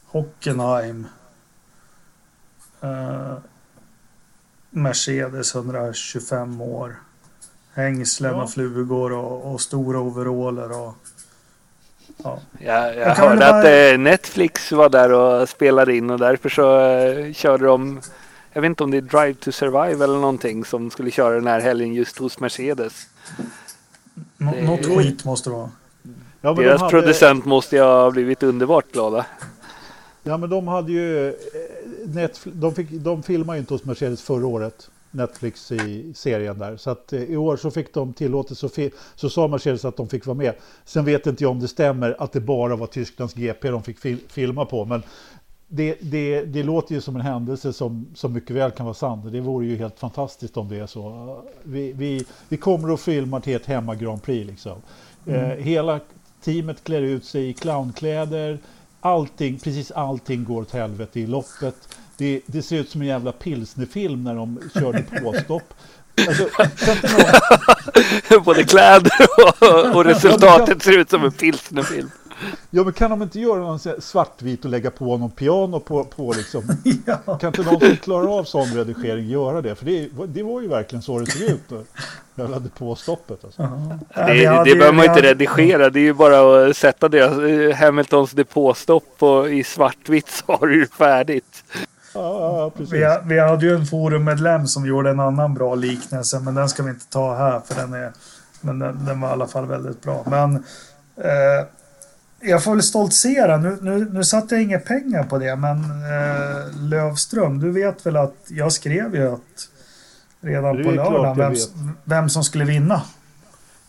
Hockenheim. 0.07 1.07
Eh, 2.81 3.37
Mercedes 4.71 5.55
125 5.55 6.61
år. 6.61 6.97
Hängslen 7.75 8.33
ja. 8.37 8.43
och 8.43 8.51
flugor 8.51 9.13
och, 9.13 9.53
och 9.53 9.61
stora 9.61 10.01
overaller. 10.01 10.81
Och, 10.81 10.95
ja. 12.17 12.39
Jag, 12.59 12.97
jag 12.97 13.15
hörde 13.15 13.37
bara... 13.37 13.59
att 13.59 13.65
eh, 13.65 13.99
Netflix 13.99 14.73
var 14.73 14.89
där 14.89 15.13
och 15.13 15.49
spelade 15.49 15.97
in 15.97 16.11
och 16.11 16.19
därför 16.19 16.49
så 16.49 16.81
eh, 16.81 17.33
körde 17.33 17.65
de 17.65 18.01
jag 18.53 18.61
vet 18.63 18.69
inte 18.69 18.85
om 18.85 18.91
det 18.91 18.97
är 18.97 19.01
Drive 19.01 19.35
to 19.35 19.53
Survive 19.53 20.05
eller 20.05 20.19
någonting 20.19 20.65
som 20.65 20.91
skulle 20.91 21.11
köra 21.11 21.35
den 21.35 21.47
här 21.47 21.61
helgen 21.61 21.95
just 21.95 22.19
hos 22.19 22.41
Mercedes. 22.41 23.07
Nå 24.37 24.53
det... 24.53 24.63
Något 24.63 24.87
skit 24.87 25.25
måste 25.25 25.51
det 25.51 25.57
vara. 25.57 25.71
Ja, 26.41 26.53
Deras 26.53 26.81
de 26.81 26.85
hade... 26.85 26.91
producent 26.91 27.45
måste 27.45 27.77
ju 27.77 27.83
ha 27.83 28.11
blivit 28.11 28.43
underbart 28.43 28.93
glada. 28.93 29.27
Ja 30.23 30.37
men 30.37 30.51
de 30.51 30.69
hade 30.69 30.93
ju 30.93 31.35
Netflix, 32.15 32.57
de, 32.57 32.75
fick, 32.75 32.91
de 32.91 33.23
filmade 33.23 33.59
ju 33.59 33.61
inte 33.61 33.75
hos 33.75 33.85
Mercedes 33.85 34.23
förra 34.23 34.47
året. 34.47 34.91
Netflix 35.11 35.73
i 35.73 36.13
serien 36.15 36.59
där. 36.59 36.77
Så 36.77 36.91
att 36.91 37.13
eh, 37.13 37.23
i 37.23 37.37
år 37.37 37.57
så 37.57 37.71
fick 37.71 37.95
de 37.95 38.13
tillåtelse 38.13 38.69
så, 38.69 38.91
så 39.15 39.31
sa 39.31 39.49
Mercedes 39.49 39.85
att 39.85 39.97
de 39.97 40.09
fick 40.09 40.27
vara 40.27 40.37
med. 40.37 40.55
Sen 40.85 41.05
vet 41.05 41.27
inte 41.27 41.45
jag 41.45 41.51
om 41.51 41.61
det 41.61 41.69
stämmer 41.69 42.17
att 42.19 42.33
det 42.33 42.41
bara 42.41 42.77
var 42.77 42.87
Tysklands 42.87 43.35
GP 43.35 43.71
de 43.71 43.83
fick 43.83 43.99
fil 43.99 44.19
filma 44.29 44.65
på. 44.65 44.85
Men 44.85 45.03
det, 45.69 45.97
det, 46.01 46.45
det 46.45 46.63
låter 46.63 46.95
ju 46.95 47.01
som 47.01 47.17
en 47.17 47.23
händelse 47.23 47.73
som, 47.73 48.07
som 48.15 48.33
mycket 48.33 48.57
väl 48.57 48.71
kan 48.71 48.87
vara 48.87 48.95
sann. 48.95 49.33
Det 49.33 49.41
vore 49.41 49.67
ju 49.67 49.77
helt 49.77 49.99
fantastiskt 49.99 50.57
om 50.57 50.69
det 50.69 50.77
är 50.77 50.87
så. 50.87 51.43
Vi, 51.63 51.93
vi, 51.93 52.25
vi 52.49 52.57
kommer 52.57 52.95
att 52.95 53.01
filma 53.01 53.41
till 53.41 53.57
ett 53.57 53.67
hemma 53.67 53.95
Grand 53.95 54.23
Prix 54.23 54.47
liksom. 54.51 54.83
Mm. 55.27 55.51
Eh, 55.51 55.57
hela 55.57 56.01
teamet 56.45 56.85
klär 56.85 57.03
ut 57.03 57.25
sig 57.25 57.49
i 57.49 57.53
clownkläder 57.53 58.59
allting, 59.01 59.59
precis 59.59 59.91
allting 59.91 60.45
går 60.45 60.63
åt 60.63 60.73
helvete 60.73 61.21
i 61.21 61.27
loppet. 61.27 61.97
Det, 62.17 62.41
det 62.47 62.63
ser 62.63 62.77
ut 62.77 62.91
som 62.91 63.01
en 63.01 63.07
jävla 63.07 63.33
pilsnerfilm 63.33 64.25
när 64.25 64.35
de 64.35 64.61
körde 64.75 65.03
påstopp. 65.03 65.75
Alltså, 66.29 66.49
någon... 68.29 68.45
Både 68.45 68.65
kläder 68.65 69.27
och, 69.61 69.97
och 69.97 70.05
resultatet 70.05 70.83
ser 70.83 70.99
ut 70.99 71.11
som 71.11 71.25
en 71.25 71.33
pilsnerfilm. 71.33 72.11
Ja, 72.71 72.85
men 72.85 72.93
kan 72.93 73.11
de 73.11 73.23
inte 73.23 73.41
göra 73.41 73.59
någon 73.59 73.79
svartvit 73.99 74.65
och 74.65 74.71
lägga 74.71 74.91
på 74.91 75.17
någon 75.17 75.31
piano 75.31 75.81
på, 75.81 76.05
på 76.05 76.33
liksom? 76.33 76.63
ja. 77.07 77.39
Kan 77.39 77.49
inte 77.49 77.63
någon 77.63 77.81
som 77.81 77.97
klarar 77.97 78.39
av 78.39 78.45
sån 78.45 78.67
redigering 78.67 79.29
göra 79.29 79.63
det? 79.63 79.75
För 79.75 79.85
det, 79.87 80.09
det 80.29 80.43
var 80.43 80.61
ju 80.61 80.69
verkligen 80.69 81.03
så 81.03 81.19
det 81.19 81.27
såg 81.27 81.43
ut 81.43 81.71
när 82.35 82.45
jag 82.45 82.53
hade 82.53 82.69
på 82.69 82.95
stoppet. 82.95 83.45
Alltså. 83.45 83.63
Uh 83.63 83.69
-huh. 83.69 83.99
Det, 84.15 84.33
det, 84.33 84.65
det 84.65 84.77
behöver 84.77 84.93
man 84.93 85.05
inte 85.05 85.23
redigera. 85.23 85.91
Det 85.91 86.01
är 86.01 86.05
ju 86.05 86.15
bara 86.15 86.69
att 86.69 86.77
sätta 86.77 87.09
deras 87.09 87.77
Hamiltons 87.79 88.31
depåstopp 88.31 89.05
på, 89.19 89.49
i 89.49 89.65
svartvitt 89.65 90.29
så 90.29 90.53
har 90.53 90.67
du 90.67 90.87
färdigt. 90.87 91.65
Ja, 92.15 92.71
precis. 92.77 92.93
Vi, 92.93 93.19
vi 93.25 93.39
hade 93.41 93.67
ju 93.67 93.75
en 93.75 93.87
forummedlem 93.87 94.67
som 94.67 94.87
gjorde 94.87 95.11
en 95.11 95.21
annan 95.21 95.55
bra 95.55 95.75
liknelse, 95.75 96.41
men 96.41 96.55
den 96.55 96.69
ska 96.69 96.83
vi 96.83 96.91
inte 96.91 97.07
ta 97.07 97.37
här 97.37 97.61
för 97.67 97.75
den 97.75 97.95
är 97.95 98.13
men 98.61 98.79
den, 98.79 99.05
den 99.05 99.21
var 99.21 99.29
i 99.29 99.33
alla 99.33 99.47
fall 99.47 99.67
väldigt 99.67 100.03
bra. 100.03 100.25
Men 100.27 100.55
eh, 101.17 101.67
jag 102.41 102.65
får 102.65 102.75
väl 102.75 102.83
stoltsera. 102.83 103.57
Nu, 103.57 103.79
nu, 103.83 104.11
nu 104.13 104.25
satte 104.25 104.55
jag 104.55 104.63
inga 104.63 104.79
pengar 104.79 105.23
på 105.23 105.39
det, 105.39 105.57
men 105.57 105.79
eh, 105.85 106.81
Lövström, 106.81 107.61
du 107.61 107.71
vet 107.71 108.07
väl 108.07 108.17
att 108.17 108.37
jag 108.49 108.73
skrev 108.73 109.15
ju 109.15 109.33
att 109.33 109.69
redan 110.41 110.83
på 110.85 110.91
lördagen 110.91 111.37
vem, 111.37 111.55
vem 112.05 112.29
som 112.29 112.45
skulle 112.45 112.65
vinna. 112.65 113.03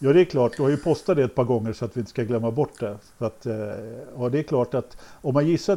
Ja, 0.04 0.14
det 0.14 0.22
är 0.22 0.26
klart. 0.26 0.58
Du 0.58 0.64
har 0.64 0.70
ju 0.70 0.78
postat 0.78 1.16
det 1.16 1.24
ett 1.24 1.36
par 1.36 1.43
gånger 1.43 1.74
så 1.74 1.86
att 1.86 1.97
vi 1.97 1.99
inte 1.99 2.10
ska 2.10 2.24
glömma 2.24 2.52
bort 2.52 2.80
det. 2.80 2.97
Så 3.18 3.26
att, 3.26 3.45
eh, 3.45 3.54
ja, 4.18 4.30
det 4.30 4.39
är 4.39 4.43
klart 4.43 4.74
att 4.74 4.97
om 5.22 5.34
man 5.34 5.47
gissar 5.47 5.74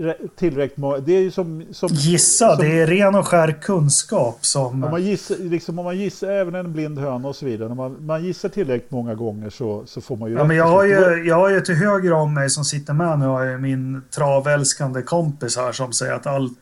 eh, 0.00 0.12
tillräckligt 0.36 0.76
många... 0.76 0.98
Det 0.98 1.12
är 1.12 1.20
ju 1.20 1.30
som... 1.30 1.64
som 1.70 1.88
Gissa, 1.92 2.56
som, 2.56 2.64
det 2.64 2.80
är 2.80 2.86
ren 2.86 3.14
och 3.14 3.26
skär 3.26 3.52
kunskap 3.62 4.46
som... 4.46 4.84
Om 4.84 4.90
man 4.90 5.02
gissar, 5.02 5.36
liksom, 5.36 5.78
om 5.78 5.84
man 5.84 5.98
gissar 5.98 6.28
även 6.28 6.54
en 6.54 6.72
blind 6.72 6.98
höna 6.98 7.28
och 7.28 7.36
så 7.36 7.46
vidare. 7.46 7.68
Om 7.68 7.76
man, 7.76 8.06
man 8.06 8.24
gissar 8.24 8.48
tillräckligt 8.48 8.90
många 8.90 9.14
gånger 9.14 9.50
så, 9.50 9.86
så 9.86 10.00
får 10.00 10.16
man 10.16 10.30
ju... 10.30 10.36
Ja, 10.36 10.44
men 10.44 10.56
jag, 10.56 10.68
har 10.68 10.84
ju 10.84 11.24
jag 11.26 11.36
har 11.36 11.50
ju 11.50 11.60
till 11.60 11.74
höger 11.74 12.12
om 12.12 12.34
mig 12.34 12.50
som 12.50 12.64
sitter 12.64 12.92
med 12.92 13.18
nu 13.18 13.26
har 13.26 13.44
jag 13.44 13.60
min 13.60 14.02
travälskande 14.10 15.02
kompis 15.02 15.56
här 15.56 15.72
som 15.72 15.92
säger 15.92 16.12
att 16.12 16.26
allt 16.26 16.58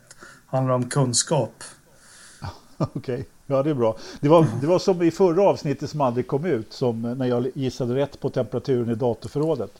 handlar 0.46 0.74
om 0.74 0.88
kunskap. 0.88 1.54
Okej. 2.78 3.14
Okay. 3.14 3.24
Ja, 3.50 3.62
det 3.62 3.70
är 3.70 3.74
bra. 3.74 3.96
Det 4.20 4.28
var, 4.28 4.46
det 4.60 4.66
var 4.66 4.78
som 4.78 5.02
i 5.02 5.10
förra 5.10 5.42
avsnittet 5.42 5.90
som 5.90 6.00
aldrig 6.00 6.26
kom 6.26 6.44
ut, 6.44 6.72
som 6.72 7.02
när 7.02 7.26
jag 7.26 7.46
gissade 7.54 7.94
rätt 7.94 8.20
på 8.20 8.30
temperaturen 8.30 8.90
i 8.90 8.94
datorförrådet. 8.94 9.70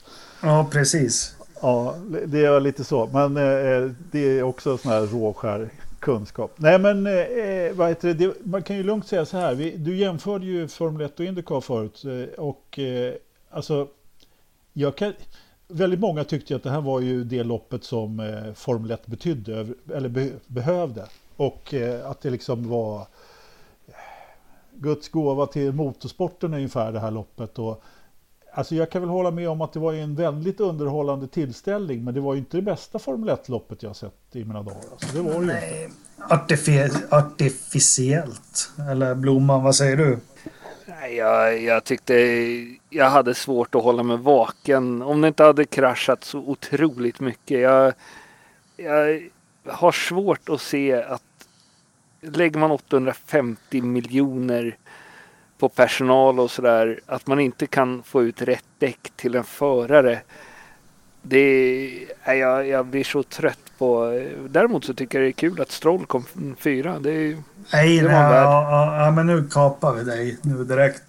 Ja, 0.43 0.67
precis. 0.71 1.35
Ja, 1.61 1.95
det 2.25 2.45
är 2.45 2.59
lite 2.59 2.83
så. 2.83 3.09
Men 3.13 3.37
eh, 3.37 3.91
det 4.11 4.39
är 4.39 4.43
också 4.43 4.77
sån 4.77 4.91
här 4.91 5.01
råskär 5.01 5.69
kunskap. 5.99 6.51
Nej, 6.55 6.79
men 6.79 7.07
eh, 7.07 7.73
vad 7.73 7.89
heter 7.89 8.13
det? 8.13 8.33
Man 8.43 8.63
kan 8.63 8.75
ju 8.75 8.83
lugnt 8.83 9.07
säga 9.07 9.25
så 9.25 9.37
här. 9.37 9.55
Vi, 9.55 9.77
du 9.77 9.97
jämförde 9.97 10.45
ju 10.45 10.67
Formel 10.67 11.05
1 11.05 11.19
och 11.19 11.25
Indycar 11.25 11.61
förut. 11.61 12.03
Eh, 12.05 12.43
och 12.43 12.79
eh, 12.79 13.13
alltså, 13.49 13.87
jag 14.73 14.95
kan, 14.95 15.13
väldigt 15.67 15.99
många 15.99 16.23
tyckte 16.23 16.55
att 16.55 16.63
det 16.63 16.69
här 16.69 16.81
var 16.81 16.99
ju 16.99 17.23
det 17.23 17.43
loppet 17.43 17.83
som 17.83 18.19
eh, 18.19 18.53
Formel 18.53 18.91
1 18.91 19.07
betydde, 19.07 19.67
eller 19.93 20.09
be, 20.09 20.29
behövde. 20.47 21.05
Och 21.35 21.73
eh, 21.73 22.09
att 22.09 22.21
det 22.21 22.29
liksom 22.29 22.69
var 22.69 23.07
Guds 24.81 25.09
gåva 25.09 25.45
till 25.45 25.71
motorsporten 25.71 26.53
ungefär 26.53 26.91
det 26.91 26.99
här 26.99 27.11
loppet. 27.11 27.59
Och, 27.59 27.83
alltså 28.53 28.75
jag 28.75 28.91
kan 28.91 29.01
väl 29.01 29.09
hålla 29.09 29.31
med 29.31 29.49
om 29.49 29.61
att 29.61 29.73
det 29.73 29.79
var 29.79 29.93
en 29.93 30.15
väldigt 30.15 30.59
underhållande 30.59 31.27
tillställning 31.27 32.03
men 32.03 32.13
det 32.13 32.19
var 32.19 32.33
ju 32.33 32.39
inte 32.39 32.57
det 32.57 32.63
bästa 32.63 32.99
Formel 32.99 33.29
1-loppet 33.29 33.83
jag 33.83 33.95
sett 33.95 34.13
i 34.31 34.45
mina 34.45 34.63
dagar. 34.63 34.81
Alltså, 34.91 35.17
det 35.17 35.21
var 35.21 35.39
det 35.39 35.45
Nej, 35.45 35.89
artifi 36.29 36.89
artificiellt. 37.09 38.69
Eller 38.91 39.15
Blomman, 39.15 39.63
vad 39.63 39.75
säger 39.75 39.97
du? 39.97 40.19
Jag, 41.17 41.61
jag 41.61 41.83
tyckte 41.83 42.13
jag 42.89 43.09
hade 43.09 43.35
svårt 43.35 43.75
att 43.75 43.83
hålla 43.83 44.03
mig 44.03 44.17
vaken 44.17 45.01
om 45.01 45.21
det 45.21 45.27
inte 45.27 45.43
hade 45.43 45.65
kraschat 45.65 46.23
så 46.23 46.39
otroligt 46.39 47.19
mycket. 47.19 47.59
Jag, 47.59 47.93
jag 48.77 49.21
har 49.65 49.91
svårt 49.91 50.49
att 50.49 50.61
se 50.61 51.03
att 51.03 51.23
lägger 52.21 52.59
man 52.59 52.71
850 52.71 53.81
miljoner 53.81 54.77
på 55.57 55.69
personal 55.69 56.39
och 56.39 56.51
sådär, 56.51 56.99
att 57.05 57.27
man 57.27 57.39
inte 57.39 57.67
kan 57.67 58.03
få 58.03 58.23
ut 58.23 58.41
rätt 58.41 58.65
däck 58.79 59.11
till 59.15 59.35
en 59.35 59.43
förare. 59.43 60.21
Det 61.21 61.37
är, 62.23 62.33
jag, 62.33 62.67
jag 62.67 62.85
blir 62.85 63.03
så 63.03 63.23
trött 63.23 63.71
på. 63.77 64.21
Däremot 64.49 64.85
så 64.85 64.93
tycker 64.93 65.19
jag 65.19 65.25
det 65.25 65.29
är 65.29 65.49
kul 65.49 65.61
att 65.61 65.71
Stroll 65.71 66.05
kom 66.05 66.25
fyra. 66.59 66.99
Det, 66.99 67.11
nej, 67.73 67.99
det 67.99 68.07
nej, 68.07 68.13
ja, 68.13 69.05
ja, 69.05 69.11
men 69.11 69.27
nu 69.27 69.47
kapar 69.47 69.93
vi 69.93 70.03
dig 70.03 70.37
nu 70.41 70.63
direkt. 70.63 71.01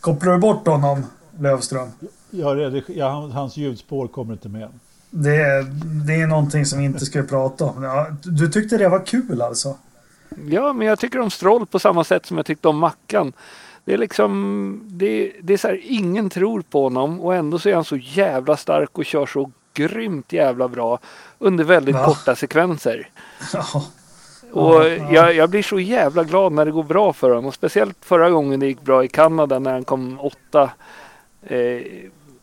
Kopplar 0.00 0.32
du 0.32 0.38
bort 0.38 0.66
honom, 0.66 1.06
Lövström? 1.38 1.88
Ja, 2.30 2.54
ja 2.86 3.30
hans 3.32 3.56
ljudspår 3.56 4.08
kommer 4.08 4.32
inte 4.32 4.48
med. 4.48 4.68
Det, 5.10 5.66
det 6.06 6.14
är 6.14 6.26
någonting 6.26 6.66
som 6.66 6.78
vi 6.78 6.84
inte 6.84 7.06
ska 7.06 7.22
prata 7.22 7.64
om. 7.64 7.82
Ja, 7.82 8.06
du 8.22 8.48
tyckte 8.48 8.78
det 8.78 8.88
var 8.88 9.06
kul 9.06 9.42
alltså? 9.42 9.76
Ja, 10.48 10.72
men 10.72 10.86
jag 10.86 10.98
tycker 10.98 11.20
om 11.20 11.30
Stroll 11.30 11.66
på 11.66 11.78
samma 11.78 12.04
sätt 12.04 12.26
som 12.26 12.36
jag 12.36 12.46
tyckte 12.46 12.68
om 12.68 12.78
Mackan. 12.78 13.32
Det 13.84 13.94
är 13.94 13.98
liksom, 13.98 14.80
det, 14.84 15.32
det 15.42 15.52
är 15.52 15.56
så 15.56 15.68
här, 15.68 15.80
ingen 15.82 16.30
tror 16.30 16.62
på 16.62 16.82
honom 16.82 17.20
och 17.20 17.34
ändå 17.34 17.58
så 17.58 17.68
är 17.68 17.74
han 17.74 17.84
så 17.84 17.96
jävla 17.96 18.56
stark 18.56 18.98
och 18.98 19.04
kör 19.04 19.26
så 19.26 19.50
grymt 19.74 20.32
jävla 20.32 20.68
bra 20.68 20.98
under 21.38 21.64
väldigt 21.64 21.94
Va? 21.94 22.04
korta 22.04 22.36
sekvenser. 22.36 23.08
Ja. 23.52 23.84
Och 24.52 24.88
jag, 25.10 25.34
jag, 25.34 25.50
blir 25.50 25.62
så 25.62 25.80
jävla 25.80 26.24
glad 26.24 26.52
när 26.52 26.64
det 26.64 26.70
går 26.70 26.82
bra 26.82 27.12
för 27.12 27.28
honom. 27.28 27.46
Och 27.46 27.54
speciellt 27.54 27.96
förra 28.00 28.30
gången 28.30 28.60
det 28.60 28.66
gick 28.66 28.82
bra 28.82 29.04
i 29.04 29.08
Kanada 29.08 29.58
när 29.58 29.72
han 29.72 29.84
kom 29.84 30.20
åtta. 30.20 30.70
Eh, 31.42 31.82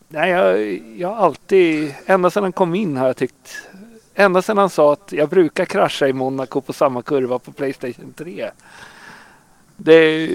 nej, 0.07 0.29
jag, 0.29 0.81
jag 0.97 1.07
har 1.07 1.15
alltid, 1.15 1.93
ända 2.05 2.29
sedan 2.29 2.43
han 2.43 2.51
kom 2.51 2.75
in 2.75 2.97
har 2.97 3.07
jag 3.07 3.17
tyckt 3.17 3.67
Ända 4.15 4.41
sedan 4.41 4.57
han 4.57 4.69
sa 4.69 4.93
att 4.93 5.11
jag 5.11 5.29
brukar 5.29 5.65
krascha 5.65 6.07
i 6.07 6.13
Monaco 6.13 6.61
på 6.61 6.73
samma 6.73 7.01
kurva 7.01 7.39
på 7.39 7.51
Playstation 7.51 8.13
3. 8.17 8.49
Det, 9.77 10.29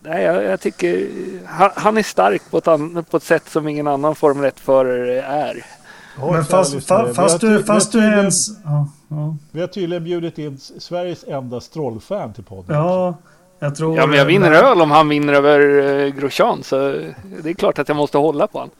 nej, 0.00 0.24
jag, 0.24 0.44
jag 0.44 0.60
tycker 0.60 1.08
han, 1.46 1.70
han, 1.74 1.98
är 1.98 2.02
stark 2.02 2.42
på 2.50 2.58
ett, 2.58 2.68
an, 2.68 3.04
på 3.10 3.16
ett 3.16 3.22
sätt 3.22 3.48
som 3.48 3.68
ingen 3.68 3.86
annan 3.86 4.14
Formel 4.14 4.50
1-förare 4.50 5.22
är. 5.22 5.66
Men 6.32 6.44
fast, 6.44 6.86
fast, 6.86 7.16
fast, 7.16 7.40
du, 7.40 7.64
fast 7.64 7.92
du 7.92 7.98
ens... 7.98 8.48
Ja, 8.64 8.88
Ja, 9.14 9.36
Vi 9.52 9.60
har 9.60 9.68
tydligen 9.68 10.04
bjudit 10.04 10.38
in 10.38 10.58
Sveriges 10.58 11.24
enda 11.28 11.60
strollfan 11.60 12.32
till 12.32 12.44
podden. 12.44 12.76
ja 12.76 13.14
jag 13.58 13.76
tror... 13.76 13.96
Ja, 13.96 14.06
men 14.06 14.18
jag 14.18 14.24
vinner 14.24 14.52
öl 14.52 14.80
om 14.80 14.90
han 14.90 15.08
vinner 15.08 15.32
över 15.32 15.60
eh, 16.00 16.08
Grosjean. 16.08 16.62
Så 16.62 16.76
det 17.42 17.50
är 17.50 17.54
klart 17.54 17.78
att 17.78 17.88
jag 17.88 17.96
måste 17.96 18.18
hålla 18.18 18.46
på 18.46 18.58
honom. 18.58 18.74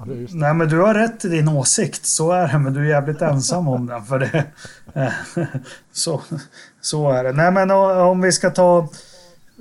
Ja, 0.00 0.06
det 0.06 0.12
är 0.12 0.16
just 0.16 0.32
det. 0.32 0.38
Nej, 0.38 0.54
men 0.54 0.68
du 0.68 0.78
har 0.78 0.94
rätt 0.94 1.24
i 1.24 1.28
din 1.28 1.48
åsikt. 1.48 2.06
Så 2.06 2.32
är 2.32 2.48
det, 2.48 2.58
men 2.58 2.72
du 2.72 2.80
är 2.80 2.88
jävligt 2.88 3.22
ensam 3.22 3.68
om 3.68 3.86
den. 3.86 4.04
För 4.04 4.18
det. 4.18 4.44
Eh, 4.94 5.44
så, 5.92 6.20
så 6.80 7.10
är 7.10 7.24
det. 7.24 7.32
Nej, 7.32 7.52
men 7.52 7.70
om 7.70 8.20
vi 8.20 8.32
ska 8.32 8.50
ta... 8.50 8.88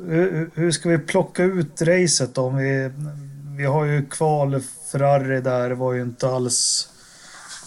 Hur, 0.08 0.50
hur 0.54 0.72
ska 0.72 0.90
vi 0.90 0.98
plocka 0.98 1.44
ut 1.44 1.82
racet 1.82 2.36
då? 2.36 2.42
Om 2.42 2.56
vi, 2.58 2.92
vi 3.58 3.66
har 3.66 3.86
ju 3.86 4.06
kval 4.06 4.62
Ferrari 4.92 5.42
där. 5.42 5.70
Det 5.70 5.76
var 5.76 5.94
ju 5.94 6.02
inte 6.02 6.30
alls... 6.30 6.90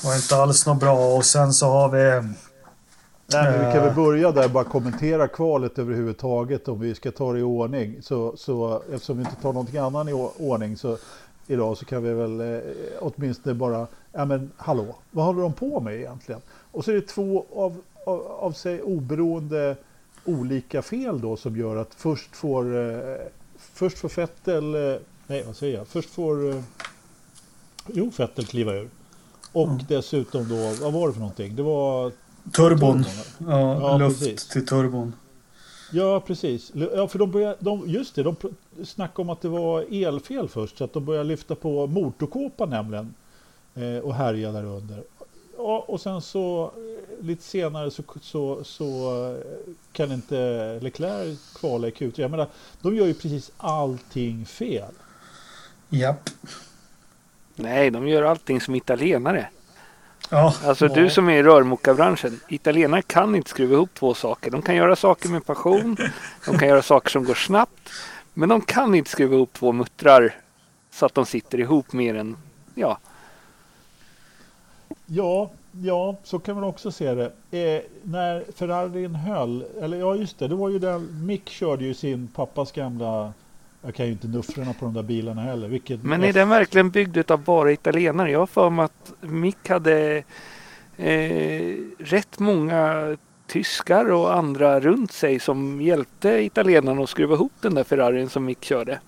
var 0.05 0.17
inte 0.17 0.37
alls 0.37 0.67
något 0.67 0.81
bra. 0.81 1.17
Och 1.17 1.25
sen 1.25 1.53
så 1.53 1.67
har 1.67 1.89
vi... 1.89 2.29
Nej, 3.33 3.45
men 3.45 3.67
vi 3.67 3.73
kan 3.73 3.83
väl 3.83 3.89
Eh. 3.89 3.95
börja 3.95 4.33
där 4.33 4.49
bara 4.49 4.65
kommentera 4.65 5.29
kvalet 5.29 5.79
överhuvudtaget 5.79 6.69
om 6.69 6.81
vi 6.81 6.95
ska 6.95 7.11
ta 7.11 7.33
det 7.33 7.39
i 7.39 7.43
ordning. 7.43 8.03
Så, 8.03 8.37
så 8.37 8.83
eftersom 8.93 9.19
vi 9.19 9.25
inte 9.25 9.43
tar 9.43 9.53
någonting 9.53 9.79
annat 9.79 10.09
i 10.09 10.13
ordning 10.39 10.77
så 10.77 10.99
idag 11.47 11.79
så 11.79 11.85
kan 11.85 12.03
vi 12.03 12.13
väl 12.15 12.41
eh, 12.41 12.61
åtminstone 13.01 13.55
bara, 13.55 13.87
ja 14.13 14.25
men 14.25 14.51
hallå, 14.57 14.97
vad 15.11 15.25
håller 15.25 15.43
de 15.43 15.53
på 15.53 15.81
med 15.81 15.95
egentligen? 15.97 16.41
Och 16.73 16.85
så 16.85 16.91
är 16.91 16.95
det 16.95 17.03
två 17.07 17.47
av, 17.55 17.77
av, 18.07 18.21
av 18.27 18.53
sig 18.53 18.83
oberoende 18.83 19.77
olika 20.25 20.83
fel 20.83 21.21
då 21.21 21.37
som 21.37 21.57
gör 21.57 21.77
att 21.77 21.95
först 21.95 22.37
får, 22.37 22.91
eh, 22.91 23.17
först 23.59 23.99
får 23.99 24.09
Fettel, 24.09 24.75
eh, 24.75 24.97
nej 25.27 25.43
vad 25.47 25.57
säger 25.57 25.79
jag, 25.79 25.89
först 25.89 26.11
får, 26.11 26.49
eh, 26.51 26.63
jo 27.87 28.11
Fettel 28.11 28.47
kliva 28.47 28.73
ur. 28.73 28.89
Och 29.53 29.67
Mm. 29.69 29.79
dessutom 29.89 30.49
då, 30.49 30.73
vad 30.85 30.93
var 30.93 31.07
det 31.07 31.13
för 31.13 31.21
någonting? 31.21 31.57
Det 31.57 31.63
var 31.63 32.11
Turbon. 32.57 33.05
Turbon, 33.05 33.05
Ja, 33.39 33.81
Ja, 33.81 33.97
luft 33.99 34.19
precis. 34.21 34.49
till 34.49 34.67
turbon. 34.67 35.13
Ja, 35.93 36.21
precis. 36.27 36.73
Ja, 36.95 37.09
för 37.09 37.19
de 37.19 37.31
började, 37.31 37.57
de, 37.61 37.83
just 37.87 38.15
det, 38.15 38.23
de 38.23 38.37
snackade 38.85 39.23
om 39.23 39.31
att 39.31 39.41
det 39.41 39.49
var 39.49 39.87
elfel 40.07 40.49
först, 40.49 40.79
så 40.79 40.85
att 40.85 40.93
de 40.93 41.05
började 41.05 41.29
lyfta 41.29 41.55
på 41.55 41.87
motorkåpan 41.87 42.71
nämligen 42.71 43.15
eh, 43.75 43.99
och 44.05 44.15
härja 44.15 44.53
där 44.53 44.65
under. 44.65 45.03
Ja, 45.57 45.85
och 45.89 46.01
sen 46.01 46.21
så 46.23 46.65
eh, 46.77 47.25
lite 47.25 47.43
senare 47.43 47.91
så, 47.91 48.03
så, 48.21 48.65
så 48.65 49.15
eh, 49.31 49.73
kan 49.93 50.13
inte 50.13 50.79
Leclerc 50.83 51.39
kvala 51.55 51.89
i 51.89 51.91
Q3. 51.91 52.21
Jag 52.21 52.31
menar, 52.31 52.47
de 52.81 52.97
gör 52.97 53.07
ju 53.07 53.15
precis 53.15 53.53
allting 53.57 54.47
fel. 54.47 54.93
Japp. 55.89 56.31
Nej, 57.55 57.91
de 57.91 58.09
gör 58.09 58.23
allting 58.23 58.61
som 58.61 58.75
italienare. 58.75 59.49
Ja, 60.31 60.55
Alltså 60.65 60.87
Ja. 60.87 60.95
du 60.95 61.11
som 61.11 61.29
är 61.29 61.33
i 61.39 61.43
rörmokarbranschen. 61.43 62.41
Italienare 62.49 63.03
kan 63.03 63.35
inte 63.37 63.51
skruva 63.51 63.75
ihop 63.75 63.95
två 63.95 64.15
saker. 64.15 64.51
De 64.51 64.63
kan 64.63 64.75
göra 64.77 64.97
saker 64.97 65.29
med 65.29 65.47
passion. 65.47 65.97
De 66.47 66.59
kan 66.59 66.69
göra 66.69 66.83
saker 66.83 67.11
som 67.11 67.25
går 67.25 67.35
snabbt. 67.35 67.91
Men 68.35 68.49
de 68.49 68.61
kan 68.61 68.95
inte 68.95 69.11
skruva 69.11 69.35
ihop 69.35 69.53
två 69.53 69.73
muttrar 69.73 70.35
så 70.91 71.07
att 71.07 71.15
de 71.15 71.27
sitter 71.27 71.61
ihop 71.61 71.93
mer 71.93 72.15
än, 72.15 72.37
ja, 72.75 72.99
Ja, 75.07 75.51
ja, 75.83 76.17
så 76.25 76.39
kan 76.39 76.55
man 76.55 76.65
också 76.65 76.93
se 76.93 77.15
det. 77.15 77.25
Eh, 77.51 77.83
när 78.03 78.45
Ferrarin 78.53 79.15
höll, 79.15 79.65
eller 79.81 79.97
ja 79.97 80.15
just 80.15 80.39
det, 80.39 80.49
det 80.49 80.55
var 80.55 80.69
ju 80.69 80.79
den, 80.79 81.27
Mick 81.27 81.49
körde 81.49 81.85
ju 81.85 81.95
sin 81.95 82.29
pappas 82.29 82.73
gamla, 82.73 83.33
jag 83.83 83.95
kan 83.95 84.07
ju 84.07 84.13
inte 84.13 84.29
nuffrorna 84.29 84.73
på 84.73 84.85
de 84.85 84.95
där 84.95 85.03
bilarna 85.03 85.43
heller. 85.43 85.69
Vilket 85.69 86.03
Men 86.03 86.25
är 86.25 86.33
den 86.33 86.49
verkligen 86.49 86.91
byggd 86.91 87.31
av 87.31 87.45
bara 87.45 87.73
italienare? 87.73 88.31
Jag 88.31 88.39
har 88.39 88.47
för 88.47 88.71
mig 88.71 88.85
att 88.85 89.13
Mick 89.21 89.69
hade 89.69 90.23
eh, 90.97 91.77
rätt 91.99 92.39
många 92.39 93.17
tyskar 93.53 94.13
och 94.13 94.35
andra 94.35 94.81
runt 94.81 95.13
sig 95.13 95.41
som 95.41 95.81
hjälpte 95.81 96.29
italienarna 96.29 97.03
att 97.03 97.11
skruva 97.11 97.35
ihop 97.35 97.53
den 97.61 97.75
där 97.75 97.85
Ferrarin 97.85 98.29
som 98.29 98.45
Mick 98.45 98.65
körde. 98.65 99.01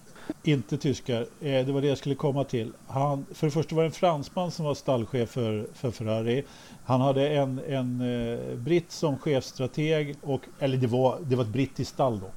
Inte 0.42 0.78
tyskar, 0.78 1.20
eh, 1.20 1.66
det 1.66 1.72
var 1.72 1.80
det 1.80 1.86
jag 1.86 1.98
skulle 1.98 2.14
komma 2.14 2.44
till. 2.44 2.72
Han, 2.86 3.26
för 3.34 3.46
det 3.46 3.50
första 3.50 3.74
var 3.74 3.82
det 3.82 3.88
en 3.88 3.92
fransman 3.92 4.50
som 4.50 4.64
var 4.64 4.74
stallchef 4.74 5.30
för, 5.30 5.66
för 5.74 5.90
Ferrari. 5.90 6.44
Han 6.84 7.00
hade 7.00 7.28
en, 7.28 7.60
en 7.68 8.00
eh, 8.00 8.56
britt 8.56 8.92
som 8.92 9.18
chefstrateg, 9.18 10.16
och, 10.22 10.40
eller 10.58 10.76
det 10.76 10.86
var, 10.86 11.18
det 11.22 11.36
var 11.36 11.44
ett 11.44 11.50
brittiskt 11.50 11.94
stall 11.94 12.20
då. 12.20 12.30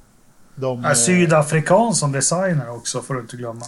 De, 0.54 0.82
Ja, 0.82 0.88
eh, 0.88 0.94
Sydafrikan 0.94 1.94
som 1.94 2.12
designer 2.12 2.70
också 2.70 3.02
får 3.02 3.14
du 3.14 3.20
inte 3.20 3.36
glömma. 3.36 3.64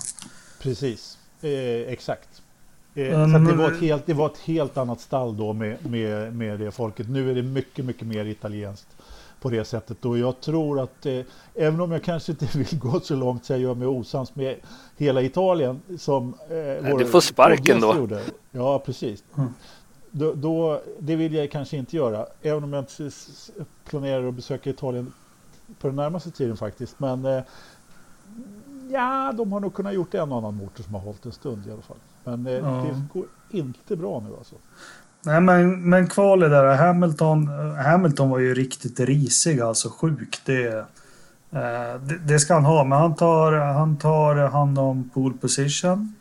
Precis, 0.62 1.18
eh, 1.42 1.92
exakt. 1.92 2.28
Mm. 2.94 3.32
så 3.32 3.38
det, 3.50 3.56
var 3.56 3.72
ett 3.72 3.80
helt, 3.80 4.06
det 4.06 4.14
var 4.14 4.26
ett 4.26 4.38
helt 4.38 4.76
annat 4.76 5.00
stall 5.00 5.36
då 5.36 5.52
med, 5.52 5.90
med, 5.90 6.36
med 6.36 6.58
det 6.58 6.70
folket. 6.70 7.08
Nu 7.08 7.30
är 7.30 7.34
det 7.34 7.42
mycket, 7.42 7.84
mycket 7.84 8.06
mer 8.06 8.24
italienskt 8.24 8.96
på 9.40 9.50
det 9.50 9.64
sättet. 9.64 10.04
Och 10.04 10.18
jag 10.18 10.40
tror 10.40 10.80
att, 10.80 11.06
eh, 11.06 11.20
även 11.54 11.80
om 11.80 11.92
jag 11.92 12.02
kanske 12.02 12.32
inte 12.32 12.48
vill 12.58 12.78
gå 12.78 13.00
så 13.00 13.16
långt 13.16 13.44
så 13.44 13.52
jag 13.52 13.60
gör 13.60 13.74
mig 13.74 13.88
osams 13.88 14.34
med 14.34 14.56
hela 14.96 15.22
Italien 15.22 15.80
som 15.98 16.34
eh, 16.48 16.90
vår 16.90 16.98
du 16.98 17.06
får 17.06 17.20
sparken 17.20 17.80
då. 17.80 17.96
Gjorde. 17.96 18.22
Ja, 18.50 18.78
precis. 18.78 19.24
Mm. 19.36 19.48
Då, 20.10 20.32
då, 20.34 20.82
det 20.98 21.16
vill 21.16 21.34
jag 21.34 21.50
kanske 21.50 21.76
inte 21.76 21.96
göra, 21.96 22.26
även 22.42 22.64
om 22.64 22.72
jag 22.72 22.82
inte 22.82 23.10
planerar 23.84 24.28
att 24.28 24.34
besöka 24.34 24.70
Italien 24.70 25.12
på 25.80 25.86
den 25.86 25.96
närmaste 25.96 26.30
tiden 26.30 26.56
faktiskt. 26.56 27.00
Men 27.00 27.24
eh, 27.24 27.42
ja, 28.90 29.32
de 29.32 29.52
har 29.52 29.60
nog 29.60 29.74
kunnat 29.74 29.94
gjort 29.94 30.14
en 30.14 30.32
och 30.32 30.38
annan 30.38 30.54
motor 30.54 30.84
som 30.84 30.94
har 30.94 31.00
hållit 31.00 31.26
en 31.26 31.32
stund 31.32 31.66
i 31.66 31.70
alla 31.70 31.82
fall. 31.82 31.96
Men 32.24 32.46
eh, 32.46 32.52
Ja. 32.52 32.60
det 32.68 33.02
går 33.12 33.26
inte 33.50 33.96
bra 33.96 34.20
nu 34.20 34.36
alltså. 34.38 34.54
Nej, 35.22 35.40
men, 35.40 35.88
men 35.90 36.06
kvalet 36.08 36.50
där. 36.50 36.76
Hamilton, 36.76 37.46
Hamilton 37.86 38.30
var 38.30 38.38
ju 38.38 38.54
riktigt 38.54 39.00
risig, 39.00 39.60
alltså 39.60 39.88
sjuk. 39.90 40.40
Det, 40.44 40.66
eh, 41.50 41.94
det, 42.02 42.18
det 42.26 42.38
ska 42.40 42.54
han 42.54 42.64
ha, 42.64 42.84
men 42.84 42.98
han 42.98 43.14
tar, 43.14 43.52
han 43.52 43.96
tar 43.96 44.34
hand 44.36 44.78
om 44.78 45.10
pole 45.14 45.34
position. 45.40 46.14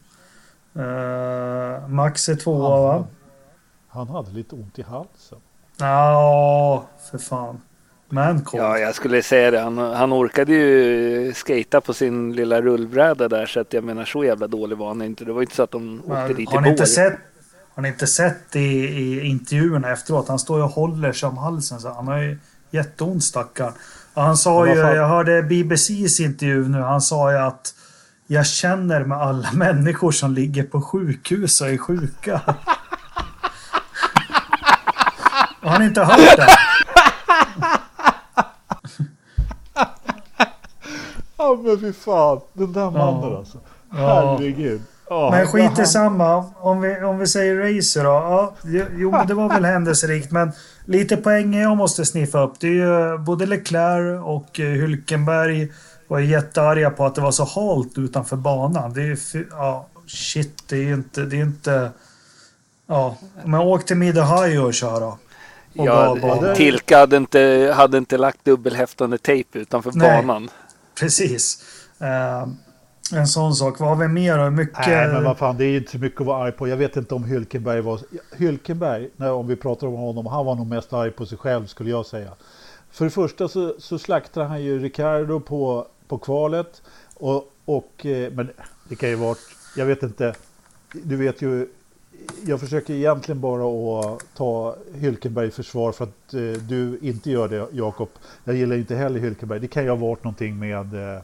Eh, 0.75 1.87
Max 1.87 2.29
är 2.29 2.35
tvåa, 2.35 2.91
Han, 2.91 3.01
va? 3.01 3.07
han 3.87 4.07
hade 4.07 4.31
lite 4.31 4.55
ont 4.55 4.79
i 4.79 4.81
halsen. 4.81 5.37
Ja, 5.79 6.85
för 7.11 7.17
fan. 7.17 7.61
Kom. 8.09 8.59
Ja, 8.59 8.77
jag 8.77 8.95
skulle 8.95 9.21
säga 9.23 9.51
det. 9.51 9.59
Han, 9.59 9.77
han 9.77 10.13
orkade 10.13 10.53
ju 10.53 11.33
skata 11.35 11.81
på 11.81 11.93
sin 11.93 12.33
lilla 12.33 12.61
rullbräda 12.61 13.27
där 13.27 13.45
så 13.45 13.59
att 13.59 13.73
jag 13.73 13.83
menar 13.83 14.05
så 14.05 14.23
jävla 14.23 14.47
dålig 14.47 14.77
var 14.77 14.87
han 14.87 15.01
inte. 15.01 15.25
Det 15.25 15.33
var 15.33 15.41
inte 15.41 15.55
så 15.55 15.63
att 15.63 15.71
de 15.71 15.99
åkte 15.99 16.13
Men 16.13 16.27
dit 16.35 16.39
i 16.39 16.55
har, 16.55 16.61
ni 16.61 16.69
inte 16.69 16.81
bår. 16.81 16.85
sett, 16.87 17.17
har 17.75 17.81
ni 17.83 17.87
inte 17.87 18.07
sett 18.07 18.55
i, 18.55 18.59
i 18.59 19.25
intervjuerna 19.25 19.91
efteråt? 19.91 20.27
Han 20.27 20.39
står 20.39 20.57
ju 20.57 20.63
och 20.63 20.69
håller 20.69 21.11
sig 21.13 21.29
om 21.29 21.37
halsen. 21.37 21.79
Så 21.79 21.89
han 21.93 22.07
har 22.07 22.17
ju 22.17 22.37
jätteont 22.71 23.23
stackarn. 23.23 23.73
Han 24.13 24.37
sa 24.37 24.67
ju, 24.67 24.73
jag 24.73 25.07
hörde 25.07 25.43
BBCs 25.43 26.19
intervju 26.19 26.67
nu. 26.69 26.79
Han 26.79 27.01
sa 27.01 27.31
ju 27.31 27.37
att 27.37 27.73
jag 28.27 28.45
känner 28.47 29.03
med 29.03 29.17
alla 29.17 29.51
människor 29.53 30.11
som 30.11 30.33
ligger 30.33 30.63
på 30.63 30.81
sjukhus 30.81 31.61
och 31.61 31.69
är 31.69 31.77
sjuka. 31.77 32.41
har 35.61 35.79
ni 35.79 35.85
inte 35.85 36.03
hört 36.03 36.37
det? 36.37 36.47
Men 41.63 41.79
fy 41.79 41.93
fan, 41.93 42.41
den 42.53 42.73
där 42.73 42.91
mannen 42.91 43.31
Ja. 43.31 43.37
alltså. 43.37 43.57
Ja. 43.91 44.37
Herregud. 44.37 44.81
Ja, 45.09 45.29
Men 45.31 45.47
skit 45.47 45.79
i 45.79 45.85
samma. 45.85 46.45
Om 46.59 46.81
vi, 46.81 47.03
om 47.03 47.19
vi 47.19 47.27
säger 47.27 47.55
racer 47.55 48.03
då. 48.03 48.09
Ja, 48.09 48.53
jo, 48.97 49.15
det 49.27 49.33
var 49.33 49.49
väl 49.49 49.65
händelserikt. 49.65 50.31
Men 50.31 50.51
lite 50.85 51.17
poäng 51.17 51.53
jag 51.55 51.77
måste 51.77 52.05
sniffa 52.05 52.43
upp. 52.43 52.53
Det 52.59 52.67
är 52.67 52.71
ju 52.71 53.17
både 53.17 53.45
Leclerc 53.45 54.21
och 54.23 54.59
eh, 54.59 54.65
Hülkenberg 54.65 55.71
var 56.07 56.19
jättearga 56.19 56.89
på 56.89 57.05
att 57.05 57.15
det 57.15 57.21
var 57.21 57.31
så 57.31 57.43
halt 57.43 57.97
utanför 57.97 58.35
banan. 58.35 58.93
Det 58.93 59.01
är 59.01 59.05
ju... 59.35 59.47
Ja, 59.51 59.87
shit. 60.07 60.63
Det 60.69 60.75
är 60.75 60.83
ju 60.83 60.93
inte... 60.93 61.21
Det 61.21 61.35
är 61.35 61.41
inte... 61.41 61.91
Ja, 62.87 63.15
men 63.43 63.59
åk 63.59 63.85
till 63.85 63.97
Mid-Ohio 63.97 64.59
och 64.59 64.73
kör 64.73 64.99
då. 64.99 65.17
Och 65.77 65.85
Ja, 65.85 66.17
bana. 66.21 66.55
Tilka 66.55 66.97
hade 66.97 67.17
inte, 67.17 67.73
hade 67.75 67.97
inte 67.97 68.17
lagt 68.17 68.45
dubbelhäftande 68.45 69.17
tejp 69.17 69.59
utanför 69.59 69.91
Nej. 69.95 70.25
banan. 70.25 70.49
Precis. 70.99 71.63
Eh, 71.99 72.47
en 73.13 73.27
sån 73.27 73.55
sak. 73.55 73.79
Vad 73.79 73.89
har 73.89 73.95
vi 73.95 74.07
mer? 74.07 74.49
Mycket... 74.49 74.87
Nej 74.87 75.07
men 75.07 75.23
vad 75.23 75.37
fan, 75.37 75.57
det 75.57 75.65
är 75.65 75.77
inte 75.77 75.91
så 75.91 75.97
mycket 75.97 76.21
att 76.21 76.27
vara 76.27 76.43
arg 76.43 76.51
på. 76.51 76.67
Jag 76.67 76.77
vet 76.77 76.97
inte 76.97 77.15
om 77.15 77.23
Hylkenberg 77.23 77.81
var... 77.81 77.99
Hylkenberg, 78.37 79.09
när, 79.15 79.31
om 79.31 79.47
vi 79.47 79.55
pratar 79.55 79.87
om 79.87 79.93
honom, 79.93 80.25
han 80.25 80.45
var 80.45 80.55
nog 80.55 80.67
mest 80.67 80.93
arg 80.93 81.11
på 81.11 81.25
sig 81.25 81.37
själv 81.37 81.65
skulle 81.65 81.89
jag 81.89 82.05
säga. 82.05 82.31
För 82.91 83.05
det 83.05 83.11
första 83.11 83.47
så, 83.47 83.75
så 83.79 83.99
slaktade 83.99 84.45
han 84.45 84.63
ju 84.63 84.79
Ricardo 84.79 85.39
på, 85.39 85.87
på 86.07 86.17
kvalet. 86.17 86.81
Och, 87.13 87.51
och, 87.65 88.05
eh, 88.05 88.31
men 88.33 88.49
det 88.89 88.95
kan 88.95 89.09
ju 89.09 89.15
varit, 89.15 89.39
jag 89.75 89.85
vet 89.85 90.03
inte, 90.03 90.33
du 90.93 91.15
vet 91.15 91.41
ju, 91.41 91.67
jag 92.45 92.59
försöker 92.59 92.93
egentligen 92.93 93.41
bara 93.41 93.63
att 93.99 94.21
ta 94.35 94.75
Hülkenberg 94.93 95.47
i 95.47 95.51
försvar 95.51 95.91
för 95.91 96.03
att 96.03 96.33
eh, 96.33 96.41
du 96.41 96.99
inte 97.01 97.31
gör 97.31 97.47
det 97.47 97.67
Jakob. 97.71 98.09
Jag 98.43 98.55
gillar 98.55 98.75
inte 98.75 98.95
heller 98.95 99.19
Hülkenberg. 99.19 99.59
Det 99.59 99.67
kan 99.67 99.83
ju 99.83 99.89
ha 99.89 99.95
varit 99.95 100.23
någonting 100.23 100.59
med, 100.59 101.15
eh, 101.15 101.21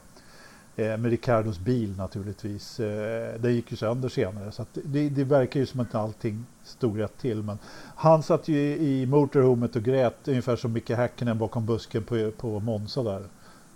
Eh, 0.78 0.96
med 0.96 1.10
Ricardos 1.10 1.58
bil 1.58 1.94
naturligtvis. 1.96 2.80
Eh, 2.80 3.40
det 3.40 3.52
gick 3.52 3.70
ju 3.70 3.76
sönder 3.76 4.08
senare 4.08 4.52
så 4.52 4.66
det, 4.72 5.08
det, 5.08 5.24
verkar 5.24 5.60
ju 5.60 5.66
som 5.66 5.80
att 5.80 5.94
allting 5.94 6.46
stod 6.64 6.98
rätt 6.98 7.18
till. 7.18 7.42
Men 7.42 7.58
han 7.96 8.22
satt 8.22 8.48
ju 8.48 8.58
i 8.76 9.06
motorhomet 9.06 9.76
och 9.76 9.82
grät 9.82 10.28
ungefär 10.28 10.56
som 10.56 10.72
Micke 10.72 10.90
Häkkinen 10.90 11.38
bakom 11.38 11.66
busken 11.66 12.04
på, 12.04 12.30
på 12.36 12.60
Monza 12.60 13.02
där. 13.02 13.22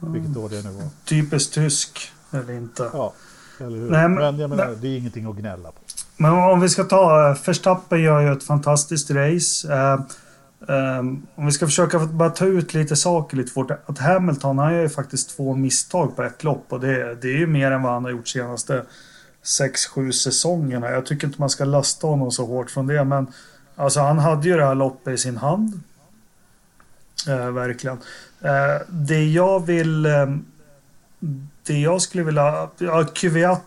Mm. 0.02 0.12
Vilket 0.12 0.36
år 0.36 0.48
det 0.48 0.64
nu 0.64 0.70
var. 0.70 0.84
Typiskt 1.04 1.54
tysk, 1.54 2.12
eller 2.30 2.52
inte. 2.52 2.90
Ja, 2.92 3.12
eller 3.60 3.78
hur? 3.78 3.90
Nej, 3.90 4.08
men, 4.08 4.14
men 4.14 4.38
jag 4.38 4.50
menar, 4.50 4.76
det 4.80 4.88
är 4.88 4.98
ingenting 4.98 5.24
att 5.24 5.36
gnälla 5.36 5.70
på. 5.70 5.80
Men 6.20 6.32
om 6.32 6.60
vi 6.60 6.68
ska 6.68 6.84
ta, 6.84 7.36
Verstappen 7.46 8.02
gör 8.02 8.20
ju 8.20 8.32
ett 8.32 8.44
fantastiskt 8.44 9.10
race. 9.10 9.74
Eh, 9.74 10.00
Um, 10.68 11.26
om 11.34 11.46
vi 11.46 11.52
ska 11.52 11.66
försöka 11.66 11.98
bara 11.98 12.30
ta 12.30 12.44
ut 12.44 12.74
lite 12.74 12.96
saker 12.96 13.36
lite 13.36 13.52
fort. 13.52 13.70
Att 13.86 13.98
Hamilton, 13.98 14.58
han 14.58 14.74
gör 14.74 14.82
ju 14.82 14.88
faktiskt 14.88 15.36
två 15.36 15.54
misstag 15.54 16.16
på 16.16 16.22
ett 16.22 16.44
lopp 16.44 16.64
och 16.68 16.80
det, 16.80 17.14
det 17.14 17.28
är 17.28 17.38
ju 17.38 17.46
mer 17.46 17.70
än 17.70 17.82
vad 17.82 17.92
han 17.92 18.04
har 18.04 18.10
gjort 18.10 18.28
senaste 18.28 18.84
6-7 19.42 20.10
säsongerna. 20.10 20.90
Jag 20.90 21.06
tycker 21.06 21.26
inte 21.26 21.40
man 21.40 21.50
ska 21.50 21.64
lasta 21.64 22.06
honom 22.06 22.30
så 22.30 22.46
hårt 22.46 22.70
från 22.70 22.86
det, 22.86 23.04
men 23.04 23.26
alltså 23.76 24.00
han 24.00 24.18
hade 24.18 24.48
ju 24.48 24.56
det 24.56 24.64
här 24.64 24.74
loppet 24.74 25.14
i 25.14 25.18
sin 25.18 25.36
hand. 25.36 25.80
Uh, 27.28 27.50
verkligen. 27.50 27.96
Uh, 28.44 28.86
det 28.88 29.24
jag 29.24 29.66
vill... 29.66 30.06
Um, 30.06 30.46
det 31.66 31.78
jag 31.78 32.02
skulle 32.02 32.22
vilja... 32.22 32.68
Ja, 32.78 33.04
Kvyat 33.04 33.64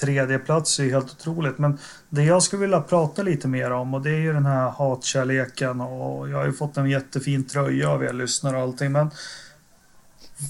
tredje 0.00 0.38
plats 0.38 0.80
är 0.80 0.90
helt 0.90 1.12
otroligt. 1.12 1.58
Men 1.58 1.78
det 2.08 2.24
jag 2.24 2.42
skulle 2.42 2.60
vilja 2.60 2.80
prata 2.80 3.22
lite 3.22 3.48
mer 3.48 3.70
om 3.70 3.94
och 3.94 4.02
det 4.02 4.10
är 4.10 4.20
ju 4.20 4.32
den 4.32 4.46
här 4.46 4.70
hatkärleken 4.70 5.80
och 5.80 6.28
jag 6.28 6.38
har 6.38 6.46
ju 6.46 6.52
fått 6.52 6.76
en 6.76 6.90
jättefin 6.90 7.44
tröja 7.44 7.90
av 7.90 8.04
er 8.04 8.12
lyssnare 8.12 8.56
och 8.56 8.62
allting. 8.62 8.92
Men 8.92 9.10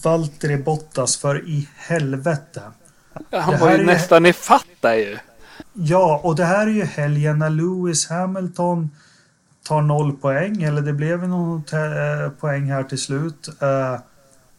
Valtteri 0.04 0.56
Bottas 0.56 1.16
för 1.16 1.48
i 1.48 1.68
helvete. 1.76 2.62
Han 3.30 3.60
var 3.60 3.72
ju 3.72 3.84
nästan 3.84 4.26
i 4.26 4.32
fatta 4.32 4.96
ju. 4.96 5.18
Ja, 5.72 6.20
och 6.24 6.36
det 6.36 6.44
här 6.44 6.66
är 6.66 6.70
ju 6.70 6.84
helgen 6.84 7.38
när 7.38 7.50
Lewis 7.50 8.08
Hamilton 8.08 8.90
tar 9.62 9.82
noll 9.82 10.12
poäng. 10.12 10.62
Eller 10.62 10.82
det 10.82 10.92
blev 10.92 11.28
någon 11.28 11.64
eh, 11.72 12.30
poäng 12.30 12.70
här 12.70 12.82
till 12.82 12.98
slut. 12.98 13.48
Uh, 13.62 14.00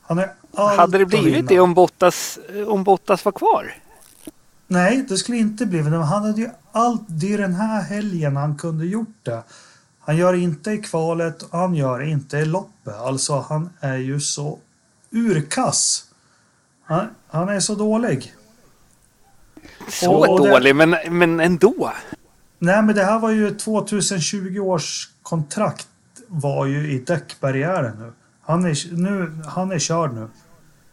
han 0.02 0.20
är 0.20 0.32
Hade 0.78 0.98
det 0.98 1.06
blivit 1.06 1.48
det 1.48 1.60
om 1.60 1.74
Bottas, 1.74 2.40
om 2.68 2.84
Bottas 2.84 3.26
var 3.26 3.32
kvar? 3.32 3.74
Nej, 4.72 5.06
det 5.10 5.18
skulle 5.18 5.38
inte 5.38 5.66
bli. 5.66 5.84
Men 5.84 5.94
han 5.94 6.24
hade 6.24 6.42
ju 6.42 6.50
allt. 6.72 7.02
Det 7.08 7.34
är 7.34 7.38
den 7.38 7.54
här 7.54 7.82
helgen 7.82 8.36
han 8.36 8.58
kunde 8.58 8.86
gjort 8.86 9.16
det. 9.24 9.44
Han 10.00 10.18
gör 10.18 10.34
inte 10.34 10.72
i 10.72 10.78
kvalet 10.78 11.42
och 11.42 11.60
han 11.60 11.76
gör 11.76 12.02
inte 12.02 12.38
i 12.38 12.46
loppet. 12.46 12.96
Alltså 12.96 13.46
han 13.50 13.70
är 13.80 13.98
ju 13.98 14.20
så 14.20 14.60
urkass. 15.12 16.06
Han, 16.84 17.08
han 17.28 17.50
är 17.50 17.60
så 17.60 17.76
dålig. 17.76 18.34
Så 19.90 20.12
och, 20.12 20.30
och 20.30 20.48
dålig, 20.48 20.76
det, 20.76 20.86
men, 20.86 21.20
men 21.20 21.40
ändå. 21.40 21.92
Nej, 22.60 22.84
men 22.84 22.96
det 22.96 23.04
här 23.04 23.20
var 23.20 23.32
ju 23.32 23.56
2020 23.56 24.60
års 24.60 25.10
kontrakt 25.22 25.88
var 26.28 26.66
ju 26.66 26.92
i 26.92 27.00
däckbarriären 27.00 27.98
nu. 28.00 28.14
Han 28.42 28.66
är, 28.66 28.96
nu, 28.98 29.42
han 29.48 29.72
är 29.72 29.80
körd 29.80 30.14
nu. 30.14 30.28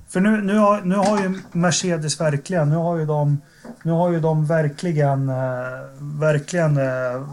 För 0.09 0.21
nu, 0.21 0.41
nu, 0.43 0.59
har, 0.59 0.81
nu 0.81 0.95
har 0.95 1.21
ju 1.21 1.41
Mercedes 1.53 2.21
verkligen, 2.21 2.69
nu 2.69 2.77
har 2.77 2.97
ju 2.97 3.07
de, 3.07 3.41
nu 3.83 3.93
har 3.93 4.11
ju 4.11 4.21
de 4.21 4.47
verkligen, 4.47 5.29
eh, 5.29 5.35
verkligen 6.01 6.77
eh, 6.77 7.27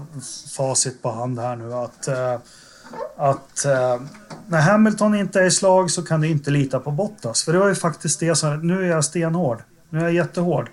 facit 0.57 1.01
på 1.01 1.11
hand 1.11 1.39
här 1.39 1.55
nu 1.55 1.73
att, 1.73 2.07
eh, 2.07 2.39
att 3.17 3.65
eh, 3.65 4.01
när 4.47 4.61
Hamilton 4.61 5.15
inte 5.15 5.39
är 5.39 5.45
i 5.45 5.51
slag 5.51 5.91
så 5.91 6.03
kan 6.03 6.21
du 6.21 6.27
inte 6.27 6.51
lita 6.51 6.79
på 6.79 6.91
Bottas. 6.91 7.43
För 7.43 7.53
det 7.53 7.59
var 7.59 7.67
ju 7.67 7.75
faktiskt 7.75 8.19
det 8.19 8.35
som, 8.35 8.67
nu 8.67 8.85
är 8.85 8.89
jag 8.89 9.05
stenhård, 9.05 9.63
nu 9.89 9.99
är 9.99 10.03
jag 10.03 10.13
jättehård. 10.13 10.69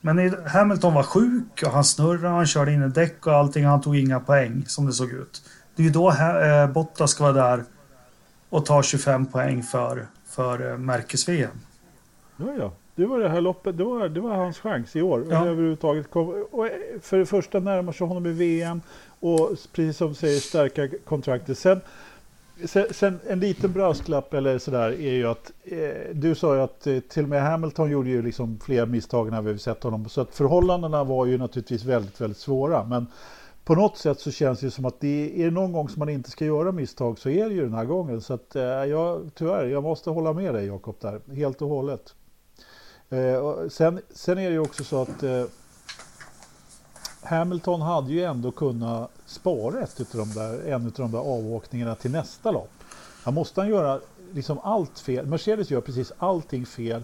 Men 0.00 0.34
Hamilton 0.46 0.94
var 0.94 1.02
sjuk 1.02 1.62
och 1.66 1.72
han 1.72 1.84
snurrade, 1.84 2.28
han 2.28 2.46
körde 2.46 2.72
in 2.72 2.82
i 2.82 2.88
däck 2.88 3.26
och 3.26 3.32
allting, 3.34 3.64
han 3.64 3.80
tog 3.80 3.96
inga 3.96 4.20
poäng 4.20 4.64
som 4.66 4.86
det 4.86 4.92
såg 4.92 5.10
ut. 5.10 5.42
Det 5.76 5.82
är 5.82 5.84
ju 5.84 5.92
då 5.92 6.10
eh, 6.10 6.66
Bottas 6.66 7.10
ska 7.10 7.22
vara 7.22 7.32
där 7.32 7.64
och 8.50 8.66
ta 8.66 8.82
25 8.82 9.26
poäng 9.26 9.62
för 9.62 10.06
för 10.30 10.70
eh, 10.70 10.78
märkes-VM. 10.78 11.60
Ja, 12.36 12.46
ja. 12.58 12.72
Det 12.94 13.06
var 13.06 13.18
det 13.18 13.28
här 13.28 13.40
loppet, 13.40 13.78
det 13.78 13.84
var, 13.84 14.08
det 14.08 14.20
var 14.20 14.34
hans 14.34 14.58
chans 14.58 14.96
i 14.96 15.02
år. 15.02 15.26
Ja. 15.30 15.46
Överhuvudtaget 15.46 16.10
kom, 16.10 16.46
och 16.50 16.66
eh, 16.66 16.72
för 17.00 17.18
det 17.18 17.26
första 17.26 17.60
närmar 17.60 17.92
sig 17.92 18.06
honom 18.06 18.26
i 18.26 18.32
VM 18.32 18.80
och 19.20 19.50
precis 19.72 19.96
som 19.96 20.08
du 20.08 20.14
säger 20.14 20.40
stärka 20.40 20.88
kontraktet. 21.04 21.58
Sen, 21.58 21.80
sen, 22.64 22.86
sen, 22.90 23.20
en 23.28 23.40
liten 23.40 23.72
brasklapp 23.72 24.34
eller 24.34 24.58
sådär 24.58 24.90
är 24.90 25.12
ju 25.12 25.26
att 25.26 25.52
eh, 25.64 25.78
du 26.12 26.34
sa 26.34 26.54
ju 26.54 26.60
att 26.60 26.86
eh, 26.86 27.00
till 27.00 27.22
och 27.22 27.28
med 27.28 27.42
Hamilton 27.42 27.90
gjorde 27.90 28.08
ju 28.08 28.22
liksom 28.22 28.58
fler 28.64 28.86
misstag 28.86 29.30
när 29.30 29.42
vi 29.42 29.58
sett 29.58 29.82
honom. 29.82 30.08
Så 30.08 30.20
att 30.20 30.34
förhållandena 30.34 31.04
var 31.04 31.26
ju 31.26 31.38
naturligtvis 31.38 31.84
väldigt, 31.84 32.20
väldigt 32.20 32.38
svåra. 32.38 32.84
Men 32.84 33.06
på 33.70 33.74
något 33.74 33.96
sätt 33.96 34.20
så 34.20 34.30
känns 34.30 34.60
det 34.60 34.70
som 34.70 34.84
att 34.84 35.00
det 35.00 35.42
är 35.44 35.50
någon 35.50 35.72
gång 35.72 35.88
som 35.88 35.98
man 35.98 36.08
inte 36.08 36.30
ska 36.30 36.44
göra 36.44 36.72
misstag 36.72 37.18
så 37.18 37.28
är 37.28 37.48
det 37.48 37.54
ju 37.54 37.62
den 37.62 37.74
här 37.74 37.84
gången. 37.84 38.20
Så 38.20 38.34
att 38.34 38.56
eh, 38.56 38.62
jag, 38.62 39.30
tyvärr, 39.34 39.66
jag 39.66 39.82
måste 39.82 40.10
hålla 40.10 40.32
med 40.32 40.54
dig 40.54 40.66
Jakob 40.66 40.96
där, 41.00 41.20
helt 41.34 41.62
och 41.62 41.68
hållet. 41.68 42.14
Eh, 43.10 43.34
och 43.34 43.72
sen, 43.72 44.00
sen 44.10 44.38
är 44.38 44.44
det 44.44 44.52
ju 44.52 44.58
också 44.58 44.84
så 44.84 45.02
att 45.02 45.22
eh, 45.22 45.44
Hamilton 47.22 47.80
hade 47.80 48.12
ju 48.12 48.22
ändå 48.24 48.50
kunnat 48.50 49.10
spara 49.26 49.80
ett 49.80 50.00
utav 50.00 50.20
de 50.20 50.34
där, 50.34 50.66
en 50.66 50.86
av 50.86 50.92
de 50.92 51.12
där 51.12 51.18
avåkningarna 51.18 51.94
till 51.94 52.10
nästa 52.10 52.50
lopp. 52.50 52.72
Han 53.22 53.34
måste 53.34 53.60
han 53.60 53.70
göra 53.70 54.00
liksom 54.32 54.58
allt 54.58 54.98
fel. 54.98 55.26
Mercedes 55.26 55.70
gör 55.70 55.80
precis 55.80 56.12
allting 56.18 56.66
fel 56.66 57.02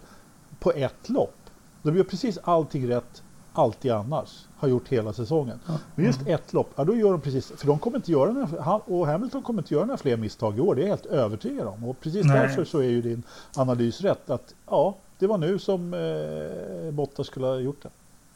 på 0.61 0.73
ett 0.73 1.09
lopp. 1.09 1.37
De 1.83 1.97
gör 1.97 2.05
precis 2.05 2.39
allting 2.43 2.89
rätt 2.89 3.23
alltid 3.59 3.91
annars 3.93 4.47
har 4.57 4.69
gjort 4.69 4.89
hela 4.89 5.13
säsongen. 5.13 5.61
Ja. 5.67 5.79
Men 5.95 6.05
just 6.05 6.27
ett 6.27 6.53
lopp, 6.53 6.71
ja, 6.77 6.85
då 6.85 6.95
gör 6.95 7.13
de 7.13 7.21
precis, 7.21 7.53
för 7.57 7.67
de 7.67 7.79
kommer 7.79 7.97
inte 7.97 8.13
göra 8.13 8.33
några, 8.33 8.75
och 8.75 9.07
Hamilton 9.07 9.43
kommer 9.43 9.63
inte 9.63 9.75
göra 9.75 9.85
några 9.85 9.99
fler 9.99 10.17
misstag 10.17 10.59
i 10.59 10.61
år, 10.61 10.75
det 10.75 10.81
är 10.81 10.83
jag 10.83 10.89
helt 10.89 11.07
övertygad 11.07 11.67
om. 11.67 11.85
Och 11.85 12.01
precis 12.01 12.25
Nej. 12.25 12.41
därför 12.41 12.65
så 12.65 12.79
är 12.79 12.89
ju 12.89 13.03
din 13.03 13.23
analys 13.57 14.01
rätt, 14.01 14.31
att 14.31 14.55
ja, 14.67 14.97
det 15.19 15.27
var 15.27 15.39
nu 15.39 15.59
som 15.59 15.95
eh, 15.95 16.93
Bottas 16.93 17.27
skulle 17.27 17.47
ha 17.47 17.57
gjort 17.57 17.83
det. 17.83 17.89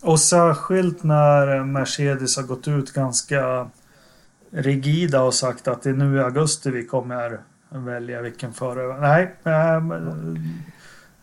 Och 0.02 0.20
särskilt 0.20 1.02
när 1.02 1.64
Mercedes 1.64 2.36
har 2.36 2.44
gått 2.44 2.68
ut 2.68 2.92
ganska 2.92 3.70
rigida 4.50 5.22
och 5.22 5.34
sagt 5.34 5.68
att 5.68 5.82
det 5.82 5.90
är 5.90 5.94
nu 5.94 6.16
i 6.16 6.20
augusti 6.20 6.70
vi 6.70 6.86
kommer 6.86 7.40
välja 7.68 8.22
vilken 8.22 8.52
förare. 8.52 9.00
Nej, 9.00 9.34
äh, 9.44 9.82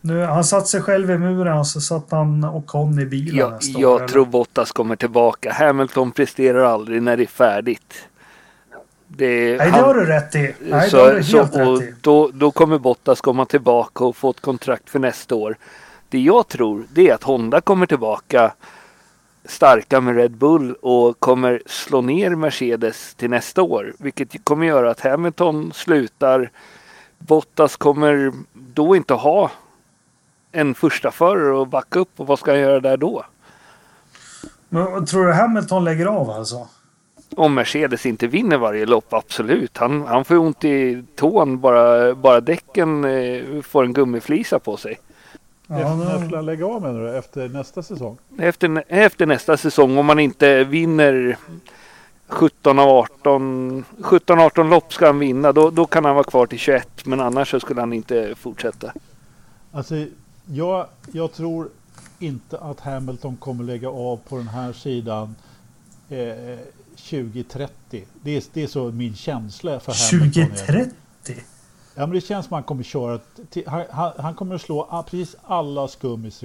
nu, 0.00 0.22
han 0.22 0.44
satt 0.44 0.68
sig 0.68 0.82
själv 0.82 1.10
i 1.10 1.18
muren 1.18 1.58
och 1.58 1.66
så 1.66 1.80
satt 1.80 2.10
han 2.10 2.44
och 2.44 2.66
Conny 2.66 3.02
i 3.02 3.06
bilen 3.06 3.36
Jag, 3.36 3.52
nästa 3.52 3.80
jag 3.80 4.02
år, 4.02 4.08
tror 4.08 4.26
Bottas 4.26 4.72
kommer 4.72 4.96
tillbaka. 4.96 5.52
Hamilton 5.52 6.10
presterar 6.10 6.64
aldrig 6.64 7.02
när 7.02 7.16
det 7.16 7.22
är 7.22 7.26
färdigt. 7.26 8.08
Det, 9.06 9.56
Nej, 9.58 9.70
han, 9.70 9.80
det 9.80 9.86
har 9.86 9.94
du 9.94 10.06
rätt 10.06 10.34
i. 10.34 10.54
Nej, 10.60 10.90
så, 10.90 10.96
det 10.96 11.02
har 11.02 11.08
du 11.08 11.14
helt 11.14 11.52
så, 11.52 11.74
rätt 11.74 11.82
i. 11.82 11.94
Då, 12.00 12.30
då 12.34 12.50
kommer 12.50 12.78
Bottas 12.78 13.20
komma 13.20 13.44
tillbaka 13.44 14.04
och 14.04 14.16
få 14.16 14.30
ett 14.30 14.40
kontrakt 14.40 14.90
för 14.90 14.98
nästa 14.98 15.34
år. 15.34 15.56
Det 16.08 16.18
jag 16.18 16.48
tror 16.48 16.84
det 16.92 17.08
är 17.08 17.14
att 17.14 17.22
Honda 17.22 17.60
kommer 17.60 17.86
tillbaka 17.86 18.52
starka 19.44 20.00
med 20.00 20.16
Red 20.16 20.32
Bull 20.32 20.74
och 20.74 21.20
kommer 21.20 21.62
slå 21.66 22.00
ner 22.00 22.30
Mercedes 22.30 23.14
till 23.14 23.30
nästa 23.30 23.62
år. 23.62 23.94
Vilket 23.98 24.44
kommer 24.44 24.66
göra 24.66 24.90
att 24.90 25.00
Hamilton 25.00 25.72
slutar. 25.74 26.50
Bottas 27.18 27.76
kommer 27.76 28.32
då 28.52 28.96
inte 28.96 29.14
ha 29.14 29.50
en 30.60 30.74
första 30.74 31.10
förare 31.10 31.54
och 31.54 31.66
backa 31.66 31.98
upp 31.98 32.10
och 32.16 32.26
vad 32.26 32.38
ska 32.38 32.50
han 32.50 32.60
göra 32.60 32.80
där 32.80 32.96
då? 32.96 33.24
Men 34.68 35.06
tror 35.06 35.26
du 35.26 35.32
Hamilton 35.32 35.84
lägger 35.84 36.06
av 36.06 36.30
alltså? 36.30 36.68
Om 37.36 37.54
Mercedes 37.54 38.06
inte 38.06 38.26
vinner 38.26 38.58
varje 38.58 38.86
lopp, 38.86 39.12
absolut. 39.12 39.76
Han, 39.76 40.02
han 40.02 40.24
får 40.24 40.36
ont 40.36 40.64
i 40.64 41.04
tån 41.16 41.60
bara, 41.60 42.14
bara 42.14 42.40
däcken 42.40 43.04
eh, 43.04 43.62
får 43.62 43.84
en 43.84 43.92
gummiflisa 43.92 44.58
på 44.58 44.76
sig. 44.76 44.98
Ja, 45.66 45.96
när 45.96 46.18
skulle 46.18 46.36
han 46.36 46.46
lägga 46.46 46.66
av 46.66 46.82
menar 46.82 47.00
du? 47.00 47.16
Efter 47.16 47.48
nästa 47.48 47.82
säsong? 47.82 48.18
Efter, 48.38 48.84
efter 48.88 49.26
nästa 49.26 49.56
säsong 49.56 49.98
om 49.98 50.06
man 50.06 50.18
inte 50.18 50.64
vinner 50.64 51.36
17 52.28 52.78
av 52.78 52.88
18, 52.88 53.84
17 54.02 54.38
18 54.40 54.70
lopp 54.70 54.92
ska 54.92 55.06
han 55.06 55.18
vinna. 55.18 55.52
Då, 55.52 55.70
då 55.70 55.86
kan 55.86 56.04
han 56.04 56.14
vara 56.14 56.24
kvar 56.24 56.46
till 56.46 56.58
21 56.58 57.06
men 57.06 57.20
annars 57.20 57.50
så 57.50 57.60
skulle 57.60 57.80
han 57.80 57.92
inte 57.92 58.34
fortsätta. 58.34 58.92
Alltså 59.72 59.94
jag, 60.52 60.86
jag 61.12 61.32
tror 61.32 61.68
inte 62.18 62.58
att 62.58 62.80
Hamilton 62.80 63.36
kommer 63.36 63.64
lägga 63.64 63.88
av 63.88 64.16
på 64.16 64.36
den 64.36 64.48
här 64.48 64.72
sidan 64.72 65.34
eh, 66.08 66.58
2030. 66.96 68.04
Det 68.22 68.36
är, 68.36 68.44
det 68.52 68.62
är 68.62 68.66
så 68.66 68.90
min 68.90 69.14
känsla 69.14 69.80
för 69.80 70.16
Hamilton. 70.16 70.56
2030? 70.56 70.94
Ja, 71.98 72.06
men 72.06 72.10
det 72.10 72.20
känns 72.20 72.46
som 72.46 72.54
att 72.54 72.56
han 72.56 72.62
kommer 72.62 72.82
köra. 72.82 73.20
Till, 73.50 73.68
han, 73.68 74.12
han, 74.18 74.34
kommer 74.34 74.54
att 74.54 74.60
slå 74.60 75.04
precis 75.10 75.36
alla 75.42 75.88
skummis... 75.88 76.44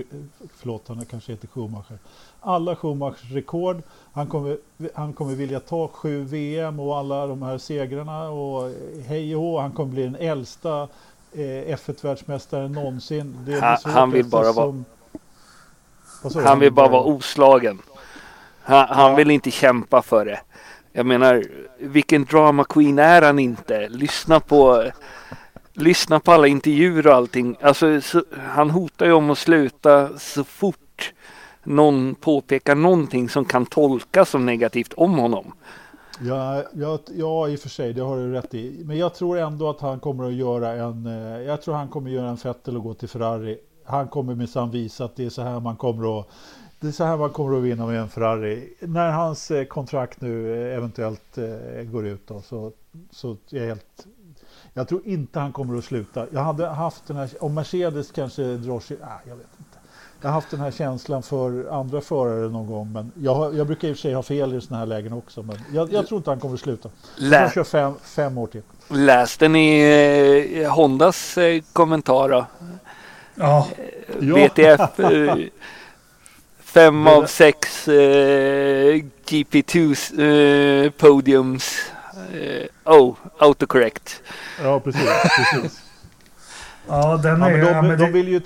Förlåt, 0.56 0.88
han 0.88 1.06
kanske 1.06 1.32
heter 1.32 1.48
Schumacher. 1.48 1.98
Alla 2.42 2.76
Schumachers 2.76 3.32
rekord. 3.32 3.82
Han 4.14 4.28
kommer, 4.28 4.58
han 4.94 5.14
kommer 5.14 5.36
vilja 5.36 5.60
ta 5.60 5.88
sju 5.88 6.24
VM 6.24 6.80
och 6.80 6.98
alla 6.98 7.28
de 7.28 7.42
här 7.42 7.58
segrarna 7.58 8.30
och 8.30 8.72
hej 9.08 9.36
och. 9.36 9.62
Han 9.62 9.72
kommer 9.72 9.94
bli 9.94 10.04
den 10.04 10.16
äldsta 10.16 10.88
F1-världsmästare 11.68 12.68
någonsin. 12.70 13.58
Han- 13.62 13.78
han 13.94 14.12
vill 14.12 14.26
bara 14.26 14.52
vara- 14.52 14.66
som-? 14.66 14.86
Han 16.46 16.60
vill 16.60 16.74
bara 16.74 16.88
vara 16.88 17.04
oslagen. 17.04 17.82
Han, 18.62 18.88
han 18.90 19.16
vill 19.16 19.32
inte 19.32 19.52
kämpa 19.52 20.02
för 20.02 20.26
det. 20.26 20.40
Jag 20.92 21.06
menar, 21.06 21.44
vilken 21.80 22.26
drama 22.26 22.64
queen 22.64 23.00
är 23.00 23.22
han 23.22 23.40
inte? 23.40 23.90
Lyssna 23.90 24.40
på, 24.40 24.92
lyssna 25.74 26.20
på 26.20 26.32
alla 26.32 26.48
intervjuer 26.48 27.08
och 27.08 27.14
allting. 27.14 27.56
Alltså, 27.62 28.02
så, 28.02 28.24
han 28.48 28.70
hotar 28.70 29.06
ju 29.06 29.12
om 29.14 29.30
att 29.30 29.38
sluta 29.38 30.18
så 30.18 30.44
fort 30.44 31.14
någon 31.64 32.16
påpekar 32.16 32.76
någonting 32.76 33.30
som 33.30 33.46
kan 33.46 33.66
tolkas 33.66 34.30
som 34.30 34.46
negativt 34.46 34.94
om 34.94 35.18
honom. 35.18 35.54
Ja, 36.22 36.64
ja, 36.74 37.00
ja, 37.16 37.48
i 37.48 37.56
och 37.56 37.60
för 37.60 37.70
sig, 37.70 37.94
det 37.94 38.02
har 38.02 38.18
du 38.18 38.32
rätt 38.32 38.54
i. 38.54 38.82
Men 38.86 38.98
jag 38.98 39.14
tror 39.14 39.38
ändå 39.38 39.70
att 39.70 39.82
han 39.82 40.00
kommer 40.00 40.24
att 40.24 40.34
göra 40.34 40.72
en... 40.74 41.06
Eh, 41.06 41.42
jag 41.42 41.62
tror 41.62 41.76
han 41.76 41.88
kommer 41.88 42.10
att 42.10 42.16
göra 42.16 42.30
en 42.30 42.36
Vettel 42.36 42.78
och 42.78 42.84
gå 42.84 42.94
till 42.94 43.10
Ferrari. 43.10 43.60
Han 43.86 44.08
kommer 44.08 44.36
minsann 44.36 44.72
visa 44.72 45.06
att 45.06 45.16
det 45.16 45.26
är 45.26 45.30
så 45.30 45.42
här 45.42 45.60
man 45.60 45.76
kommer 45.76 46.20
att... 46.20 46.28
Det 46.80 46.88
är 46.88 46.92
så 46.92 47.04
här 47.04 47.18
man 47.18 47.30
kommer 47.30 47.58
att 47.58 47.64
vinna 47.64 47.86
med 47.86 48.00
en 48.00 48.10
Ferrari. 48.10 48.74
När 48.80 49.12
hans 49.12 49.52
eh, 49.52 49.66
kontrakt 49.66 50.22
nu 50.22 50.54
eh, 50.54 50.78
eventuellt 50.78 51.38
går 51.92 52.08
ut 52.08 52.28
då, 52.28 52.42
så, 52.42 52.72
så 53.12 53.32
är 53.32 53.58
jag 53.58 53.68
helt... 53.68 54.08
Jag 54.74 54.88
tror 54.88 55.08
inte 55.08 55.40
han 55.40 55.54
kommer 55.54 55.78
att 55.78 55.86
sluta. 55.86 56.28
Jag 56.32 56.42
hade 56.42 56.68
haft 56.68 57.08
den 57.08 57.18
här... 57.18 57.30
Om 57.40 57.54
Mercedes 57.54 58.12
kanske 58.12 58.44
drar 58.44 58.80
sig... 58.80 58.98
Ah, 59.02 59.20
jag 59.28 59.36
vet 59.36 59.48
inte. 59.60 59.73
Jag 60.24 60.30
har 60.30 60.34
haft 60.34 60.52
den 60.52 60.60
här 60.60 60.72
känslan 60.72 61.24
för 61.24 61.80
andra 61.80 62.02
förare 62.02 62.50
någon 62.50 62.68
gång. 62.68 62.92
Men 62.92 63.12
jag, 63.22 63.36
har, 63.36 63.52
jag 63.54 63.68
brukar 63.68 63.88
i 63.88 63.92
och 63.92 63.96
för 63.96 64.02
sig 64.02 64.14
ha 64.14 64.24
fel 64.24 64.54
i 64.56 64.62
sådana 64.62 64.80
här 64.80 64.86
lägen 64.86 65.14
också. 65.14 65.44
Men 65.44 65.58
jag, 65.74 65.94
jag 65.94 66.08
tror 66.08 66.18
inte 66.18 66.30
han 66.30 66.40
kommer 66.40 66.54
att 66.54 66.60
sluta. 66.60 66.90
Lä, 67.16 67.42
Jag 67.42 67.54
kör 67.54 67.64
fem, 67.64 67.94
fem 68.04 68.38
år 68.38 68.48
till. 68.48 68.62
läste 68.88 69.48
ni 69.48 69.80
eh, 70.64 70.72
Hondas 70.74 71.38
eh, 71.38 71.62
kommentar 71.74 72.30
då? 72.30 72.46
Ja. 73.36 73.68
VTF. 74.20 75.00
Eh, 75.00 75.36
fem 76.60 77.08
av 77.08 77.26
sex 77.26 77.88
eh, 77.88 79.02
GP2 79.26 79.96
eh, 80.86 80.90
podiums. 80.92 81.76
Eh, 82.34 82.94
oh, 82.94 83.16
autocorrect. 83.38 84.22
Ja, 84.64 84.80
precis. 84.80 85.02
precis. 85.38 85.82
ja 86.88 87.18
den 87.24 87.40
Ja, 87.42 87.50
är 87.50 87.58
de, 87.58 87.68
ja, 87.68 87.82
men 87.82 87.98
de, 88.00 88.06
det- 88.06 88.12
vill 88.12 88.28
ju, 88.28 88.42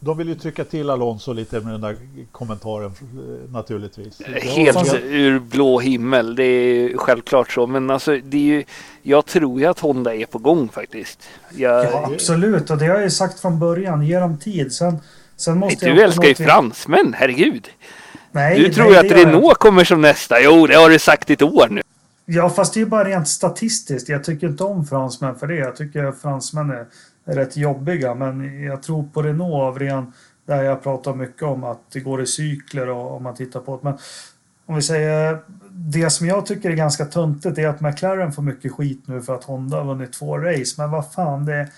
de 0.00 0.18
vill 0.18 0.28
ju 0.28 0.34
trycka 0.34 0.64
till 0.64 0.90
Alonso 0.90 1.32
lite 1.32 1.60
med 1.60 1.72
den 1.74 1.80
där 1.80 1.96
kommentaren 2.32 2.86
eh, 2.86 3.52
naturligtvis. 3.52 4.20
Jag 4.34 4.40
Helt 4.40 4.76
hoppas- 4.78 4.94
ur 5.04 5.38
blå 5.38 5.80
himmel. 5.80 6.34
Det 6.34 6.44
är 6.44 6.96
självklart 6.98 7.52
så. 7.52 7.66
Men 7.66 7.90
alltså, 7.90 8.16
det 8.24 8.36
är 8.36 8.40
ju, 8.42 8.64
jag 9.02 9.26
tror 9.26 9.60
ju 9.60 9.66
att 9.66 9.78
Honda 9.78 10.14
är 10.14 10.26
på 10.26 10.38
gång 10.38 10.68
faktiskt. 10.68 11.28
Jag, 11.56 11.84
Ja, 11.84 12.10
absolut. 12.14 12.70
Och 12.70 12.78
det 12.78 12.86
har 12.86 12.94
jag 12.94 13.02
ju 13.02 13.10
sagt 13.10 13.40
från 13.40 13.58
början. 13.58 14.02
Ge 14.06 14.18
dem 14.20 14.38
tid. 14.38 14.72
Sen, 14.72 14.98
sen 15.36 15.58
måste 15.58 15.86
jag 15.86 15.96
du 15.96 16.02
älskar 16.02 16.28
ju 16.28 16.34
fransmän, 16.34 17.14
herregud. 17.18 17.68
Nej, 18.32 18.58
Du 18.58 18.72
tror 18.74 18.84
nej, 18.84 18.92
ju 18.92 18.98
att 18.98 19.02
det 19.02 19.08
gör 19.08 19.18
jag. 19.18 19.26
Renault 19.34 19.58
kommer 19.58 19.84
som 19.84 20.00
nästa. 20.00 20.40
Jo, 20.40 20.66
det 20.66 20.74
har 20.74 20.90
du 20.90 20.98
sagt 20.98 21.30
i 21.30 21.32
ett 21.32 21.42
år 21.42 21.68
nu. 21.70 21.82
Ja, 22.26 22.50
fast 22.50 22.74
det 22.74 22.78
är 22.80 22.82
ju 22.84 22.86
bara 22.90 23.04
rent 23.04 23.28
statistiskt. 23.28 24.08
Jag 24.08 24.24
tycker 24.24 24.46
inte 24.46 24.64
om 24.64 24.86
fransmän 24.86 25.34
för 25.36 25.46
det. 25.46 25.54
Jag 25.56 25.76
tycker 25.76 26.12
fransmän 26.12 26.70
är 26.70 26.86
rätt 27.34 27.56
jobbiga. 27.56 28.14
Men 28.14 28.62
jag 28.62 28.82
tror 28.82 29.02
på 29.12 29.22
Renault 29.22 29.54
av 29.54 29.78
ren... 29.78 30.12
Där 30.46 30.62
jag 30.62 30.82
pratar 30.82 31.14
mycket 31.14 31.42
om 31.42 31.64
att 31.64 31.80
det 31.92 32.00
går 32.00 32.22
i 32.22 32.26
cykler 32.26 32.88
och 32.88 33.16
om 33.16 33.22
man 33.22 33.34
tittar 33.34 33.60
på 33.60 33.76
det. 33.76 33.80
Men 33.82 33.98
om 34.66 34.74
vi 34.74 34.82
säger... 34.82 35.38
Det 35.72 36.10
som 36.10 36.26
jag 36.26 36.46
tycker 36.46 36.70
är 36.70 36.74
ganska 36.74 37.04
töntigt 37.04 37.58
är 37.58 37.68
att 37.68 37.80
McLaren 37.80 38.32
får 38.32 38.42
mycket 38.42 38.72
skit 38.72 39.02
nu 39.06 39.20
för 39.20 39.34
att 39.34 39.44
Honda 39.44 39.76
har 39.76 39.84
vunnit 39.84 40.12
två 40.12 40.38
race. 40.38 40.74
Men 40.78 40.90
vad 40.90 41.12
fan, 41.12 41.44
det 41.44 41.54
är... 41.54 41.68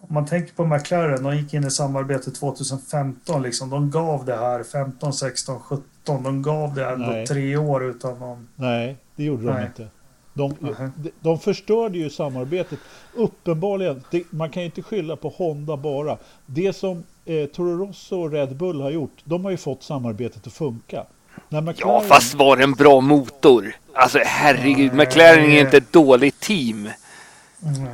Om 0.00 0.14
man 0.14 0.26
tänker 0.26 0.54
på 0.54 0.66
McLaren, 0.66 1.22
de 1.22 1.36
gick 1.36 1.54
in 1.54 1.64
i 1.64 1.70
samarbetet 1.70 2.34
2015 2.34 3.42
liksom. 3.42 3.70
De 3.70 3.90
gav 3.90 4.24
det 4.24 4.36
här 4.36 4.62
15, 4.62 5.12
16, 5.12 5.60
17. 5.60 5.84
De 6.22 6.42
gav 6.42 6.74
det 6.74 6.84
här 6.84 6.96
Nej. 6.96 7.26
på 7.26 7.34
tre 7.34 7.56
år 7.56 7.84
utan 7.84 8.18
någon... 8.18 8.48
Nej, 8.56 8.96
det 9.16 9.24
gjorde 9.24 9.46
de 9.46 9.52
Nej. 9.52 9.66
inte. 9.66 9.88
De, 10.34 10.54
Nej. 10.60 10.74
de, 10.96 11.10
de 11.20 11.38
förstörde 11.38 11.98
ju 11.98 12.10
samarbetet. 12.10 12.78
Uppenbarligen, 13.14 14.04
det, 14.10 14.24
man 14.30 14.50
kan 14.50 14.62
ju 14.62 14.66
inte 14.66 14.82
skylla 14.82 15.16
på 15.16 15.28
Honda 15.28 15.76
bara. 15.76 16.18
Det 16.46 16.72
som 16.72 17.04
eh, 17.24 17.46
Toro 17.46 17.86
Rosso 17.86 18.16
och 18.16 18.30
Red 18.32 18.56
Bull 18.56 18.80
har 18.80 18.90
gjort, 18.90 19.16
de 19.24 19.44
har 19.44 19.50
ju 19.50 19.56
fått 19.56 19.82
samarbetet 19.82 20.46
att 20.46 20.52
funka. 20.52 21.04
När 21.48 21.58
Ja, 21.58 21.60
McLaren, 21.60 22.08
fast 22.08 22.34
var 22.34 22.56
det 22.56 22.62
en 22.62 22.72
bra 22.72 23.00
motor? 23.00 23.74
Alltså 23.94 24.18
herregud, 24.24 24.92
Nej. 24.94 25.06
McLaren 25.06 25.52
är 25.52 25.60
inte 25.60 25.76
ett 25.76 25.92
dåligt 25.92 26.40
team. 26.40 26.88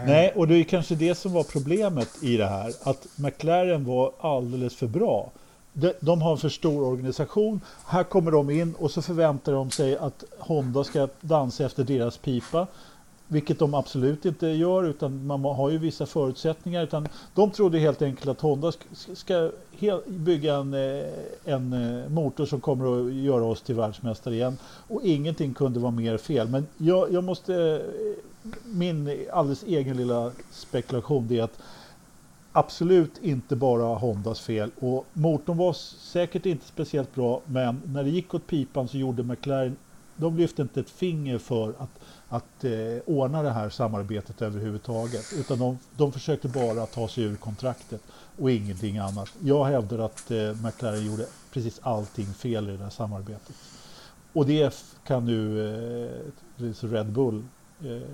Nej, 0.07 0.33
och 0.35 0.49
det 0.49 0.55
är 0.57 0.65
kanske 0.65 0.95
det 0.95 1.15
som 1.15 1.33
var 1.33 1.43
problemet 1.43 2.09
i 2.23 2.37
det 2.37 2.47
här. 2.47 2.73
Att 2.83 3.07
McLaren 3.17 3.85
var 3.85 4.13
alldeles 4.21 4.77
för 4.77 4.87
bra. 4.87 5.31
De, 5.81 5.93
de 6.01 6.23
har 6.23 6.33
en 6.33 6.39
för 6.39 6.49
stor 6.49 6.83
organisation. 6.83 7.61
Här 7.87 8.05
kommer 8.05 8.31
de 8.31 8.51
in 8.51 8.75
och 8.79 8.91
så 8.91 9.03
förväntar 9.03 9.53
de 9.53 9.71
sig 9.71 9.97
att 9.97 10.25
Honda 10.39 10.85
ska 10.85 11.09
dansa 11.21 11.65
efter 11.65 11.85
deras 11.85 12.17
pipa. 12.17 12.67
Vilket 13.31 13.59
de 13.59 13.75
absolut 13.75 14.25
inte 14.25 14.47
gör, 14.47 14.85
utan 14.85 15.27
man 15.27 15.45
har 15.45 15.71
ju 15.71 15.79
vissa 15.79 16.07
förutsättningar. 16.07 16.83
Utan 16.83 17.09
de 17.35 17.51
trodde 17.51 17.79
helt 17.79 18.03
enkelt 18.03 18.29
att 18.29 18.41
Honda 18.41 18.73
ska 19.15 19.51
bygga 20.07 20.55
en, 20.55 20.75
eh, 20.75 21.05
en 21.45 21.73
eh, 21.73 22.09
motor 22.09 22.47
som 22.47 22.61
kommer 22.61 23.07
att 23.07 23.15
göra 23.15 23.45
oss 23.45 23.63
till 23.63 23.75
världsmästare 23.75 24.35
igen. 24.35 24.59
Och 24.89 25.03
ingenting 25.05 25.55
kunde 25.55 25.81
vara 25.81 25.93
mer 25.93 26.19
fel. 26.19 26.49
Men 26.49 26.67
jag, 26.79 27.13
jag 27.13 27.25
måste... 27.25 27.55
Eh, 27.55 28.25
min 28.65 29.27
alldeles 29.33 29.63
egen 29.63 29.97
lilla 29.97 30.31
spekulation 30.51 31.29
det 31.29 31.39
är 31.39 31.43
att 31.43 31.59
absolut 32.59 33.19
inte 33.23 33.57
bara 33.57 33.95
Hondas 33.99 34.41
fel. 34.41 34.71
Och 34.81 35.07
motorn 35.13 35.57
var 35.57 35.73
säkert 35.73 36.47
inte 36.47 36.67
speciellt 36.67 37.15
bra, 37.15 37.41
men 37.47 37.83
när 37.85 38.05
det 38.05 38.11
gick 38.11 38.35
åt 38.35 38.47
pipan 38.47 38.89
så 38.89 38.99
gjorde 38.99 39.23
McLaren 39.23 39.77
de 40.17 40.37
lyfte 40.37 40.63
inte 40.63 40.81
ett 40.81 40.91
finger 40.91 41.39
för 41.39 41.69
att, 41.79 42.01
att 42.29 42.65
eh, 42.65 42.73
ordna 43.07 43.43
det 43.43 43.51
här 43.51 43.71
samarbetet 43.71 44.43
överhuvudtaget. 44.43 45.33
Utan 45.37 45.59
de, 45.59 45.79
de 45.97 46.13
försökte 46.13 46.49
bara 46.49 46.87
ta 46.87 47.09
sig 47.09 47.25
ur 47.25 47.37
kontraktet 47.37 48.03
och 48.39 48.51
ingenting 48.51 48.99
annat. 48.99 49.29
Jag 49.41 49.65
hävdar 49.65 49.99
att 49.99 50.31
eh, 50.31 50.55
McLaren 50.65 51.07
gjorde 51.07 51.27
precis 51.53 51.81
allting 51.83 52.27
fel 52.27 52.71
i 52.71 52.77
det 52.77 52.83
här 52.83 52.91
samarbetet. 52.91 53.57
Och 54.33 54.47
det 54.47 54.75
kan 55.07 55.25
nu 55.25 55.69
eh, 56.59 56.71
Red 56.81 57.13
Bull 57.13 57.45
eh, 57.85 58.09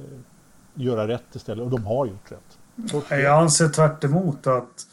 göra 0.75 1.09
rätt 1.09 1.35
istället. 1.35 1.65
Och 1.65 1.71
de 1.71 1.85
har 1.85 2.07
gjort 2.07 2.33
rätt. 2.33 2.59
Jag 3.09 3.43
anser 3.43 3.69
tvärt 3.69 4.05
emot 4.05 4.47
att 4.47 4.87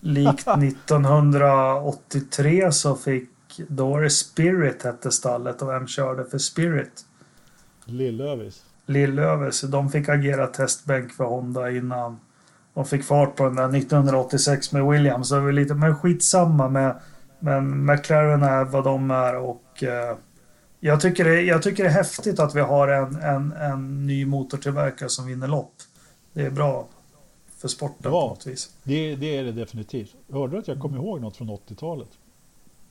likt 0.00 0.48
1983 0.58 2.72
så 2.72 2.96
fick 2.96 3.30
då 3.68 3.88
var 3.88 4.02
det 4.02 4.10
Spirit 4.10 4.82
hette 4.82 5.10
stallet 5.10 5.62
och 5.62 5.68
vem 5.68 5.86
körde 5.86 6.24
för 6.24 6.38
Spirit? 6.38 7.04
Lillövis. 7.84 8.64
Lillövis. 8.86 9.60
De 9.60 9.90
fick 9.90 10.08
agera 10.08 10.46
testbänk 10.46 11.12
för 11.12 11.24
Honda 11.24 11.70
innan 11.70 12.20
de 12.74 12.84
fick 12.84 13.04
fart 13.04 13.36
på 13.36 13.44
den 13.44 13.54
där 13.54 13.76
1986 13.76 14.72
med 14.72 14.86
Williams. 14.86 15.28
Så 15.28 15.34
det 15.34 15.40
var 15.40 15.52
lite, 15.52 15.74
men 15.74 15.96
skitsamma 15.96 16.68
med 16.68 17.00
men 17.38 17.86
McLaren 17.86 18.42
är 18.42 18.64
vad 18.64 18.84
de 18.84 19.10
är 19.10 19.36
och 19.36 19.82
eh, 19.82 20.16
jag, 20.80 21.00
tycker 21.00 21.24
det, 21.24 21.42
jag 21.42 21.62
tycker 21.62 21.84
det 21.84 21.88
är 21.88 21.94
häftigt 21.94 22.40
att 22.40 22.54
vi 22.54 22.60
har 22.60 22.88
en, 22.88 23.16
en, 23.16 23.52
en 23.52 24.06
ny 24.06 24.26
motortillverkare 24.26 25.08
som 25.08 25.26
vinner 25.26 25.48
lopp. 25.48 25.74
Det 26.32 26.46
är 26.46 26.50
bra 26.50 26.88
för 27.56 27.68
sporten 27.68 27.96
Ja. 28.02 28.10
på 28.10 28.28
något 28.28 28.46
vis. 28.46 28.70
Det, 28.82 29.16
det 29.16 29.36
är 29.36 29.44
det 29.44 29.52
definitivt. 29.52 30.14
Hörde 30.32 30.52
du 30.52 30.58
att 30.58 30.68
jag 30.68 30.80
kom 30.80 30.94
ihåg 30.96 31.20
något 31.20 31.36
från 31.36 31.50
80-talet? 31.50 32.08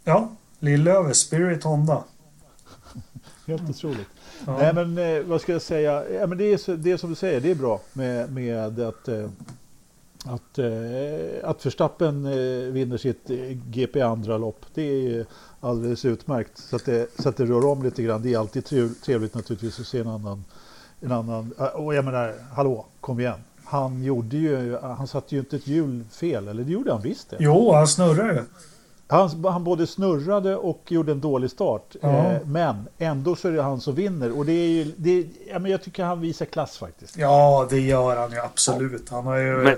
Ja, 0.04 0.30
Lillövis, 0.60 1.18
Spirit 1.18 1.64
Honda. 1.64 2.04
Helt 3.48 3.70
otroligt. 3.70 4.08
Ja. 4.46 4.58
Nej 4.58 4.74
men 4.74 4.98
eh, 4.98 5.24
vad 5.24 5.42
ska 5.42 5.52
jag 5.52 5.62
säga? 5.62 6.10
Ja, 6.10 6.28
men 6.28 6.38
det, 6.38 6.54
är, 6.54 6.58
så- 6.58 6.76
det 6.76 6.92
är 6.92 6.98
som 6.98 7.10
du 7.10 7.16
säger, 7.16 7.42
det 7.42 7.52
är 7.52 7.56
bra 7.56 7.82
med, 7.94 8.34
med 8.34 8.80
att, 8.80 9.08
eh, 9.08 9.30
att, 10.26 10.58
eh, 10.60 10.66
att 11.44 11.66
Verstappen 11.66 12.24
vinner 12.74 12.98
sitt 12.98 13.28
GP 13.66 14.02
andra 14.02 14.38
lopp. 14.38 14.66
Det 14.74 14.82
är 15.18 15.26
alldeles 15.60 16.06
utmärkt. 16.06 16.58
Så 16.58 16.76
att, 16.76 16.86
det, 16.86 17.08
så 17.22 17.30
att 17.30 17.38
det 17.38 17.46
rör 17.46 17.66
om 17.66 17.84
lite 17.84 18.04
grann. 18.04 18.22
Det 18.22 18.34
är 18.34 18.38
alltid 18.40 18.64
trev- 18.66 18.94
trevligt 19.02 19.34
naturligtvis 19.36 19.80
att 19.80 19.88
se 19.88 20.00
en 20.00 20.08
annan. 20.08 20.46
En 21.02 21.12
annan 21.12 21.52
och 21.76 21.96
jag 21.96 22.06
menar, 22.06 22.34
hallå, 22.54 22.86
kom 23.02 23.20
igen. 23.20 23.40
Han 23.66 24.04
gjorde 24.04 24.38
ju, 24.38 24.78
han 24.78 25.08
satte 25.08 25.36
ju 25.36 25.40
inte 25.40 25.56
ett 25.56 25.68
hjul 25.68 26.04
fel, 26.12 26.48
eller 26.48 26.64
det 26.64 26.72
gjorde 26.72 26.92
han 26.92 27.02
visst 27.02 27.30
det. 27.30 27.38
Jo, 27.40 27.72
han 27.72 27.88
snurrar 27.88 28.34
ju. 28.34 28.42
Han, 29.08 29.46
han 29.46 29.64
både 29.64 29.88
snurrade 29.88 30.56
och 30.56 30.82
gjorde 30.88 31.12
en 31.12 31.22
dålig 31.22 31.52
start. 31.52 31.96
Ja. 32.02 32.10
Eh, 32.10 32.38
men 32.46 32.88
ändå 32.98 33.36
så 33.36 33.48
är 33.48 33.52
det 33.52 33.62
han 33.62 33.82
som 33.82 33.96
vinner. 33.96 34.38
Och 34.38 34.46
det 34.46 34.52
är 34.52 34.68
ju, 34.68 34.92
det, 34.98 35.26
ja, 35.52 35.60
men 35.60 35.72
jag 35.72 35.84
tycker 35.84 36.04
han 36.04 36.22
visar 36.22 36.46
klass 36.46 36.78
faktiskt. 36.78 37.18
Ja, 37.18 37.68
det 37.70 37.80
gör 37.80 38.18
han 38.18 38.32
ju 38.32 38.40
absolut. 38.40 39.10
Han 39.10 39.26
har 39.26 39.38
ju... 39.38 39.58
Men- 39.58 39.78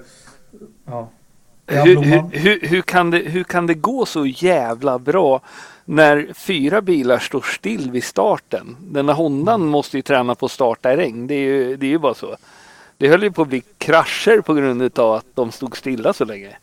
ja. 0.85 1.09
Hur, 1.69 2.01
hur, 2.01 2.21
hur, 2.31 2.59
hur, 2.67 2.81
kan 2.81 3.11
det, 3.11 3.17
hur 3.17 3.43
kan 3.43 3.67
det 3.67 3.73
gå 3.73 4.05
så 4.05 4.25
jävla 4.25 4.99
bra 4.99 5.41
när 5.85 6.33
fyra 6.33 6.81
bilar 6.81 7.19
står 7.19 7.41
still 7.41 7.91
vid 7.91 8.03
starten? 8.03 8.75
Den 8.79 9.07
här 9.07 9.15
Hondan 9.15 9.65
måste 9.65 9.97
ju 9.97 10.01
träna 10.01 10.35
på 10.35 10.45
att 10.45 10.51
starta 10.51 10.93
i 10.93 10.95
regn. 10.95 11.27
Det 11.27 11.33
är 11.33 11.39
ju, 11.39 11.75
det 11.77 11.85
är 11.85 11.89
ju 11.89 11.99
bara 11.99 12.13
så. 12.13 12.37
Det 12.97 13.07
höll 13.07 13.23
ju 13.23 13.31
på 13.31 13.41
att 13.41 13.47
bli 13.47 13.63
krascher 13.77 14.41
på 14.41 14.53
grund 14.53 14.99
av 14.99 15.13
att 15.13 15.25
de 15.33 15.51
stod 15.51 15.77
stilla 15.77 16.13
så 16.13 16.25
länge. 16.25 16.57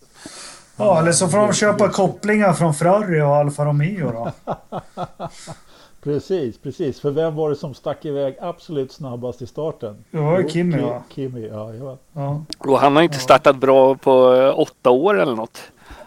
Ja, 0.76 0.98
eller 0.98 1.12
så 1.12 1.28
får 1.28 1.38
de 1.38 1.52
köpa 1.52 1.88
kopplingar 1.88 2.52
från 2.52 2.74
Ferrari 2.74 3.20
och 3.20 3.36
Alfa 3.36 3.64
Romeo 3.64 4.12
då. 4.12 4.32
Precis, 6.02 6.58
precis. 6.58 7.00
För 7.00 7.10
vem 7.10 7.36
var 7.36 7.50
det 7.50 7.56
som 7.56 7.74
stack 7.74 8.04
iväg 8.04 8.36
absolut 8.40 8.92
snabbast 8.92 9.42
i 9.42 9.46
starten? 9.46 10.04
Det 10.10 10.18
var 10.18 10.38
ju 10.38 10.48
Kimi 10.48 10.76
Ki- 10.76 10.82
va? 10.82 11.02
Kimi, 11.14 11.48
ja. 11.48 11.74
ja. 11.74 11.98
Ja. 12.12 12.44
Och 12.58 12.78
han 12.78 12.96
har 12.96 13.02
inte 13.02 13.18
startat 13.18 13.56
bra 13.56 13.94
på 13.94 14.34
eh, 14.34 14.58
åtta 14.58 14.90
år 14.90 15.20
eller 15.20 15.34
något. 15.34 15.62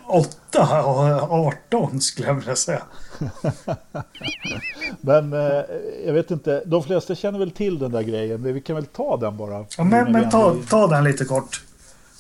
8 0.08 0.84
och 0.84 1.32
18 1.70 2.02
skulle 2.02 2.28
jag 2.28 2.36
vilja 2.36 2.56
säga. 2.56 2.84
Men 5.02 5.34
eh, 5.34 5.62
jag 6.06 6.14
vet 6.14 6.32
inte, 6.32 6.64
de 6.66 6.84
flesta 6.84 7.16
känner 7.16 7.40
väl 7.40 7.52
till 7.52 7.80
den 7.80 7.92
där 7.92 8.02
grejen. 8.02 8.44
Vi 8.44 8.62
kan 8.62 8.76
väl 8.76 8.86
ta 8.86 9.18
den 9.18 9.38
bara. 9.38 9.66
Ja, 9.78 9.84
men 9.84 10.12
men 10.12 10.30
ta, 10.30 10.56
ta 10.70 10.88
den 10.88 11.04
lite 11.04 11.26
kort. 11.26 11.64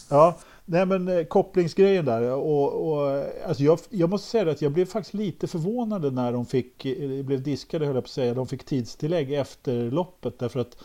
Ja, 0.09 0.37
nej 0.65 0.85
men 0.85 1.07
eh, 1.07 1.23
kopplingsgrejen 1.23 2.05
där. 2.05 2.31
Och, 2.31 2.91
och, 2.91 3.25
alltså 3.47 3.63
jag, 3.63 3.79
jag 3.89 4.09
måste 4.09 4.29
säga 4.29 4.51
att 4.51 4.61
jag 4.61 4.71
blev 4.71 4.85
faktiskt 4.85 5.13
lite 5.13 5.47
förvånad 5.47 6.13
när 6.13 6.31
de 6.31 6.45
fick, 6.45 6.85
eh, 6.85 7.23
blev 7.25 7.43
diskade 7.43 7.85
höll 7.85 7.95
jag 7.95 8.03
på 8.03 8.07
att 8.07 8.11
säga, 8.11 8.33
de 8.33 8.47
fick 8.47 8.65
tidstillägg 8.65 9.33
efter 9.33 9.91
loppet. 9.91 10.39
Därför 10.39 10.59
att 10.59 10.77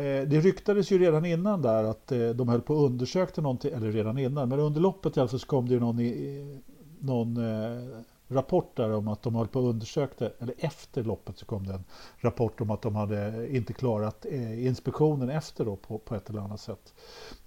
Eh, 0.00 0.28
det 0.28 0.40
ryktades 0.40 0.92
ju 0.92 0.98
redan 0.98 1.24
innan 1.24 1.62
där 1.62 1.84
att 1.84 2.12
eh, 2.12 2.28
de 2.28 2.48
höll 2.48 2.60
på 2.60 2.74
och 2.74 2.84
undersökte 2.84 3.40
någonting, 3.40 3.72
eller 3.72 3.92
redan 3.92 4.18
innan, 4.18 4.48
men 4.48 4.60
under 4.60 4.80
loppet 4.80 5.16
i 5.16 5.20
alla 5.20 5.28
fall 5.28 5.40
så 5.40 5.46
kom 5.46 5.68
det 5.68 5.74
ju 5.74 5.80
någon, 5.80 6.00
i, 6.00 6.60
någon 6.98 7.36
eh, 7.36 7.98
rapport 8.28 8.76
där 8.76 8.92
om 8.92 9.08
att 9.08 9.22
de 9.22 9.34
höll 9.34 9.48
på 9.48 9.60
och 9.60 9.68
undersökte, 9.68 10.32
eller 10.38 10.54
efter 10.58 11.04
loppet 11.04 11.38
så 11.38 11.46
kom 11.46 11.66
det 11.66 11.74
en 11.74 11.84
rapport 12.16 12.60
om 12.60 12.70
att 12.70 12.82
de 12.82 12.96
hade 12.96 13.48
inte 13.56 13.72
klarat 13.72 14.24
inspektionen 14.58 15.30
efter 15.30 15.64
då 15.64 15.76
på, 15.76 15.98
på 15.98 16.14
ett 16.14 16.30
eller 16.30 16.40
annat 16.40 16.60
sätt. 16.60 16.94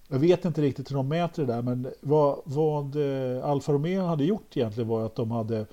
Jag 0.07 0.19
vet 0.19 0.45
inte 0.45 0.61
riktigt 0.61 0.91
hur 0.91 0.95
de 0.95 1.07
mäter 1.07 1.45
det 1.45 1.53
där, 1.53 1.61
men 1.61 1.87
vad, 2.01 2.41
vad 2.43 2.97
Alfa 3.43 3.71
Romeo 3.71 4.01
hade 4.01 4.23
gjort 4.23 4.57
egentligen 4.57 4.87
var 4.87 5.05
att 5.05 5.15
de 5.15 5.31
hade 5.31 5.65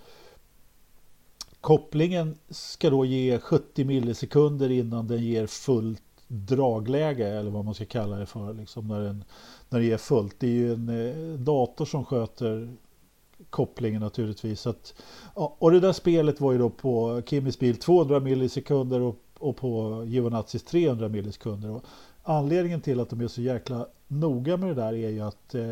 kopplingen 1.61 2.39
ska 2.49 2.91
då 2.91 3.05
ge 3.05 3.39
70 3.39 3.85
millisekunder 3.85 4.71
innan 4.71 5.07
den 5.07 5.23
ger 5.23 5.47
fullt 5.47 6.03
dragläge 6.33 7.29
eller 7.29 7.51
vad 7.51 7.65
man 7.65 7.75
ska 7.75 7.85
kalla 7.85 8.17
det 8.17 8.27
för, 8.27 8.55
liksom 8.55 8.89
när, 8.89 9.01
den, 9.01 9.25
när 9.69 9.81
det 9.81 9.93
är 9.93 9.97
fullt. 9.97 10.37
Det 10.39 10.47
är 10.47 10.51
ju 10.51 10.73
en 10.73 10.89
eh, 10.89 11.39
dator 11.39 11.85
som 11.85 12.05
sköter 12.05 12.77
kopplingen 13.51 14.01
naturligtvis. 14.01 14.61
Så 14.61 14.71
att, 14.71 14.95
ja, 15.37 15.57
och 15.59 15.71
det 15.71 15.81
där 15.81 15.93
spelet 15.93 16.41
var 16.41 16.53
ju 16.53 16.59
då 16.59 16.71
på 16.71 17.23
Kimis 17.27 17.59
bil 17.59 17.77
200 17.77 18.21
millisekunder 18.21 19.01
och, 19.01 19.17
och 19.39 19.57
på 19.57 20.05
Giovanazis 20.07 20.65
300 20.65 21.09
millisekunder. 21.09 21.71
Och 21.71 21.85
anledningen 22.23 22.81
till 22.81 23.01
att 23.01 23.11
de 23.11 23.21
är 23.21 23.29
så 23.29 23.43
jäkla 23.43 23.87
noga 24.09 24.57
med 24.57 24.69
det 24.69 24.75
där 24.75 24.93
är 24.93 25.11
ju 25.11 25.21
att 25.21 25.55
eh, 25.55 25.63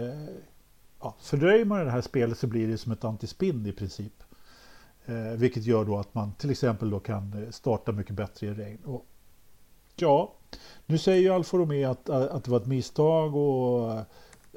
ja, 1.01 1.15
fördröjer 1.21 1.65
man 1.65 1.85
det 1.85 1.91
här 1.91 2.01
spelet 2.01 2.39
så 2.39 2.47
blir 2.47 2.69
det 2.69 2.79
som 2.79 2.93
ett 2.93 3.05
antispinn 3.05 3.67
i 3.67 3.73
princip. 3.73 4.23
Eh, 5.07 5.37
vilket 5.37 5.65
gör 5.65 5.85
då 5.85 5.99
att 5.99 6.15
man 6.15 6.33
till 6.33 6.51
exempel 6.51 6.91
då 6.91 7.01
kan 7.01 7.43
eh, 7.43 7.51
starta 7.51 7.93
mycket 7.93 8.15
bättre 8.15 8.47
i 8.47 8.55
regn. 8.55 8.79
Och, 8.85 9.07
ja, 9.97 10.35
nu 10.87 10.99
säger 10.99 11.23
ju 11.23 11.29
Alfa 11.29 11.57
Romeo 11.57 11.91
att, 11.91 12.11
att 12.11 12.45
det 12.45 12.51
var 12.51 12.59
ett 12.59 12.67
misstag 12.67 13.37
och 13.37 14.05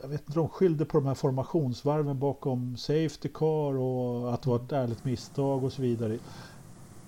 jag 0.01 0.07
vet 0.07 0.21
inte, 0.21 0.33
de 0.33 0.49
skyllde 0.49 0.85
på 0.85 0.97
de 0.97 1.07
här 1.07 1.15
formationsvarven 1.15 2.19
bakom 2.19 2.77
Safety 2.77 3.29
Car 3.33 3.77
och 3.77 4.33
att 4.33 4.41
det 4.41 4.49
var 4.49 4.55
ett 4.55 4.71
ärligt 4.71 5.05
misstag 5.05 5.63
och 5.63 5.73
så 5.73 5.81
vidare. 5.81 6.17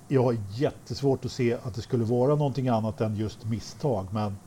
Jag 0.07 0.23
har 0.23 0.37
jättesvårt 0.51 1.25
att 1.25 1.31
se 1.31 1.53
att 1.53 1.75
det 1.75 1.81
skulle 1.81 2.03
vara 2.03 2.35
någonting 2.35 2.67
annat 2.67 3.01
än 3.01 3.15
just 3.15 3.45
misstag. 3.45 4.07
Men 4.11 4.37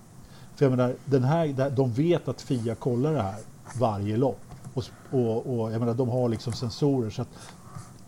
för 0.57 0.64
jag 0.64 0.70
menar, 0.70 0.95
den 1.05 1.24
här, 1.24 1.70
de 1.70 1.93
vet 1.93 2.28
att 2.28 2.43
Fia 2.43 2.74
kollar 2.74 3.12
det 3.12 3.22
här 3.22 3.41
varje 3.80 4.16
lopp. 4.16 4.41
Och, 4.74 4.84
och, 5.11 5.61
och 5.61 5.72
jag 5.72 5.80
menar, 5.80 5.95
de 5.95 6.09
har 6.09 6.28
liksom 6.28 6.53
sensorer. 6.53 7.11
Så 7.11 7.22
att 7.22 7.28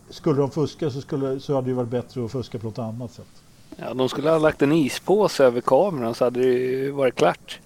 skulle 0.09 0.41
de 0.41 0.51
fuska 0.51 0.89
så, 0.89 1.01
skulle, 1.01 1.39
så 1.39 1.55
hade 1.55 1.67
det 1.67 1.73
varit 1.73 1.89
bättre 1.89 2.25
att 2.25 2.31
fuska 2.31 2.59
på 2.59 2.65
något 2.65 2.79
annat 2.79 3.11
sätt. 3.11 3.38
Ja, 3.81 3.93
de 3.93 4.09
skulle 4.09 4.29
ha 4.29 4.37
lagt 4.37 4.61
en 4.61 4.71
ispåse 4.71 5.43
över 5.43 5.61
kameran 5.61 6.15
så 6.15 6.23
hade 6.23 6.39
det 6.39 6.47
ju 6.47 6.91
varit 6.91 7.15
klart. 7.15 7.59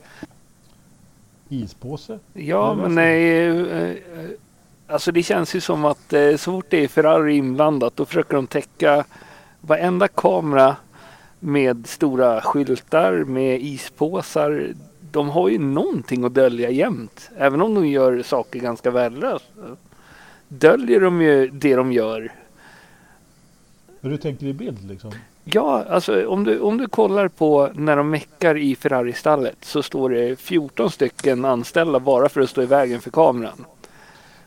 Ispåse? 1.49 2.19
Ja, 2.33 2.75
men 2.75 2.95
nej. 2.95 3.47
eh, 3.47 3.95
Alltså 4.87 5.11
det 5.11 5.23
känns 5.23 5.55
ju 5.55 5.61
som 5.61 5.85
att 5.85 6.13
eh, 6.13 6.31
så 6.35 6.51
fort 6.51 6.65
det 6.69 6.83
är 6.83 6.87
Ferrari 6.87 7.35
inblandat 7.35 7.95
då 7.95 8.05
försöker 8.05 8.35
de 8.35 8.47
täcka 8.47 9.05
varenda 9.61 10.07
kamera 10.07 10.75
med 11.39 11.87
stora 11.87 12.41
skyltar 12.41 13.11
med 13.13 13.61
ispåsar. 13.61 14.67
De 15.11 15.29
har 15.29 15.49
ju 15.49 15.59
någonting 15.59 16.23
att 16.23 16.33
dölja 16.33 16.69
jämt. 16.69 17.29
Även 17.37 17.61
om 17.61 17.73
de 17.73 17.87
gör 17.87 18.23
saker 18.23 18.59
ganska 18.59 18.91
värdelöst. 18.91 19.45
Döljer 20.47 20.99
de 20.99 21.21
ju 21.21 21.47
det 21.49 21.75
de 21.75 21.91
gör. 21.91 22.31
Men 24.01 24.11
du 24.11 24.17
tänker 24.17 24.45
i 24.45 24.53
bild 24.53 24.89
liksom? 24.89 25.11
Ja, 25.43 25.83
alltså 25.89 26.27
om 26.27 26.43
du, 26.43 26.59
om 26.59 26.77
du 26.77 26.87
kollar 26.87 27.27
på 27.27 27.69
när 27.73 27.97
de 27.97 28.09
meckar 28.09 28.57
i 28.57 28.75
Ferrari-stallet 28.75 29.57
så 29.61 29.83
står 29.83 30.09
det 30.09 30.39
14 30.39 30.91
stycken 30.91 31.45
anställda 31.45 31.99
bara 31.99 32.29
för 32.29 32.41
att 32.41 32.49
stå 32.49 32.61
i 32.61 32.65
vägen 32.65 33.01
för 33.01 33.11
kameran. 33.11 33.65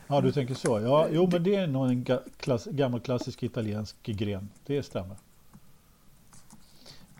Ja, 0.07 0.21
du 0.21 0.33
tänker 0.33 0.55
så. 0.55 0.81
Ja, 0.81 1.07
jo, 1.11 1.29
men 1.33 1.43
det 1.43 1.55
är 1.55 1.67
nog 1.67 1.87
en 1.87 2.05
ga 2.05 2.21
klass, 2.37 2.65
gammal 2.65 3.01
klassisk 3.01 3.43
italiensk 3.43 3.97
gren. 4.03 4.49
Det 4.67 4.83
stämmer. 4.83 5.17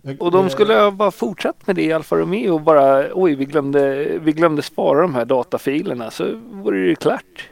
Jag, 0.03 0.23
Och 0.23 0.31
de 0.31 0.45
eh, 0.45 0.51
skulle 0.51 0.75
ha 0.75 0.91
bara 0.91 1.11
fortsatt 1.11 1.67
med 1.67 1.77
det 1.77 1.83
i 1.83 1.93
Alfa 1.93 2.17
Romeo 2.17 2.55
och 2.55 2.61
bara 2.61 3.07
oj, 3.15 3.35
vi 3.35 3.45
glömde, 3.45 4.05
vi 4.19 4.33
glömde 4.33 4.63
spara 4.63 5.01
de 5.01 5.15
här 5.15 5.25
datafilerna 5.25 6.11
så 6.11 6.41
vore 6.51 6.79
det 6.79 6.87
ju 6.87 6.97
klart. 6.97 7.49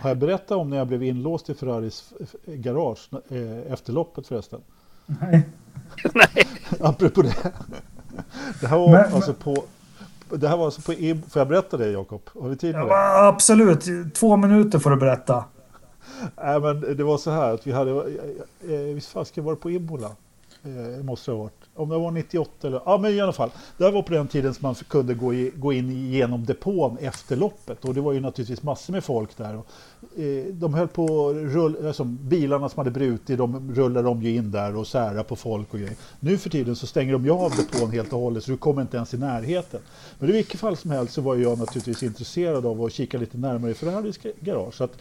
Har 0.00 0.10
jag 0.10 0.18
berättat 0.18 0.50
om 0.50 0.70
när 0.70 0.76
jag 0.76 0.86
blev 0.86 1.02
inlåst 1.02 1.50
i 1.50 1.54
Ferraris 1.54 2.12
garage 2.46 3.08
eh, 3.28 3.72
efter 3.72 3.92
loppet 3.92 4.26
förresten? 4.26 4.60
Nej. 5.20 5.48
Nej, 6.14 6.48
Apropå 6.80 7.22
det. 7.22 7.34
Det 8.60 8.66
här 8.66 8.78
var 8.78 8.90
Men- 8.90 9.12
alltså 9.14 9.34
på... 9.34 9.64
Det 10.30 10.48
här 10.48 10.56
var 10.56 10.64
alltså 10.64 10.82
på... 10.82 10.92
Im- 10.92 11.30
Får 11.30 11.40
jag 11.40 11.48
berätta 11.48 11.76
det 11.76 11.90
Jakob? 11.90 12.20
Har 12.40 12.48
vi 12.48 12.56
tid 12.56 12.74
med 12.74 12.86
Ja, 12.88 13.26
absolut. 13.26 14.14
Två 14.14 14.36
minuter 14.36 14.78
får 14.78 14.90
du 14.90 14.96
berätta. 14.96 15.44
Nej 16.42 16.60
men 16.60 16.96
det 16.96 17.04
var 17.04 17.18
så 17.18 17.30
här 17.30 17.54
att 17.54 17.66
vi 17.66 17.72
hade... 17.72 17.90
Eh, 17.90 18.74
eh, 18.74 18.80
visst 18.94 19.08
fasken 19.12 19.44
var 19.44 19.52
det 19.52 19.56
på? 19.60 19.70
Eh, 19.70 20.70
det 20.96 21.02
måste 21.02 21.30
det 21.30 21.36
ha 21.36 21.42
varit. 21.42 21.59
Om 21.74 21.88
det 21.88 21.98
var 21.98 22.10
98 22.10 22.66
eller... 22.66 22.80
Ja 22.84 22.98
men 22.98 23.12
i 23.12 23.20
alla 23.20 23.32
fall. 23.32 23.50
Det 23.76 23.84
här 23.84 23.92
var 23.92 24.02
på 24.02 24.12
den 24.12 24.28
tiden 24.28 24.54
som 24.54 24.66
man 24.66 24.74
kunde 24.74 25.14
gå, 25.14 25.34
i, 25.34 25.52
gå 25.56 25.72
in 25.72 26.10
genom 26.10 26.44
depån 26.44 26.98
efter 27.00 27.36
loppet. 27.36 27.84
Och 27.84 27.94
det 27.94 28.00
var 28.00 28.12
ju 28.12 28.20
naturligtvis 28.20 28.62
massor 28.62 28.92
med 28.92 29.04
folk 29.04 29.36
där. 29.36 29.56
Och, 29.56 29.66
eh, 30.20 30.44
de 30.44 30.74
höll 30.74 30.88
på 30.88 31.32
rull, 31.32 31.86
alltså, 31.86 32.04
bilarna 32.04 32.68
som 32.68 32.78
hade 32.78 32.90
brutit, 32.90 33.38
de 33.38 33.74
rullade 33.74 34.08
de 34.08 34.22
ju 34.22 34.34
in 34.34 34.50
där 34.50 34.76
och 34.76 34.86
sära 34.86 35.24
på 35.24 35.36
folk 35.36 35.74
och 35.74 35.78
grejer. 35.78 35.96
Nu 36.20 36.38
för 36.38 36.50
tiden 36.50 36.76
så 36.76 36.86
stänger 36.86 37.12
de 37.12 37.24
ju 37.24 37.30
av 37.30 37.52
depån 37.56 37.90
helt 37.90 38.12
och 38.12 38.20
hållet 38.20 38.44
så 38.44 38.50
du 38.50 38.56
kommer 38.56 38.82
inte 38.82 38.96
ens 38.96 39.14
i 39.14 39.18
närheten. 39.18 39.80
Men 40.18 40.28
i 40.28 40.32
vilket 40.32 40.60
fall 40.60 40.76
som 40.76 40.90
helst 40.90 41.14
så 41.14 41.20
var 41.20 41.36
jag 41.36 41.58
naturligtvis 41.58 42.02
intresserad 42.02 42.66
av 42.66 42.84
att 42.84 42.92
kika 42.92 43.18
lite 43.18 43.38
närmare 43.38 43.70
i 43.70 43.74
Ferraris 43.74 44.18
garage. 44.40 44.74
Så, 44.74 44.84
att, 44.84 44.92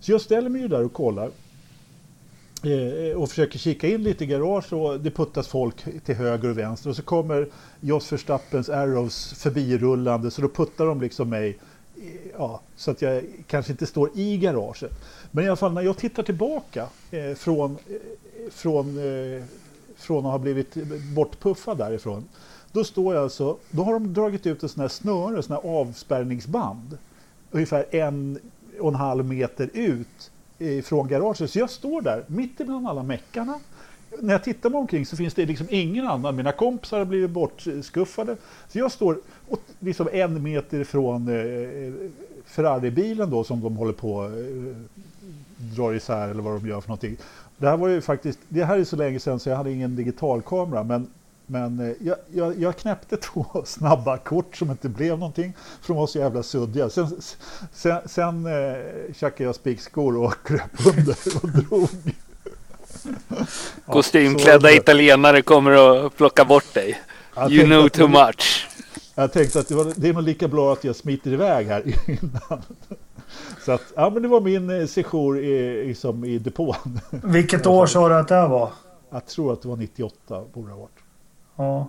så 0.00 0.12
jag 0.12 0.20
ställer 0.20 0.48
mig 0.48 0.60
ju 0.60 0.68
där 0.68 0.84
och 0.84 0.92
kollar 0.92 1.30
Eh, 2.66 3.16
och 3.16 3.28
försöker 3.28 3.58
kika 3.58 3.88
in 3.88 4.02
lite 4.02 4.24
i 4.24 4.26
garage 4.26 4.72
och 4.72 5.00
det 5.00 5.10
puttas 5.10 5.48
folk 5.48 6.04
till 6.04 6.14
höger 6.14 6.48
och 6.48 6.58
vänster 6.58 6.90
och 6.90 6.96
så 6.96 7.02
kommer 7.02 7.48
Jos 7.80 8.12
Verstappens 8.12 8.68
Arrows 8.68 9.32
förbirullande 9.32 10.30
så 10.30 10.42
då 10.42 10.48
puttar 10.48 10.86
de 10.86 11.00
liksom 11.00 11.30
mig 11.30 11.58
eh, 11.96 12.02
ja, 12.38 12.60
så 12.76 12.90
att 12.90 13.02
jag 13.02 13.24
kanske 13.46 13.72
inte 13.72 13.86
står 13.86 14.10
i 14.14 14.36
garaget. 14.36 14.92
Men 15.30 15.44
i 15.44 15.48
alla 15.48 15.56
fall 15.56 15.72
när 15.72 15.82
jag 15.82 15.96
tittar 15.96 16.22
tillbaka 16.22 16.86
eh, 17.10 17.34
från, 17.34 17.70
eh, 17.70 17.96
från, 18.50 18.98
eh, 18.98 19.42
från 19.96 20.26
att 20.26 20.32
ha 20.32 20.38
blivit 20.38 20.74
bortpuffad 21.14 21.78
därifrån 21.78 22.24
då 22.72 22.84
står 22.84 23.14
jag 23.14 23.22
alltså, 23.22 23.56
då 23.70 23.82
har 23.82 23.92
de 23.92 24.12
dragit 24.12 24.46
ut 24.46 24.62
en 24.62 24.68
sån 24.68 24.80
här 24.80 24.88
snöre, 24.88 25.42
sån 25.42 25.56
här 25.56 25.80
avspärrningsband 25.80 26.98
ungefär 27.50 27.86
en 27.90 28.38
och 28.80 28.88
en 28.88 28.94
halv 28.94 29.24
meter 29.24 29.70
ut 29.72 30.08
eh, 30.08 30.33
från 30.84 31.08
garaget. 31.08 31.50
Så 31.50 31.58
jag 31.58 31.70
står 31.70 32.00
där 32.00 32.24
mitt 32.26 32.60
ibland 32.60 32.88
alla 32.88 33.02
meckarna. 33.02 33.60
När 34.20 34.34
jag 34.34 34.44
tittar 34.44 34.70
mig 34.70 34.78
omkring 34.78 35.06
så 35.06 35.16
finns 35.16 35.34
det 35.34 35.46
liksom 35.46 35.66
ingen 35.70 36.06
annan. 36.06 36.36
Mina 36.36 36.52
kompisar 36.52 36.98
har 36.98 37.04
blivit 37.04 37.30
bortskuffade. 37.30 38.36
Så 38.68 38.78
jag 38.78 38.92
står 38.92 39.18
liksom 39.80 40.08
en 40.12 40.42
meter 40.42 40.80
ifrån 40.80 41.28
eh, 41.28 41.34
eh, 41.34 41.92
Ferrari-bilen 42.46 43.30
då 43.30 43.44
som 43.44 43.60
de 43.60 43.76
håller 43.76 43.92
på 43.92 44.24
eh, 44.24 44.76
drar 45.56 45.94
isär 45.94 46.28
eller 46.28 46.42
vad 46.42 46.60
de 46.62 46.68
gör 46.68 46.80
för 46.80 46.88
någonting. 46.88 47.16
Det 47.56 47.68
här 47.68 47.76
var 47.76 47.88
ju 47.88 48.00
faktiskt, 48.00 48.38
det 48.48 48.64
här 48.64 48.78
är 48.78 48.84
så 48.84 48.96
länge 48.96 49.20
sedan 49.20 49.40
så 49.40 49.48
jag 49.48 49.56
hade 49.56 49.72
ingen 49.72 49.96
digitalkamera 49.96 50.84
men 50.84 51.06
men 51.46 51.80
eh, 51.80 51.92
jag, 52.00 52.16
jag, 52.32 52.60
jag 52.60 52.76
knäppte 52.76 53.16
två 53.32 53.46
snabba 53.66 54.18
kort 54.18 54.56
som 54.56 54.70
inte 54.70 54.88
blev 54.88 55.18
någonting 55.18 55.52
för 55.80 55.88
de 55.88 55.96
var 55.96 56.06
så 56.06 56.18
jävla 56.18 56.42
suddiga. 56.42 56.90
Sen, 56.90 57.20
sen, 57.72 58.08
sen 58.08 58.46
eh, 58.46 59.14
käkade 59.14 59.44
jag 59.44 59.54
spikskor 59.54 60.16
och 60.16 60.34
kröp 60.46 60.86
under 60.86 61.16
och 61.42 61.50
drog. 61.50 61.88
kostymklädda 63.86 64.68
så- 64.68 64.74
italienare 64.74 65.42
kommer 65.42 66.06
att 66.06 66.16
plocka 66.16 66.44
bort 66.44 66.74
dig. 66.74 67.00
Jag 67.36 67.52
You 67.52 67.66
know 67.66 67.88
too 67.88 68.08
much. 68.08 68.68
Jag 69.14 69.32
tänkte 69.32 69.60
att 69.60 69.68
det, 69.68 69.74
var, 69.74 69.92
det 69.96 70.08
är 70.08 70.12
nog 70.12 70.22
lika 70.22 70.48
bra 70.48 70.72
att 70.72 70.84
jag 70.84 70.96
smiter 70.96 71.32
iväg 71.32 71.66
här 71.66 71.82
innan. 72.06 72.62
Så 73.64 73.72
att, 73.72 73.82
ja 73.96 74.10
men 74.10 74.22
det 74.22 74.28
var 74.28 74.40
min 74.40 74.80
eh, 74.80 74.86
sejour 74.86 75.38
i, 75.38 75.86
liksom 75.86 76.24
i 76.24 76.38
depån. 76.38 77.00
Vilket 77.10 77.66
år 77.66 77.86
sa 77.86 78.08
du 78.08 78.14
att 78.14 78.28
det 78.28 78.48
var? 78.48 78.70
Jag 79.10 79.26
tror 79.26 79.52
att 79.52 79.62
det 79.62 79.68
var 79.68 79.76
98 79.76 80.42
borde 80.54 80.68
det 80.68 80.72
ha 80.74 80.80
varit. 80.80 81.03
Ja. 81.56 81.88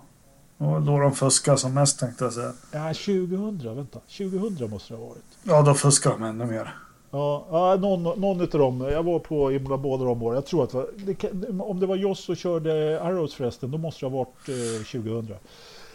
Det 0.58 0.66
var 0.66 0.80
då 0.80 1.00
de 1.00 1.12
fuskade 1.12 1.58
som 1.58 1.74
mest 1.74 2.00
tänkte 2.00 2.24
jag 2.24 2.34
säga. 2.34 2.52
Ja, 2.72 2.88
2000, 2.94 3.76
vänta. 3.76 4.00
2000 4.00 4.70
måste 4.70 4.94
det 4.94 4.98
ha 5.00 5.06
varit. 5.06 5.24
Ja, 5.44 5.62
då 5.62 5.74
fuskar 5.74 6.12
de 6.12 6.24
ännu 6.24 6.46
mer. 6.46 6.76
Ja, 7.12 7.46
ja 7.52 7.76
någon, 7.76 8.04
någon 8.22 8.42
av 8.42 8.48
dem. 8.48 8.82
Jag 8.82 9.04
var 9.04 9.20
på 9.20 9.52
Imola 9.52 9.78
båda 9.78 10.06
de 10.06 10.24
åren. 10.24 10.36
Jag 10.36 10.46
tror 10.46 10.64
att 10.64 10.70
det 10.70 10.78
var, 10.78 10.88
det, 11.34 11.64
om 11.64 11.80
det 11.80 11.86
var 11.86 11.96
Joss 11.96 12.30
och 12.30 12.38
körde 12.38 13.02
Arrows 13.04 13.34
förresten, 13.34 13.72
då 13.72 13.78
måste 13.78 14.06
det 14.06 14.10
ha 14.12 14.18
varit 14.18 14.50
eh, 14.50 15.02
2000. 15.02 15.36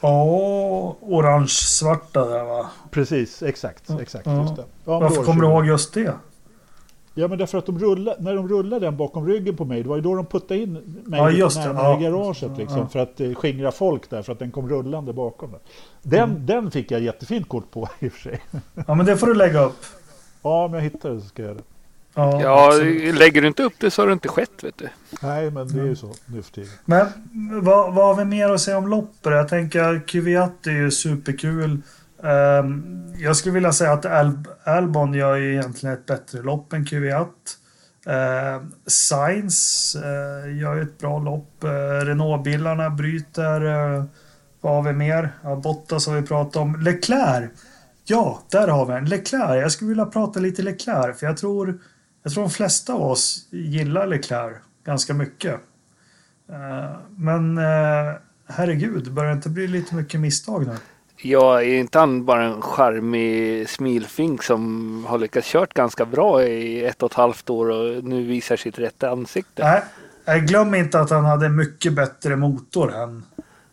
Ja, 0.00 0.96
orange-svarta 1.00 2.24
där 2.28 2.44
va? 2.44 2.70
Precis, 2.90 3.42
exakt. 3.42 3.90
exakt 4.00 4.26
Ja. 4.26 4.42
just 4.42 4.56
det. 4.56 4.64
Ja, 4.84 5.00
Varför 5.00 5.16
kommer 5.16 5.40
du 5.40 5.46
2000. 5.46 5.50
ihåg 5.52 5.66
just 5.66 5.94
det? 5.94 6.14
Ja, 7.20 7.28
men 7.28 7.38
därför 7.38 7.58
att 7.58 7.66
de 7.66 7.78
rullade, 7.78 8.22
när 8.22 8.34
de 8.34 8.48
rullade 8.48 8.86
den 8.86 8.96
bakom 8.96 9.26
ryggen 9.26 9.56
på 9.56 9.64
mig, 9.64 9.82
det 9.82 9.88
var 9.88 9.96
ju 9.96 10.02
då 10.02 10.14
de 10.14 10.26
puttade 10.26 10.60
in 10.60 10.72
mig 11.04 11.20
Ja, 11.20 11.30
just 11.30 11.56
det. 11.56 11.66
närmare 11.66 12.02
Ja. 12.02 12.10
garaget 12.10 12.58
liksom, 12.58 12.78
Ja. 12.78 12.88
för 12.88 12.98
att 12.98 13.20
eh, 13.20 13.34
skingra 13.34 13.72
folk 13.72 14.10
där, 14.10 14.22
för 14.22 14.32
att 14.32 14.38
den 14.38 14.50
kom 14.50 14.68
rullande 14.68 15.12
bakom. 15.12 15.50
Den, 15.50 15.60
den, 16.02 16.30
Mm. 16.30 16.46
den 16.46 16.70
fick 16.70 16.90
jag 16.90 17.00
jättefint 17.00 17.48
kort 17.48 17.70
på 17.70 17.88
i 17.98 18.08
och 18.08 18.12
för 18.12 18.20
sig. 18.20 18.40
Ja, 18.86 18.94
men 18.94 19.06
det 19.06 19.16
får 19.16 19.26
du 19.26 19.34
lägga 19.34 19.62
upp. 19.64 19.84
Ja, 20.42 20.64
om 20.64 20.74
jag 20.74 20.80
hittar 20.80 21.10
det 21.10 21.20
så 21.20 21.26
ska 21.26 21.42
jag 21.42 21.48
göra 21.48 21.58
det. 21.58 21.64
Ja, 22.14 22.40
Ja, 22.42 22.72
lägger 23.18 23.42
du 23.42 23.48
inte 23.48 23.62
upp 23.62 23.72
det 23.80 23.90
så 23.90 24.02
har 24.02 24.06
det 24.06 24.12
inte 24.12 24.28
skett 24.28 24.64
vet 24.64 24.78
du. 24.78 24.88
Nej, 25.22 25.50
men 25.50 25.68
det 25.68 25.80
är 25.80 25.84
ju 25.84 25.96
så 25.96 26.12
nu 26.26 26.42
för 26.42 26.52
tiden. 26.52 26.70
Men 26.84 27.06
vad, 27.62 27.94
vad 27.94 28.06
har 28.06 28.14
vi 28.14 28.24
mer 28.24 28.50
att 28.50 28.60
säga 28.60 28.78
om 28.78 28.88
loppet? 28.88 29.32
Jag 29.32 29.48
tänker 29.48 30.02
Kvyat 30.06 30.66
är 30.66 30.70
ju 30.70 30.90
superkul. 30.90 31.78
Ehm, 32.22 33.14
jag 33.18 33.36
skulle 33.36 33.54
vilja 33.54 33.72
säga 33.72 33.92
att 33.92 34.06
Al 34.06 34.38
Albon 34.64 35.14
gör 35.14 35.36
ju 35.36 35.52
egentligen 35.52 35.94
ett 35.94 36.06
bättre 36.06 36.42
lopp 36.42 36.72
än 36.72 36.84
Kvyat. 36.86 37.56
Uh, 38.06 38.14
ehm, 38.14 38.72
Sainz 38.86 39.94
eh, 39.94 40.58
gör 40.58 40.74
ju 40.74 40.82
ett 40.82 40.98
bra 40.98 41.18
lopp. 41.18 41.64
Uh, 41.64 42.04
Renault-bilarna 42.04 42.90
bryter. 42.90 43.64
Uh, 43.64 44.04
vad 44.60 44.74
har 44.74 44.82
vi 44.82 44.92
mer? 44.92 45.32
Ja, 45.42 45.56
Bottas 45.56 46.06
har 46.06 46.14
vi 46.14 46.22
pratat 46.22 46.56
om. 46.56 46.80
Leclerc. 46.80 47.50
Ja, 48.04 48.42
där 48.50 48.68
har 48.68 48.86
vi 48.86 48.92
en. 48.92 49.04
Leclerc. 49.04 49.62
Jag 49.62 49.72
skulle 49.72 49.88
vilja 49.88 50.06
prata 50.06 50.40
lite 50.40 50.62
Leclerc. 50.62 51.18
För 51.18 51.26
jag 51.26 51.36
tror, 51.36 51.78
jag 52.22 52.32
tror 52.32 52.42
de 52.42 52.50
flesta 52.50 52.92
av 52.92 53.02
oss 53.02 53.48
gillar 53.50 54.06
Leclerc 54.06 54.56
ganska 54.84 55.14
mycket. 55.14 55.54
Eh, 56.48 56.96
men 57.16 57.58
herregud, 58.46 59.12
börjar 59.12 59.30
det 59.30 59.36
inte 59.36 59.48
bli 59.48 59.66
lite 59.66 59.94
mycket 59.94 60.20
misstag 60.20 60.66
nu? 60.66 60.76
Jag 61.22 61.62
är 61.62 61.74
inte 61.74 61.98
han 61.98 62.24
bara 62.24 62.44
en 62.44 62.62
charmig 62.62 63.68
smilfink 63.68 64.42
som 64.42 65.04
har 65.08 65.18
lyckats 65.18 65.48
kört 65.48 65.74
ganska 65.74 66.04
bra 66.04 66.44
i 66.44 66.84
ett 66.84 67.02
och 67.02 67.10
ett 67.10 67.16
halvt 67.16 67.50
år 67.50 67.70
och 67.70 68.04
nu 68.04 68.24
visar 68.24 68.56
sitt 68.56 68.78
rätta 68.78 69.10
ansikte? 69.10 69.62
Nej, 69.62 69.82
jag 70.24 70.46
glöm 70.46 70.74
inte 70.74 71.00
att 71.00 71.10
han 71.10 71.24
hade 71.24 71.48
mycket 71.48 71.92
bättre 71.92 72.36
motor 72.36 72.94
än... 72.94 73.24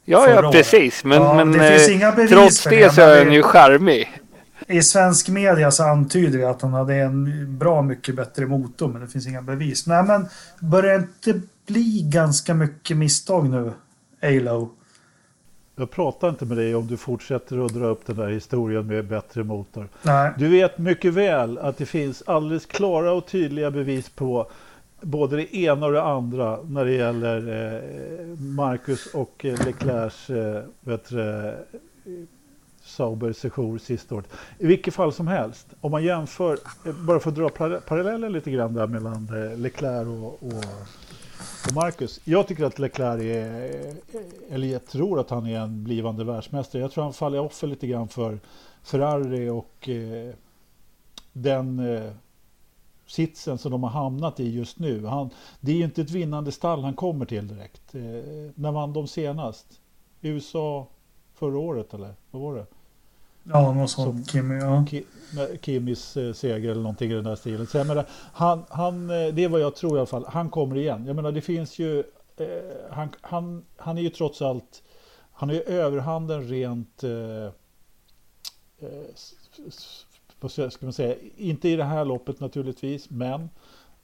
ja, 0.06 0.30
ja 0.30 0.52
precis. 0.52 1.04
Men, 1.04 1.22
Ja, 1.22 1.34
men 1.34 1.52
det 1.52 1.70
finns 1.70 1.88
eh, 1.88 1.96
inga 1.96 2.12
bevis 2.12 2.32
trots 2.32 2.64
det 2.64 2.84
det, 2.84 2.94
så 2.94 3.02
är 3.02 3.26
han 3.26 3.34
ju 3.34 3.44
charmig. 3.44 4.22
I 4.68 4.82
svensk 4.82 5.30
media 5.30 5.72
så 5.72 5.84
antyder 5.84 6.40
det 6.40 6.50
att 6.50 6.62
han 6.62 6.74
hade 6.74 6.96
en 6.96 7.58
bra 7.58 7.82
mycket 7.82 8.16
bättre 8.16 8.46
motor, 8.46 8.88
men 8.88 9.02
det 9.02 9.08
finns 9.08 9.28
inga 9.28 9.42
bevis. 9.42 9.88
Nej, 9.88 10.04
men 10.04 10.28
börjar 10.60 10.96
inte 10.96 11.42
bli 11.68 12.02
ganska 12.14 12.54
mycket 12.54 12.98
misstag 12.98 13.50
nu, 13.50 13.74
Alo? 14.22 14.72
Jag 15.80 15.92
pratar 15.92 16.30
inte 16.30 16.46
med 16.46 16.58
dig 16.58 16.76
om 16.76 16.88
du 16.88 16.98
fortsätter 16.98 17.66
att 17.66 17.74
dra 17.74 17.86
upp 17.86 18.06
den 18.06 18.16
där 18.16 18.28
historien 18.28 18.88
med 18.88 19.06
bättre 19.08 19.44
motor. 19.44 19.88
Nej. 20.02 20.32
Du 20.38 20.48
vet 20.48 20.78
mycket 20.78 21.14
väl 21.14 21.58
att 21.58 21.78
det 21.78 21.86
finns 21.86 22.24
alldeles 22.26 22.66
klara 22.66 23.14
och 23.14 23.26
tydliga 23.28 23.72
bevis 23.72 24.10
på 24.10 24.48
både 25.02 25.36
det 25.36 25.56
ena 25.56 25.86
och 25.86 25.92
det 25.92 26.04
andra 26.04 26.60
när 26.64 26.86
det 26.86 26.92
gäller 26.92 27.38
eh, 27.66 28.40
Marcus 28.40 29.06
och 29.14 29.46
eh, 29.46 29.66
Leclercs 29.66 30.30
eh, 30.30 31.54
Sauber 32.84 33.34
sejour 33.34 33.78
sista 33.78 34.16
året. 34.16 34.28
I 34.60 34.68
vilket 34.68 34.94
fall 34.94 35.14
som 35.14 35.28
helst, 35.28 35.68
om 35.82 35.92
man 35.92 36.04
jämför, 36.04 36.58
eh, 36.86 36.94
bara 36.94 37.20
för 37.20 37.30
att 37.30 37.36
dra 37.36 37.50
par- 37.50 37.80
paralleller 37.80 38.30
lite 38.30 38.52
grann 38.52 38.74
där 38.74 38.88
mellan 38.88 39.28
Leclerc 39.56 40.08
och, 40.08 40.48
och, 40.48 40.64
på 41.64 41.74
Marcus. 41.74 42.20
Jag 42.24 42.48
tycker 42.48 42.64
att 42.64 42.80
Leclerc 42.80 43.22
är, 43.22 43.88
eh, 44.16 44.56
eller 44.56 44.68
jag 44.68 44.86
tror 44.86 45.20
att 45.20 45.30
han 45.30 45.46
är 45.48 45.60
en 45.60 45.84
blivande 45.84 46.24
världsmästare. 46.24 46.82
Jag 46.82 46.92
tror 46.92 47.04
han 47.04 47.14
faller 47.14 47.40
offer 47.40 47.68
lite 47.68 47.88
grann 47.88 48.08
för 48.08 48.40
Ferrari 48.84 49.50
och 49.50 49.90
eh, 49.90 50.34
den 51.34 51.80
eh, 51.80 52.12
sitsen 53.06 53.58
som 53.58 53.72
de 53.72 53.84
har 53.84 53.90
hamnat 53.90 54.40
i 54.40 54.50
just 54.50 54.80
nu. 54.80 55.06
Han, 55.06 55.30
det 55.60 55.72
är 55.72 55.76
ju 55.76 55.84
inte 55.84 56.02
ett 56.02 56.12
vinnande 56.12 56.52
stall 56.52 56.84
han 56.84 56.94
kommer 56.94 57.26
till 57.26 57.48
direkt. 57.48 57.96
Eh, 57.96 58.02
när 58.56 58.72
vann 58.72 58.94
de 58.94 59.08
senast? 59.08 59.82
USA 60.22 60.88
förra 61.34 61.60
året 61.60 61.94
eller 61.94 62.14
vad 62.32 62.42
var 62.42 62.56
det? 62.56 62.66
Ja, 63.54 63.74
någon 63.74 63.88
sån 63.88 64.06
Som- 64.06 64.24
Kim, 64.24 64.52
ja. 64.52 64.86
Kimis 65.62 66.18
eh, 66.18 66.34
seger 66.34 66.72
eller 66.72 66.82
någonting 66.82 67.12
i 67.12 67.14
den 67.14 67.24
där 67.24 67.36
stilen. 67.36 67.68
Så 67.68 67.78
jag 67.78 67.88
menar, 67.88 68.06
han, 68.34 68.64
han, 68.70 69.10
eh, 69.10 69.34
det 69.34 69.44
är 69.44 69.50
vad 69.50 69.62
jag 69.62 69.76
tror 69.76 69.96
i 69.96 70.00
alla 70.00 70.06
fall. 70.08 70.26
Han 70.28 70.50
kommer 70.50 70.78
igen. 70.78 71.06
Jag 71.06 71.16
menar 71.16 71.32
det 71.32 71.42
finns 71.42 71.80
ju, 71.80 72.00
eh, 72.38 72.46
han, 72.92 73.10
han, 73.22 73.66
han 73.78 73.98
är 73.98 74.02
ju 74.02 74.10
trots 74.10 74.42
allt, 74.42 74.84
han 75.32 75.50
är 75.50 75.54
ju 75.54 75.62
överhanden 75.62 76.48
rent, 76.48 77.04
eh, 77.04 77.46
eh, 78.80 78.92
vad 80.40 80.52
ska 80.52 80.70
man 80.80 80.94
säga, 80.94 81.16
inte 81.38 81.70
i 81.70 81.76
det 81.76 81.84
här 81.84 82.06
loppet 82.06 82.40
naturligtvis, 82.40 83.10
men 83.10 83.50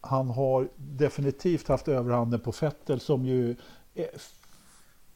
han 0.02 0.30
har 0.30 0.70
definitivt 0.76 1.68
haft 1.68 1.88
överhanden 1.88 2.40
på 2.40 2.52
Fettel 2.52 3.00
som 3.00 3.26
ju 3.26 3.56
eh, 3.96 4.06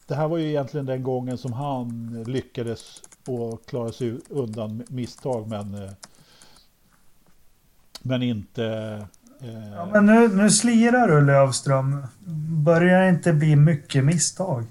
det 0.07 0.15
här 0.15 0.27
var 0.27 0.37
ju 0.37 0.49
egentligen 0.49 0.85
den 0.85 1.03
gången 1.03 1.37
som 1.37 1.53
han 1.53 2.23
lyckades 2.27 3.01
och 3.27 3.65
klara 3.65 3.91
sig 3.91 4.17
undan 4.29 4.83
misstag 4.87 5.47
men 5.47 5.73
eh, 5.73 5.91
men 8.01 8.23
inte 8.23 8.65
eh, 9.41 9.71
ja 9.75 9.85
men 9.85 10.05
nu, 10.05 10.27
nu 10.27 10.49
slirar 10.49 11.07
du 11.07 11.21
Lövström. 11.21 12.07
Börjar 12.63 13.09
inte 13.09 13.33
bli 13.33 13.55
mycket 13.55 14.03
misstag? 14.03 14.63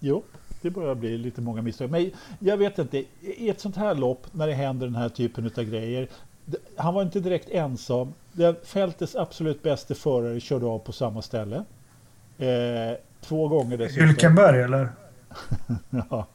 Jo, 0.00 0.22
det 0.62 0.70
börjar 0.70 0.94
bli 0.94 1.18
lite 1.18 1.40
många 1.40 1.62
misstag. 1.62 1.90
Men 1.90 2.10
jag 2.38 2.56
vet 2.56 2.78
inte, 2.78 3.04
i 3.20 3.48
ett 3.48 3.60
sånt 3.60 3.76
här 3.76 3.94
lopp 3.94 4.26
när 4.32 4.46
det 4.46 4.54
händer 4.54 4.86
den 4.86 4.96
här 4.96 5.08
typen 5.08 5.50
av 5.56 5.64
grejer. 5.64 6.08
Han 6.76 6.94
var 6.94 7.02
inte 7.02 7.20
direkt 7.20 7.48
ensam. 7.48 8.12
Fältets 8.64 9.16
absolut 9.16 9.62
bästa 9.62 9.94
förare 9.94 10.40
körde 10.40 10.66
av 10.66 10.78
på 10.78 10.92
samma 10.92 11.22
ställe. 11.22 11.64
Eh, 12.38 12.96
två 13.28 13.48
gånger 13.48 13.76
dessutom. 13.78 14.06
Hylkenberg 14.08 14.62
eller? 14.62 14.88
Ja. 16.10 16.26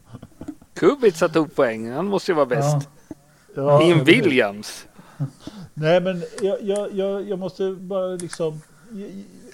Kubica 0.74 1.30
tog 1.30 1.56
poäng. 1.56 1.92
Han 1.92 2.06
måste 2.08 2.32
ju 2.32 2.36
vara 2.36 2.46
bäst. 2.46 2.90
Ja, 3.56 3.82
I 3.82 3.86
en 3.86 3.92
eller 3.92 3.96
hur? 3.98 4.06
Williams. 4.06 4.88
Nej, 5.74 6.02
men 6.02 6.24
jag, 6.42 6.62
jag, 6.62 6.94
jag, 6.94 7.30
jag 7.30 7.40
måste 7.40 7.72
bara 7.72 8.08
liksom... 8.08 8.62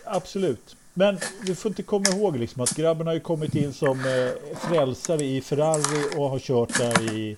Absolut. 0.05 0.75
Men 0.93 1.17
vi 1.43 1.55
får 1.55 1.69
inte 1.69 1.83
komma 1.83 2.05
ihåg 2.09 2.37
liksom 2.37 2.61
att 2.61 2.75
grabben 2.75 3.07
har 3.07 3.13
ju 3.13 3.19
kommit 3.19 3.55
in 3.55 3.73
som 3.73 3.99
eh, 3.99 4.55
frälsare 4.59 5.23
i 5.23 5.41
Ferrari 5.41 6.17
och 6.19 6.29
har 6.29 6.39
kört 6.39 6.77
där 6.79 7.13
i 7.13 7.37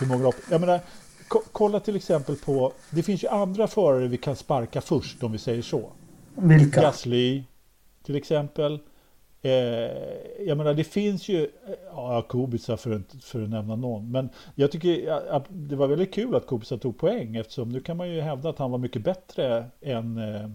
hur 0.00 0.06
många 0.06 0.22
lopp? 0.22 0.34
Jag 0.50 0.60
menar, 0.60 0.80
ko- 1.28 1.42
kolla 1.52 1.80
till 1.80 1.96
exempel 1.96 2.36
på... 2.36 2.72
Det 2.90 3.02
finns 3.02 3.24
ju 3.24 3.28
andra 3.28 3.68
förare 3.68 4.06
vi 4.08 4.16
kan 4.16 4.36
sparka 4.36 4.80
först 4.80 5.22
om 5.22 5.32
vi 5.32 5.38
säger 5.38 5.62
så. 5.62 5.90
Vilka? 6.34 6.80
Gasly 6.82 7.42
till 8.04 8.16
exempel. 8.16 8.78
Eh, 9.44 10.44
jag 10.46 10.56
menar 10.58 10.74
det 10.74 10.84
finns 10.84 11.28
ju, 11.28 11.42
eh, 11.44 11.48
ja 11.90 12.22
Kubica 12.28 12.76
för, 12.76 12.94
att- 12.96 13.24
för 13.24 13.42
att 13.42 13.48
nämna 13.50 13.76
någon. 13.76 14.10
Men 14.10 14.28
jag 14.54 14.70
tycker 14.72 15.10
att 15.30 15.44
det 15.48 15.76
var 15.76 15.86
väldigt 15.88 16.14
kul 16.14 16.34
att 16.34 16.46
Kubica 16.46 16.76
tog 16.76 16.98
poäng 16.98 17.36
eftersom 17.36 17.68
nu 17.68 17.80
kan 17.80 17.96
man 17.96 18.08
ju 18.10 18.20
hävda 18.20 18.48
att 18.48 18.58
han 18.58 18.70
var 18.70 18.78
mycket 18.78 19.02
bättre 19.02 19.64
än, 19.80 20.18
eh, 20.18 20.50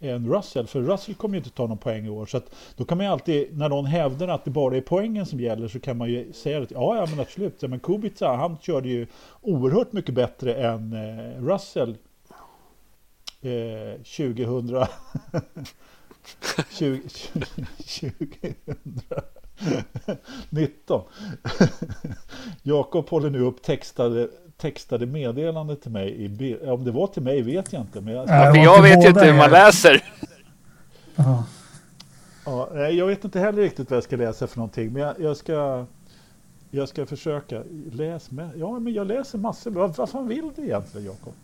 än 0.00 0.32
Russell. 0.34 0.66
För 0.66 0.80
Russell 0.80 1.14
kommer 1.14 1.34
ju 1.34 1.38
inte 1.38 1.50
ta 1.50 1.66
någon 1.66 1.78
poäng 1.78 2.06
i 2.06 2.10
år. 2.10 2.26
Så 2.26 2.36
att 2.36 2.54
då 2.76 2.84
kan 2.84 2.98
man 2.98 3.06
ju 3.06 3.12
alltid, 3.12 3.58
när 3.58 3.68
någon 3.68 3.84
hävdar 3.86 4.28
att 4.28 4.44
det 4.44 4.50
bara 4.50 4.76
är 4.76 4.80
poängen 4.80 5.26
som 5.26 5.40
gäller 5.40 5.68
så 5.68 5.80
kan 5.80 5.96
man 5.96 6.10
ju 6.10 6.32
säga 6.32 6.62
att 6.62 6.70
ja, 6.70 6.96
ja 6.96 7.06
men 7.10 7.20
absolut. 7.20 7.62
Ja, 7.62 7.68
men 7.68 7.80
Kubica 7.80 8.28
han 8.34 8.56
körde 8.58 8.88
ju 8.88 9.06
oerhört 9.40 9.92
mycket 9.92 10.14
bättre 10.14 10.54
än 10.54 10.92
eh, 10.92 11.42
Russell 11.44 11.96
eh, 13.42 14.00
2000 14.02 14.86
20, 16.70 17.00
2019. 20.48 21.02
Jakob 22.62 23.08
håller 23.08 23.30
nu 23.30 23.40
upp 23.40 23.62
textade, 23.62 24.28
textade 24.56 25.06
meddelande 25.06 25.76
till 25.76 25.90
mig. 25.90 26.24
I, 26.24 26.56
om 26.66 26.84
det 26.84 26.90
var 26.90 27.06
till 27.06 27.22
mig 27.22 27.42
vet 27.42 27.72
jag 27.72 27.82
inte. 27.82 28.00
Men 28.00 28.14
jag, 28.14 28.28
Nej. 28.28 28.54
För 28.54 28.62
jag 28.62 28.82
vet 28.82 29.04
ju 29.04 29.08
inte 29.08 29.24
hur 29.24 29.34
man 29.34 29.46
er. 29.46 29.50
läser. 29.50 30.04
Ja. 31.16 31.44
ja, 32.44 32.88
jag 32.90 33.06
vet 33.06 33.24
inte 33.24 33.40
heller 33.40 33.62
riktigt 33.62 33.90
vad 33.90 33.96
jag 33.96 34.04
ska 34.04 34.16
läsa 34.16 34.46
för 34.46 34.56
någonting. 34.56 34.92
Men 34.92 35.02
jag, 35.02 35.20
jag 35.20 35.36
ska... 35.36 35.86
Jag 36.70 36.88
ska 36.88 37.06
försöka. 37.06 37.62
Läs 37.92 38.30
med. 38.30 38.50
Ja, 38.56 38.78
men 38.78 38.92
jag 38.92 39.06
läser 39.06 39.38
massor. 39.38 39.70
Vad, 39.70 39.96
vad 39.96 40.10
fan 40.10 40.28
vill 40.28 40.52
du 40.56 40.62
egentligen, 40.62 41.06
Jakob? 41.06 41.34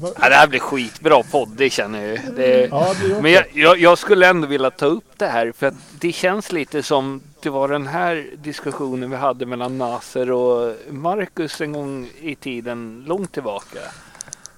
Ja, 0.00 0.28
det 0.28 0.34
här 0.34 0.46
blir 0.46 0.60
skitbra 0.60 1.22
podd, 1.22 1.48
det 1.56 1.70
känner 1.70 2.06
jag. 2.06 2.34
Det... 2.34 2.66
Ja, 2.66 2.94
men 3.22 3.32
jag, 3.32 3.44
jag, 3.52 3.78
jag, 3.78 3.98
skulle 3.98 4.26
ändå 4.26 4.46
vilja 4.46 4.70
ta 4.70 4.86
upp 4.86 5.18
det 5.18 5.26
här 5.26 5.52
för 5.52 5.66
att 5.66 5.74
det 6.00 6.12
känns 6.12 6.52
lite 6.52 6.82
som 6.82 7.20
det 7.42 7.50
var 7.50 7.68
den 7.68 7.86
här 7.86 8.26
diskussionen 8.36 9.10
vi 9.10 9.16
hade 9.16 9.46
mellan 9.46 9.78
Naser 9.78 10.30
och 10.30 10.76
Marcus 10.90 11.60
en 11.60 11.72
gång 11.72 12.10
i 12.20 12.34
tiden, 12.34 13.04
långt 13.06 13.32
tillbaka. 13.32 13.78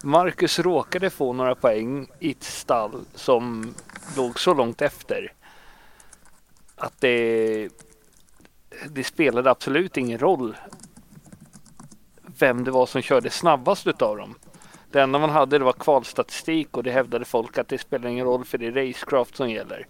Marcus 0.03 0.59
råkade 0.59 1.11
få 1.11 1.33
några 1.33 1.55
poäng 1.55 2.07
i 2.19 2.31
ett 2.31 2.45
stall 2.45 3.01
som 3.15 3.75
låg 4.17 4.41
så 4.41 4.55
långt 4.55 4.83
efter 4.83 5.33
att 6.77 7.01
det, 7.01 7.69
det 8.89 9.05
spelade 9.05 9.51
absolut 9.51 9.97
ingen 9.97 10.19
roll 10.19 10.57
vem 12.39 12.65
det 12.65 12.71
var 12.71 12.87
som 12.87 13.03
körde 13.03 13.31
snabbast 13.31 13.87
utav 13.87 14.17
dem. 14.17 14.35
Det 14.91 15.03
enda 15.03 15.19
man 15.19 15.31
hade 15.31 15.59
det 15.59 15.65
var 15.65 15.73
kvalstatistik 15.73 16.77
och 16.77 16.83
det 16.83 16.91
hävdade 16.91 17.25
folk 17.25 17.59
att 17.59 17.69
det 17.69 17.79
spelar 17.79 18.09
ingen 18.09 18.27
roll 18.27 18.45
för 18.45 18.59
det 18.59 18.67
är 18.67 18.73
racecraft 18.73 19.37
som 19.37 19.51
gäller. 19.51 19.87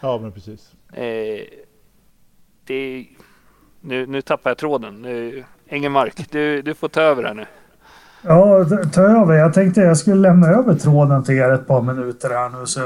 Ja, 0.00 0.18
men 0.18 0.32
precis. 0.32 0.72
Eh, 0.92 1.44
det, 2.64 3.06
nu, 3.80 4.06
nu 4.06 4.22
tappar 4.22 4.50
jag 4.50 4.58
tråden. 4.58 5.02
Nu, 5.02 5.44
Engelmark, 5.68 6.30
du, 6.30 6.62
du 6.62 6.74
får 6.74 6.88
ta 6.88 7.00
över 7.00 7.22
här 7.22 7.34
nu. 7.34 7.46
Ja, 8.22 8.64
ta 8.92 9.02
över. 9.02 9.34
Jag 9.34 9.54
tänkte 9.54 9.80
jag 9.80 9.96
skulle 9.98 10.20
lämna 10.20 10.46
över 10.46 10.74
tråden 10.74 11.24
till 11.24 11.34
er 11.34 11.50
ett 11.50 11.66
par 11.66 11.82
minuter 11.82 12.30
här 12.30 12.48
nu. 12.48 12.66
Så 12.66 12.80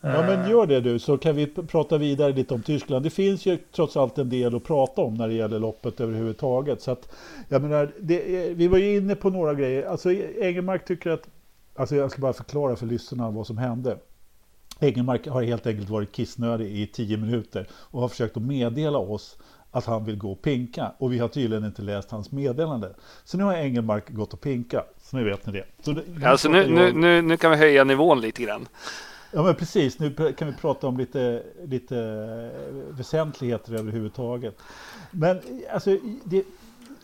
Ja 0.00 0.22
men 0.22 0.50
gör 0.50 0.66
det 0.66 0.80
du 0.80 0.98
så 0.98 1.18
kan 1.18 1.36
vi 1.36 1.46
prata 1.46 1.98
vidare 1.98 2.32
lite 2.32 2.54
om 2.54 2.62
Tyskland. 2.62 3.04
Det 3.04 3.10
finns 3.10 3.46
ju 3.46 3.58
trots 3.72 3.96
allt 3.96 4.18
en 4.18 4.28
del 4.28 4.56
att 4.56 4.64
prata 4.64 5.02
om 5.02 5.14
när 5.14 5.28
det 5.28 5.34
gäller 5.34 5.58
loppet 5.58 6.00
överhuvudtaget. 6.00 6.82
Så 6.82 6.90
att, 6.90 7.14
jag 7.48 7.62
menar, 7.62 7.92
det, 8.00 8.20
vi 8.54 8.68
var 8.68 8.78
ju 8.78 8.96
inne 8.96 9.14
på 9.14 9.30
några 9.30 9.54
grejer. 9.54 9.86
Alltså 9.86 10.12
Engelmark 10.40 10.84
tycker 10.84 11.10
att, 11.10 11.28
alltså 11.76 11.96
jag 11.96 12.10
ska 12.10 12.20
bara 12.20 12.32
förklara 12.32 12.76
för 12.76 12.86
lyssnarna 12.86 13.30
vad 13.30 13.46
som 13.46 13.58
hände. 13.58 13.98
Engelmark 14.80 15.28
har 15.28 15.42
helt 15.42 15.66
enkelt 15.66 15.88
varit 15.88 16.12
kissnödig 16.12 16.70
i 16.70 16.86
tio 16.86 17.16
minuter 17.16 17.66
och 17.72 18.00
har 18.00 18.08
försökt 18.08 18.36
att 18.36 18.42
meddela 18.42 18.98
oss 18.98 19.38
att 19.70 19.84
han 19.84 20.04
vill 20.04 20.16
gå 20.18 20.32
och 20.32 20.42
pinka 20.42 20.92
och 20.98 21.12
vi 21.12 21.18
har 21.18 21.28
tydligen 21.28 21.64
inte 21.64 21.82
läst 21.82 22.10
hans 22.10 22.32
meddelande. 22.32 22.94
Så 23.24 23.38
nu 23.38 23.44
har 23.44 23.54
Engelmark 23.54 24.10
gått 24.10 24.32
och 24.32 24.40
pinka, 24.40 24.84
så 25.02 25.16
nu 25.16 25.24
vet 25.24 25.46
ni 25.46 25.52
det. 25.52 25.64
Så 25.82 25.92
det 25.92 26.26
alltså 26.26 26.48
nu, 26.48 26.66
nu, 26.66 26.92
nu, 26.92 27.22
nu 27.22 27.36
kan 27.36 27.50
vi 27.50 27.56
höja 27.56 27.84
nivån 27.84 28.20
lite 28.20 28.42
grann. 28.42 28.68
Ja 29.32 29.42
men 29.42 29.54
precis, 29.54 29.98
nu 29.98 30.32
kan 30.32 30.48
vi 30.48 30.54
prata 30.54 30.86
om 30.86 30.98
lite, 30.98 31.42
lite 31.64 31.98
eh, 31.98 32.96
väsentligheter 32.96 33.74
överhuvudtaget. 33.74 34.58
Men 35.10 35.36
eh, 35.36 35.74
alltså, 35.74 35.98
det, 36.24 36.44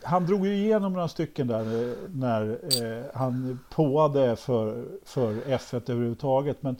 han 0.03 0.25
drog 0.25 0.47
ju 0.47 0.55
igenom 0.55 0.93
några 0.93 1.07
stycken 1.07 1.47
där 1.47 1.89
eh, 1.89 1.95
när 2.09 2.59
eh, 2.83 3.05
han 3.13 3.59
påade 3.69 4.35
för, 4.35 4.85
för 5.05 5.33
F1 5.33 5.91
överhuvudtaget. 5.91 6.63
Men 6.63 6.75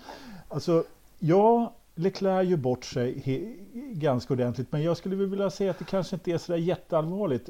alltså, 0.49 0.83
ja, 1.19 1.73
Leclerc 1.95 2.47
ju 2.47 2.57
bort 2.57 2.85
sig 2.85 3.19
he, 3.19 3.55
ganska 3.93 4.33
ordentligt, 4.33 4.71
men 4.71 4.83
jag 4.83 4.97
skulle 4.97 5.15
vilja 5.15 5.49
säga 5.49 5.71
att 5.71 5.79
det 5.79 5.85
kanske 5.85 6.15
inte 6.15 6.31
är 6.31 6.37
så 6.37 6.51
där 6.51 6.59
jätteallvarligt. 6.59 7.49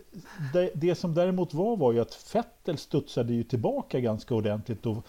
Det, 0.53 0.71
det 0.73 0.95
som 0.95 1.13
däremot 1.13 1.53
var 1.53 1.77
var 1.77 1.91
ju 1.91 1.99
att 1.99 2.35
Vettel 2.35 2.77
studsade 2.77 3.33
ju 3.33 3.43
tillbaka 3.43 3.99
ganska 3.99 4.35
ordentligt 4.35 4.85
och 4.85 5.05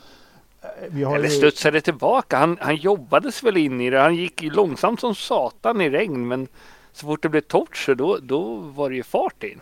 har 1.05 1.17
Eller 1.17 1.29
studsade 1.29 1.81
tillbaka. 1.81 2.37
Han, 2.37 2.59
han 2.61 2.77
jobbades 2.77 3.43
väl 3.43 3.57
in 3.57 3.81
i 3.81 3.91
det. 3.91 4.01
Han 4.01 4.17
gick 4.17 4.43
ju 4.43 4.51
långsamt 4.51 5.01
som 5.01 5.15
satan 5.15 5.81
i 5.81 5.91
regn. 5.91 6.29
Men 6.29 6.49
så 6.93 7.07
fort 7.07 7.23
det 7.23 7.29
blev 7.29 7.41
torrt 7.41 7.77
så 7.77 7.95
då, 7.95 8.19
då 8.23 8.55
var 8.57 8.91
det 8.91 8.97
ju 8.97 9.03
fart 9.03 9.43
in. 9.43 9.61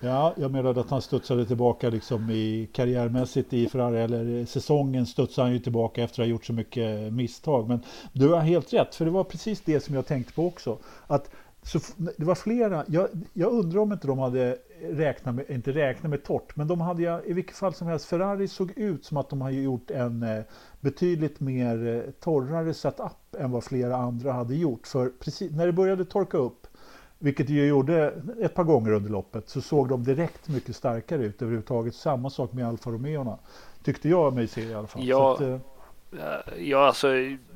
Ja, 0.00 0.34
jag 0.36 0.50
menade 0.50 0.80
att 0.80 0.90
han 0.90 1.02
studsade 1.02 1.46
tillbaka 1.46 1.90
liksom 1.90 2.30
i 2.30 2.68
karriärmässigt 2.72 3.52
i 3.52 3.68
Ferrari. 3.68 4.02
Eller 4.02 4.44
säsongen 4.46 5.06
studsade 5.06 5.46
han 5.46 5.52
ju 5.52 5.58
tillbaka 5.58 6.02
efter 6.02 6.22
att 6.22 6.26
ha 6.26 6.30
gjort 6.30 6.44
så 6.44 6.52
mycket 6.52 7.12
misstag. 7.12 7.68
Men 7.68 7.80
du 8.12 8.28
har 8.28 8.40
helt 8.40 8.72
rätt, 8.72 8.94
för 8.94 9.04
det 9.04 9.10
var 9.10 9.24
precis 9.24 9.60
det 9.60 9.80
som 9.80 9.94
jag 9.94 10.06
tänkte 10.06 10.32
på 10.32 10.46
också. 10.46 10.78
Att 11.06 11.30
så 11.66 11.78
det 11.96 12.24
var 12.24 12.34
flera, 12.34 12.84
jag, 12.88 13.08
jag 13.32 13.52
undrar 13.52 13.80
om 13.80 13.92
inte 13.92 14.06
de 14.06 14.18
hade 14.18 14.58
räknat 14.82 15.34
med, 15.34 15.50
inte 15.50 15.72
räknat 15.72 16.10
med 16.10 16.24
torrt, 16.24 16.56
men 16.56 16.68
de 16.68 16.80
hade 16.80 17.22
i 17.26 17.32
vilket 17.32 17.56
fall 17.56 17.74
som 17.74 17.86
helst, 17.86 18.06
Ferrari 18.06 18.48
såg 18.48 18.78
ut 18.78 19.04
som 19.04 19.16
att 19.16 19.30
de 19.30 19.40
hade 19.40 19.54
gjort 19.54 19.90
en 19.90 20.22
eh, 20.22 20.42
betydligt 20.80 21.40
mer 21.40 21.86
eh, 21.86 22.10
torrare 22.20 22.74
setup 22.74 23.34
än 23.38 23.50
vad 23.50 23.64
flera 23.64 23.96
andra 23.96 24.32
hade 24.32 24.54
gjort. 24.54 24.86
För 24.86 25.12
precis 25.20 25.52
när 25.52 25.66
det 25.66 25.72
började 25.72 26.04
torka 26.04 26.38
upp, 26.38 26.66
vilket 27.18 27.46
det 27.46 27.52
ju 27.52 27.66
gjorde 27.66 28.14
ett 28.40 28.54
par 28.54 28.64
gånger 28.64 28.92
under 28.92 29.10
loppet, 29.10 29.48
så 29.48 29.60
såg 29.60 29.88
de 29.88 30.04
direkt 30.04 30.48
mycket 30.48 30.76
starkare 30.76 31.24
ut 31.24 31.42
överhuvudtaget. 31.42 31.94
Samma 31.94 32.30
sak 32.30 32.52
med 32.52 32.68
Alfa 32.68 32.90
Romeo, 32.90 33.38
tyckte 33.82 34.08
jag 34.08 34.34
mig 34.34 34.46
se 34.46 34.60
i 34.60 34.74
alla 34.74 34.86
fall. 34.86 35.04
Ja, 35.04 35.34
att, 35.34 35.40
eh, 35.40 35.58
ja 36.58 36.86
alltså 36.86 37.08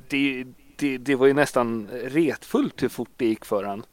det, 0.09 0.45
det, 0.81 0.97
det 0.97 1.15
var 1.15 1.27
ju 1.27 1.33
nästan 1.33 1.87
retfullt 1.87 2.83
hur 2.83 2.89
fort 2.89 3.11
det 3.17 3.25
gick 3.25 3.45
för 3.45 3.63
han. 3.63 3.83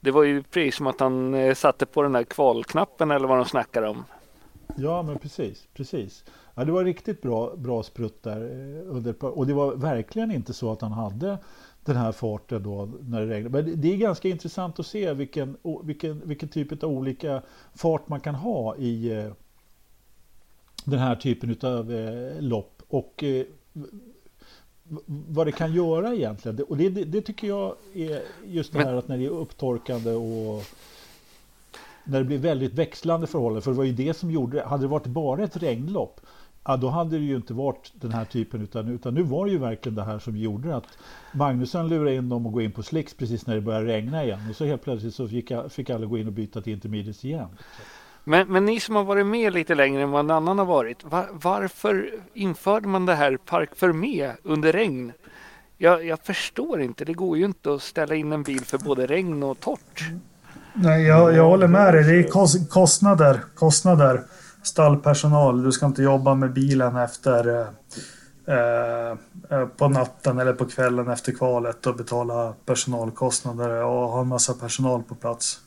Det 0.00 0.10
var 0.10 0.22
ju 0.22 0.42
precis 0.42 0.76
som 0.76 0.86
att 0.86 1.00
han 1.00 1.34
eh, 1.34 1.54
satte 1.54 1.86
på 1.86 2.02
den 2.02 2.12
där 2.12 2.24
kvalknappen 2.24 3.10
eller 3.10 3.28
vad 3.28 3.38
de 3.38 3.44
snackar 3.44 3.82
om. 3.82 4.04
Ja, 4.76 5.02
men 5.02 5.18
precis, 5.18 5.68
precis. 5.74 6.24
Ja, 6.54 6.64
det 6.64 6.72
var 6.72 6.84
riktigt 6.84 7.22
bra, 7.22 7.56
bra 7.56 7.82
sprutt 7.82 8.22
där. 8.22 8.40
Eh, 8.40 8.96
under, 8.96 9.24
och 9.24 9.46
det 9.46 9.54
var 9.54 9.74
verkligen 9.74 10.30
inte 10.30 10.52
så 10.52 10.72
att 10.72 10.80
han 10.80 10.92
hade 10.92 11.38
den 11.84 11.96
här 11.96 12.12
farten 12.12 12.62
då 12.62 12.88
när 13.00 13.20
det 13.20 13.34
regnade. 13.34 13.62
Men 13.62 13.80
det 13.80 13.92
är 13.92 13.96
ganska 13.96 14.28
intressant 14.28 14.78
att 14.78 14.86
se 14.86 15.12
vilken, 15.12 15.56
vilken, 15.84 16.28
vilken 16.28 16.48
typ 16.48 16.82
av 16.82 16.90
olika 16.90 17.42
fart 17.74 18.08
man 18.08 18.20
kan 18.20 18.34
ha 18.34 18.76
i 18.76 19.12
eh, 19.12 19.32
den 20.84 20.98
här 20.98 21.16
typen 21.16 21.56
av 21.62 21.92
lopp. 22.40 22.82
Och 22.88 23.24
vad 25.06 25.46
det 25.46 25.52
kan 25.52 25.72
göra 25.72 26.14
egentligen. 26.14 26.62
Och 26.62 26.76
det, 26.76 26.88
det, 26.88 27.04
det 27.04 27.20
tycker 27.20 27.48
jag 27.48 27.74
är 27.94 28.22
just 28.46 28.72
det 28.72 28.78
här 28.78 28.94
att 28.94 29.08
när 29.08 29.18
det 29.18 29.24
är 29.24 29.30
upptorkande 29.30 30.10
och 30.10 30.64
när 32.04 32.18
det 32.18 32.24
blir 32.24 32.38
väldigt 32.38 32.74
växlande 32.74 33.26
förhållanden. 33.26 33.62
För 33.62 33.70
det 33.70 33.76
var 33.76 33.84
ju 33.84 33.92
det 33.92 34.14
som 34.14 34.30
gjorde 34.30 34.56
det. 34.56 34.64
Hade 34.64 34.84
det 34.84 34.88
varit 34.88 35.06
bara 35.06 35.44
ett 35.44 35.56
regnlopp, 35.56 36.20
ja, 36.64 36.76
då 36.76 36.88
hade 36.88 37.18
det 37.18 37.24
ju 37.24 37.36
inte 37.36 37.54
varit 37.54 37.92
den 37.94 38.12
här 38.12 38.24
typen. 38.24 38.62
Utan, 38.62 38.88
utan 38.88 39.14
nu 39.14 39.22
var 39.22 39.46
det 39.46 39.52
ju 39.52 39.58
verkligen 39.58 39.96
det 39.96 40.04
här 40.04 40.18
som 40.18 40.36
gjorde 40.36 40.76
att 40.76 40.86
Magnusson 41.34 41.88
lurade 41.88 42.14
in 42.14 42.28
dem 42.28 42.46
att 42.46 42.52
gå 42.52 42.62
in 42.62 42.72
på 42.72 42.82
slicks 42.82 43.14
precis 43.14 43.46
när 43.46 43.54
det 43.54 43.60
började 43.60 43.86
regna 43.86 44.24
igen. 44.24 44.40
Och 44.50 44.56
så 44.56 44.64
helt 44.64 44.82
plötsligt 44.82 45.14
så 45.14 45.28
fick, 45.28 45.52
fick 45.68 45.90
alla 45.90 46.06
gå 46.06 46.18
in 46.18 46.26
och 46.26 46.32
byta 46.32 46.60
till 46.60 46.72
intermediates 46.72 47.24
igen. 47.24 47.48
Men, 48.28 48.48
men 48.48 48.64
ni 48.64 48.80
som 48.80 48.96
har 48.96 49.04
varit 49.04 49.26
med 49.26 49.52
lite 49.52 49.74
längre 49.74 50.02
än 50.02 50.10
vad 50.10 50.20
en 50.20 50.30
annan 50.30 50.58
har 50.58 50.66
varit. 50.66 51.04
Var, 51.04 51.28
varför 51.32 52.10
införde 52.34 52.88
man 52.88 53.06
det 53.06 53.14
här 53.14 53.36
Park 53.36 53.70
för 53.76 53.92
med 53.92 54.32
under 54.42 54.72
regn? 54.72 55.12
Jag, 55.76 56.06
jag, 56.06 56.18
förstår 56.22 56.80
inte. 56.80 57.04
Det 57.04 57.12
går 57.12 57.38
ju 57.38 57.44
inte 57.44 57.74
att 57.74 57.82
ställa 57.82 58.14
in 58.14 58.32
en 58.32 58.42
bil 58.42 58.64
för 58.64 58.78
både 58.78 59.06
regn 59.06 59.42
och 59.42 59.60
torrt. 59.60 60.04
Nej, 60.74 61.02
jag, 61.02 61.34
jag 61.34 61.44
håller 61.44 61.66
med 61.66 61.94
dig. 61.94 62.04
Det 62.04 62.28
är 62.28 62.68
kostnader. 62.68 63.40
Kostnader. 63.54 64.22
Stallpersonal. 64.62 65.62
Du 65.62 65.72
ska 65.72 65.86
inte 65.86 66.02
jobba 66.02 66.34
med 66.34 66.52
bilen 66.52 66.96
efter 66.96 67.48
eh, 68.46 69.10
eh, 69.50 69.66
på 69.66 69.88
natten 69.88 70.38
eller 70.38 70.52
på 70.52 70.64
kvällen 70.64 71.08
efter 71.08 71.32
kvalet 71.32 71.86
och 71.86 71.96
betala 71.96 72.54
personalkostnader 72.66 73.84
och 73.84 74.08
ha 74.08 74.20
en 74.20 74.28
massa 74.28 74.54
personal 74.54 75.02
på 75.02 75.14
plats. 75.14 75.60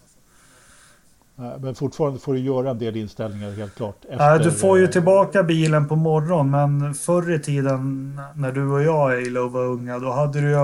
Men 1.59 1.75
fortfarande 1.75 2.19
får 2.19 2.33
du 2.33 2.39
göra 2.39 2.69
en 2.69 2.79
del 2.79 2.97
inställningar 2.97 3.51
helt 3.51 3.75
klart. 3.75 4.05
Efter... 4.09 4.39
Du 4.39 4.51
får 4.51 4.79
ju 4.79 4.87
tillbaka 4.87 5.43
bilen 5.43 5.87
på 5.87 5.95
morgonen 5.95 6.77
men 6.79 6.93
förr 6.93 7.31
i 7.31 7.39
tiden 7.39 8.21
när 8.35 8.51
du 8.51 8.71
och 8.71 8.83
jag 8.83 9.17
Eilo 9.17 9.47
var 9.47 9.63
unga 9.63 9.99
då 9.99 10.11
hade 10.11 10.41
du 10.41 10.49
ju... 10.49 10.55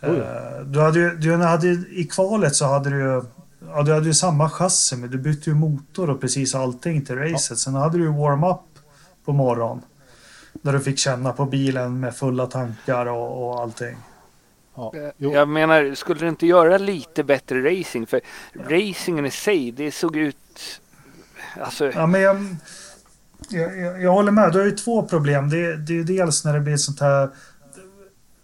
Eh, 0.00 0.62
du 0.66 0.80
hade 0.80 0.98
ju, 0.98 1.16
du 1.16 1.36
hade, 1.36 1.68
I 1.68 2.08
kvalet 2.10 2.54
så 2.54 2.66
hade 2.66 2.90
du 2.90 2.98
ju... 2.98 3.22
Ja, 3.74 3.82
du 3.82 3.92
hade 3.92 4.06
ju 4.06 4.14
samma 4.14 4.50
chassi 4.50 4.96
men 4.96 5.10
du 5.10 5.18
bytte 5.18 5.50
ju 5.50 5.56
motor 5.56 6.10
och 6.10 6.20
precis 6.20 6.54
allting 6.54 7.04
till 7.04 7.16
racet. 7.16 7.50
Ja. 7.50 7.56
Sen 7.56 7.74
hade 7.74 7.98
du 7.98 8.04
ju 8.04 8.12
warm-up 8.12 8.60
på 9.24 9.32
morgonen. 9.32 9.82
Där 10.52 10.72
du 10.72 10.80
fick 10.80 10.98
känna 10.98 11.32
på 11.32 11.44
bilen 11.44 12.00
med 12.00 12.14
fulla 12.14 12.46
tankar 12.46 13.06
och, 13.06 13.48
och 13.48 13.60
allting. 13.60 13.96
Ja. 14.78 14.92
Eh, 14.94 15.32
jag 15.32 15.48
menar, 15.48 15.94
skulle 15.94 16.20
du 16.20 16.28
inte 16.28 16.46
göra 16.46 16.78
lite 16.78 17.24
bättre 17.24 17.80
racing? 17.80 18.06
För 18.06 18.20
racingen 18.54 19.26
i 19.26 19.30
sig, 19.30 19.70
det 19.70 19.92
såg 19.92 20.16
ut... 20.16 20.80
Alltså... 21.60 21.92
Ja, 21.92 22.06
men 22.06 22.20
jag, 22.20 22.56
jag, 23.50 24.02
jag 24.02 24.12
håller 24.12 24.32
med. 24.32 24.52
Du 24.52 24.58
har 24.58 24.66
ju 24.66 24.76
två 24.76 25.02
problem. 25.02 25.50
Det, 25.50 25.76
det 25.76 25.92
är 25.92 25.96
ju 25.96 26.04
dels 26.04 26.44
när 26.44 26.52
det 26.52 26.60
blir 26.60 26.76
sånt 26.76 27.00
här... 27.00 27.28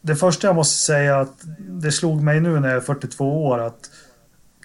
Det 0.00 0.16
första 0.16 0.46
jag 0.46 0.56
måste 0.56 0.76
säga 0.76 1.20
att 1.20 1.34
det 1.58 1.92
slog 1.92 2.22
mig 2.22 2.40
nu 2.40 2.60
när 2.60 2.68
jag 2.68 2.76
är 2.76 2.80
42 2.80 3.46
år 3.46 3.58
att 3.58 3.90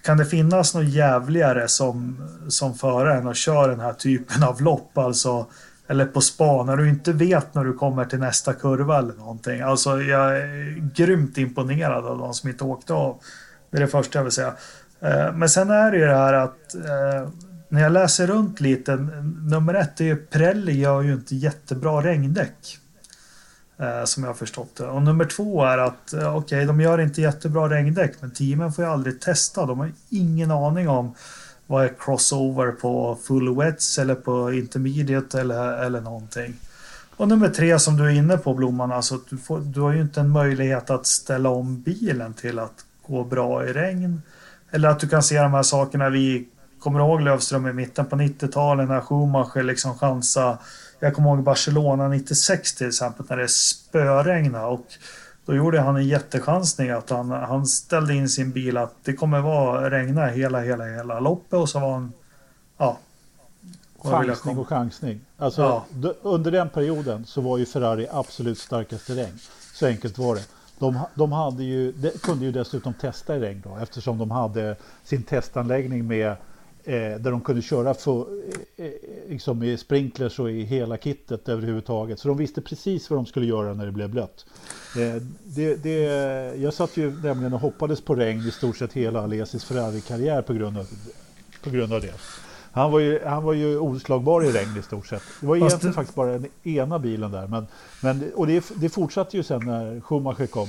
kan 0.03 0.17
det 0.17 0.25
finnas 0.25 0.75
något 0.75 0.89
jävligare 0.89 1.67
som, 1.67 2.27
som 2.49 2.73
förare 2.73 3.17
än 3.17 3.27
att 3.27 3.37
köra 3.37 3.67
den 3.67 3.79
här 3.79 3.93
typen 3.93 4.43
av 4.43 4.61
lopp? 4.61 4.97
Alltså 4.97 5.47
eller 5.89 6.05
på 6.05 6.21
spa 6.21 6.63
när 6.63 6.77
du 6.77 6.89
inte 6.89 7.13
vet 7.13 7.55
när 7.55 7.63
du 7.63 7.73
kommer 7.73 8.05
till 8.05 8.19
nästa 8.19 8.53
kurva 8.53 8.97
eller 8.97 9.13
någonting. 9.13 9.61
Alltså 9.61 10.01
jag 10.01 10.37
är 10.37 10.91
grymt 10.95 11.37
imponerad 11.37 12.05
av 12.05 12.17
de 12.17 12.33
som 12.33 12.49
inte 12.49 12.63
åkte 12.63 12.93
av. 12.93 13.19
Det 13.71 13.77
är 13.77 13.81
det 13.81 13.87
första 13.87 14.19
jag 14.19 14.23
vill 14.23 14.31
säga. 14.31 14.53
Eh, 14.99 15.33
men 15.33 15.49
sen 15.49 15.69
är 15.69 15.91
det 15.91 15.97
ju 15.97 16.05
det 16.05 16.15
här 16.15 16.33
att 16.33 16.75
eh, 16.75 17.29
när 17.69 17.81
jag 17.81 17.91
läser 17.91 18.27
runt 18.27 18.61
lite, 18.61 18.95
nummer 19.49 19.73
ett 19.73 20.01
är 20.01 20.05
ju 20.05 20.15
Prelli 20.15 20.79
gör 20.79 21.01
ju 21.01 21.13
inte 21.13 21.35
jättebra 21.35 22.03
regndäck. 22.03 22.77
Eh, 23.79 24.03
som 24.03 24.23
jag 24.23 24.29
har 24.29 24.35
förstått 24.35 24.75
det. 24.75 24.87
Och 24.87 25.01
nummer 25.01 25.25
två 25.25 25.65
är 25.65 25.77
att 25.77 26.13
okej, 26.13 26.27
okay, 26.27 26.65
de 26.65 26.81
gör 26.81 27.01
inte 27.01 27.21
jättebra 27.21 27.69
regndäck, 27.69 28.15
men 28.19 28.31
teamen 28.31 28.73
får 28.73 28.85
ju 28.85 28.91
aldrig 28.91 29.21
testa. 29.21 29.65
De 29.65 29.79
har 29.79 29.91
ingen 30.09 30.51
aning 30.51 30.89
om 30.89 31.15
vad 31.69 31.85
är 31.85 31.93
crossover 31.99 32.71
på 32.71 33.17
full 33.23 33.55
wets 33.55 33.99
eller 33.99 34.15
på 34.15 34.53
intermediate 34.53 35.41
eller, 35.41 35.83
eller 35.83 36.01
någonting. 36.01 36.53
Och 37.15 37.27
nummer 37.27 37.49
tre 37.49 37.79
som 37.79 37.97
du 37.97 38.05
är 38.05 38.09
inne 38.09 38.37
på 38.37 38.53
Blomman, 38.53 38.91
alltså 38.91 39.19
du, 39.29 39.37
får, 39.37 39.59
du 39.59 39.81
har 39.81 39.93
ju 39.93 40.01
inte 40.01 40.19
en 40.19 40.29
möjlighet 40.29 40.89
att 40.89 41.05
ställa 41.05 41.49
om 41.49 41.81
bilen 41.81 42.33
till 42.33 42.59
att 42.59 42.85
gå 43.07 43.23
bra 43.23 43.65
i 43.65 43.73
regn. 43.73 44.21
Eller 44.71 44.89
att 44.89 44.99
du 44.99 45.07
kan 45.07 45.23
se 45.23 45.41
de 45.41 45.53
här 45.53 45.63
sakerna 45.63 46.09
vi 46.09 46.47
kommer 46.79 46.99
ihåg 46.99 47.21
Löfström 47.21 47.67
i 47.67 47.73
mitten 47.73 48.05
på 48.05 48.15
90-talet 48.15 48.87
när 48.87 49.01
Schumacher 49.01 49.63
liksom 49.63 49.97
chansade. 49.97 50.57
Jag 50.99 51.13
kommer 51.13 51.29
ihåg 51.29 51.43
Barcelona 51.43 52.07
96 52.07 52.75
till 52.75 52.87
exempel 52.87 53.25
när 53.29 53.37
det 53.37 53.47
spöregnade 53.47 54.65
och 54.65 54.85
då 55.49 55.55
gjorde 55.55 55.79
han 55.79 55.95
en 55.95 56.07
jättechansning 56.07 56.89
att 56.89 57.09
han, 57.09 57.31
han 57.31 57.65
ställde 57.65 58.13
in 58.13 58.29
sin 58.29 58.51
bil 58.51 58.77
att 58.77 58.93
det 59.03 59.13
kommer 59.13 59.41
vara 59.41 59.91
regna 59.91 60.25
hela, 60.25 60.59
hela, 60.59 60.85
hela 60.85 61.19
loppet 61.19 61.53
och 61.53 61.69
så 61.69 61.79
var 61.79 61.93
han, 61.93 62.13
ja. 62.77 62.97
Chansning 64.01 64.57
och 64.57 64.67
chansning. 64.67 65.21
Alltså 65.37 65.61
ja. 65.61 66.13
under 66.21 66.51
den 66.51 66.69
perioden 66.69 67.25
så 67.25 67.41
var 67.41 67.57
ju 67.57 67.65
Ferrari 67.65 68.07
absolut 68.11 68.57
starkaste 68.57 69.15
regn. 69.15 69.39
Så 69.73 69.85
enkelt 69.85 70.17
var 70.17 70.35
det. 70.35 70.45
De, 70.79 70.99
de 71.15 71.31
hade 71.31 71.63
ju, 71.63 71.91
de 71.91 72.09
kunde 72.09 72.45
ju 72.45 72.51
dessutom 72.51 72.93
testa 72.93 73.35
i 73.35 73.39
regn 73.39 73.63
då 73.65 73.77
eftersom 73.81 74.17
de 74.17 74.31
hade 74.31 74.75
sin 75.03 75.23
testanläggning 75.23 76.07
med 76.07 76.35
Eh, 76.83 76.93
där 76.93 77.31
de 77.31 77.41
kunde 77.41 77.61
köra 77.61 77.93
för, 77.93 78.27
eh, 78.77 78.85
eh, 78.85 78.91
liksom 79.29 79.63
i 79.63 79.77
sprinklers 79.77 80.39
och 80.39 80.51
i 80.51 80.63
hela 80.63 80.97
kittet 80.97 81.49
överhuvudtaget. 81.49 82.19
Så 82.19 82.27
de 82.27 82.37
visste 82.37 82.61
precis 82.61 83.09
vad 83.09 83.19
de 83.19 83.25
skulle 83.25 83.45
göra 83.45 83.73
när 83.73 83.85
det 83.85 83.91
blev 83.91 84.09
blött. 84.09 84.45
Eh, 84.97 85.21
det, 85.43 85.75
det, 85.75 85.99
jag 86.55 86.73
satt 86.73 86.97
ju 86.97 87.21
nämligen 87.23 87.53
och 87.53 87.59
hoppades 87.59 88.01
på 88.01 88.15
regn 88.15 88.47
i 88.47 88.51
stort 88.51 88.77
sett 88.77 88.93
hela 88.93 89.21
Alesis 89.21 89.63
Ferrari-karriär 89.63 90.41
på 90.41 90.53
grund 90.53 90.77
av, 90.77 90.87
på 91.63 91.69
grund 91.69 91.93
av 91.93 92.01
det. 92.01 92.13
Han 92.79 92.91
var, 92.91 92.99
ju, 92.99 93.19
han 93.25 93.43
var 93.43 93.53
ju 93.53 93.79
oslagbar 93.79 94.43
i 94.43 94.51
regn 94.51 94.77
i 94.79 94.81
stort 94.81 95.07
sett. 95.07 95.23
Det 95.41 95.47
var 95.47 95.55
egentligen 95.55 95.91
det... 95.91 95.95
faktiskt 95.95 96.15
bara 96.15 96.31
den 96.31 96.47
ena 96.63 96.99
bilen 96.99 97.31
där. 97.31 97.47
Men, 97.47 97.67
men, 98.01 98.31
och 98.35 98.47
det, 98.47 98.71
det 98.75 98.89
fortsatte 98.89 99.37
ju 99.37 99.43
sen 99.43 99.65
när 99.65 100.01
Schumacher 100.01 100.47
kom. 100.47 100.67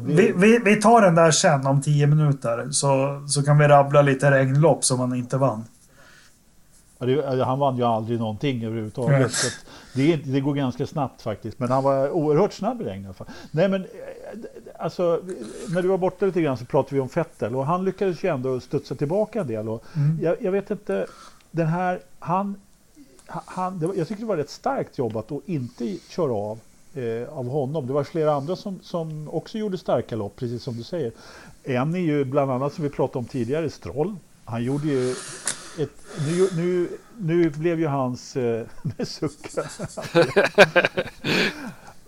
Det... 0.00 0.14
vi, 0.14 0.32
vi, 0.36 0.58
vi 0.58 0.76
tar 0.76 1.02
den 1.02 1.14
där 1.14 1.30
sen 1.30 1.66
om 1.66 1.82
tio 1.82 2.06
minuter. 2.06 2.70
Så, 2.70 3.22
så 3.28 3.42
kan 3.42 3.58
vi 3.58 3.68
rabbla 3.68 4.02
lite 4.02 4.30
regnlopp 4.30 4.84
som 4.84 5.00
han 5.00 5.14
inte 5.14 5.36
vann. 5.36 5.64
Ja, 7.06 7.44
han 7.44 7.58
vann 7.58 7.76
ju 7.76 7.84
aldrig 7.84 8.18
någonting 8.18 8.64
överhuvudtaget. 8.64 9.32
Så 9.32 9.48
det, 9.94 10.16
det, 10.16 10.40
går 10.40 10.54
ganska 10.54 10.86
snabbt 10.86 11.22
faktiskt. 11.22 11.58
Men 11.58 11.70
han 11.70 11.84
var 11.84 12.10
oerhört 12.10 12.52
snabb 12.52 12.80
i 12.80 12.84
regn. 12.84 13.14
Nej 13.50 13.68
men 13.68 13.86
alltså, 14.78 15.22
när 15.68 15.82
du 15.82 15.88
var 15.88 15.98
borta 15.98 16.26
lite 16.26 16.42
grann 16.42 16.56
så 16.56 16.64
pratade 16.64 16.94
vi 16.94 17.00
om 17.00 17.08
Fettel 17.08 17.56
och 17.56 17.66
han 17.66 17.84
lyckades 17.84 18.24
ju 18.24 18.28
ändå 18.28 18.60
studsa 18.60 18.94
tillbaka 18.94 19.40
en 19.40 19.46
del. 19.46 19.68
Och 19.68 19.84
mm. 19.96 20.18
jag, 20.22 20.36
jag, 20.40 20.52
vet 20.52 20.70
inte, 20.70 21.06
den 21.52 21.66
här, 21.66 22.00
han, 22.18 22.56
han, 23.26 23.92
jag 23.96 24.08
tycker 24.08 24.20
det 24.20 24.28
var 24.28 24.36
rätt 24.36 24.50
starkt 24.50 24.98
jobbat 24.98 25.32
att 25.32 25.48
inte 25.48 25.96
köra 26.08 26.32
av 26.32 26.58
eh, 26.94 27.38
av 27.38 27.48
honom. 27.48 27.86
Det 27.86 27.92
var 27.92 28.04
flera 28.04 28.32
andra 28.32 28.56
som, 28.56 28.80
som 28.82 29.28
också 29.28 29.58
gjorde 29.58 29.78
starka 29.78 30.16
lopp, 30.16 30.36
precis 30.36 30.62
som 30.62 30.76
du 30.76 30.82
säger. 30.82 31.12
En 31.64 31.94
är 31.94 31.98
ju 31.98 32.24
bland 32.24 32.50
annat 32.50 32.72
som 32.72 32.84
vi 32.84 32.90
pratade 32.90 33.18
om 33.18 33.24
tidigare, 33.24 33.70
Stroll. 33.70 34.16
Han 34.44 34.64
gjorde 34.64 34.86
ju 34.86 35.10
ett, 35.78 35.90
nu, 36.28 36.48
nu, 36.56 36.88
nu 37.18 37.50
blev 37.50 37.80
ju 37.80 37.86
hans... 37.86 38.36
Eh, 38.36 38.66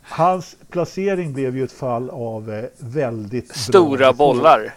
hans 0.01 0.57
placering 0.71 1.33
blev 1.33 1.57
ju 1.57 1.65
ett 1.65 1.73
fall 1.73 2.11
av 2.11 2.53
eh, 2.53 2.65
väldigt 2.79 3.57
Stora 3.57 4.13
bollar. 4.13 4.75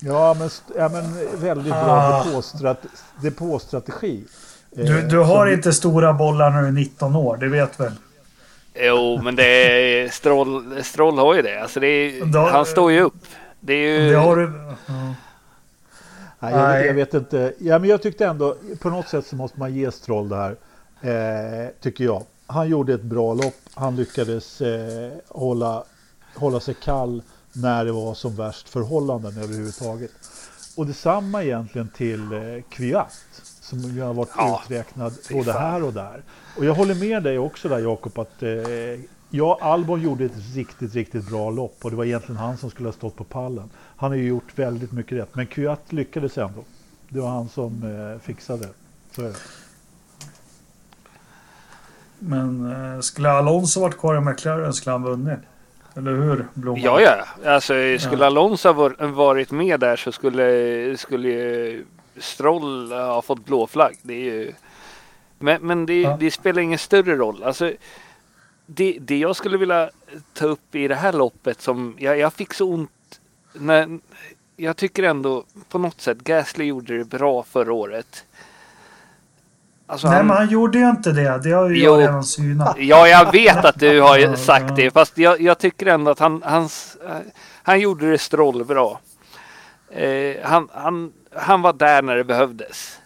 Ja 0.00 0.36
men, 0.38 0.50
ja, 0.76 0.88
men 0.88 1.04
väldigt 1.40 1.72
bra 1.72 1.90
ah. 1.90 2.24
depåstrat, 2.24 2.86
depåstrategi. 3.22 4.24
Du, 4.70 5.02
du 5.02 5.18
har 5.18 5.46
som... 5.46 5.54
inte 5.54 5.72
stora 5.72 6.12
bollar 6.12 6.50
när 6.50 6.62
du 6.62 6.68
är 6.68 6.72
19 6.72 7.16
år, 7.16 7.36
det 7.36 7.48
vet 7.48 7.80
väl? 7.80 7.92
Jo, 8.74 9.20
men 9.22 9.36
det 9.36 9.44
är 9.44 10.08
Stroll, 10.08 10.84
Stroll 10.84 11.18
har 11.18 11.34
ju 11.34 11.42
det. 11.42 11.62
Alltså 11.62 11.80
det 11.80 11.86
är, 11.86 12.24
Då, 12.24 12.38
han 12.38 12.66
står 12.66 12.92
ju 12.92 13.00
upp. 13.00 13.14
Det 13.60 13.72
är 13.72 14.00
ju... 14.00 14.10
Det 14.10 14.16
har 14.16 14.36
du... 14.36 14.52
Ja. 14.86 15.14
Nej, 16.38 16.52
jag, 16.52 16.86
jag, 16.86 16.94
vet 16.94 17.14
inte. 17.14 17.54
Ja, 17.58 17.78
men 17.78 17.90
jag 17.90 18.02
tyckte 18.02 18.26
ändå 18.26 18.56
på 18.80 18.90
något 18.90 19.08
sätt 19.08 19.26
så 19.26 19.36
måste 19.36 19.58
man 19.58 19.74
ge 19.74 19.90
Stroll 19.92 20.28
det 20.28 20.36
här. 20.36 20.56
Eh, 21.00 21.68
tycker 21.80 22.04
jag. 22.04 22.22
Han 22.46 22.68
gjorde 22.68 22.94
ett 22.94 23.02
bra 23.02 23.34
lopp. 23.34 23.54
Han 23.74 23.96
lyckades 23.96 24.60
eh, 24.60 25.12
hålla, 25.28 25.84
hålla 26.34 26.60
sig 26.60 26.74
kall 26.74 27.22
när 27.52 27.84
det 27.84 27.92
var 27.92 28.14
som 28.14 28.36
värst 28.36 28.68
förhållanden 28.68 29.38
överhuvudtaget. 29.38 30.10
Och 30.76 30.86
detsamma 30.86 31.42
egentligen 31.44 31.88
till 31.88 32.32
eh, 32.32 32.62
Kviat 32.68 33.42
som 33.60 33.78
ju 33.78 34.02
har 34.02 34.14
varit 34.14 34.30
ja, 34.36 34.62
uträknad 34.64 35.12
både 35.30 35.52
här 35.52 35.82
och 35.82 35.92
där. 35.92 36.22
Och 36.56 36.64
jag 36.64 36.74
håller 36.74 36.94
med 36.94 37.22
dig 37.22 37.38
också 37.38 37.68
där 37.68 37.78
Jakob 37.78 38.18
att 38.18 38.42
eh, 38.42 38.50
ja, 39.30 39.58
Albon 39.60 40.02
gjorde 40.02 40.24
ett 40.24 40.54
riktigt, 40.54 40.94
riktigt 40.94 41.28
bra 41.28 41.50
lopp 41.50 41.84
och 41.84 41.90
det 41.90 41.96
var 41.96 42.04
egentligen 42.04 42.36
han 42.36 42.56
som 42.56 42.70
skulle 42.70 42.88
ha 42.88 42.92
stått 42.92 43.16
på 43.16 43.24
pallen. 43.24 43.70
Han 43.96 44.10
har 44.10 44.16
ju 44.16 44.26
gjort 44.26 44.58
väldigt 44.58 44.92
mycket 44.92 45.18
rätt, 45.18 45.34
men 45.34 45.46
Kviat 45.46 45.92
lyckades 45.92 46.38
ändå. 46.38 46.64
Det 47.08 47.20
var 47.20 47.28
han 47.28 47.48
som 47.48 47.82
eh, 47.82 48.20
fixade. 48.20 48.68
Så 49.12 49.22
är 49.22 49.28
det. 49.28 49.34
Men 52.18 52.72
eh, 52.72 53.00
skulle 53.00 53.30
Alonso 53.30 53.80
varit 53.80 53.98
kvar 53.98 54.16
i 54.16 54.20
McLaren 54.20 54.72
skulle 54.72 54.92
han 54.92 55.02
vunnit. 55.02 55.38
Eller 55.98 56.12
hur 56.12 56.46
Blomman? 56.54 56.82
Ja, 56.82 57.00
ja. 57.00 57.24
Alltså, 57.50 57.74
skulle 57.98 58.22
ja. 58.22 58.26
Alonso 58.26 58.72
varit 58.98 59.50
med 59.50 59.80
där 59.80 59.96
så 59.96 60.12
skulle, 60.12 60.96
skulle 60.96 61.82
Stroll 62.16 62.92
ha 62.92 63.22
fått 63.22 63.44
blå 63.44 63.66
flagg. 63.66 63.96
Det 64.02 64.14
är 64.14 64.34
ju... 64.34 64.52
Men, 65.38 65.62
men 65.62 65.86
det, 65.86 66.00
ja. 66.00 66.16
det, 66.20 66.30
spelar 66.30 66.62
ingen 66.62 66.78
större 66.78 67.16
roll. 67.16 67.42
Alltså, 67.42 67.72
det, 68.66 68.98
det 69.00 69.18
jag 69.18 69.36
skulle 69.36 69.58
vilja 69.58 69.90
ta 70.34 70.46
upp 70.46 70.74
i 70.74 70.88
det 70.88 70.94
här 70.94 71.12
loppet 71.12 71.60
som 71.60 71.96
jag, 71.98 72.18
jag 72.18 72.32
fick 72.32 72.54
så 72.54 72.68
ont 72.68 72.90
när, 73.52 73.98
jag 74.56 74.76
tycker 74.76 75.02
ändå 75.02 75.44
på 75.68 75.78
något 75.78 76.00
sätt 76.00 76.18
Gasly 76.18 76.64
gjorde 76.64 76.98
det 76.98 77.04
bra 77.04 77.42
förra 77.42 77.72
året. 77.72 78.24
Alltså 79.90 80.08
Nej, 80.08 80.16
han... 80.16 80.26
men 80.26 80.36
han 80.36 80.48
gjorde 80.48 80.78
ju 80.78 80.90
inte 80.90 81.12
det. 81.12 81.40
Det 81.42 81.50
har 81.50 81.68
ju 81.68 81.76
jo. 81.76 81.92
jag 81.92 82.00
redan 82.00 82.24
synat. 82.24 82.76
Ja, 82.78 83.08
jag 83.08 83.32
vet 83.32 83.64
att 83.64 83.80
du 83.80 84.00
har 84.00 84.36
sagt 84.36 84.76
det. 84.76 84.90
Fast 84.90 85.18
jag, 85.18 85.40
jag 85.40 85.58
tycker 85.58 85.86
ändå 85.86 86.10
att 86.10 86.18
han, 86.18 86.42
hans, 86.44 86.96
han 87.62 87.80
gjorde 87.80 88.10
det 88.10 88.18
strål 88.18 88.64
bra. 88.64 89.00
Eh, 89.90 90.36
han, 90.42 90.68
han, 90.72 91.12
han 91.32 91.62
var 91.62 91.72
där 91.72 92.02
när 92.02 92.16
det 92.16 92.24
behövdes. 92.24 92.98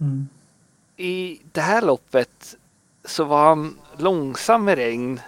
Mm. 0.00 0.28
I 0.96 1.40
det 1.52 1.60
här 1.60 1.82
loppet 1.82 2.54
så 3.04 3.24
var 3.24 3.48
han 3.48 3.78
långsam 3.96 4.68
i 4.68 4.76
regn. 4.76 5.20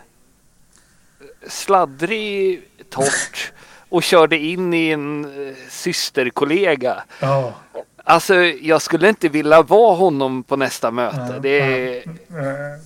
Sladdrig 1.49 2.69
torrt 2.91 3.53
och 3.89 4.03
körde 4.03 4.39
in 4.39 4.75
i 4.75 4.91
en 4.91 5.25
eh, 5.25 5.55
systerkollega. 5.71 7.03
Ja. 7.21 7.55
Alltså, 8.09 8.35
jag 8.45 8.83
skulle 8.83 9.09
inte 9.09 9.29
vilja 9.29 9.63
vara 9.63 9.97
honom 9.97 10.43
på 10.43 10.57
nästa 10.57 10.91
möte. 10.91 11.29
Ja, 11.33 11.39
det 11.39 11.61
är... 11.61 11.97
Eh, 11.97 12.81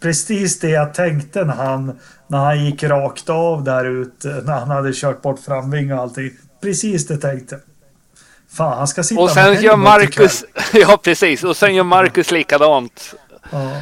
precis 0.00 0.60
det 0.60 0.68
jag 0.68 0.94
tänkte 0.94 1.44
när 1.44 1.54
han, 1.54 1.98
när 2.26 2.38
han 2.38 2.64
gick 2.64 2.82
rakt 2.82 3.28
av 3.30 3.64
där 3.64 3.84
ute. 3.84 4.28
När 4.28 4.52
han 4.52 4.70
hade 4.70 4.92
kört 4.92 5.22
bort 5.22 5.40
framving 5.40 5.92
och 5.92 6.00
allting. 6.00 6.30
Precis 6.60 7.06
det 7.06 7.16
tänkte 7.16 7.58
Fan, 8.48 8.78
han 8.78 8.88
ska 8.88 9.02
sitta 9.02 9.20
Och 9.20 9.30
sen 9.30 9.62
gör 9.62 9.76
Marcus... 9.76 10.44
Ja, 10.72 11.00
precis. 11.02 11.44
Och 11.44 11.56
sen 11.56 11.74
gör 11.74 11.84
Marcus 11.84 12.30
likadant. 12.30 13.14
Ja. 13.50 13.80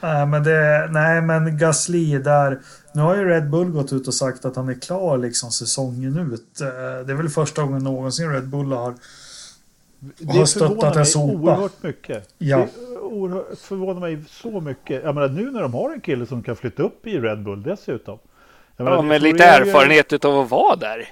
Nej, 0.00 0.26
men 0.26 0.44
det... 0.44 0.88
Nej, 0.90 1.22
men 1.22 1.58
Gasly 1.58 2.18
där. 2.18 2.58
Nu 2.92 3.02
har 3.02 3.16
ju 3.16 3.24
Red 3.24 3.50
Bull 3.50 3.70
gått 3.70 3.92
ut 3.92 4.08
och 4.08 4.14
sagt 4.14 4.44
att 4.44 4.56
han 4.56 4.68
är 4.68 4.80
klar 4.80 5.18
liksom 5.18 5.50
säsongen 5.50 6.32
ut. 6.32 6.60
Eh, 6.60 7.06
det 7.06 7.12
är 7.12 7.16
väl 7.16 7.28
första 7.28 7.62
gången 7.62 7.84
någonsin 7.84 8.32
Red 8.32 8.48
Bull 8.48 8.72
har, 8.72 8.94
det 10.18 10.38
har 10.38 10.44
stöttat 10.44 10.96
en 10.96 11.06
sopa. 11.06 11.32
oerhört 11.34 11.82
mycket. 11.82 12.34
Ja. 12.38 12.58
Det 12.58 12.98
oerhört, 12.98 13.58
förvånar 13.58 14.00
mig 14.00 14.18
så 14.28 14.60
mycket. 14.60 15.04
Jag 15.04 15.14
menar, 15.14 15.28
nu 15.28 15.50
när 15.50 15.62
de 15.62 15.74
har 15.74 15.92
en 15.92 16.00
kille 16.00 16.26
som 16.26 16.42
kan 16.42 16.56
flytta 16.56 16.82
upp 16.82 17.06
i 17.06 17.18
Red 17.18 17.42
Bull 17.42 17.62
dessutom. 17.62 18.18
Jag 18.76 18.84
menar, 18.84 18.96
ja, 18.96 19.02
med 19.02 19.22
lite 19.22 19.44
erfarenhet 19.44 20.12
ju... 20.12 20.18
av 20.22 20.40
att 20.40 20.50
vara 20.50 20.76
där. 20.76 21.08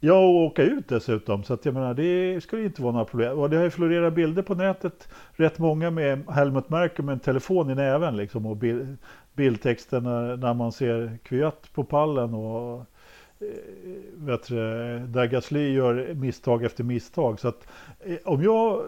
Ja, 0.00 0.14
och 0.14 0.34
åka 0.34 0.62
ut 0.62 0.88
dessutom. 0.88 1.44
Så 1.44 1.54
att 1.54 1.64
jag 1.64 1.74
menar, 1.74 1.94
det 1.94 2.40
skulle 2.40 2.64
inte 2.64 2.82
vara 2.82 2.92
några 2.92 3.04
problem. 3.04 3.38
Och 3.38 3.50
det 3.50 3.56
har 3.56 3.64
ju 3.64 3.70
florerat 3.70 4.14
bilder 4.14 4.42
på 4.42 4.54
nätet, 4.54 5.08
rätt 5.32 5.58
många 5.58 5.90
med 5.90 6.28
Helmut 6.28 6.68
Merkel 6.68 7.04
med 7.04 7.12
en 7.12 7.20
telefon 7.20 7.70
i 7.70 7.74
näven 7.74 8.16
liksom. 8.16 8.46
Och 8.46 8.56
bild, 8.56 8.96
bildtexten 9.34 10.04
när, 10.04 10.36
när 10.36 10.54
man 10.54 10.72
ser 10.72 11.18
Kvyat 11.22 11.68
på 11.74 11.84
pallen 11.84 12.34
och 12.34 12.78
eh, 13.40 13.46
vet 14.14 14.48
du, 14.48 14.56
där 14.98 15.26
Gasly 15.26 15.72
gör 15.72 16.14
misstag 16.14 16.64
efter 16.64 16.84
misstag. 16.84 17.40
Så 17.40 17.48
att 17.48 17.66
om 18.24 18.42
jag, 18.42 18.76
eh, 18.76 18.84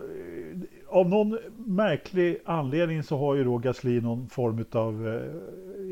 av 0.88 1.08
någon 1.08 1.38
märklig 1.66 2.38
anledning 2.44 3.02
så 3.02 3.18
har 3.18 3.34
ju 3.34 3.44
då 3.44 3.58
Gasly 3.58 4.00
någon 4.00 4.28
form 4.28 4.64
av, 4.72 5.22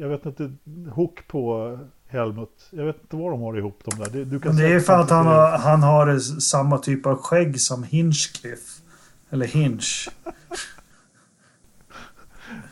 jag 0.01 0.09
vet 0.09 0.27
inte, 0.27 0.53
hook 0.95 1.29
på 1.29 1.79
Helmut. 2.09 2.69
Jag 2.71 2.85
vet 2.85 2.97
inte 3.03 3.17
vad 3.17 3.33
de 3.33 3.41
har 3.41 3.59
ihop 3.59 3.83
de 3.85 4.05
där. 4.05 4.25
Du 4.25 4.41
kan 4.41 4.57
det 4.57 4.67
är 4.67 4.81
för 4.81 4.93
att 4.93 5.11
han 5.11 5.27
har, 5.27 5.59
han 5.59 5.83
har 5.83 6.19
samma 6.41 6.79
typ 6.79 7.07
av 7.07 7.17
skägg 7.17 7.61
som 7.61 7.85
Hinchcliffe. 7.85 8.83
Eller 9.31 9.47
Hinch. 9.47 10.09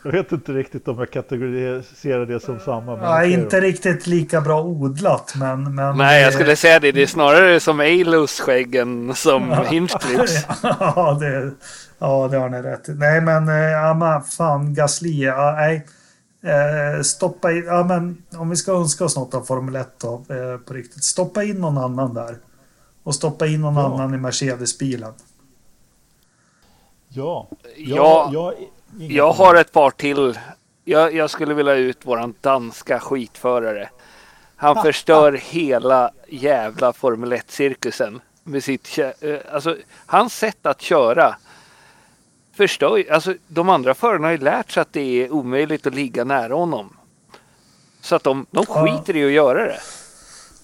Jag 0.03 0.12
vet 0.12 0.33
inte 0.33 0.53
riktigt 0.53 0.89
om 0.89 0.99
jag 0.99 1.11
kategoriserar 1.11 2.27
det 2.27 2.41
som 2.41 2.61
samma. 2.61 2.97
Nej, 2.97 3.33
inte 3.33 3.61
riktigt 3.61 4.07
lika 4.07 4.41
bra 4.41 4.62
odlat, 4.62 5.35
men... 5.37 5.75
men 5.75 5.97
Nej, 5.97 6.23
jag 6.23 6.35
skulle 6.35 6.57
säga 6.57 6.81
det. 6.81 6.93
Det 6.93 7.03
är 7.03 7.07
snarare 7.07 7.61
som 7.61 7.81
Eilos 7.81 8.41
skägg 8.41 8.75
än 8.75 9.15
som 9.15 9.53
Hinchcliffes. 9.70 10.47
ja, 10.62 11.16
det, 11.20 11.53
ja, 11.99 12.29
det 12.29 12.37
har 12.37 12.49
ni 12.49 12.62
rätt 12.62 12.85
Nej, 12.87 13.20
men, 13.20 13.49
eh, 13.49 13.55
ja, 13.55 13.95
men 13.95 14.23
fan, 14.23 14.75
Gasly. 14.75 15.25
Ja, 15.25 15.55
nej. 15.57 15.87
Eh, 16.43 17.03
stoppa 17.03 17.53
in, 17.53 17.65
ja 17.65 17.85
men 17.85 18.23
om 18.37 18.51
vi 18.51 18.57
ska 18.57 18.73
önska 18.73 19.05
oss 19.05 19.16
något 19.16 19.35
av 19.35 19.43
Formel 19.43 19.77
1 19.77 19.89
då, 20.01 20.15
eh, 20.15 20.59
på 20.59 20.75
riktigt. 20.75 21.05
Stoppa 21.05 21.45
in 21.45 21.57
någon 21.57 21.79
annan 21.79 22.15
där. 22.15 22.37
Och 23.03 23.15
stoppa 23.15 23.47
in 23.47 23.61
någon 23.61 23.77
ja. 23.77 23.95
annan 23.95 24.15
i 24.15 24.19
Mercedes-bilen. 24.19 25.12
Ja. 27.09 27.49
Ja, 27.77 28.31
jag, 28.33 28.35
jag, 28.35 28.55
jag 28.99 29.33
har 29.33 29.55
ett 29.55 29.73
par 29.73 29.91
till. 29.91 30.39
Jag, 30.85 31.15
jag 31.15 31.31
skulle 31.31 31.55
vilja 31.55 31.75
ut 31.75 32.07
våran 32.07 32.35
danska 32.41 33.01
skitförare. 33.01 33.91
Han 34.57 34.77
ha, 34.77 34.83
förstör 34.83 35.33
hela 35.33 36.11
jävla 36.29 36.93
Formel 36.93 37.33
1-cirkusen 37.33 38.20
med 38.43 38.65
sitt... 38.65 38.99
Eh, 38.99 39.39
alltså, 39.53 39.77
hans 40.07 40.35
sätt 40.39 40.66
att 40.66 40.81
köra 40.81 41.37
förstör 42.59 43.12
Alltså 43.12 43.35
de 43.49 43.69
andra 43.69 43.95
förarna 43.95 44.27
har 44.27 44.33
ju 44.33 44.39
lärt 44.39 44.70
sig 44.70 44.81
att 44.81 44.93
det 44.93 45.25
är 45.25 45.33
omöjligt 45.33 45.87
att 45.87 45.95
ligga 45.95 46.25
nära 46.25 46.55
honom. 46.55 46.97
Så 48.01 48.16
att 48.16 48.23
de, 48.23 48.47
de 48.51 48.66
skiter 48.66 49.16
i 49.16 49.27
att 49.27 49.33
göra 49.33 49.65
det. 49.65 49.81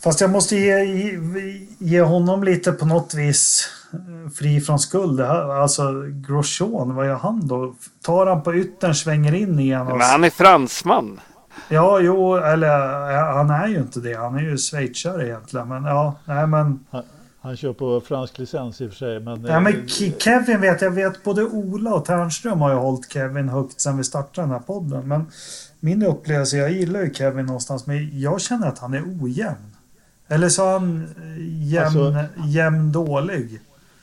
Fast 0.05 0.21
jag 0.21 0.31
måste 0.31 0.57
ge, 0.57 0.85
ge 1.79 2.01
honom 2.01 2.45
lite 2.45 2.73
på 2.73 2.87
något 2.87 3.15
vis 3.15 3.69
eh, 3.93 4.31
fri 4.31 4.61
från 4.61 4.79
skuld. 4.79 5.21
Alltså 5.21 5.83
Grosjean, 6.29 6.95
vad 6.95 7.07
gör 7.07 7.15
han 7.15 7.47
då? 7.49 7.75
Tar 8.03 8.27
han 8.27 8.43
på 8.43 8.55
yttern, 8.55 8.95
svänger 8.95 9.35
in 9.35 9.61
igen? 9.61 9.87
Men 9.87 10.01
han 10.01 10.25
är 10.25 10.31
fransman. 10.31 11.21
Ja, 11.69 12.01
jo, 12.01 12.37
eller 12.37 12.69
han 13.35 13.51
är 13.51 13.67
ju 13.67 13.77
inte 13.77 14.01
det. 14.01 14.15
Han 14.15 14.35
är 14.35 14.41
ju 14.41 14.59
schweizare 14.59 15.27
egentligen. 15.27 15.69
Men 15.69 15.85
ja, 15.85 16.15
nej 16.25 16.47
men. 16.47 16.85
Han 17.41 17.57
kör 17.57 17.73
på 17.73 18.01
fransk 18.01 18.39
licens 18.39 18.81
i 18.81 18.87
och 18.87 18.91
för 18.91 18.97
sig. 18.97 19.21
Men, 19.21 19.45
ja, 19.45 19.61
men 19.61 19.89
Kevin 20.19 20.61
vet 20.61 20.83
jag. 20.83 20.91
vet 20.91 21.25
både 21.25 21.45
Ola 21.45 21.95
och 21.95 22.05
Ternström 22.05 22.61
har 22.61 22.71
ju 22.71 22.77
hållit 22.77 23.13
Kevin 23.13 23.49
högt 23.49 23.81
sedan 23.81 23.97
vi 23.97 24.05
startade 24.05 24.47
den 24.47 24.51
här 24.51 24.67
podden. 24.67 25.09
Men 25.09 25.27
min 25.81 26.03
upplevelse, 26.03 26.57
jag 26.57 26.73
gillar 26.73 27.01
ju 27.01 27.15
Kevin 27.15 27.47
någonstans, 27.47 27.87
men 27.87 28.21
jag 28.21 28.41
känner 28.41 28.69
att 28.69 28.79
han 28.79 28.95
är 28.95 29.03
ojämn. 29.23 29.74
Eller 30.29 30.49
så 30.49 30.67
är 30.67 30.73
han 30.73 31.05
eh, 31.05 31.73
jämn, 31.73 31.87
alltså, 31.87 32.25
jämn 32.47 32.93
dålig. 32.93 33.61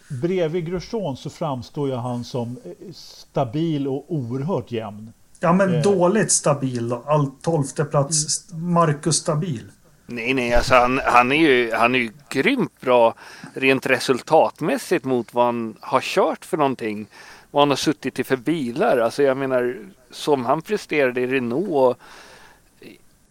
Bredvid 0.07 0.65
Grosjean 0.65 1.17
så 1.17 1.29
framstår 1.29 1.89
ju 1.89 1.95
han 1.95 2.23
som 2.23 2.57
eh, 2.65 2.93
stabil 2.93 3.87
och 3.87 4.05
oerhört 4.07 4.71
jämn. 4.71 5.13
Ja, 5.39 5.53
men 5.53 5.75
eh. 5.75 5.81
dåligt 5.81 6.31
stabil 6.31 6.89
då. 6.89 7.03
All 7.05 7.31
tolfte 7.41 7.85
plats. 7.85 8.47
Marcus 8.53 9.15
Stabil. 9.15 9.71
Nej, 10.05 10.33
nej, 10.33 10.53
alltså 10.53 10.75
han, 10.75 11.01
han, 11.05 11.31
är 11.31 11.35
ju, 11.35 11.71
han 11.73 11.95
är 11.95 11.99
ju 11.99 12.11
grymt 12.29 12.81
bra 12.81 13.13
rent 13.53 13.85
resultatmässigt 13.85 15.05
mot 15.05 15.33
vad 15.33 15.45
han 15.45 15.75
har 15.79 16.01
kört 16.01 16.45
för 16.45 16.57
någonting. 16.57 17.07
Vad 17.51 17.61
han 17.61 17.69
har 17.69 17.77
suttit 17.77 18.19
i 18.19 18.23
för 18.23 18.37
bilar. 18.37 18.97
Alltså 18.97 19.23
jag 19.23 19.37
menar, 19.37 19.77
som 20.11 20.45
han 20.45 20.61
presterade 20.61 21.21
i 21.21 21.27
Renault. 21.27 21.97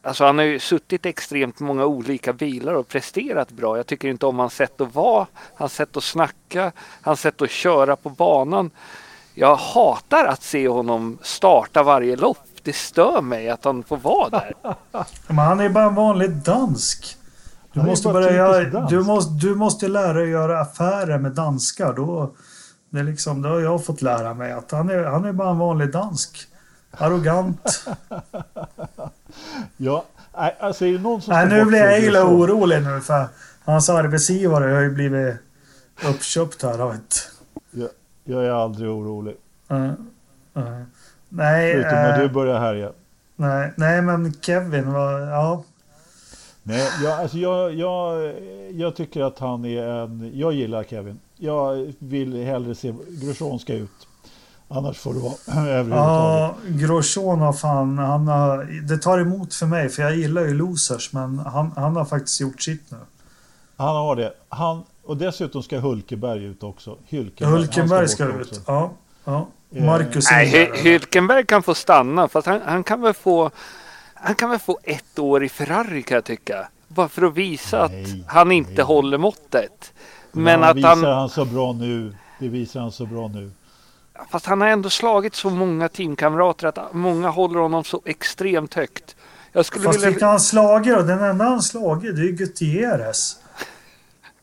Alltså 0.02 0.24
han 0.24 0.38
har 0.38 0.44
ju 0.44 0.58
suttit 0.58 1.06
extremt 1.06 1.60
många 1.60 1.84
olika 1.84 2.32
bilar 2.32 2.74
och 2.74 2.88
presterat 2.88 3.50
bra. 3.50 3.76
Jag 3.76 3.86
tycker 3.86 4.08
inte 4.08 4.26
om 4.26 4.38
hans 4.38 4.54
sätt 4.54 4.80
att 4.80 4.94
vara, 4.94 5.26
hans 5.54 5.74
sätt 5.74 5.96
att 5.96 6.04
snacka, 6.04 6.72
hans 7.02 7.20
sätt 7.20 7.42
att 7.42 7.50
köra 7.50 7.96
på 7.96 8.08
banan. 8.08 8.70
Jag 9.34 9.56
hatar 9.56 10.24
att 10.24 10.42
se 10.42 10.68
honom 10.68 11.18
starta 11.22 11.82
varje 11.82 12.16
lopp 12.16 12.38
det 12.62 12.72
stör 12.72 13.20
mig 13.22 13.50
att 13.50 13.64
han 13.64 13.82
får 13.82 13.96
vara 13.96 14.28
där. 14.28 14.54
Men 15.26 15.38
han 15.38 15.60
är 15.60 15.68
bara 15.68 15.84
en 15.84 15.94
vanlig 15.94 16.30
dansk. 16.30 17.16
Du 17.72 17.82
måste, 17.82 18.08
börja 18.08 18.32
göra, 18.32 18.86
du, 18.86 19.04
måste, 19.04 19.46
du 19.46 19.54
måste 19.54 19.88
lära 19.88 20.12
dig 20.12 20.22
att 20.22 20.28
göra 20.28 20.60
affärer 20.60 21.18
med 21.18 21.32
danskar. 21.32 21.92
Då, 21.92 22.34
det 22.90 22.98
är 22.98 23.04
liksom, 23.04 23.42
det 23.42 23.48
har 23.48 23.60
jag 23.60 23.84
fått 23.84 24.02
lära 24.02 24.34
mig. 24.34 24.52
att 24.52 24.70
Han 24.70 24.90
är, 24.90 25.04
han 25.04 25.24
är 25.24 25.32
bara 25.32 25.50
en 25.50 25.58
vanlig 25.58 25.92
dansk. 25.92 26.46
Arrogant. 26.90 27.86
ja, 29.76 30.04
alltså 30.60 30.86
är 30.86 30.92
det 30.92 30.98
någon 30.98 31.22
som 31.22 31.34
Nej, 31.34 31.48
nu 31.48 31.64
blir 31.64 31.78
jag 31.78 32.00
illa 32.04 32.24
orolig 32.24 32.82
nu 32.82 33.00
för 33.00 33.28
hans 33.64 33.88
arbetsgivare 33.88 34.74
har 34.74 34.80
ju 34.80 34.90
blivit 34.90 35.34
uppköpt 36.04 36.62
här 36.62 36.78
av 36.78 36.94
ett... 36.94 37.30
Jag, 37.70 37.88
jag 38.24 38.44
är 38.44 38.50
aldrig 38.50 38.90
orolig. 38.90 39.36
Uh, 39.70 39.84
uh. 40.56 40.82
Nej. 41.28 41.72
Förutom 41.72 41.90
när 41.90 42.18
du 42.18 42.24
eh, 42.24 42.32
börjar 42.32 42.58
härja. 42.58 42.92
Nej, 43.36 43.72
nej 43.76 44.02
men 44.02 44.32
Kevin 44.40 44.92
var, 44.92 45.20
ja. 45.20 45.64
Nej, 46.62 46.88
jag, 47.04 47.20
alltså 47.20 47.38
jag, 47.38 47.74
jag, 47.74 48.34
jag 48.72 48.96
tycker 48.96 49.22
att 49.22 49.38
han 49.38 49.64
är 49.64 49.82
en, 49.82 50.30
jag 50.34 50.52
gillar 50.52 50.84
Kevin. 50.84 51.18
Jag 51.36 51.92
vill 51.98 52.44
hellre 52.44 52.74
se 52.74 52.94
Grosjean 53.08 53.58
ska 53.58 53.74
ut. 53.74 53.99
Annars 54.72 54.98
får 54.98 55.14
det 55.14 55.20
vara 55.20 55.34
överhuvudtaget. 55.68 55.96
Ja, 55.96 56.54
Grosjean 56.68 57.40
har 57.40 57.52
fan, 57.52 57.98
han 57.98 58.28
har, 58.28 58.64
det 58.88 58.98
tar 58.98 59.18
emot 59.18 59.54
för 59.54 59.66
mig 59.66 59.88
för 59.88 60.02
jag 60.02 60.16
gillar 60.16 60.42
ju 60.42 60.54
losers 60.54 61.12
men 61.12 61.38
han, 61.38 61.72
han 61.76 61.96
har 61.96 62.04
faktiskt 62.04 62.40
gjort 62.40 62.62
sitt 62.62 62.90
nu. 62.90 62.98
Han 63.76 63.96
har 63.96 64.16
det. 64.16 64.32
Han, 64.48 64.82
och 65.04 65.16
dessutom 65.16 65.62
ska 65.62 65.78
Hulkeberg 65.78 66.44
ut 66.44 66.62
också. 66.62 66.96
Hulkenberg, 67.10 67.58
Hulkenberg 67.58 68.08
ska, 68.08 68.24
ska 68.24 68.40
ut, 68.40 68.62
ja. 68.66 68.92
ja. 69.24 69.46
Eh, 69.74 69.84
Marcus 69.84 70.30
Nej, 70.30 70.70
Hülkenberg 70.74 71.46
kan 71.46 71.62
få 71.62 71.74
stanna. 71.74 72.28
Fast 72.28 72.46
han, 72.46 72.60
han, 72.64 72.84
kan 72.84 73.00
väl 73.00 73.14
få 73.14 73.50
han 74.14 74.34
kan 74.34 74.50
väl 74.50 74.58
få 74.58 74.78
ett 74.82 75.18
år 75.18 75.44
i 75.44 75.48
Ferrari 75.48 76.02
kan 76.02 76.14
jag 76.14 76.24
tycka. 76.24 76.68
Bara 76.88 77.08
för 77.08 77.22
att 77.22 77.34
visa 77.34 77.86
nej, 77.86 78.02
att 78.02 78.32
han 78.34 78.52
inte 78.52 78.72
nej. 78.72 78.84
håller 78.84 79.18
måttet. 79.18 79.92
Men 80.32 80.60
ja, 80.60 80.70
att 80.70 80.76
visar 80.76 80.88
han... 80.88 81.04
han 81.04 81.28
så 81.28 81.44
bra 81.44 81.72
nu. 81.72 82.14
Det 82.38 82.48
visar 82.48 82.80
han 82.80 82.92
så 82.92 83.06
bra 83.06 83.28
nu. 83.28 83.50
Fast 84.30 84.46
han 84.46 84.60
har 84.60 84.68
ändå 84.68 84.90
slagit 84.90 85.34
så 85.34 85.50
många 85.50 85.88
teamkamrater 85.88 86.66
att 86.66 86.94
många 86.94 87.28
håller 87.28 87.60
honom 87.60 87.84
så 87.84 88.02
extremt 88.04 88.74
högt. 88.74 89.16
Jag 89.52 89.66
skulle 89.66 89.84
Fast 89.84 89.98
vilja... 89.98 90.10
vilka 90.10 90.26
han 90.26 90.40
slagit 90.40 90.94
då? 90.94 91.02
Den 91.02 91.24
enda 91.24 91.44
han 91.44 91.62
slagit 91.62 92.16
det 92.16 92.22
är 92.22 92.32
Gutierrez. 92.32 93.36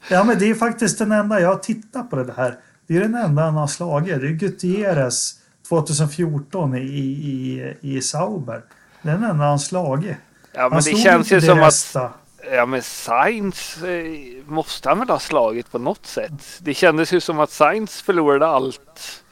Ja 0.10 0.24
men 0.24 0.40
det 0.40 0.49
är 0.49 0.56
faktiskt 0.56 0.99
den 0.99 1.12
enda. 1.12 1.40
Jag 1.40 1.49
har 1.49 1.56
tittat 1.56 2.10
på 2.10 2.16
det 2.16 2.34
här. 2.38 2.56
Det 2.88 2.98
är 2.98 3.02
den 3.02 3.16
enda 3.16 3.41
han 3.41 3.56
har 3.56 3.68
slagit. 3.68 4.22
Det 4.22 4.28
är 4.28 4.32
Gutierrez 4.32 5.34
2014 5.70 6.76
i, 6.76 6.80
i, 6.80 7.74
i 7.82 8.02
Sauber. 8.02 8.62
Den 9.02 9.24
enda 9.24 9.45
han 9.45 9.60
slagit. 9.60 10.18
Ja, 10.54 10.70
men 10.70 10.82
det 10.84 10.98
känns 10.98 11.32
ju 11.32 11.41
som 11.41 11.60
resta. 11.60 12.06
att 12.06 12.12
Ja 12.52 12.66
men 12.66 12.82
Sainz 12.82 13.84
eh, 13.84 14.04
måste 14.45 14.90
han 14.90 14.99
väl 14.99 15.10
ha 15.10 15.20
slagit 15.20 15.72
på 15.72 15.80
något 15.80 16.06
sätt. 16.06 16.60
Det 16.60 16.74
kändes 16.74 17.14
ju 17.14 17.20
som 17.20 17.40
att 17.40 17.52
Sainz 17.52 18.02
förlorade 18.02 18.48
allt 18.48 19.24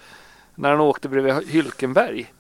när 0.55 0.69
han 0.69 0.79
åkte 0.79 1.09
bredvid 1.09 1.33
Hylkenberg. 1.47 2.33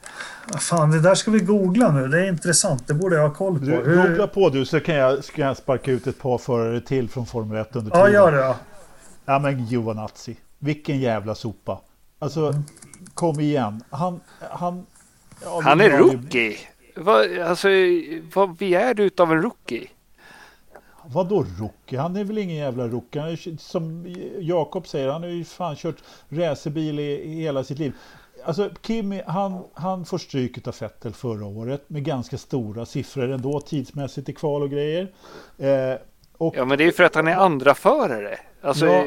Fan, 0.59 0.91
det 0.91 0.99
där 0.99 1.15
ska 1.15 1.31
vi 1.31 1.39
googla 1.39 1.91
nu. 1.91 2.07
Det 2.07 2.19
är 2.19 2.29
intressant. 2.29 2.87
Det 2.87 2.93
borde 2.93 3.15
jag 3.15 3.27
ha 3.27 3.35
koll 3.35 3.59
på. 3.59 3.65
Du, 3.65 3.71
Hur... 3.71 4.07
Googla 4.07 4.27
på 4.27 4.49
du 4.49 4.65
så 4.65 4.79
kan 4.79 4.95
jag, 4.95 5.23
ska 5.23 5.41
jag 5.41 5.57
sparka 5.57 5.91
ut 5.91 6.07
ett 6.07 6.19
par 6.19 6.37
förare 6.37 6.81
till 6.81 7.09
från 7.09 7.25
Formel 7.25 7.57
1 7.57 7.75
under 7.75 7.91
tiden. 7.91 8.05
Ja, 8.05 8.09
gör 8.09 8.31
det. 8.31 8.37
Ja, 8.37 8.55
ja 9.25 9.39
men 9.39 9.65
Giovanazzi. 9.65 10.37
Vilken 10.59 10.99
jävla 10.99 11.35
sopa. 11.35 11.81
Alltså, 12.19 12.47
mm. 12.47 12.63
kom 13.13 13.39
igen. 13.39 13.83
Han... 13.89 14.19
Han, 14.51 14.85
ja, 15.43 15.61
han 15.63 15.81
är 15.81 15.89
rookie. 15.89 16.57
Vad, 16.95 17.39
alltså, 17.39 17.67
vad 18.33 18.55
begär 18.55 18.93
du 18.93 19.09
av 19.17 19.31
en 19.31 19.41
rookie? 19.41 19.87
Vadå 21.07 21.45
rookie? 21.59 21.99
Han 21.99 22.15
är 22.15 22.23
väl 22.23 22.37
ingen 22.37 22.55
jävla 22.57 22.87
rookie. 22.87 23.21
Är, 23.21 23.57
som 23.59 24.15
Jakob 24.39 24.87
säger, 24.87 25.09
han 25.09 25.23
har 25.23 25.29
ju 25.29 25.43
fan 25.43 25.75
kört 25.75 25.95
racerbil 26.29 26.99
i, 26.99 27.03
i 27.21 27.41
hela 27.41 27.63
sitt 27.63 27.79
liv. 27.79 27.93
Alltså 28.45 28.69
Kimi, 28.81 29.21
han, 29.27 29.63
han 29.73 30.05
får 30.05 30.17
stryk 30.17 30.67
av 30.67 30.71
Fettel 30.71 31.13
förra 31.13 31.45
året 31.45 31.89
med 31.89 32.03
ganska 32.03 32.37
stora 32.37 32.85
siffror 32.85 33.31
ändå 33.31 33.61
tidsmässigt 33.61 34.29
i 34.29 34.33
kval 34.33 34.61
och 34.63 34.69
grejer. 34.69 35.11
Eh, 35.57 35.97
Och, 36.37 36.55
Ja, 36.57 36.65
men 36.65 36.77
det 36.77 36.83
är 36.83 36.91
för 36.91 37.03
att 37.03 37.15
han 37.15 37.27
är 37.27 37.35
andra 37.35 37.75
förare. 37.75 38.37
Alltså, 38.61 38.85
Ja, 38.85 39.05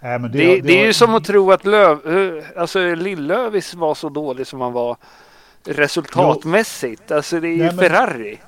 nej, 0.00 0.18
men 0.18 0.32
det, 0.32 0.38
det, 0.60 0.72
är 0.72 0.78
har- 0.78 0.86
ju 0.86 0.92
som 0.92 1.14
att 1.14 1.24
tro 1.24 1.52
att 1.52 1.64
Löv, 1.66 2.06
eh, 2.38 2.44
alltså 2.56 2.78
Lill-Lövis 2.78 3.74
var 3.74 3.94
så 3.94 4.08
dålig 4.08 4.46
som 4.46 4.60
han 4.60 4.72
var 4.72 4.96
resultatmässigt. 5.64 7.10
Alltså 7.10 7.40
det 7.40 7.48
är 7.48 7.52
ju 7.52 7.56
Nej, 7.58 7.66
men- 7.66 7.78
Ferrari. 7.78 8.38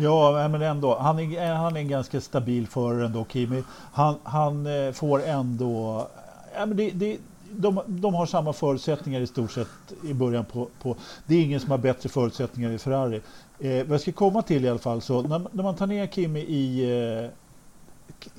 Ja, 0.00 0.48
men 0.48 0.62
ändå. 0.62 0.98
Han 0.98 1.18
är, 1.18 1.50
eh, 1.50 1.56
han 1.56 1.76
är 1.76 1.80
en 1.80 1.88
ganska 1.88 2.20
stabil 2.20 2.66
förare 2.66 3.06
ändå, 3.06 3.26
Kimi. 3.28 3.62
Han, 3.92 4.14
han 4.22 4.66
eh, 4.66 4.92
får 4.92 5.22
ändå... 5.24 6.06
Ja, 6.54 6.66
men 6.66 6.76
det, 6.76 6.90
det, 6.90 7.18
de, 7.50 7.80
de 7.86 8.14
har 8.14 8.26
samma 8.26 8.52
förutsättningar 8.52 9.20
i 9.20 9.26
stort 9.26 9.52
sett 9.52 9.68
i 10.04 10.14
början 10.14 10.44
på... 10.44 10.68
på 10.82 10.96
det 11.26 11.34
är 11.34 11.42
ingen 11.42 11.60
som 11.60 11.70
har 11.70 11.78
bättre 11.78 12.08
förutsättningar 12.08 12.70
i 12.70 12.78
Ferrari. 12.78 13.20
Eh, 13.58 13.86
vad 13.86 13.94
jag 13.94 14.00
ska 14.00 14.12
komma 14.12 14.42
till 14.42 14.64
i 14.64 14.68
alla 14.68 14.78
fall, 14.78 15.00
så 15.02 15.22
när, 15.22 15.42
när 15.52 15.62
man 15.62 15.76
tar 15.76 15.86
ner 15.86 16.06
Kimi 16.06 16.40
i... 16.40 16.90
Eh, 17.24 17.30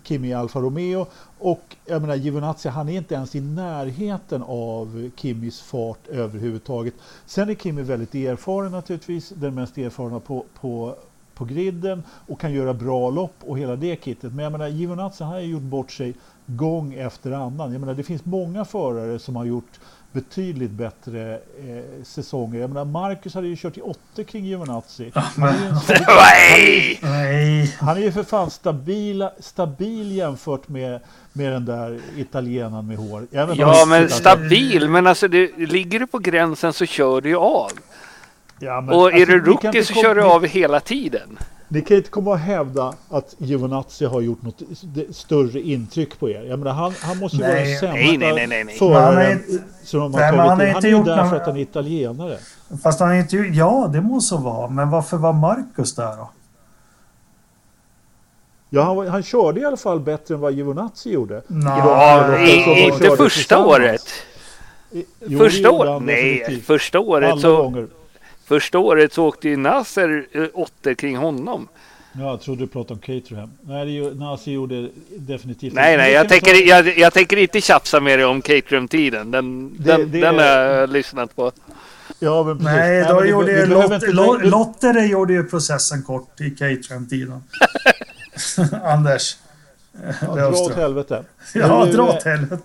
Kimi 0.03 0.27
i 0.27 0.33
Alfa 0.33 0.59
Romeo 0.59 1.05
och 1.39 1.75
jag 1.85 2.01
menar 2.01 2.15
Giovinazzi 2.15 2.69
han 2.69 2.89
är 2.89 2.97
inte 2.97 3.15
ens 3.15 3.35
i 3.35 3.41
närheten 3.41 4.43
av 4.47 5.09
Kimis 5.15 5.61
fart 5.61 6.07
överhuvudtaget. 6.07 6.93
Sen 7.25 7.49
är 7.49 7.55
Kimi 7.55 7.81
väldigt 7.81 8.15
erfaren 8.15 8.71
naturligtvis, 8.71 9.29
den 9.29 9.55
mest 9.55 9.77
erfarna 9.77 10.19
på, 10.19 10.45
på, 10.61 10.95
på 11.41 11.45
griden 11.45 12.03
och 12.27 12.39
kan 12.39 12.53
göra 12.53 12.73
bra 12.73 13.09
lopp 13.09 13.35
och 13.39 13.59
hela 13.59 13.75
det 13.75 14.03
kittet. 14.03 14.33
Men 14.33 14.43
jag 14.43 14.51
menar 14.51 14.67
Giovinazzi 14.67 15.23
har 15.23 15.39
ju 15.39 15.51
gjort 15.51 15.61
bort 15.61 15.91
sig 15.91 16.13
gång 16.45 16.93
efter 16.93 17.31
annan. 17.31 17.71
Jag 17.71 17.79
menar 17.79 17.93
det 17.93 18.03
finns 18.03 18.25
många 18.25 18.65
förare 18.65 19.19
som 19.19 19.35
har 19.35 19.45
gjort 19.45 19.79
betydligt 20.11 20.71
bättre 20.71 21.33
eh, 21.33 22.03
säsonger. 22.03 22.59
Jag 22.59 22.69
menar 22.69 22.85
Marcus 22.85 23.33
hade 23.33 23.47
ju 23.47 23.55
kört 23.55 23.77
i 23.77 23.81
åtta 23.81 24.23
kring 24.23 24.45
Giovinazzi. 24.45 25.11
Han 25.15 25.49
är 25.49 25.67
en 25.67 25.79
han 27.79 27.97
är 27.97 28.01
ju 28.01 28.11
för 28.11 28.23
fan 28.23 28.51
stabil, 28.51 29.27
stabil 29.39 30.11
jämfört 30.11 30.67
med, 30.67 30.99
med 31.33 31.51
den 31.51 31.65
där 31.65 31.99
italienaren 32.17 32.87
med 32.87 32.97
hår. 32.97 33.27
Ja, 33.31 33.85
men 33.87 34.09
stabil. 34.09 34.89
Men 34.89 35.07
alltså, 35.07 35.27
det, 35.27 35.57
ligger 35.57 35.99
du 35.99 36.07
på 36.07 36.17
gränsen 36.17 36.73
så 36.73 36.85
kör 36.85 37.21
du 37.21 37.29
ju 37.29 37.37
av. 37.37 37.71
Ja, 38.61 38.81
men 38.81 38.95
Och 38.95 39.05
alltså, 39.05 39.19
är 39.21 39.25
du 39.25 39.39
rookie 39.39 39.83
så 39.83 39.93
kör 39.93 40.15
du 40.15 40.23
av 40.23 40.45
hela 40.45 40.79
tiden. 40.79 41.37
Ni 41.67 41.81
kan 41.81 41.97
inte 41.97 42.09
komma 42.09 42.31
och 42.31 42.37
hävda 42.37 42.93
att 43.09 43.35
Giovinazzi 43.37 44.05
har 44.05 44.21
gjort 44.21 44.41
något 44.41 44.61
st- 44.71 45.13
större 45.13 45.61
intryck 45.61 46.19
på 46.19 46.29
er. 46.29 46.41
Jag 46.43 46.59
menar, 46.59 46.71
han, 46.73 46.93
han 47.01 47.17
måste 47.17 47.37
ju 47.37 47.43
Nej, 47.43 47.51
vara 47.53 47.63
den 47.65 47.79
sämsta 47.79 47.93
nej, 47.93 48.17
nej, 48.17 48.33
nej, 48.33 48.47
nej, 48.47 48.63
nej. 48.63 48.77
Men 48.81 48.93
han 48.93 49.03
har 49.03 49.11
föraren 49.13 49.31
inte- 49.31 49.63
som 49.83 49.99
de 49.99 50.13
har 50.13 50.19
Nej, 50.19 50.29
tagit 50.31 50.39
han 50.49 50.59
har 50.59 50.65
in. 50.65 50.73
Han 50.73 50.75
inte 50.77 50.87
är 50.87 50.89
ju 50.89 50.97
gjort 50.97 51.05
där 51.05 51.15
någon- 51.15 51.29
för 51.29 51.35
att 51.37 51.45
han 51.45 51.55
är 51.57 51.61
italienare. 51.61 52.37
fast 52.83 52.99
han 52.99 53.11
är 53.11 53.15
inte... 53.19 53.37
Ja, 53.37 53.89
det 53.93 54.01
må 54.01 54.21
så 54.21 54.37
vara. 54.37 54.69
Men 54.69 54.89
varför 54.89 55.17
var 55.17 55.33
Marcus 55.33 55.95
där 55.95 56.17
då? 56.17 56.29
Ja, 58.69 58.83
han, 58.83 59.07
han 59.07 59.23
körde 59.23 59.59
i 59.59 59.65
alla 59.65 59.77
fall 59.77 59.99
bättre 59.99 60.33
än 60.35 60.41
vad 60.41 60.53
Giovinazzi 60.53 61.11
gjorde. 61.11 61.41
Nå, 61.47 61.69
Ja, 61.69 62.37
i, 62.39 62.81
inte 62.83 63.09
första 63.17 63.65
året. 63.65 64.01
I- 64.91 65.05
jo, 65.27 65.39
Första 65.39 65.71
året? 65.71 66.01
Nej, 66.03 66.61
första 66.65 66.99
året 66.99 67.39
så, 67.39 67.57
gånger. 67.57 67.87
Första 68.51 68.79
året 68.79 69.13
så 69.13 69.25
åkte 69.25 69.49
ju 69.49 69.57
Nasser 69.57 70.25
eh, 70.31 70.43
åttor 70.53 70.93
kring 70.93 71.17
honom. 71.17 71.67
Ja, 72.13 72.21
jag 72.29 72.41
trodde 72.41 72.63
du 72.63 72.67
pratade 72.67 72.93
om 72.93 72.99
Caterham. 72.99 73.51
Nej, 73.61 73.85
det 73.85 73.91
ju- 73.91 74.13
Nazi 74.15 74.51
gjorde 74.51 74.89
definitivt 75.17 75.73
Nej, 75.73 75.97
nej, 75.97 76.11
jag 76.13 76.23
vi 76.23 76.29
ta- 76.29 76.33
tänker, 76.33 76.67
jag, 76.67 76.97
jag 76.97 77.13
tänker 77.13 77.37
inte 77.37 77.61
tjafsa 77.61 77.99
med 77.99 78.19
dig 78.19 78.25
om 78.25 78.41
Caterham-tiden. 78.41 79.31
Den, 79.31 79.73
Det- 79.77 79.83
den, 79.97 80.11
det- 80.11 80.21
den 80.21 80.35
har 80.35 80.43
jag 80.45 80.89
lyssnat 80.89 81.35
på. 81.35 81.51
Ja, 82.19 82.43
men 82.43 82.57
precis. 82.57 82.73
Nej, 82.75 83.05
då 83.09 83.19
det- 83.21 83.27
gjorde 83.29 83.45
vi 83.53 83.59
ju 83.61 83.67
behöver 83.67 83.83
Lot, 83.89 83.93
inte- 84.03 84.11
Lot, 84.13 84.39
du- 84.41 84.49
Lottere 84.49 85.05
gjorde 85.05 85.33
ju 85.33 85.43
processen 85.43 86.03
kort 86.03 86.41
i 86.41 86.49
Caterham-tiden. 86.49 87.43
Anders. 88.83 89.35
Ja, 90.21 90.35
dra 90.35 90.47
åt 90.49 90.75
helvete. 90.75 91.23
Ja, 91.53 91.85
dra 91.85 92.03
åt 92.03 92.23
helvete. 92.23 92.63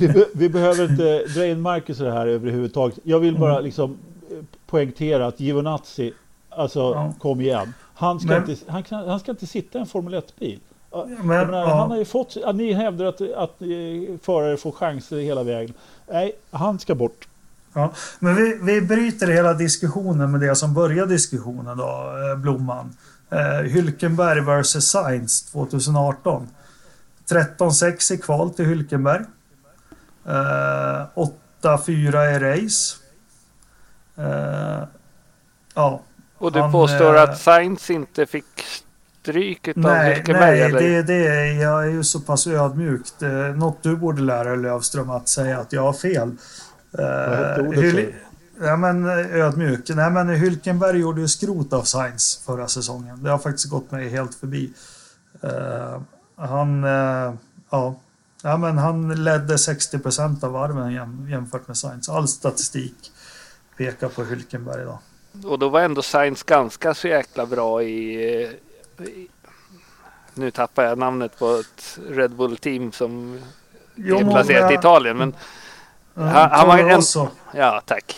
Vi, 0.00 0.24
vi 0.34 0.48
behöver 0.48 0.84
inte 0.90 1.24
dra 1.26 1.46
in 1.46 1.60
Marcus 1.60 2.00
i 2.00 2.02
det 2.02 2.12
här 2.12 2.26
överhuvudtaget. 2.26 2.98
Jag 3.02 3.18
vill 3.20 3.38
bara 3.38 3.52
Mm. 3.52 3.64
liksom 3.64 3.90
eh, 3.90 3.96
poängtera 4.78 5.26
att 5.26 5.40
Giovinazzi, 5.40 6.12
alltså 6.50 6.80
Ja. 6.80 7.14
kom 7.18 7.40
igen. 7.40 7.74
Han 7.94 8.20
ska, 8.20 8.28
Men- 8.28 8.50
inte, 8.50 8.72
han, 8.72 8.82
kan, 8.82 9.08
han 9.08 9.20
ska 9.20 9.30
inte 9.30 9.46
sitta 9.46 9.78
i 9.78 9.80
en 9.80 9.86
Formel 9.86 10.14
1-bil. 10.14 10.60
Ja, 10.90 11.04
Men, 11.08 11.26
menar, 11.26 11.58
ja. 11.60 11.74
Han 11.74 11.90
har 11.90 11.98
ju 11.98 12.04
fått, 12.04 12.36
ni 12.54 12.72
hävdar 12.72 13.04
att, 13.04 13.20
att 13.20 13.62
eh, 13.62 13.68
förare 14.22 14.56
får 14.56 14.72
chanser 14.72 15.16
hela 15.18 15.42
vägen. 15.42 15.74
Nej, 16.12 16.32
han 16.50 16.78
ska 16.78 16.94
bort. 16.94 17.28
Ja, 17.72 17.92
men 18.18 18.34
vi, 18.34 18.58
vi 18.62 18.80
bryter 18.80 19.26
hela 19.26 19.54
diskussionen 19.54 20.30
med 20.30 20.40
det 20.40 20.56
som 20.56 20.74
började 20.74 21.12
diskussionen 21.12 21.76
då, 21.78 22.12
eh, 22.32 22.38
Blomman. 22.38 22.96
Eh, 23.30 23.62
Hylkenberg 23.70 24.40
vs 24.40 24.90
Sainz 24.90 25.42
2018. 25.52 26.48
13-6 27.28 28.12
i 28.12 28.18
kval 28.18 28.50
till 28.50 28.64
Hylkenberg. 28.64 29.22
Eh, 30.26 31.06
8-4 31.62 32.36
i 32.36 32.38
race. 32.38 32.96
Eh, 34.16 34.82
ja, 35.74 36.02
Och 36.38 36.52
du 36.52 36.60
Han, 36.60 36.72
påstår 36.72 37.16
eh, 37.16 37.22
att 37.22 37.38
Sainz 37.38 37.90
inte 37.90 38.26
fick 38.26 38.64
stryk 39.20 39.68
utav 39.68 39.82
nej, 39.82 40.24
nej 40.26 40.62
eller? 40.62 40.80
det, 40.80 41.02
det 41.02 41.26
är, 41.26 41.62
jag 41.62 41.86
är 41.86 41.90
ju 41.90 42.04
så 42.04 42.20
pass 42.20 42.46
ödmjuk. 42.46 43.02
Är 43.20 43.52
något 43.52 43.82
du 43.82 43.96
borde 43.96 44.22
lära 44.22 44.50
dig 44.50 44.58
Lövström 44.58 45.10
att 45.10 45.28
säga 45.28 45.58
att 45.58 45.72
jag 45.72 45.82
har 45.82 45.92
fel. 45.92 46.36
Eh? 46.98 47.64
Hyl-? 47.72 48.14
Ja 48.60 48.76
men 48.76 49.04
eh, 49.04 49.34
ödmjuk. 49.34 49.88
Nej 49.88 50.10
men 50.10 50.28
Hylkenberg 50.28 51.00
gjorde 51.00 51.20
ju 51.20 51.28
skrot 51.28 51.72
av 51.72 51.82
Sainz 51.82 52.42
förra 52.46 52.68
säsongen. 52.68 53.22
Det 53.22 53.30
har 53.30 53.38
faktiskt 53.38 53.70
gått 53.70 53.90
mig 53.90 54.08
helt 54.08 54.34
förbi. 54.34 54.72
Eh, 55.42 56.00
han, 56.36 56.84
eh, 56.84 57.34
ja. 57.70 57.94
ja 58.42 58.56
men 58.56 58.78
han 58.78 59.24
ledde 59.24 59.56
60% 59.56 60.44
av 60.44 60.52
varven 60.52 60.92
jäm, 60.92 61.28
jämfört 61.30 61.68
med 61.68 61.76
Sainz. 61.76 62.08
All 62.08 62.28
statistik 62.28 63.12
pekar 63.76 64.08
på 64.08 64.24
Hylkenberg 64.24 64.84
då. 64.84 64.98
Och 65.48 65.58
då 65.58 65.68
var 65.68 65.80
ändå 65.80 66.02
Sainz 66.02 66.42
ganska 66.42 66.94
så 66.94 67.08
jäkla 67.08 67.46
bra 67.46 67.82
i, 67.82 68.22
i... 68.98 69.28
Nu 70.34 70.50
tappar 70.50 70.84
jag 70.84 70.98
namnet 70.98 71.38
på 71.38 71.54
ett 71.54 71.98
Red 72.08 72.30
Bull-team 72.30 72.92
som 72.92 73.40
Jo, 73.94 74.16
är 74.18 74.24
placerat 74.30 74.70
i 74.70 74.74
Italien. 74.74 75.16
Men 75.16 75.34
Ja, 76.14 76.22
Han- 76.22 76.50
han 76.50 76.68
var 76.68 76.78
en- 76.78 77.28
ja, 77.54 77.82
tack. 77.86 78.16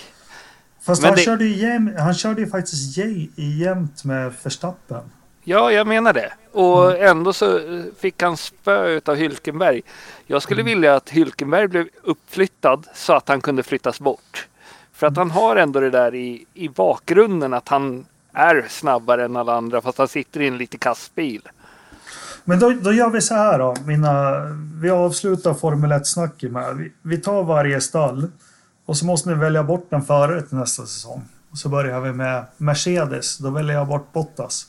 Fast 0.83 1.03
men 1.03 1.09
han, 1.09 1.17
det- 1.17 1.23
körde 1.23 1.45
ju 1.45 1.57
jäm, 1.57 1.91
han 1.99 2.15
körde 2.15 2.41
ju 2.41 2.47
faktiskt 2.51 2.97
jäm, 2.97 3.29
jämnt 3.37 4.05
med 4.05 4.33
Verstappen. 4.43 5.03
Ja, 5.45 5.73
jag 5.73 5.87
menar 5.87 6.13
det. 6.13 6.33
Och 6.53 6.99
ändå 6.99 7.33
så 7.33 7.61
fick 7.99 8.23
han 8.23 8.37
spö 8.37 8.87
utav 8.89 9.17
Hylkenberg. 9.17 9.83
Jag 10.27 10.43
skulle 10.43 10.63
vilja 10.63 10.95
att 10.97 11.11
Hylkenberg 11.11 11.69
blev 11.69 11.89
uppflyttad 12.03 12.87
så 12.95 13.13
att 13.13 13.29
han 13.29 13.41
kunde 13.41 13.63
flyttas 13.63 14.01
bort. 14.01 14.49
För 14.97 15.07
att 15.07 15.17
han 15.17 15.31
har 15.31 15.57
ändå 15.57 15.81
det 15.81 15.91
där 15.91 16.15
i, 16.15 16.47
i 16.55 16.69
bakgrunden 16.69 17.55
att 17.55 17.69
han 17.69 18.07
är 18.33 18.67
snabbare 18.69 19.25
än 19.25 19.37
alla 19.37 19.55
andra 19.55 19.81
fast 19.81 19.99
han 19.99 20.09
sitter 20.09 20.41
i 20.41 20.49
en 20.49 20.59
lite 20.59 20.79
kass 20.79 21.11
bil. 21.15 21.49
Men 22.45 22.59
då, 22.59 22.71
då 22.71 22.93
gör 22.93 23.11
vi 23.11 23.21
så 23.21 23.35
här 23.35 23.59
då. 23.59 23.75
Mina, 23.85 24.45
vi 24.81 24.91
avslutar 24.91 25.55
Formel 25.55 25.93
1-snacket 25.93 26.53
med. 26.53 26.77
Vi, 26.77 26.93
vi 27.03 27.19
tar 27.19 27.43
varje 27.43 27.81
stall. 27.81 28.31
Och 28.87 28.97
så 28.97 29.07
måste 29.07 29.29
ni 29.29 29.35
välja 29.35 29.63
bort 29.63 29.93
en 29.93 30.03
förare 30.03 30.43
till 30.43 30.57
nästa 30.57 30.83
säsong. 30.83 31.25
Och 31.51 31.59
så 31.59 31.69
börjar 31.69 32.01
vi 32.01 32.13
med 32.13 32.45
Mercedes. 32.57 33.39
Då 33.39 33.51
väljer 33.51 33.77
jag 33.77 33.87
bort 33.89 34.13
Bottas. 34.13 34.67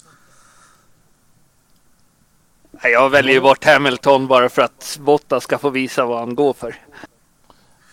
Nej, 2.72 2.92
Jag 2.92 3.10
väljer 3.10 3.34
ju 3.34 3.42
bort 3.42 3.66
Hamilton 3.66 4.28
bara 4.28 4.50
för 4.50 4.62
att 4.62 4.98
Bottas 5.02 5.44
ska 5.44 5.58
få 5.58 5.70
visa 5.70 6.06
vad 6.06 6.20
han 6.20 6.36
går 6.36 6.54
för. 6.54 6.76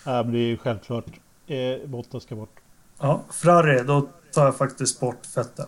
Nej, 0.05 0.25
men 0.25 0.33
det 0.33 0.39
är 0.39 0.47
ju 0.49 0.57
självklart. 0.57 1.07
Eh, 1.47 1.87
Bottas 1.87 2.23
ska 2.23 2.35
bort. 2.35 2.61
Ja, 2.99 3.25
Ferrari, 3.31 3.83
då 3.85 4.09
tar 4.33 4.45
jag 4.45 4.57
faktiskt 4.57 5.01
bort 5.01 5.37
Vettel. 5.37 5.67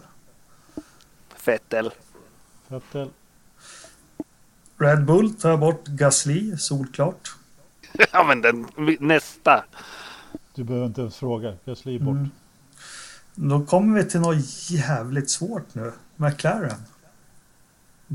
Vettel. 1.45 1.91
Vettel. 2.69 3.11
Red 4.79 5.05
Bull 5.05 5.35
tar 5.35 5.51
jag 5.51 5.61
bort 5.61 5.87
Gasly, 5.87 6.57
solklart. 6.57 7.35
Ja 8.13 8.25
men 8.25 8.41
den 8.41 8.67
nästa. 9.01 9.65
Du 10.55 10.65
behöver 10.65 10.87
inte 10.87 11.01
ens 11.01 11.17
fråga. 11.17 11.57
Gasly 11.65 11.95
är 11.95 11.99
bort. 11.99 12.17
Mm. 12.17 12.31
Då 13.35 13.65
kommer 13.65 13.99
vi 13.99 14.11
till 14.11 14.21
något 14.21 14.71
jävligt 14.71 15.31
svårt 15.31 15.75
nu. 15.75 15.93
McLaren. 16.17 16.83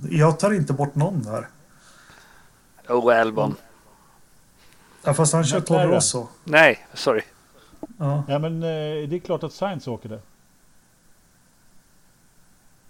Jag 0.10 0.40
tar 0.40 0.54
inte 0.54 0.74
bort 0.74 0.96
någon 0.96 1.24
där. 1.24 1.48
Oh 2.90 3.20
Albon. 3.20 3.56
Ja, 5.04 5.14
fast 5.14 5.34
han 5.34 5.44
kör. 5.44 5.62
Toro 5.62 5.88
Rosso. 5.88 6.28
Nej, 6.44 6.88
sorry. 6.94 7.22
Ja, 8.02 8.24
Ja, 8.28 8.40
men 8.40 8.64
eh, 8.64 9.10
det 9.10 9.16
är 9.16 9.20
klart 9.20 9.44
att 9.44 9.54
Sainz 9.54 9.88
åker 9.88 10.10
det. 10.10 10.20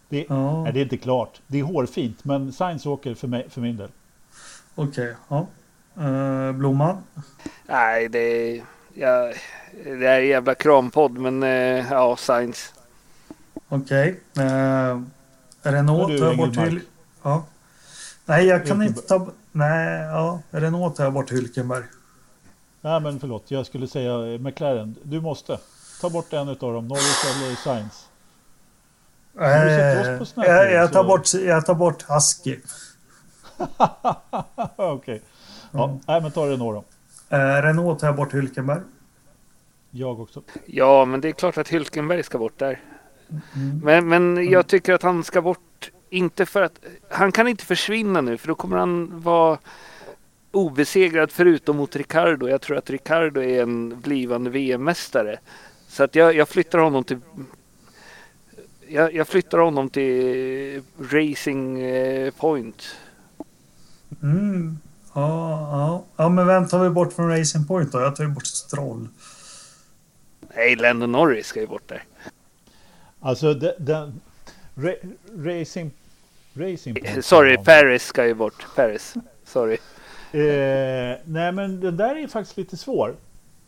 Det, 0.10 0.26
ja. 0.30 0.64
Nej, 0.64 0.74
det 0.74 0.80
är 0.80 0.84
inte 0.84 0.98
klart. 0.98 1.42
Det 1.48 1.60
är 1.60 1.64
hårfint, 1.64 2.26
men 2.26 2.54
Sainz 2.54 2.86
åker 2.86 3.16
för, 3.16 3.28
mig, 3.28 3.50
för 3.50 3.62
min 3.62 3.78
del. 3.78 3.90
okej. 4.76 5.16
ja. 5.28 5.48
Eh, 5.98 6.52
Blomman. 6.52 7.04
Nej, 7.68 8.10
det 8.10 8.20
är, 8.20 8.64
ja, 8.94 9.34
det 9.84 10.08
är 10.08 10.20
en 10.20 10.28
jävla 10.28 10.56
krampodd 10.56 11.18
men 11.18 11.44
eh, 11.44 11.92
ja, 11.92 12.16
Sainz. 12.16 12.74
Okej. 13.70 14.20
Eh, 14.38 15.02
Renault 15.62 16.02
Ja, 16.02 16.08
du, 16.08 16.20
tar 16.20 16.28
jag 16.28 16.38
bort 16.38 16.54
till. 16.54 16.80
Ja. 17.24 17.46
Nej, 18.26 18.46
jag 18.46 18.66
kan 18.68 18.82
inte 18.82 19.02
ta... 19.02 19.28
Nej, 19.52 20.00
ja. 20.00 20.40
Renault 20.52 20.96
tar 20.96 21.04
jag 21.04 21.14
bort 21.14 21.32
Hylkenberg. 21.32 21.84
Nej, 22.82 23.02
men 23.02 23.20
förlåt. 23.20 23.52
Jag 23.52 23.66
skulle 23.66 23.88
säga 23.88 24.38
McLaren. 24.40 24.96
Du 25.04 25.22
måste. 25.22 25.60
Ta 26.02 26.10
bort 26.10 26.34
en 26.34 26.50
av 26.50 26.56
dem. 26.56 26.88
Norris 26.88 27.26
eller 27.26 27.56
Sainz. 27.56 28.08
Eh, 29.40 30.46
jag, 30.46 30.72
jag, 30.72 30.94
tar 30.94 31.04
bort, 31.04 31.34
jag 31.34 31.66
tar 31.66 31.74
bort 31.76 32.06
Husky. 32.10 32.58
Okej. 34.76 34.92
Okay. 34.96 35.20
Ja, 35.72 35.86
mm. 35.86 36.00
Nej, 36.08 36.22
men 36.22 36.32
ta 36.32 36.46
Renault 36.46 36.86
då. 37.30 37.38
Eh, 37.38 37.62
Renault 37.62 38.00
tar 38.00 38.08
jag 38.08 38.16
bort 38.16 38.34
Hylkenberg. 38.34 38.82
Jag 39.92 40.20
också. 40.20 40.42
Ja, 40.66 41.06
men 41.06 41.22
det 41.22 41.28
är 41.28 41.32
klart 41.32 41.58
att 41.58 41.68
Hylkenberg 41.68 42.24
ska 42.24 42.38
bort 42.38 42.60
där. 42.60 42.80
Mm. 43.56 43.82
Men, 43.84 44.08
men 44.08 44.50
jag 44.50 44.68
tycker 44.68 44.94
att 44.94 45.04
han 45.04 45.24
ska 45.24 45.42
bort, 45.42 45.92
inte 46.10 46.46
för 46.46 46.62
att, 46.62 46.80
han 47.10 47.32
kan 47.32 47.48
inte 47.48 47.66
försvinna 47.66 48.22
nu 48.22 48.38
för 48.38 48.48
då 48.48 48.56
kommer 48.56 48.78
han 48.78 49.22
vara 49.22 49.58
obesegrad 50.52 51.32
förutom 51.32 51.78
mot 51.78 51.96
Ricardo. 51.96 52.48
Jag 52.48 52.62
tror 52.62 52.78
att 52.78 52.90
Ricardo 52.90 53.42
är 53.42 53.62
en 53.62 54.02
blivande 54.02 54.50
VM-mästare. 54.50 55.40
Så 55.88 56.04
att 56.04 56.16
jag, 56.16 56.36
jag 56.36 56.50
flyttar 56.50 56.80
honom 56.80 57.04
till 57.04 57.20
jag, 58.88 59.14
jag, 59.14 59.28
flyttar 59.28 59.58
honom 59.58 59.90
till 59.90 60.84
Racing 61.00 61.82
eh, 61.82 62.32
Point. 62.32 62.96
Mm. 64.24 64.78
Ja, 65.14 65.62
ja. 65.72 66.04
ja, 66.16 66.30
men 66.30 66.48
vem 66.48 66.68
tar 66.68 66.84
vi 66.84 66.90
bort 66.90 67.14
från 67.14 67.30
Racing 67.30 67.68
Point 67.68 67.92
då? 67.92 68.00
Jag 68.00 68.16
tar 68.16 68.24
ju 68.24 68.30
bort 68.30 68.48
Stroll. 68.48 69.08
Nej, 70.56 70.76
Landon 70.76 71.12
Norris 71.12 71.48
ska 71.48 71.60
ju 71.60 71.68
bort 71.68 71.88
där. 71.88 72.04
Alltså 73.20 73.54
den, 73.54 73.74
den 73.78 74.22
ra, 74.76 74.94
Racing 75.36 75.92
Racing 76.54 76.94
Point. 76.96 77.26
Sorry, 77.26 77.58
Paris 77.58 78.04
ska 78.04 78.28
ju 78.28 78.34
bort. 78.34 78.66
Paris. 78.76 79.14
Sorry. 79.46 79.78
Eh, 80.32 81.18
nej, 81.26 81.52
men 81.52 81.80
den 81.80 81.98
där 81.98 82.16
är 82.16 82.28
faktiskt 82.28 82.58
lite 82.58 82.78
svår. 82.78 83.16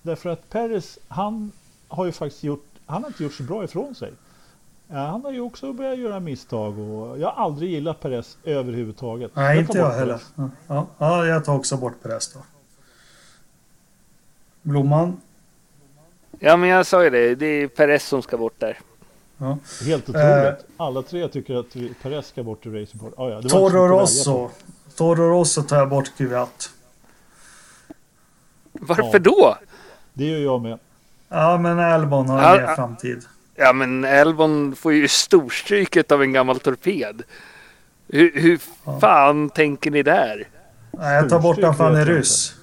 Därför 0.01 0.29
att 0.29 0.49
Paris, 0.49 0.99
han 1.07 1.51
har 1.87 2.05
ju 2.05 2.11
faktiskt 2.11 2.43
gjort, 2.43 2.65
han 2.85 3.03
har 3.03 3.09
inte 3.09 3.23
gjort 3.23 3.33
så 3.33 3.43
bra 3.43 3.63
ifrån 3.63 3.95
sig. 3.95 4.11
Ja, 4.87 4.97
han 4.97 5.23
har 5.23 5.31
ju 5.31 5.39
också 5.39 5.73
börjat 5.73 5.97
göra 5.99 6.19
misstag 6.19 6.79
och 6.79 7.19
jag 7.19 7.31
har 7.31 7.43
aldrig 7.45 7.71
gillat 7.71 7.99
Perez 7.99 8.37
överhuvudtaget. 8.43 9.31
Nej, 9.35 9.55
jag 9.55 9.63
inte 9.63 9.77
jag 9.77 9.91
heller. 9.91 10.19
Ja, 10.67 10.87
ja, 10.97 11.25
jag 11.25 11.45
tar 11.45 11.55
också 11.55 11.77
bort 11.77 11.93
Perez 12.03 12.33
då. 12.33 12.39
Blomman? 14.61 15.21
Ja, 16.39 16.57
men 16.57 16.69
jag 16.69 16.85
sa 16.85 17.03
ju 17.03 17.09
det. 17.09 17.35
Det 17.35 17.45
är 17.45 17.67
Perez 17.67 18.07
som 18.07 18.21
ska 18.21 18.37
bort 18.37 18.59
där. 18.59 18.79
Ja. 19.37 19.57
Helt 19.85 20.09
otroligt. 20.09 20.27
Eh, 20.27 20.53
Alla 20.77 21.01
tre 21.01 21.27
tycker 21.27 21.55
att 21.55 21.75
Perez 22.01 22.27
ska 22.27 22.43
bort 22.43 22.65
ur 22.65 22.81
Racingport. 22.81 23.13
Ah, 23.17 23.29
ja, 23.29 23.41
Toro 23.41 23.87
Rosso. 23.87 24.49
Toro 24.95 25.29
Rosso 25.29 25.63
tar 25.63 25.77
jag 25.77 25.89
bort 25.89 26.11
Kvyat. 26.17 26.69
Varför 28.71 29.09
ja. 29.13 29.19
då? 29.19 29.57
Det 30.13 30.25
gör 30.25 30.39
jag 30.39 30.61
med. 30.61 30.79
Ja, 31.29 31.57
men 31.57 31.79
Albon 31.79 32.29
har 32.29 32.41
ja, 32.41 32.67
mer 32.67 32.75
framtid. 32.75 33.25
Ja 33.55 33.73
men 33.73 34.03
Elbon 34.03 34.75
får 34.75 34.93
ju 34.93 35.07
storstryket 35.07 36.11
av 36.11 36.21
en 36.21 36.33
gammal 36.33 36.59
torped. 36.59 37.23
Hur, 38.07 38.31
hur 38.41 38.59
fan 38.99 39.49
tänker 39.49 39.91
ni 39.91 40.03
där? 40.03 40.47
Nej, 40.91 41.15
jag 41.15 41.29
tar 41.29 41.39
bort 41.39 41.61
den 41.61 41.75
för 41.75 41.83
han 41.83 41.95
är 41.95 42.05
ryss. 42.05 42.55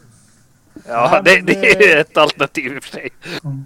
Ja, 0.88 1.22
det, 1.24 1.40
det, 1.40 1.92
är 1.92 2.00
ett 2.00 2.16
alternativ 2.16 2.76
i 2.76 2.78
och 2.78 2.84
för 2.84 2.90
sig. 2.90 3.10
Mm. 3.44 3.64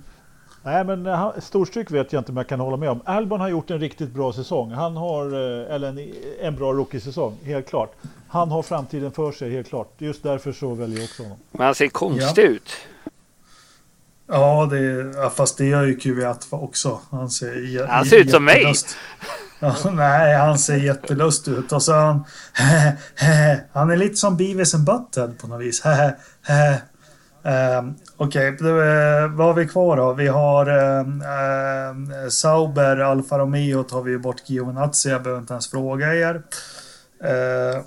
Nej, 0.65 0.85
men 0.85 1.07
han, 1.07 1.41
storstryk 1.41 1.91
vet 1.91 2.13
jag 2.13 2.21
inte 2.21 2.33
om 2.33 2.37
jag 2.37 2.47
kan 2.47 2.61
hålla 2.61 2.77
med 2.77 2.91
om. 2.91 3.01
Albon 3.05 3.41
har 3.41 3.49
gjort 3.49 3.71
en 3.71 3.81
riktigt 3.81 4.11
bra 4.11 4.33
säsong. 4.33 4.71
Han 4.71 4.97
har, 4.97 5.27
eh, 5.27 5.75
eller 5.75 5.89
en, 5.89 6.13
en 6.41 6.57
bra 6.57 6.73
rookie-säsong, 6.73 7.39
helt 7.45 7.69
klart. 7.69 7.93
Han 8.29 8.51
har 8.51 8.63
framtiden 8.63 9.13
för 9.13 9.33
sig, 9.33 9.51
helt 9.51 9.69
klart. 9.69 9.93
Just 9.99 10.23
därför 10.23 10.53
så 10.53 10.75
väljer 10.75 10.99
jag 10.99 11.05
också 11.05 11.23
honom. 11.23 11.39
Men 11.51 11.67
han 11.67 11.75
ser 11.75 11.89
konstig 11.89 12.45
ja. 12.45 12.49
ut. 12.49 12.71
Ja, 14.27 14.69
det, 14.71 15.31
fast 15.31 15.59
det 15.59 15.65
gör 15.65 15.85
ju 15.85 15.97
QV1 15.97 16.37
också. 16.51 17.01
Han 17.11 17.31
ser, 17.31 17.87
han 17.87 18.05
ser 18.05 18.17
ut 18.17 18.31
som 18.31 18.45
mig. 18.45 18.75
Ja, 19.61 19.77
nej, 19.93 20.37
han 20.37 20.59
ser 20.59 20.77
jättelust 20.77 21.49
ut. 21.49 21.73
Och 21.73 21.83
så 21.83 21.93
han, 21.93 22.25
han 23.73 23.91
är 23.91 23.97
lite 23.97 24.17
som 24.17 24.37
Beavis 24.37 24.75
and 24.75 24.85
Butthead 24.85 25.39
på 25.39 25.47
något 25.47 25.61
vis. 25.61 25.83
Um, 27.47 27.95
Okej, 28.17 28.55
okay, 28.55 28.73
vad 29.29 29.47
har 29.47 29.55
vi 29.55 29.69
kvar 29.69 29.97
då? 29.97 30.13
Vi 30.13 30.27
har 30.27 30.69
uh, 30.69 32.29
Sauber, 32.29 32.97
Alfa 32.97 33.39
Romeo 33.39 33.83
tar 33.83 34.03
vi 34.03 34.19
bort 34.19 34.43
Giovinazzi. 34.51 35.09
Jag 35.09 35.23
behöver 35.23 35.41
inte 35.41 35.55
ens 35.55 35.71
fråga 35.71 36.15
er. 36.15 36.35
Uh, 36.35 37.85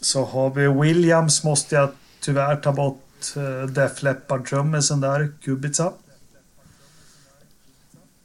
så 0.00 0.24
har 0.24 0.50
vi 0.50 0.68
Williams 0.68 1.44
måste 1.44 1.74
jag 1.74 1.88
tyvärr 2.20 2.56
ta 2.56 2.72
bort 2.72 3.36
uh, 3.36 3.66
Def 3.66 4.02
Leppard-trummisen 4.02 5.00
där, 5.00 5.32
Kubica. 5.42 5.92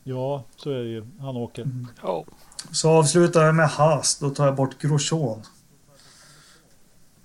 Ja, 0.03 0.43
så 0.55 0.71
är 0.71 0.83
det 0.83 0.89
ju. 0.89 1.05
Han 1.19 1.37
åker. 1.37 1.61
Mm. 1.61 1.87
Oh. 2.03 2.25
Så 2.71 2.89
avslutar 2.89 3.45
jag 3.45 3.55
med 3.55 3.69
Haas. 3.69 4.19
Då 4.19 4.29
tar 4.29 4.45
jag 4.45 4.55
bort 4.55 4.81
Grosjean. 4.81 5.43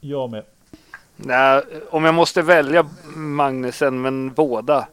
Jag 0.00 0.30
med. 0.30 0.44
Nej, 1.16 1.62
om 1.90 2.04
jag 2.04 2.14
måste 2.14 2.42
välja 2.42 2.86
Magnusen, 3.14 4.02
men 4.02 4.32
båda. 4.32 4.88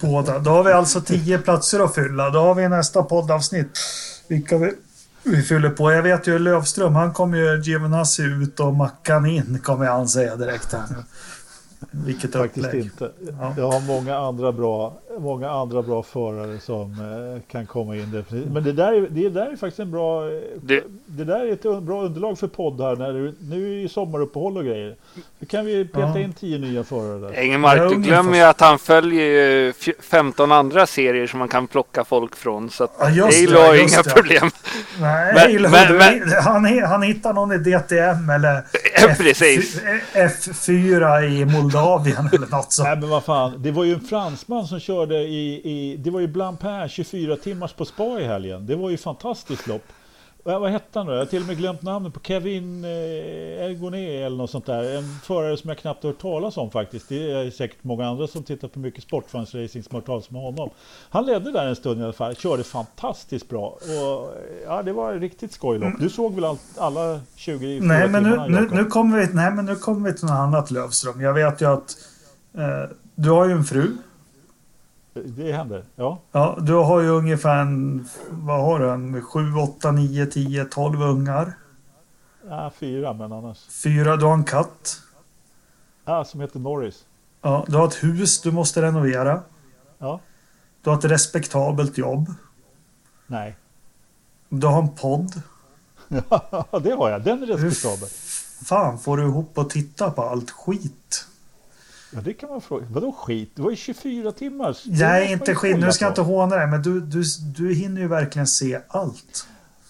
Båda. 0.00 0.38
Då 0.38 0.50
har 0.50 0.64
vi 0.64 0.72
alltså 0.72 1.00
tio 1.00 1.38
platser 1.38 1.80
att 1.80 1.94
fylla. 1.94 2.30
Då 2.30 2.38
har 2.38 2.54
vi 2.54 2.68
nästa 2.68 3.02
poddavsnitt. 3.02 3.78
Vilka 4.28 4.58
vi 4.58 4.72
vi 5.22 5.42
fyller 5.42 5.70
på. 5.70 5.92
Jag 5.92 6.02
vet 6.02 6.26
ju 6.26 6.38
Lövström, 6.38 6.94
han 6.94 7.12
kommer 7.12 7.38
ju 7.38 7.62
Giovinazzi 7.62 8.22
ut 8.22 8.60
och 8.60 8.74
Mackan 8.74 9.26
in, 9.26 9.58
kommer 9.62 9.86
han 9.86 10.08
säga 10.08 10.36
direkt 10.36 10.72
här. 10.72 10.84
nu. 10.90 11.04
Vilket 11.90 12.32
Faktiskt 12.32 12.66
upplägg. 12.66 12.84
inte. 12.84 13.10
Ja. 13.40 13.54
Jag 13.56 13.70
har 13.70 13.80
många 13.86 14.16
andra 14.16 14.52
bra, 14.52 14.92
många 15.18 15.50
andra 15.50 15.82
bra 15.82 16.02
förare 16.02 16.60
som 16.60 16.92
eh, 16.92 17.42
kan 17.52 17.66
komma 17.66 17.96
in 17.96 18.12
definitivt. 18.12 18.52
Men 18.52 18.64
det 18.64 18.72
där, 18.72 18.92
är, 18.92 19.08
det 19.10 19.28
där 19.28 19.46
är 19.46 19.56
faktiskt 19.56 19.78
en 19.80 19.90
bra... 19.90 20.24
Det, 20.62 20.84
det 21.06 21.24
där 21.24 21.46
är 21.46 21.52
ett 21.52 21.82
bra 21.82 22.02
underlag 22.02 22.38
för 22.38 22.48
podd 22.48 22.80
här. 22.80 22.96
När 22.96 23.12
det, 23.12 23.32
nu 23.40 23.64
är 23.64 23.80
ju 23.80 23.88
sommaruppehåll 23.88 24.56
och 24.56 24.64
grejer. 24.64 24.96
Nu 25.38 25.46
kan 25.46 25.64
vi 25.64 25.84
peta 25.84 26.00
ja. 26.00 26.18
in 26.18 26.32
tio 26.32 26.58
nya 26.58 26.84
förare 26.84 27.18
där. 27.18 27.38
Engelmark, 27.38 27.90
du 27.90 27.96
glömmer 27.96 28.36
ju 28.36 28.42
att 28.42 28.60
han 28.60 28.78
följer 28.78 29.24
ju 29.24 29.72
15 30.00 30.52
andra 30.52 30.86
serier 30.86 31.26
som 31.26 31.38
man 31.38 31.48
kan 31.48 31.66
plocka 31.66 32.04
folk 32.04 32.36
från. 32.36 32.70
Så 32.70 32.84
att 32.84 32.92
ja, 32.98 33.06
Halo 33.06 33.60
har 33.60 33.74
ju 33.74 33.80
inga 33.80 34.02
det. 34.02 34.10
problem. 34.10 34.50
Nej, 35.00 35.58
men, 35.58 35.62
men, 35.62 35.96
men, 35.96 36.32
han, 36.42 36.82
han 36.82 37.02
hittar 37.02 37.32
någon 37.32 37.52
i 37.52 37.58
DTM 37.58 38.30
eller 38.30 38.62
F, 39.08 39.20
F4 40.14 41.22
i 41.22 41.44
Moldavien 41.44 42.28
eller 42.32 42.46
något 42.46 42.72
sånt. 42.72 42.88
Nej 42.88 42.96
men 42.96 43.08
vad 43.08 43.24
fan, 43.24 43.62
det 43.62 43.70
var 43.70 43.84
ju 43.84 43.94
en 43.94 44.00
fransman 44.00 44.66
som 44.66 44.80
körde 44.80 45.16
i, 45.16 45.60
i 45.64 45.96
det 45.96 46.10
var 46.10 46.20
ju 46.20 46.26
Blancpain 46.26 46.88
24 46.88 47.36
timmars 47.36 47.72
på 47.72 47.84
spa 47.84 48.20
i 48.20 48.24
helgen. 48.24 48.66
Det 48.66 48.76
var 48.76 48.90
ju 48.90 48.96
fantastiskt 48.96 49.66
lopp. 49.66 49.84
Vad 50.44 50.70
hette 50.70 50.98
han 50.98 51.06
då? 51.06 51.12
Jag 51.12 51.18
har 51.18 51.26
till 51.26 51.40
och 51.40 51.46
med 51.46 51.56
glömt 51.56 51.82
namnet 51.82 52.14
på 52.14 52.20
Kevin 52.20 52.84
eh, 52.84 52.90
Ergoné 53.64 54.22
eller 54.22 54.36
något 54.36 54.50
sånt 54.50 54.66
där. 54.66 54.96
En 54.96 55.18
förare 55.22 55.56
som 55.56 55.68
jag 55.68 55.78
knappt 55.78 56.04
hört 56.04 56.18
talas 56.18 56.56
om 56.56 56.70
faktiskt. 56.70 57.08
Det 57.08 57.32
är 57.32 57.50
säkert 57.50 57.84
många 57.84 58.08
andra 58.08 58.26
som 58.26 58.42
tittar 58.42 58.68
på 58.68 58.78
mycket 58.78 59.02
sportfansracing 59.02 59.82
som 59.82 59.94
har 59.94 60.00
hört 60.00 60.06
talas 60.06 60.30
om 60.30 60.36
honom. 60.36 60.70
Han 61.10 61.26
ledde 61.26 61.52
där 61.52 61.66
en 61.66 61.76
stund 61.76 62.00
i 62.00 62.04
alla 62.04 62.12
fall. 62.12 62.36
Körde 62.36 62.64
fantastiskt 62.64 63.48
bra. 63.48 63.66
Och, 63.66 64.34
ja, 64.66 64.82
det 64.82 64.92
var 64.92 65.14
riktigt 65.14 65.52
skojlopp. 65.52 65.92
Du 65.98 66.10
såg 66.10 66.34
väl 66.34 66.44
all, 66.44 66.58
alla 66.78 67.20
20 67.36 67.80
nej 67.80 68.08
men, 68.08 68.22
nu, 68.22 68.36
nu, 68.48 68.68
nu 68.72 68.84
kommer 68.84 69.20
vi, 69.20 69.34
nej, 69.34 69.50
men 69.50 69.64
nu 69.64 69.76
kommer 69.76 70.10
vi 70.10 70.16
till 70.16 70.26
något 70.26 70.38
annat 70.38 70.70
Lövström. 70.70 71.20
Jag 71.20 71.34
vet 71.34 71.60
ju 71.60 71.66
att 71.66 71.96
eh, 72.54 72.96
du 73.14 73.30
har 73.30 73.46
ju 73.46 73.52
en 73.52 73.64
fru. 73.64 73.96
Det 75.12 75.52
händer, 75.52 75.84
ja. 75.96 76.18
Ja, 76.32 76.58
du 76.60 76.74
har 76.74 77.00
ju 77.00 77.08
ungefär 77.08 77.60
en, 77.60 78.08
vad 78.30 78.60
har 78.60 78.78
du, 78.78 78.90
en 78.90 79.22
7, 79.22 79.54
8, 79.54 79.92
9, 79.92 80.26
10, 80.26 80.64
12 80.64 81.02
ungar. 81.02 81.52
Ja, 82.48 82.70
fyra, 82.76 83.12
men 83.12 83.32
annars. 83.32 83.58
Fyra, 83.82 84.16
du 84.16 84.24
har 84.24 84.34
en 84.34 84.44
katt. 84.44 85.00
Ja, 86.04 86.24
som 86.24 86.40
heter 86.40 86.58
Norris. 86.58 87.04
Ja, 87.42 87.64
du 87.68 87.76
har 87.76 87.86
ett 87.86 88.04
hus 88.04 88.40
du 88.40 88.50
måste 88.52 88.82
renovera. 88.82 89.42
Ja. 89.98 90.20
Du 90.82 90.90
har 90.90 90.98
ett 90.98 91.04
respektabelt 91.04 91.98
jobb. 91.98 92.34
Nej. 93.26 93.56
Du 94.48 94.66
har 94.66 94.82
en 94.82 94.94
podd. 94.94 95.42
Ja, 96.30 96.78
det 96.82 96.90
har 96.90 97.10
jag. 97.10 97.24
Den 97.24 97.42
är 97.42 97.46
respektabel. 97.46 98.08
Hur 98.58 98.64
fan 98.64 98.98
får 98.98 99.16
du 99.16 99.22
ihop 99.22 99.58
och 99.58 99.70
titta 99.70 100.10
på 100.10 100.22
allt 100.22 100.50
skit? 100.50 101.26
Ja, 102.10 102.20
det 102.20 102.32
kan 102.32 102.48
man 102.48 102.60
fråga. 102.60 102.86
Vadå 102.90 103.12
skit? 103.12 103.50
Det 103.54 103.62
var 103.62 103.70
ju 103.70 103.76
24 103.76 104.32
timmar. 104.32 104.76
Nej, 104.86 105.32
inte 105.32 105.54
skit. 105.54 105.78
Nu 105.78 105.92
ska 105.92 106.04
jag 106.04 106.10
inte 106.10 106.20
håna 106.20 106.56
dig, 106.56 106.66
men 106.66 106.82
du, 106.82 107.00
du, 107.00 107.22
du 107.56 107.74
hinner 107.74 108.00
ju 108.00 108.08
verkligen 108.08 108.46
se 108.46 108.80
allt. 108.88 109.46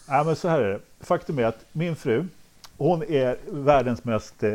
Ja, 0.09 0.24
men 0.24 0.36
så 0.36 0.48
här 0.48 0.60
är 0.60 0.72
det. 0.72 0.80
Faktum 1.01 1.38
är 1.38 1.44
att 1.44 1.64
min 1.72 1.97
fru, 1.97 2.26
hon 2.76 3.02
är 3.02 3.36
världens, 3.51 4.05
mest, 4.05 4.42
eh, 4.42 4.51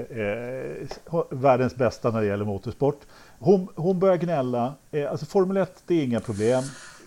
världens 1.29 1.75
bästa 1.75 2.11
när 2.11 2.21
det 2.21 2.27
gäller 2.27 2.45
motorsport. 2.45 3.01
Hon, 3.39 3.67
hon 3.75 3.99
börjar 3.99 4.17
gnälla. 4.17 4.73
Eh, 4.91 5.11
alltså 5.11 5.25
Formel 5.25 5.57
1, 5.57 5.83
det 5.87 5.95
är 5.95 6.03
inga 6.03 6.19
problem. 6.19 6.63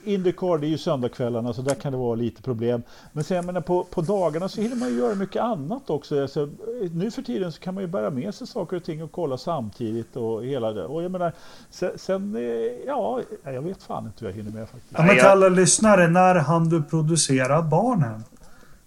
Indycar 0.08 0.58
det 0.58 0.66
är 0.66 0.68
ju 0.68 0.78
söndagskvällarna 0.78 1.52
så 1.52 1.62
där 1.62 1.74
kan 1.74 1.92
det 1.92 1.98
vara 1.98 2.14
lite 2.14 2.42
problem. 2.42 2.82
Men 3.12 3.24
sen 3.24 3.46
menar, 3.46 3.60
på, 3.60 3.84
på 3.84 4.00
dagarna 4.00 4.48
så 4.48 4.60
hinner 4.60 4.76
man 4.76 4.88
ju 4.88 4.98
göra 4.98 5.14
mycket 5.14 5.42
annat 5.42 5.90
också. 5.90 6.22
Alltså, 6.22 6.48
nu 6.92 7.10
för 7.10 7.22
tiden 7.22 7.52
så 7.52 7.60
kan 7.60 7.74
man 7.74 7.82
ju 7.82 7.88
bära 7.88 8.10
med 8.10 8.34
sig 8.34 8.46
saker 8.46 8.76
och 8.76 8.84
ting 8.84 9.02
och 9.02 9.12
kolla 9.12 9.38
samtidigt 9.38 10.16
och 10.16 10.44
hela 10.44 10.72
det. 10.72 10.84
Och 10.84 11.02
jag 11.02 11.12
menar, 11.12 11.32
sen, 11.70 11.90
sen 11.96 12.36
eh, 12.36 12.42
ja, 12.86 13.20
jag 13.44 13.62
vet 13.62 13.82
fan 13.82 14.06
inte 14.06 14.24
hur 14.24 14.30
jag 14.30 14.36
hinner 14.36 14.50
med 14.50 14.68
faktiskt. 14.68 14.94
Ja, 14.96 15.02
men 15.02 15.16
till 15.16 15.26
alla 15.26 15.48
lyssnare, 15.48 16.08
när 16.08 16.34
hann 16.34 16.68
du 16.68 16.82
producera 16.82 17.62
barnen? 17.62 18.24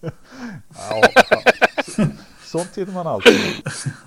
ja, 0.00 0.10
sånt 2.44 2.78
hinner 2.78 2.92
man 2.92 3.06
alltid. 3.06 3.34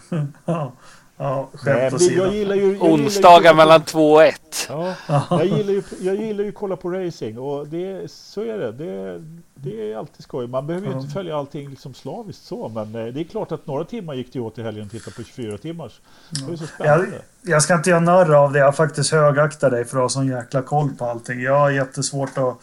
ja. 0.45 0.71
Ja, 1.17 1.49
Nej, 1.65 1.91
men 1.91 2.15
jag 2.15 2.33
gillar 2.33 2.55
ju, 2.55 2.73
jag 2.73 2.83
Onsdagar 2.83 3.37
gillar 3.37 3.51
ju 3.51 3.55
mellan 3.55 3.81
2 3.81 4.13
och 4.13 4.23
1. 4.23 4.67
Ja, 4.69 4.95
jag, 5.29 5.45
gillar 5.45 5.73
ju, 5.73 5.83
jag 6.01 6.15
gillar 6.15 6.43
ju 6.43 6.49
att 6.49 6.55
kolla 6.55 6.75
på 6.75 6.89
racing 6.89 7.39
och 7.39 7.67
det, 7.67 8.11
så 8.11 8.41
är 8.41 8.57
det. 8.57 8.71
det. 8.71 9.23
Det 9.55 9.91
är 9.91 9.97
alltid 9.97 10.23
skoj. 10.23 10.47
Man 10.47 10.67
behöver 10.67 10.87
ju 10.87 10.93
inte 10.93 11.13
följa 11.13 11.37
allting 11.37 11.69
liksom 11.69 11.93
slaviskt 11.93 12.45
så, 12.45 12.69
men 12.69 12.95
eh, 12.95 13.13
det 13.13 13.19
är 13.19 13.23
klart 13.23 13.51
att 13.51 13.67
några 13.67 13.83
timmar 13.83 14.13
gick 14.13 14.33
det 14.33 14.39
åt 14.39 14.57
i 14.57 14.63
helgen 14.63 14.85
att 14.85 14.91
titta 14.91 15.11
på 15.11 15.23
24 15.23 15.57
timmars. 15.57 15.99
Det 16.29 16.53
är 16.53 16.57
så 16.57 16.67
spännande. 16.67 17.07
Jag, 17.11 17.53
jag 17.53 17.63
ska 17.63 17.75
inte 17.75 17.89
göra 17.89 17.99
narr 17.99 18.33
av 18.33 18.53
det. 18.53 18.59
Jag 18.59 18.75
faktiskt 18.75 19.11
högaktar 19.11 19.71
dig 19.71 19.85
för 19.85 19.97
att 19.97 20.03
ha 20.03 20.09
sån 20.09 20.27
jäkla 20.27 20.61
koll 20.61 20.89
på 20.89 21.05
allting. 21.05 21.41
Jag 21.41 21.59
har 21.59 21.69
jättesvårt 21.69 22.37
att 22.37 22.57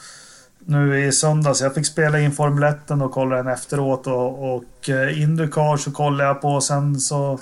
nu 0.58 1.06
i 1.06 1.12
söndags. 1.12 1.60
Jag 1.60 1.74
fick 1.74 1.86
spela 1.86 2.20
in 2.20 2.32
Formel 2.32 2.62
1 2.62 2.90
och 2.90 3.12
kolla 3.12 3.36
den 3.36 3.48
efteråt 3.48 4.06
och, 4.06 4.54
och 4.54 4.88
eh, 4.88 5.22
Indycar 5.22 5.76
så 5.76 5.92
kollade 5.92 6.24
jag 6.24 6.40
på 6.40 6.48
och 6.48 6.64
sen 6.64 7.00
så 7.00 7.38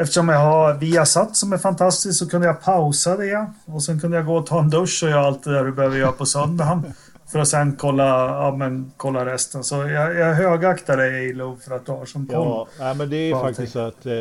Eftersom 0.00 0.28
jag 0.28 0.38
har 0.38 0.74
Viasat 0.74 1.36
som 1.36 1.52
är 1.52 1.58
fantastiskt 1.58 2.18
så 2.18 2.28
kunde 2.28 2.46
jag 2.46 2.62
pausa 2.62 3.16
det. 3.16 3.46
Och 3.64 3.82
sen 3.82 4.00
kunde 4.00 4.16
jag 4.16 4.26
gå 4.26 4.36
och 4.36 4.46
ta 4.46 4.60
en 4.60 4.70
dusch 4.70 5.02
och 5.02 5.10
göra 5.10 5.26
allt 5.26 5.44
det 5.44 5.52
där 5.52 5.64
du 5.64 5.72
behöver 5.72 5.96
göra 5.96 6.12
på 6.12 6.26
söndagen. 6.26 6.82
För 7.32 7.38
att 7.38 7.48
sen 7.48 7.76
kolla, 7.76 8.04
ja, 8.26 8.56
men, 8.56 8.92
kolla 8.96 9.26
resten. 9.26 9.64
Så 9.64 9.74
jag, 9.74 10.14
jag 10.14 10.34
högaktar 10.34 10.96
dig 10.96 11.26
Eilo 11.26 11.58
för 11.64 11.76
att 11.76 11.86
du 11.86 11.92
har 11.92 12.06
som 12.06 12.26
koll. 12.26 12.66
Ja, 12.78 12.94
men 12.94 13.10
det 13.10 13.16
är 13.16 13.40
faktiskt 13.40 13.72
så 13.72 13.78
att 13.78 14.06
eh, 14.06 14.12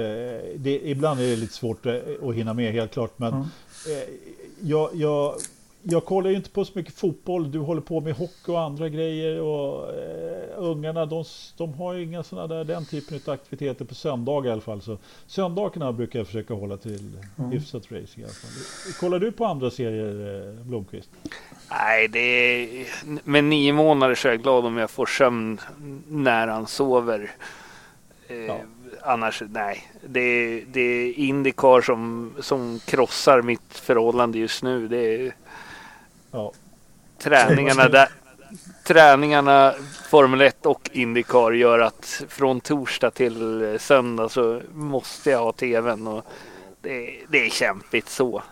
det, 0.56 0.82
ibland 0.84 1.20
är 1.20 1.28
det 1.28 1.36
lite 1.36 1.54
svårt 1.54 1.86
eh, 1.86 1.94
att 2.24 2.36
hinna 2.36 2.54
med 2.54 2.74
helt 2.74 2.92
klart. 2.92 3.12
Men 3.16 3.34
mm. 3.34 3.44
eh, 3.88 4.04
jag, 4.62 4.90
jag 4.94 5.34
jag 5.90 6.06
kollar 6.06 6.30
ju 6.30 6.36
inte 6.36 6.50
på 6.50 6.66
så 6.66 6.72
mycket 6.76 6.94
fotboll. 6.94 7.52
Du 7.52 7.60
håller 7.60 7.82
på 7.82 8.02
med 8.02 8.14
hockey 8.14 8.52
och 8.52 8.62
andra 8.62 8.90
grejer. 8.90 9.42
Och 9.42 9.94
eh, 9.94 10.50
ungarna, 10.58 11.06
de, 11.06 11.24
de 11.58 11.74
har 11.74 11.94
ju 11.94 12.04
inga 12.04 12.24
sådana 12.24 12.48
där, 12.48 12.64
den 12.64 12.86
typen 12.86 13.20
av 13.26 13.34
aktiviteter 13.34 13.86
på 13.86 13.96
söndagar 13.96 14.50
i 14.50 14.54
alla 14.54 14.62
fall. 14.62 14.82
Så 14.82 14.98
söndagarna 15.28 15.94
brukar 15.94 16.20
jag 16.20 16.28
försöka 16.28 16.54
hålla 16.54 16.78
till 16.78 17.20
mm. 17.38 17.52
hyfsat 17.52 17.92
racing 17.92 18.22
i 18.22 18.24
alla 18.24 18.34
fall. 18.34 18.94
Kollar 19.00 19.20
du 19.20 19.32
på 19.32 19.46
andra 19.46 19.72
serier, 19.72 20.48
eh, 20.48 20.66
Blomqvist? 20.66 21.10
Nej, 21.70 22.08
det 22.08 22.20
är, 22.20 22.88
med 23.24 23.44
nio 23.44 23.74
månader 23.74 24.16
så 24.16 24.28
är 24.28 24.32
jag 24.32 24.42
glad 24.42 24.66
om 24.66 24.78
jag 24.78 24.90
får 24.90 25.06
sömn 25.06 25.60
när 26.08 26.48
han 26.48 26.68
sover. 26.68 27.32
Eh, 28.28 28.38
ja. 28.38 28.58
Annars, 29.02 29.44
nej. 29.50 29.92
Det 30.08 30.20
är, 30.20 30.64
det 30.68 30.82
är 30.82 31.20
Indycar 31.20 31.82
som, 31.82 32.34
som 32.40 32.80
krossar 32.86 33.42
mitt 33.42 33.74
förhållande 33.74 34.38
just 34.38 34.64
nu. 34.64 34.88
Det 34.88 34.98
är, 34.98 35.34
Ja. 36.38 36.52
Träningarna 37.18 37.90
där. 37.90 38.10
Träningarna 38.84 39.74
Formel 40.10 40.42
1 40.42 40.66
och 40.66 40.90
Indycar 40.94 41.52
gör 41.52 41.80
att 41.80 42.24
från 42.28 42.60
torsdag 42.60 43.12
till 43.12 43.78
söndag 43.80 44.30
så 44.30 44.62
måste 44.74 45.30
jag 45.30 45.40
ha 45.40 45.52
tvn 45.52 46.08
och 46.08 46.26
det, 46.82 47.14
det 47.30 47.46
är 47.46 47.50
kämpigt 47.50 48.10
så. 48.10 48.44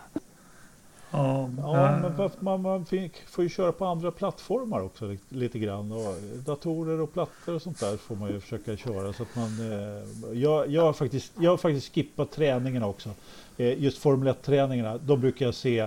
Ja, 1.11 1.47
men 1.47 2.31
man, 2.39 2.61
man 2.61 2.85
får 3.27 3.43
ju 3.43 3.49
köra 3.49 3.71
på 3.71 3.85
andra 3.85 4.11
plattformar 4.11 4.81
också 4.81 5.15
lite 5.29 5.59
grann. 5.59 5.91
Och 5.91 6.15
datorer 6.45 7.01
och 7.01 7.13
plattor 7.13 7.55
och 7.55 7.61
sånt 7.61 7.79
där 7.79 7.97
får 7.97 8.15
man 8.15 8.29
ju 8.29 8.39
försöka 8.39 8.77
köra. 8.77 9.13
Så 9.13 9.23
att 9.23 9.35
man, 9.35 9.71
eh, 9.71 10.37
jag, 10.39 10.69
jag, 10.69 10.81
har 10.81 10.93
faktiskt, 10.93 11.31
jag 11.39 11.51
har 11.51 11.57
faktiskt 11.57 11.95
skippat 11.95 12.31
träningarna 12.31 12.87
också. 12.87 13.09
Eh, 13.57 13.83
just 13.83 13.97
Formel 13.97 14.33
1-träningarna, 14.33 14.99
då 15.03 15.15
brukar 15.15 15.45
jag 15.45 15.55
se 15.55 15.79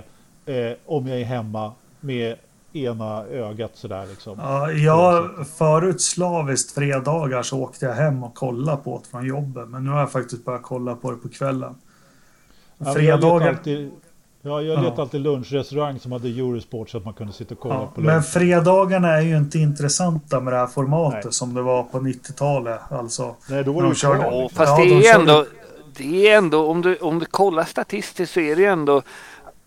eh, 0.45 0.73
om 0.85 1.07
jag 1.07 1.21
är 1.21 1.25
hemma 1.25 1.73
med 1.99 2.35
ena 2.73 3.25
ögat 3.25 3.71
sådär 3.73 4.05
liksom. 4.09 4.37
Ja, 4.39 4.71
jag 4.71 5.29
förut 5.57 6.01
slaviskt 6.01 6.71
fredagar 6.71 7.43
så 7.43 7.59
åkte 7.59 7.85
jag 7.85 7.93
hem 7.93 8.23
och 8.23 8.35
kollade 8.35 8.77
på 8.77 9.01
det 9.03 9.09
från 9.09 9.25
jobbet. 9.25 9.69
Men 9.69 9.83
nu 9.83 9.89
har 9.89 9.99
jag 9.99 10.11
faktiskt 10.11 10.45
börjat 10.45 10.63
kolla 10.63 10.95
på 10.95 11.11
det 11.11 11.17
på 11.17 11.29
kvällen. 11.29 11.75
Ja, 12.77 12.93
fredagar... 12.93 13.45
Jag 13.45 13.55
alltid, 13.55 13.91
ja, 14.41 14.61
jag 14.61 14.67
letade 14.67 14.93
ja. 14.95 15.01
alltid 15.01 15.21
lunchrestaurang 15.21 15.99
som 15.99 16.11
hade 16.11 16.27
Eurosport 16.27 16.89
så 16.89 16.97
att 16.97 17.05
man 17.05 17.13
kunde 17.13 17.33
sitta 17.33 17.53
och 17.53 17.59
kolla 17.59 17.75
ja, 17.75 17.91
på 17.95 18.01
lunch. 18.01 18.13
Men 18.13 18.23
fredagarna 18.23 19.17
är 19.17 19.21
ju 19.21 19.37
inte 19.37 19.59
intressanta 19.59 20.39
med 20.39 20.53
det 20.53 20.57
här 20.57 20.67
formatet 20.67 21.23
Nej. 21.23 21.33
som 21.33 21.53
det 21.53 21.61
var 21.61 21.83
på 21.83 21.99
90-talet. 21.99 22.79
Alltså, 22.89 23.35
Nej, 23.49 23.63
då 23.63 23.71
var 23.71 23.83
det 23.83 23.89
ju 23.89 23.95
körde... 23.95 24.21
ja, 24.21 24.49
Fast 24.53 24.77
det 24.77 24.83
är 24.83 25.01
de 25.01 25.09
ändå... 25.09 25.45
Det 25.97 26.29
är 26.29 26.37
ändå, 26.37 26.71
om 26.71 26.81
du, 26.81 26.95
om 26.95 27.19
du 27.19 27.25
kollar 27.25 27.63
statistiskt 27.63 28.33
så 28.33 28.39
är 28.39 28.55
det 28.55 28.65
ändå 28.65 29.01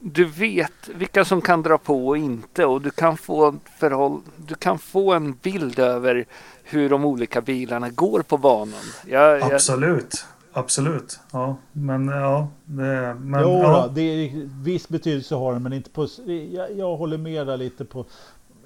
du 0.05 0.25
vet 0.25 0.89
vilka 0.95 1.25
som 1.25 1.41
kan 1.41 1.63
dra 1.63 1.79
på 1.79 2.09
och 2.09 2.17
inte 2.17 2.65
och 2.65 2.83
du 2.83 2.91
kan 2.91 3.17
få, 3.17 3.55
förhåll, 3.79 4.21
du 4.37 4.55
kan 4.55 4.79
få 4.79 5.13
en 5.13 5.33
bild 5.33 5.79
över 5.79 6.27
hur 6.63 6.91
de 6.91 7.05
olika 7.05 7.41
bilarna 7.41 7.91
går 7.91 8.23
på 8.23 8.39
banan. 8.39 8.81
Jag, 9.07 9.43
Absolut. 9.43 10.25
Absolut. 10.53 11.21
Ja, 11.33 11.57
men 11.73 12.09
ja. 12.09 12.49
Det, 12.65 13.17
men, 13.21 13.43
jo, 13.43 13.49
ja. 13.49 13.91
det 13.95 14.01
är, 14.01 14.49
viss 14.63 14.89
betydelse 14.89 15.35
har 15.35 15.53
det, 15.53 15.59
men 15.59 15.73
inte 15.73 15.91
på... 15.91 16.09
Jag, 16.27 16.79
jag 16.79 16.97
håller 16.97 17.19
med 17.19 17.47
där 17.47 17.57
lite 17.57 17.85
på... 17.85 18.07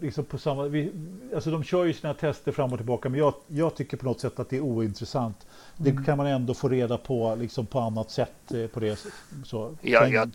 Liksom 0.01 0.25
på 0.25 0.39
samma, 0.39 0.63
vi, 0.63 0.93
alltså 1.35 1.51
de 1.51 1.65
kör 1.65 1.85
ju 1.85 1.93
sina 1.93 2.15
tester 2.15 2.53
fram 2.53 2.73
och 2.73 2.79
tillbaka, 2.79 3.09
men 3.09 3.21
jag, 3.21 3.35
jag 3.47 3.75
tycker 3.75 3.97
på 3.97 4.05
något 4.05 4.21
sätt 4.21 4.41
att 4.41 4.51
det 4.51 4.57
är 4.57 4.61
ointressant. 4.61 5.47
Det 5.77 5.91
mm. 5.91 6.05
kan 6.05 6.17
man 6.17 6.27
ändå 6.27 6.55
få 6.55 6.69
reda 6.69 6.99
på 6.99 7.37
liksom 7.41 7.67
på 7.67 7.81
annat 7.81 8.11
sätt. 8.11 8.53
Eh, 8.55 8.67
på 8.67 8.81
det, 8.81 9.07
så. 9.45 9.75
Ja, 9.81 10.09
jag, 10.09 10.31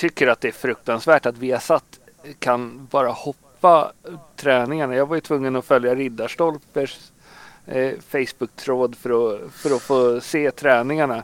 tycker 0.00 0.26
att 0.26 0.40
det 0.40 0.48
är 0.48 0.52
fruktansvärt 0.52 1.26
att 1.26 1.38
Viasat 1.38 2.00
kan 2.38 2.86
bara 2.90 3.10
hoppa 3.10 3.92
träningarna. 4.36 4.94
Jag 4.94 5.06
var 5.06 5.14
ju 5.14 5.20
tvungen 5.20 5.56
att 5.56 5.64
följa 5.64 5.94
Riddarstolpers 5.94 6.98
eh, 7.66 7.92
Facebook-tråd 8.08 8.96
för 8.96 9.10
att, 9.10 9.52
för 9.52 9.76
att 9.76 9.82
få 9.82 10.20
se 10.20 10.50
träningarna. 10.50 11.22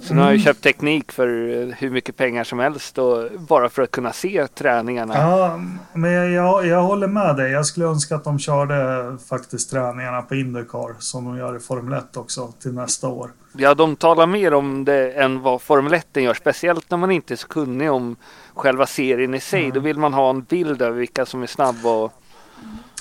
Så 0.00 0.14
nu 0.14 0.20
har 0.20 0.28
jag 0.28 0.34
mm. 0.34 0.44
köpt 0.44 0.62
teknik 0.62 1.12
för 1.12 1.26
hur 1.78 1.90
mycket 1.90 2.16
pengar 2.16 2.44
som 2.44 2.58
helst 2.58 2.98
och 2.98 3.30
bara 3.48 3.68
för 3.68 3.82
att 3.82 3.90
kunna 3.90 4.12
se 4.12 4.46
träningarna. 4.46 5.14
Ja, 5.14 5.60
men 5.92 6.32
jag, 6.32 6.66
jag 6.66 6.82
håller 6.82 7.06
med 7.06 7.36
dig. 7.36 7.52
Jag 7.52 7.66
skulle 7.66 7.86
önska 7.86 8.14
att 8.14 8.24
de 8.24 8.38
körde 8.38 8.76
faktiskt 9.28 9.70
träningarna 9.70 10.22
på 10.22 10.34
Indycar 10.34 10.94
som 10.98 11.24
de 11.24 11.38
gör 11.38 11.56
i 11.56 11.60
Formel 11.60 11.98
1 11.98 12.16
också 12.16 12.52
till 12.62 12.74
nästa 12.74 13.08
år. 13.08 13.30
Ja, 13.52 13.74
de 13.74 13.96
talar 13.96 14.26
mer 14.26 14.54
om 14.54 14.84
det 14.84 15.12
än 15.12 15.42
vad 15.42 15.62
Formel 15.62 15.94
1 15.94 16.06
gör, 16.16 16.34
speciellt 16.34 16.90
när 16.90 16.98
man 16.98 17.10
inte 17.10 17.34
är 17.34 17.36
så 17.36 17.48
kunnig 17.48 17.90
om 17.90 18.16
själva 18.54 18.86
serien 18.86 19.34
i 19.34 19.40
sig. 19.40 19.60
Mm. 19.60 19.74
Då 19.74 19.80
vill 19.80 19.98
man 19.98 20.14
ha 20.14 20.30
en 20.30 20.42
bild 20.42 20.82
över 20.82 20.98
vilka 20.98 21.26
som 21.26 21.42
är 21.42 21.46
snabba 21.46 21.90
och... 21.90 22.12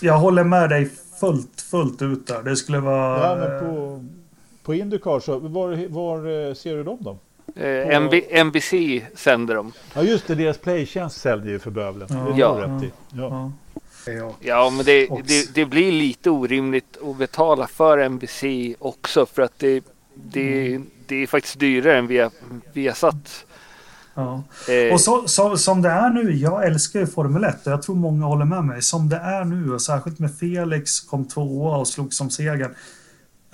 Jag 0.01 0.17
håller 0.17 0.43
med 0.43 0.69
dig 0.69 0.89
fullt, 1.19 1.61
fullt 1.71 2.01
ut 2.01 2.27
där. 2.27 2.43
Det 2.43 2.55
skulle 2.55 2.79
vara... 2.79 3.29
Ja, 3.29 3.35
men 3.35 4.22
på 4.63 4.73
Indycar, 4.73 5.19
så 5.19 5.39
var, 5.39 5.89
var 5.89 6.47
eh, 6.47 6.53
ser 6.53 6.75
du 6.75 6.83
dem 6.83 6.97
då? 7.01 7.17
Eh, 7.55 7.95
MB, 7.95 8.13
NBC 8.45 8.73
sänder 9.15 9.55
dem. 9.55 9.71
Ja 9.93 10.03
just 10.03 10.27
det, 10.27 10.35
deras 10.35 10.57
playtjänst 10.57 11.21
säljer 11.21 11.51
ju 11.51 11.59
för 11.59 11.71
bövelen. 11.71 12.07
Ja. 12.11 12.35
Ja. 12.37 12.81
Ja. 13.13 13.51
ja. 14.05 14.33
ja. 14.39 14.69
men 14.69 14.85
det, 14.85 15.07
det, 15.25 15.55
det, 15.55 15.65
blir 15.65 15.91
lite 15.91 16.29
orimligt 16.29 16.97
att 17.03 17.17
betala 17.17 17.67
för 17.67 18.09
NBC 18.09 18.43
också 18.79 19.25
för 19.25 19.41
att 19.41 19.59
det, 19.59 19.83
det, 20.13 20.67
mm. 20.67 20.89
det 21.07 21.15
är 21.15 21.27
faktiskt 21.27 21.59
dyrare 21.59 21.97
än 21.97 22.07
via, 22.07 22.31
via 22.73 22.93
satt. 22.93 23.45
Ja. 24.13 24.43
Eh. 24.69 24.93
Och 24.93 25.01
så, 25.01 25.27
så, 25.27 25.57
som 25.57 25.81
det 25.81 25.89
är 25.89 26.09
nu, 26.09 26.35
jag 26.35 26.65
älskar 26.65 26.99
ju 26.99 27.07
Formel 27.07 27.43
1 27.43 27.67
och 27.67 27.73
jag 27.73 27.81
tror 27.81 27.95
många 27.95 28.25
håller 28.25 28.45
med 28.45 28.63
mig. 28.63 28.81
Som 28.81 29.09
det 29.09 29.17
är 29.17 29.45
nu 29.45 29.73
och 29.73 29.81
särskilt 29.81 30.19
med 30.19 30.37
Felix 30.37 30.99
kom 30.99 31.27
tvåa 31.27 31.77
och 31.77 31.87
slog 31.87 32.13
som 32.13 32.29
segern. 32.29 32.75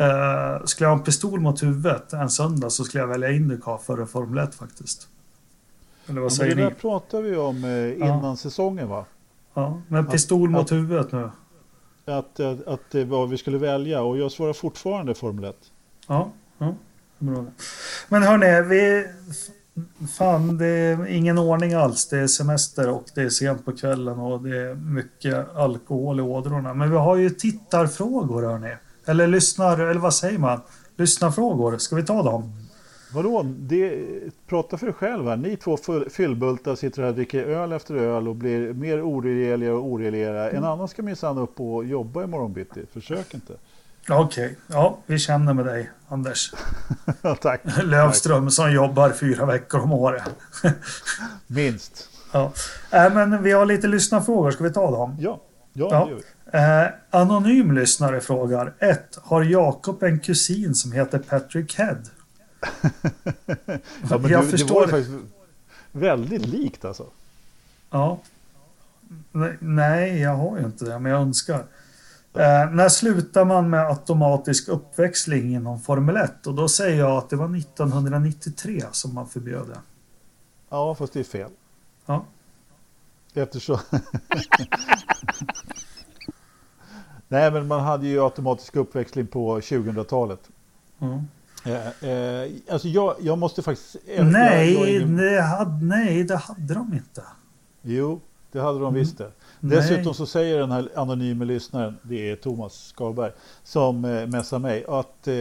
Uh, 0.01 0.65
skulle 0.65 0.85
jag 0.85 0.89
ha 0.89 0.97
en 0.97 1.03
pistol 1.03 1.39
mot 1.39 1.63
huvudet 1.63 2.13
en 2.13 2.29
söndag 2.29 2.69
så 2.69 2.83
skulle 2.83 3.03
jag 3.03 3.07
välja 3.07 3.31
Indycar 3.31 3.77
före 3.77 4.05
Formel 4.05 4.43
1 4.43 4.55
faktiskt. 4.55 5.07
Eller 6.07 6.21
vad 6.21 6.31
ja, 6.31 6.35
säger 6.35 6.55
det 6.55 6.63
ni? 6.63 6.69
Det 6.69 6.75
pratar 6.75 7.21
vi 7.21 7.35
om 7.35 7.63
eh, 7.63 7.93
innan 7.93 8.23
ja. 8.23 8.35
säsongen 8.35 8.89
va? 8.89 9.05
Ja, 9.53 9.81
men 9.87 10.05
pistol 10.05 10.47
att, 10.47 10.51
mot 10.51 10.61
att, 10.61 10.71
huvudet 10.71 11.11
nu. 11.11 11.31
Att, 12.05 12.39
att, 12.39 12.67
att 12.67 12.81
det 12.91 13.05
var 13.05 13.27
vi 13.27 13.37
skulle 13.37 13.57
välja 13.57 14.01
och 14.01 14.17
jag 14.17 14.31
svarar 14.31 14.53
fortfarande 14.53 15.15
Formel 15.15 15.43
1. 15.43 15.55
Ja, 16.07 16.31
ja. 16.57 16.75
Bra. 17.19 17.45
Men 18.09 18.23
hörni, 18.23 18.69
vi... 18.69 19.07
Fan, 20.17 20.57
det 20.57 20.65
är 20.65 21.07
ingen 21.07 21.37
ordning 21.37 21.73
alls. 21.73 22.07
Det 22.07 22.19
är 22.19 22.27
semester 22.27 22.89
och 22.89 23.03
det 23.15 23.21
är 23.21 23.29
sent 23.29 23.65
på 23.65 23.71
kvällen 23.71 24.19
och 24.19 24.41
det 24.41 24.57
är 24.57 24.75
mycket 24.75 25.55
alkohol 25.55 26.19
i 26.19 26.21
ådrorna. 26.21 26.73
Men 26.73 26.91
vi 26.91 26.97
har 26.97 27.15
ju 27.15 27.29
tittarfrågor 27.29 28.41
hörni. 28.41 28.75
Eller 29.05 29.27
lyssnar, 29.27 29.79
eller 29.79 29.99
vad 29.99 30.13
säger 30.13 30.39
man? 30.39 30.61
Lyssnarfrågor, 30.95 31.77
ska 31.77 31.95
vi 31.95 32.03
ta 32.03 32.23
dem? 32.23 32.53
Vadå? 33.13 33.43
Det, 33.43 34.05
prata 34.47 34.77
för 34.77 34.85
dig 34.85 34.95
själv 34.95 35.27
här. 35.27 35.37
Ni 35.37 35.57
två 35.57 35.77
fyllbultar 36.09 36.75
sitter 36.75 37.01
här 37.01 37.09
och 37.09 37.15
dricker 37.15 37.43
öl 37.43 37.71
efter 37.71 37.95
öl 37.95 38.27
och 38.27 38.35
blir 38.35 38.73
mer 38.73 39.01
oregeliga 39.01 39.73
och 39.73 39.85
oregeliga. 39.85 40.51
En 40.51 40.63
annan 40.63 40.87
ska 40.87 41.01
minsann 41.01 41.37
upp 41.37 41.59
och 41.59 41.85
jobba 41.85 42.23
imorgon 42.23 42.53
bitti. 42.53 42.85
Försök 42.93 43.33
inte. 43.33 43.53
Okej, 44.09 44.45
okay. 44.45 44.55
ja 44.67 44.97
vi 45.05 45.19
känner 45.19 45.53
med 45.53 45.65
dig 45.65 45.89
Anders. 46.07 46.53
Tack. 47.41 47.61
Lövström 47.83 48.45
Tack. 48.45 48.53
som 48.53 48.71
jobbar 48.71 49.09
fyra 49.09 49.45
veckor 49.45 49.79
om 49.81 49.91
året. 49.91 50.23
Minst. 51.47 52.09
Ja. 52.31 52.51
Äh, 52.91 53.13
men 53.13 53.43
vi 53.43 53.51
har 53.51 53.65
lite 53.65 53.87
lyssnarfrågor, 53.87 54.51
ska 54.51 54.63
vi 54.63 54.73
ta 54.73 54.91
dem? 54.91 55.15
Ja, 55.19 55.41
ja, 55.73 56.09
ja. 56.09 56.19
Eh, 56.59 56.91
anonym 57.09 57.71
lyssnare 57.71 58.21
frågar 58.21 58.73
1. 58.79 59.19
Har 59.21 59.43
Jakob 59.43 60.03
en 60.03 60.19
kusin 60.19 60.75
som 60.75 60.91
heter 60.91 61.19
Patrick 61.19 61.75
Head? 61.75 61.97
ja, 64.09 64.17
men 64.17 64.31
jag 64.31 64.43
du, 64.43 64.49
förstår. 64.49 64.85
Det 64.85 64.91
var 64.91 64.99
faktiskt 64.99 65.33
väldigt 65.91 66.45
likt 66.45 66.85
alltså. 66.85 67.05
Ja. 67.89 68.19
Nej, 69.59 70.21
jag 70.21 70.35
har 70.35 70.59
ju 70.59 70.65
inte 70.65 70.85
det, 70.85 70.99
men 70.99 71.11
jag 71.11 71.21
önskar. 71.21 71.59
Eh, 72.33 72.71
när 72.71 72.89
slutar 72.89 73.45
man 73.45 73.69
med 73.69 73.87
automatisk 73.87 74.67
uppväxling 74.67 75.55
inom 75.55 75.79
Formel 75.79 76.17
1? 76.17 76.47
Och 76.47 76.53
då 76.53 76.69
säger 76.69 76.99
jag 76.99 77.11
att 77.11 77.29
det 77.29 77.35
var 77.35 77.57
1993 77.57 78.83
som 78.91 79.13
man 79.13 79.27
förbjöd 79.27 79.67
det. 79.67 79.79
Ja, 80.69 80.95
fast 80.95 81.13
det 81.13 81.19
är 81.19 81.23
fel. 81.23 81.51
Ja. 82.05 82.25
Eftersom... 83.39 83.77
Nej, 87.27 87.51
men 87.51 87.67
man 87.67 87.81
hade 87.81 88.07
ju 88.07 88.23
automatisk 88.23 88.75
uppväxling 88.75 89.27
på 89.27 89.59
2000-talet. 89.59 90.39
Mm. 90.99 91.19
Eh, 91.65 92.09
eh, 92.09 92.51
alltså 92.71 92.87
jag, 92.87 93.15
jag 93.19 93.37
måste 93.37 93.61
faktiskt... 93.61 93.95
Nej, 94.19 94.73
jag, 94.73 94.81
jag 94.81 94.95
ingen... 94.95 95.17
det 95.17 95.41
hade, 95.41 95.85
nej, 95.85 96.23
det 96.23 96.35
hade 96.35 96.73
de 96.73 96.93
inte. 96.93 97.23
Jo, 97.81 98.19
det 98.51 98.59
hade 98.59 98.79
de 98.79 98.87
mm. 98.87 98.93
visst 98.93 99.17
det. 99.17 99.31
Dessutom 99.59 100.13
så 100.13 100.25
säger 100.25 100.59
den 100.59 100.71
här 100.71 100.89
anonyma 100.95 101.45
lyssnaren, 101.45 101.97
det 102.01 102.31
är 102.31 102.35
Thomas 102.35 102.87
Skalberg, 102.87 103.31
som 103.63 104.05
eh, 104.05 104.27
messar 104.27 104.59
mig, 104.59 104.85
att 104.87 105.27
eh, 105.27 105.33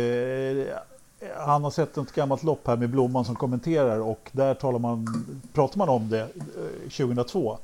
han 1.37 1.65
har 1.65 1.70
sett 1.70 1.99
ett 1.99 2.12
gammalt 2.12 2.43
lopp 2.43 2.66
här 2.66 2.77
med 2.77 2.91
Blomman 2.91 3.25
som 3.25 3.35
kommenterar 3.37 3.99
och 3.99 4.31
där 4.33 4.55
talar 4.55 4.79
man, 4.79 5.25
pratar 5.53 5.79
man 5.79 5.89
om 5.89 6.09
det 6.09 6.20
eh, 6.20 6.91
2002 6.97 7.59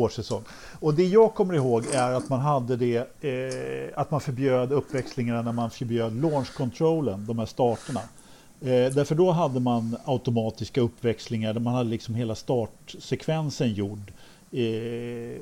årssäsong. 0.00 0.42
Och 0.80 0.94
det 0.94 1.04
jag 1.04 1.34
kommer 1.34 1.54
ihåg 1.54 1.86
är 1.92 2.12
att 2.12 2.28
man 2.28 2.40
hade 2.40 2.76
det, 2.76 2.96
eh, 3.20 4.00
att 4.00 4.10
man 4.10 4.20
förbjöd 4.20 4.72
uppväxlingarna 4.72 5.42
när 5.42 5.52
man 5.52 5.70
förbjöd 5.70 6.12
launch-controllen, 6.12 7.26
de 7.26 7.38
här 7.38 7.46
starterna. 7.46 8.00
Eh, 8.60 8.92
därför 8.92 9.14
då 9.14 9.30
hade 9.30 9.60
man 9.60 9.96
automatiska 10.04 10.80
uppväxlingar 10.80 11.52
där 11.52 11.60
man 11.60 11.74
hade 11.74 11.90
liksom 11.90 12.14
hela 12.14 12.34
startsekvensen 12.34 13.72
gjord 13.72 13.98
eh, 14.10 14.14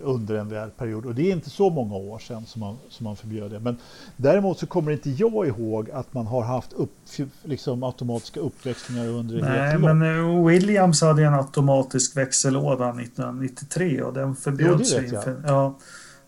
under 0.02 0.34
en 0.34 0.70
period. 0.70 1.06
Och 1.06 1.14
det 1.14 1.28
är 1.28 1.32
inte 1.32 1.50
så 1.50 1.70
många 1.70 1.94
år 1.94 2.18
sedan 2.18 2.46
som 2.46 2.60
man, 2.60 2.76
som 2.88 3.04
man 3.04 3.16
förbjöd 3.16 3.50
det. 3.50 3.60
Men 3.60 3.76
däremot 4.16 4.58
så 4.58 4.66
kommer 4.66 4.92
inte 4.92 5.10
jag 5.10 5.46
ihåg 5.46 5.90
att 5.90 6.14
man 6.14 6.26
har 6.26 6.42
haft 6.42 6.72
upp, 6.72 6.92
liksom 7.42 7.82
automatiska 7.82 8.40
uppväxlingar 8.40 9.08
under 9.08 9.40
Nej, 9.40 9.70
helt 9.70 9.82
men 9.84 10.02
uh, 10.02 10.46
Williams 10.46 11.02
hade 11.02 11.24
en 11.24 11.34
automatisk 11.34 12.16
växellåda 12.16 12.88
1993 12.88 14.02
och 14.02 14.12
den 14.12 14.36
förbjöds 14.36 14.94
ju. 14.94 15.10
Ja. 15.12 15.22
ja. 15.46 15.78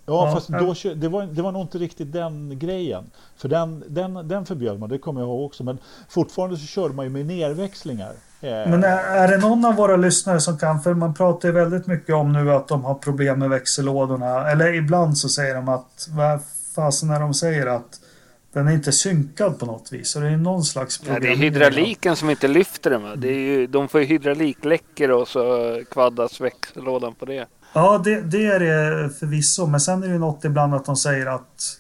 Ja, 0.07 0.33
fast 0.35 0.49
då, 0.49 0.95
det, 0.95 1.09
var, 1.09 1.27
det 1.27 1.43
var 1.43 1.53
nog 1.53 1.63
inte 1.63 1.79
riktigt 1.79 2.13
den 2.13 2.59
grejen. 2.59 3.11
För 3.37 3.49
den, 3.49 3.85
den, 3.89 4.29
den 4.29 4.47
förbjöd 4.47 4.79
man, 4.79 4.89
det 4.89 4.99
kommer 4.99 5.21
jag 5.21 5.29
ihåg 5.29 5.47
också. 5.47 5.65
Men 5.65 5.79
fortfarande 6.09 6.57
så 6.57 6.67
körde 6.67 6.95
man 6.95 7.05
ju 7.05 7.11
med 7.11 7.27
nerväxlingar. 7.27 8.13
Eh, 8.41 8.51
Men 8.51 8.85
är, 8.85 9.29
det 9.29 9.39
någon 9.39 9.65
av 9.65 9.75
våra 9.75 9.97
lyssnare 9.97 10.41
som 10.41 10.59
kan, 10.59 10.81
för 10.81 10.95
man 10.95 11.15
pratar 11.15 11.49
ju 11.49 11.55
väldigt 11.55 11.87
mycket 11.87 12.15
om 12.15 12.33
nu 12.33 12.53
att 12.53 12.69
de 12.69 12.85
har 12.85 12.95
problem 12.95 13.39
med 13.39 13.51
växellådorna. 13.51 14.51
Eller 14.51 14.75
ibland 14.75 15.19
så 15.19 15.29
säger 15.29 15.55
de 15.55 15.69
att, 15.69 16.09
vad 16.11 16.41
fasen 16.75 17.09
när 17.09 17.21
de 17.21 17.35
säger 17.35 17.67
att 17.67 18.01
den 18.53 18.69
är 18.69 18.73
inte 18.73 18.93
synkad 18.93 19.59
på 19.59 19.67
något 19.67 19.93
vis. 19.93 20.11
Så 20.11 20.21
det 20.21 20.29
är 20.29 20.37
någon 20.37 20.65
slags 20.65 20.99
problem. 20.99 21.15
Ja, 21.15 21.21
det 21.21 21.33
är 21.33 21.37
hydrauliken 21.37 22.17
som 22.17 22.31
inte 22.31 22.49
lyfter 22.49 22.91
den. 22.91 23.21
Det 23.21 23.29
är 23.29 23.39
ju, 23.39 23.67
de 23.67 23.89
får 23.89 24.01
ju 24.01 24.07
hydraulikläckor 24.07 25.11
och 25.11 25.29
så 25.29 25.75
kvaddas 25.91 26.41
växellådan 26.41 27.15
på 27.15 27.25
det. 27.25 27.47
Ja, 27.73 28.01
det, 28.05 28.21
det 28.21 28.47
är 28.47 28.61
det 28.61 29.11
förvisso. 29.11 29.67
Men 29.67 29.81
sen 29.81 30.03
är 30.03 30.07
det 30.07 30.13
ju 30.13 30.19
något 30.19 30.45
ibland 30.45 30.75
att 30.75 30.85
de 30.85 30.97
säger 30.97 31.27
att 31.27 31.79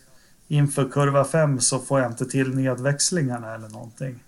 inför 0.48 0.88
kurva 0.88 1.24
5 1.24 1.60
så 1.60 1.78
får 1.78 2.00
jag 2.00 2.10
inte 2.10 2.24
till 2.24 2.54
nedväxlingarna 2.54 3.54
eller 3.54 3.68
någonting. 3.68 4.18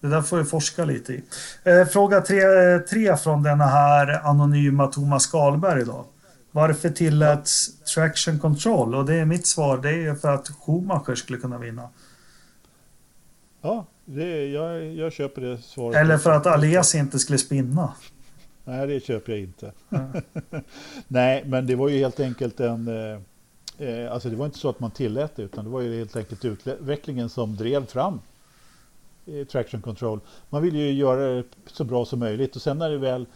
Det 0.00 0.08
där 0.08 0.22
får 0.22 0.36
vi 0.36 0.44
forska 0.44 0.84
lite 0.84 1.12
i. 1.12 1.22
Eh, 1.64 1.84
fråga 1.84 2.20
tre, 2.20 2.40
tre 2.78 3.16
från 3.16 3.42
denna 3.42 3.66
här 3.66 4.26
anonyma 4.28 4.86
Thomas 4.86 5.22
Skalberg 5.22 5.84
då. 5.84 6.06
Varför 6.50 6.90
tilläts 6.90 7.80
traction 7.94 8.38
control? 8.38 8.94
Och 8.94 9.06
det 9.06 9.14
är 9.14 9.24
mitt 9.24 9.46
svar. 9.46 9.78
Det 9.78 9.90
är 9.90 10.14
för 10.14 10.34
att 10.34 10.48
Schumacher 10.48 11.14
skulle 11.14 11.38
kunna 11.38 11.58
vinna. 11.58 11.88
Ja, 13.62 13.86
det, 14.04 14.46
jag, 14.46 14.84
jag 14.84 15.12
köper 15.12 15.42
det 15.42 15.58
svaret. 15.58 15.96
Eller 15.96 16.18
för 16.18 16.30
att 16.30 16.46
Alesi 16.46 16.98
inte 16.98 17.18
skulle 17.18 17.38
spinna. 17.38 17.92
Nej, 18.64 18.86
det 18.86 19.00
köper 19.00 19.32
jag 19.32 19.40
inte. 19.40 19.72
Mm. 19.90 20.22
Nej, 21.08 21.44
men 21.46 21.66
det 21.66 21.76
var 21.76 21.88
ju 21.88 21.98
helt 21.98 22.20
enkelt 22.20 22.60
en... 22.60 22.88
Eh, 22.88 23.88
eh, 23.88 24.12
alltså 24.12 24.28
det 24.28 24.36
var 24.36 24.46
inte 24.46 24.58
så 24.58 24.68
att 24.68 24.80
man 24.80 24.90
tillät 24.90 25.36
det, 25.36 25.42
utan 25.42 25.64
det 25.64 25.70
var 25.70 25.80
ju 25.80 25.98
helt 25.98 26.16
enkelt 26.16 26.44
utvecklingen 26.44 27.28
som 27.28 27.56
drev 27.56 27.86
fram 27.86 28.20
traction 29.52 29.82
control. 29.82 30.20
Man 30.50 30.62
ville 30.62 30.78
ju 30.78 30.92
göra 30.92 31.20
det 31.20 31.44
så 31.66 31.84
bra 31.84 32.04
som 32.04 32.18
möjligt 32.18 32.56
och 32.56 32.62
sen 32.62 32.78
när 32.78 32.90
det 32.90 32.98
väl 32.98 33.26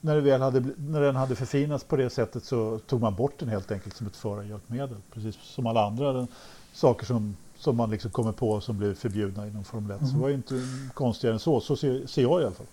när, 0.00 0.14
det 0.14 0.20
väl 0.20 0.40
hade, 0.40 0.64
när 0.76 1.00
den 1.00 1.16
hade 1.16 1.36
förfinats 1.36 1.84
på 1.84 1.96
det 1.96 2.10
sättet 2.10 2.44
så 2.44 2.78
tog 2.78 3.00
man 3.00 3.14
bort 3.14 3.38
den 3.38 3.48
helt 3.48 3.72
enkelt 3.72 3.96
som 3.96 4.06
ett 4.06 4.16
förarhjälpmedel. 4.16 4.96
Precis 5.14 5.36
som 5.42 5.66
alla 5.66 5.86
andra 5.86 6.12
den, 6.12 6.26
saker 6.72 7.06
som, 7.06 7.36
som 7.58 7.76
man 7.76 7.90
liksom 7.90 8.10
kommer 8.10 8.32
på 8.32 8.60
som 8.60 8.78
blir 8.78 8.94
förbjudna 8.94 9.46
inom 9.46 9.64
Formel 9.64 9.90
1. 9.90 10.00
Mm. 10.00 10.10
Så 10.10 10.16
det 10.16 10.22
var 10.22 10.28
ju 10.28 10.34
inte 10.34 10.54
konstigare 10.94 11.34
än 11.34 11.40
så, 11.40 11.60
så 11.60 11.76
ser, 11.76 12.06
ser 12.06 12.22
jag 12.22 12.42
i 12.42 12.44
alla 12.44 12.54
fall. 12.54 12.66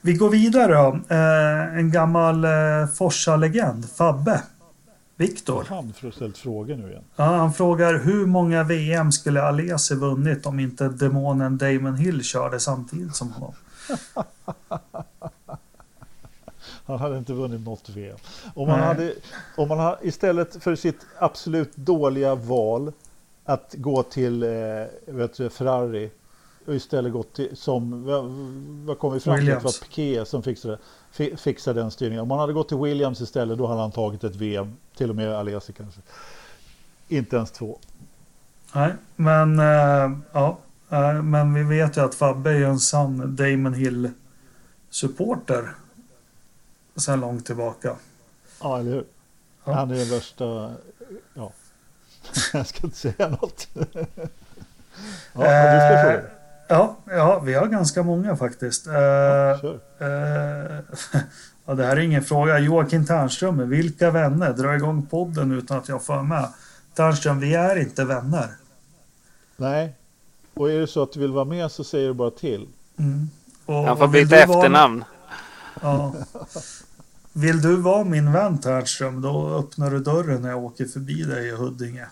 Vi 0.00 0.12
går 0.12 0.30
vidare 0.30 0.74
då. 0.74 1.14
Eh, 1.14 1.78
en 1.78 1.90
gammal 1.90 2.44
eh, 2.44 2.50
Forsa-legend, 2.94 3.84
Fabbe. 3.84 4.42
Viktor. 5.20 5.64
Han 5.68 5.92
för 5.92 6.10
ställt 6.10 6.38
frågor 6.38 6.76
nu 6.76 6.90
igen. 6.90 7.04
Ja, 7.16 7.24
han 7.24 7.52
frågar 7.52 7.98
hur 7.98 8.26
många 8.26 8.64
VM 8.64 9.12
skulle 9.12 9.42
Alesi 9.42 9.94
vunnit 9.94 10.46
om 10.46 10.60
inte 10.60 10.88
demonen 10.88 11.58
Damon 11.58 11.96
Hill 11.96 12.24
körde 12.24 12.60
samtidigt 12.60 13.16
som 13.16 13.32
honom? 13.32 13.54
han 16.86 16.98
hade 16.98 17.18
inte 17.18 17.32
vunnit 17.32 17.60
något 17.60 17.88
VM. 17.88 18.16
Om 18.54 18.68
man, 18.68 18.80
hade, 18.80 19.14
om 19.56 19.68
man 19.68 19.78
hade 19.78 20.06
istället 20.06 20.62
för 20.62 20.74
sitt 20.76 21.06
absolut 21.18 21.76
dåliga 21.76 22.34
val 22.34 22.92
att 23.44 23.74
gå 23.78 24.02
till 24.02 24.42
eh, 24.42 24.48
vet 25.06 25.36
du, 25.36 25.50
Ferrari 25.50 26.10
och 26.66 26.74
istället 26.74 27.12
gått 27.12 27.32
till, 27.32 27.56
som, 27.56 28.04
vad 28.86 28.98
kom 28.98 29.12
vi 29.12 29.20
fram 29.20 29.36
till? 29.36 29.46
Det 29.46 29.58
var 29.58 29.84
Piquet 29.84 30.28
som 30.28 30.42
fixade, 30.42 30.78
fixade 31.36 31.80
den 31.80 31.90
styrningen. 31.90 32.22
Om 32.22 32.28
man 32.28 32.38
hade 32.38 32.52
gått 32.52 32.68
till 32.68 32.78
Williams 32.78 33.20
istället 33.20 33.58
då 33.58 33.66
hade 33.66 33.80
han 33.80 33.92
tagit 33.92 34.24
ett 34.24 34.36
VM, 34.36 34.76
till 35.00 35.10
och 35.10 35.16
med 35.16 35.34
Alesi 35.34 35.72
kanske. 35.72 36.00
Inte 37.08 37.36
ens 37.36 37.50
två. 37.50 37.78
Nej, 38.72 38.92
men 39.16 39.58
äh, 39.58 40.10
ja, 40.32 40.58
äh, 40.90 41.22
men 41.22 41.54
vi 41.54 41.62
vet 41.62 41.96
ju 41.96 42.00
att 42.00 42.14
Fabbe 42.14 42.50
är 42.50 42.64
en 42.64 42.80
sann 42.80 43.36
Damon 43.36 43.74
Hill 43.74 44.10
supporter 44.90 45.74
sedan 46.96 47.20
långt 47.20 47.46
tillbaka. 47.46 47.96
Ja, 48.60 48.78
eller 48.78 48.90
hur? 48.90 49.04
Ja. 49.64 49.72
Han 49.72 49.90
är 49.90 49.94
den 49.94 50.08
värsta, 50.08 50.74
ja, 51.34 51.52
jag 52.52 52.66
ska 52.66 52.86
inte 52.86 52.96
säga 52.96 53.28
något. 53.28 53.68
ja, 53.74 55.44
äh, 55.44 55.74
du 55.74 55.80
ska 55.80 56.02
fråga. 56.02 56.22
Ja, 56.68 56.96
ja, 57.04 57.38
vi 57.38 57.54
har 57.54 57.66
ganska 57.66 58.02
många 58.02 58.36
faktiskt. 58.36 58.86
Ja, 58.86 59.60
uh, 59.64 59.70
uh, 60.08 60.78
ja, 61.70 61.76
det 61.76 61.84
här 61.84 61.96
är 61.96 62.00
ingen 62.00 62.24
fråga. 62.24 62.58
Joakim 62.58 63.06
Ternström, 63.06 63.68
vilka 63.68 64.10
vänner? 64.10 64.52
Dra 64.52 64.76
igång 64.76 65.06
podden 65.06 65.52
utan 65.52 65.78
att 65.78 65.88
jag 65.88 66.04
får 66.04 66.22
med. 66.22 66.48
Ternström, 66.94 67.40
vi 67.40 67.54
är 67.54 67.76
inte 67.76 68.04
vänner. 68.04 68.48
Nej, 69.56 69.94
och 70.54 70.70
är 70.70 70.80
det 70.80 70.86
så 70.86 71.02
att 71.02 71.12
du 71.12 71.20
vill 71.20 71.32
vara 71.32 71.44
med 71.44 71.70
så 71.70 71.84
säger 71.84 72.08
du 72.08 72.14
bara 72.14 72.30
till. 72.30 72.68
Mm. 72.96 73.30
Han 73.66 73.98
får 73.98 74.08
byta 74.08 74.36
efternamn. 74.36 75.04
Vara... 75.82 76.12
Ja. 76.32 76.42
Vill 77.32 77.62
du 77.62 77.76
vara 77.76 78.04
min 78.04 78.32
vän 78.32 78.58
Ternström, 78.58 79.20
då 79.20 79.48
öppnar 79.58 79.90
du 79.90 79.98
dörren 79.98 80.42
när 80.42 80.48
jag 80.48 80.64
åker 80.64 80.84
förbi 80.84 81.22
dig 81.22 81.48
i 81.48 81.50
Huddinge. 81.50 82.06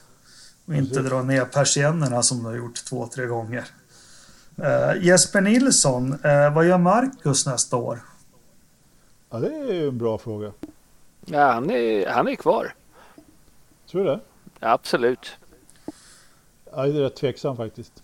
Och 0.66 0.74
inte 0.74 1.02
dra 1.02 1.22
ner 1.22 1.44
persiennerna 1.44 2.22
som 2.22 2.38
du 2.38 2.44
har 2.44 2.56
gjort 2.56 2.84
två, 2.84 3.08
tre 3.14 3.26
gånger. 3.26 3.64
Uh, 4.58 5.04
Jesper 5.04 5.40
Nilsson, 5.40 6.12
uh, 6.12 6.54
vad 6.54 6.66
gör 6.66 6.78
Marcus 6.78 7.46
nästa 7.46 7.76
år? 7.76 8.00
Ja, 9.30 9.38
det 9.38 9.56
är 9.56 9.74
ju 9.74 9.88
en 9.88 9.98
bra 9.98 10.18
fråga. 10.18 10.52
Ja, 11.26 11.52
han 11.52 11.70
är, 11.70 12.06
han 12.06 12.28
är 12.28 12.34
kvar. 12.34 12.74
Tror 13.90 14.04
du 14.04 14.10
det? 14.10 14.20
Ja, 14.60 14.72
absolut. 14.72 15.36
Ja, 16.72 16.86
det 16.86 16.98
är 16.98 17.02
rätt 17.02 17.16
tveksam 17.16 17.56
faktiskt. 17.56 18.02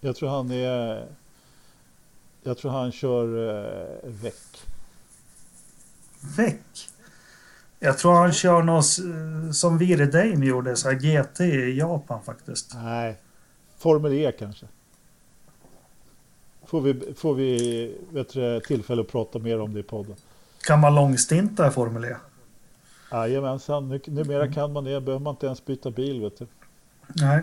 Jag 0.00 0.16
tror 0.16 0.28
han 0.28 0.50
är... 0.50 1.06
Jag 2.42 2.58
tror 2.58 2.70
han 2.70 2.92
kör 2.92 3.48
eh, 3.48 4.10
väck. 4.10 4.64
Väck? 6.36 6.88
Jag 7.78 7.98
tror 7.98 8.12
han 8.12 8.32
kör 8.32 8.62
något 8.62 8.86
som 9.56 9.78
Virdheim 9.78 10.42
gjorde, 10.42 10.76
så 10.76 10.88
här 10.90 10.96
GT 10.96 11.40
i 11.40 11.78
Japan 11.78 12.22
faktiskt. 12.22 12.74
Nej, 12.74 13.16
Formel 13.78 14.12
E 14.12 14.32
kanske. 14.38 14.66
Får 16.66 16.80
vi, 16.80 17.14
får 17.14 17.34
vi 17.34 17.98
vet 18.10 18.28
du, 18.28 18.60
tillfälle 18.60 19.00
att 19.02 19.08
prata 19.08 19.38
mer 19.38 19.60
om 19.60 19.74
det 19.74 19.80
i 19.80 19.82
podden. 19.82 20.16
Kan 20.66 20.80
man 20.80 20.94
långstinta 20.94 21.68
i 21.68 21.70
Formel 21.70 22.04
E? 22.04 22.16
Jajamensan, 23.10 24.00
numera 24.06 24.52
kan 24.52 24.72
man 24.72 24.84
det. 24.84 25.00
Behöver 25.00 25.24
man 25.24 25.34
inte 25.34 25.46
ens 25.46 25.64
byta 25.64 25.90
bil. 25.90 26.20
Vet 26.20 26.38
du. 26.38 26.46
Nej. 27.06 27.42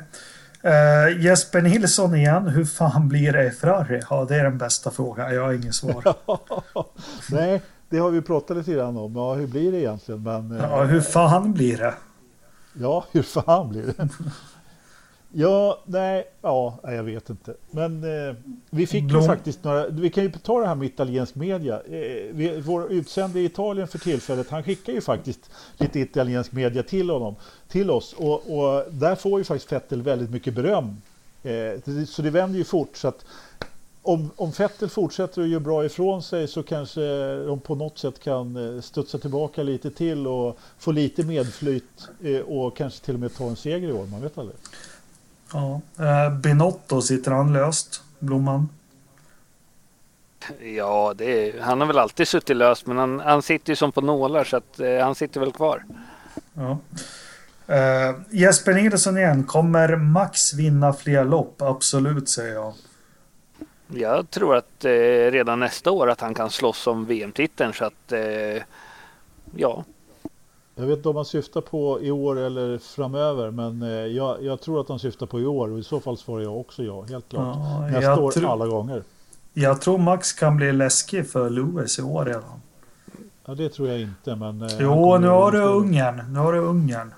Uh, 0.65 1.23
Jesper 1.23 1.61
Nilsson 1.61 2.15
igen. 2.15 2.47
Hur 2.47 2.65
fan 2.65 3.09
blir 3.09 3.33
det 3.33 3.47
i 3.47 3.51
Ferrari? 3.51 4.01
Ja, 4.09 4.25
det 4.25 4.35
är 4.35 4.43
den 4.43 4.57
bästa 4.57 4.91
frågan. 4.91 5.35
Jag 5.35 5.43
har 5.43 5.53
inget 5.53 5.75
svar. 5.75 6.15
Nej, 7.31 7.61
det 7.89 7.97
har 7.97 8.11
vi 8.11 8.21
pratat 8.21 8.57
lite 8.57 8.73
grann 8.73 8.97
om. 8.97 9.15
Ja, 9.15 9.33
hur 9.33 9.47
blir 9.47 9.71
det 9.71 9.77
egentligen? 9.77 10.23
Men, 10.23 10.57
ja, 10.61 10.83
hur 10.83 11.01
fan 11.01 11.53
blir 11.53 11.77
det? 11.77 11.93
Ja, 12.73 13.05
hur 13.11 13.23
fan 13.23 13.69
blir 13.69 13.83
det? 13.83 14.09
Ja, 15.35 15.79
nej, 15.85 16.27
ja, 16.41 16.79
jag 16.83 17.03
vet 17.03 17.29
inte. 17.29 17.53
Men 17.71 18.03
eh, 18.03 18.35
vi 18.69 18.87
fick 18.87 19.03
Blom. 19.03 19.21
ju 19.21 19.27
faktiskt 19.27 19.63
några, 19.63 19.87
vi 19.87 20.09
kan 20.09 20.23
ju 20.23 20.31
ta 20.31 20.59
det 20.59 20.67
här 20.67 20.75
med 20.75 20.85
italiensk 20.85 21.35
media. 21.35 21.75
Eh, 21.75 22.33
vi, 22.33 22.61
vår 22.65 22.91
utsände 22.91 23.39
i 23.39 23.45
Italien 23.45 23.87
för 23.87 23.99
tillfället, 23.99 24.49
han 24.49 24.63
skickar 24.63 24.93
ju 24.93 25.01
faktiskt 25.01 25.39
lite 25.77 25.99
italiensk 25.99 26.51
media 26.51 26.83
till 26.83 27.09
honom, 27.09 27.35
till 27.67 27.91
oss. 27.91 28.13
Och, 28.13 28.33
och 28.33 28.91
där 28.91 29.15
får 29.15 29.39
ju 29.39 29.43
faktiskt 29.43 29.69
Fettel 29.69 30.01
väldigt 30.01 30.29
mycket 30.29 30.53
beröm. 30.53 31.01
Eh, 31.43 32.05
så 32.05 32.21
det 32.21 32.29
vänder 32.29 32.57
ju 32.57 32.63
fort. 32.63 32.97
Så 32.97 33.07
att 33.07 33.25
om, 34.01 34.31
om 34.35 34.51
Fettel 34.51 34.89
fortsätter 34.89 35.41
att 35.41 35.47
göra 35.47 35.59
bra 35.59 35.85
ifrån 35.85 36.23
sig 36.23 36.47
så 36.47 36.63
kanske 36.63 37.01
de 37.45 37.59
på 37.59 37.75
något 37.75 37.97
sätt 37.99 38.19
kan 38.19 38.75
eh, 38.75 38.81
studsa 38.81 39.17
tillbaka 39.17 39.63
lite 39.63 39.91
till 39.91 40.27
och 40.27 40.57
få 40.77 40.91
lite 40.91 41.23
medflyt 41.23 42.07
eh, 42.23 42.39
och 42.39 42.77
kanske 42.77 43.05
till 43.05 43.13
och 43.13 43.19
med 43.19 43.35
ta 43.35 43.47
en 43.47 43.55
seger 43.55 43.87
i 43.87 43.91
år, 43.91 44.05
man 44.05 44.21
vet 44.21 44.37
aldrig. 44.37 44.57
Ja. 45.53 45.81
Eh, 45.99 46.33
Binotto, 46.33 47.01
sitter 47.01 47.31
han 47.31 47.53
löst, 47.53 48.01
Blomman? 48.19 48.69
Ja, 50.75 51.13
är, 51.19 51.61
han 51.61 51.79
har 51.79 51.87
väl 51.87 51.97
alltid 51.97 52.27
suttit 52.27 52.57
löst, 52.57 52.87
men 52.87 52.97
han, 52.97 53.19
han 53.19 53.41
sitter 53.41 53.71
ju 53.71 53.75
som 53.75 53.91
på 53.91 54.01
nålar 54.01 54.43
så 54.43 54.57
att 54.57 54.79
eh, 54.79 54.97
han 54.99 55.15
sitter 55.15 55.39
väl 55.39 55.51
kvar. 55.51 55.83
Ja. 56.53 56.77
Eh, 57.67 58.15
Jesper 58.29 58.73
Nilsson 58.73 59.17
igen, 59.17 59.43
kommer 59.43 59.95
Max 59.95 60.53
vinna 60.53 60.93
fler 60.93 61.25
lopp? 61.25 61.61
Absolut, 61.61 62.29
säger 62.29 62.53
jag. 62.53 62.73
Jag 63.87 64.29
tror 64.29 64.55
att 64.55 64.85
eh, 64.85 65.31
redan 65.31 65.59
nästa 65.59 65.91
år 65.91 66.09
att 66.09 66.21
han 66.21 66.33
kan 66.33 66.49
slåss 66.49 66.87
om 66.87 67.05
VM-titeln 67.05 67.73
så 67.73 67.85
att 67.85 68.11
eh, 68.11 68.63
ja, 69.55 69.83
jag 70.75 70.85
vet 70.85 70.97
inte 70.97 71.09
om 71.09 71.15
man 71.15 71.25
syftar 71.25 71.61
på 71.61 72.01
i 72.01 72.11
år 72.11 72.39
eller 72.39 72.77
framöver, 72.77 73.51
men 73.51 73.81
eh, 73.81 73.89
jag, 73.89 74.43
jag 74.43 74.61
tror 74.61 74.81
att 74.81 74.89
han 74.89 74.99
syftar 74.99 75.25
på 75.25 75.39
i 75.39 75.45
år 75.45 75.71
och 75.71 75.79
i 75.79 75.83
så 75.83 75.99
fall 75.99 76.17
svarar 76.17 76.43
jag 76.43 76.59
också 76.59 76.83
ja, 76.83 77.01
helt 77.01 77.29
klart. 77.29 77.57
Ja, 77.57 77.87
Nästa 77.91 78.19
år 78.19 78.31
tro, 78.31 78.47
alla 78.47 78.67
gånger. 78.67 79.03
Jag 79.53 79.81
tror 79.81 79.97
Max 79.97 80.33
kan 80.33 80.57
bli 80.57 80.71
läskig 80.71 81.29
för 81.29 81.49
Lewis 81.49 81.99
i 81.99 82.01
år 82.01 82.25
redan. 82.25 82.61
Ja, 83.45 83.55
det 83.55 83.69
tror 83.69 83.89
jag 83.89 84.01
inte, 84.01 84.35
men... 84.35 84.61
Eh, 84.61 84.69
jo, 84.79 85.17
nu 85.17 85.27
har 85.27 85.51
du 85.51 85.61
Ungern. 85.61 86.33
Nu 86.33 86.39
har 86.39 86.53
du 86.53 86.59
Ungern. 86.59 87.13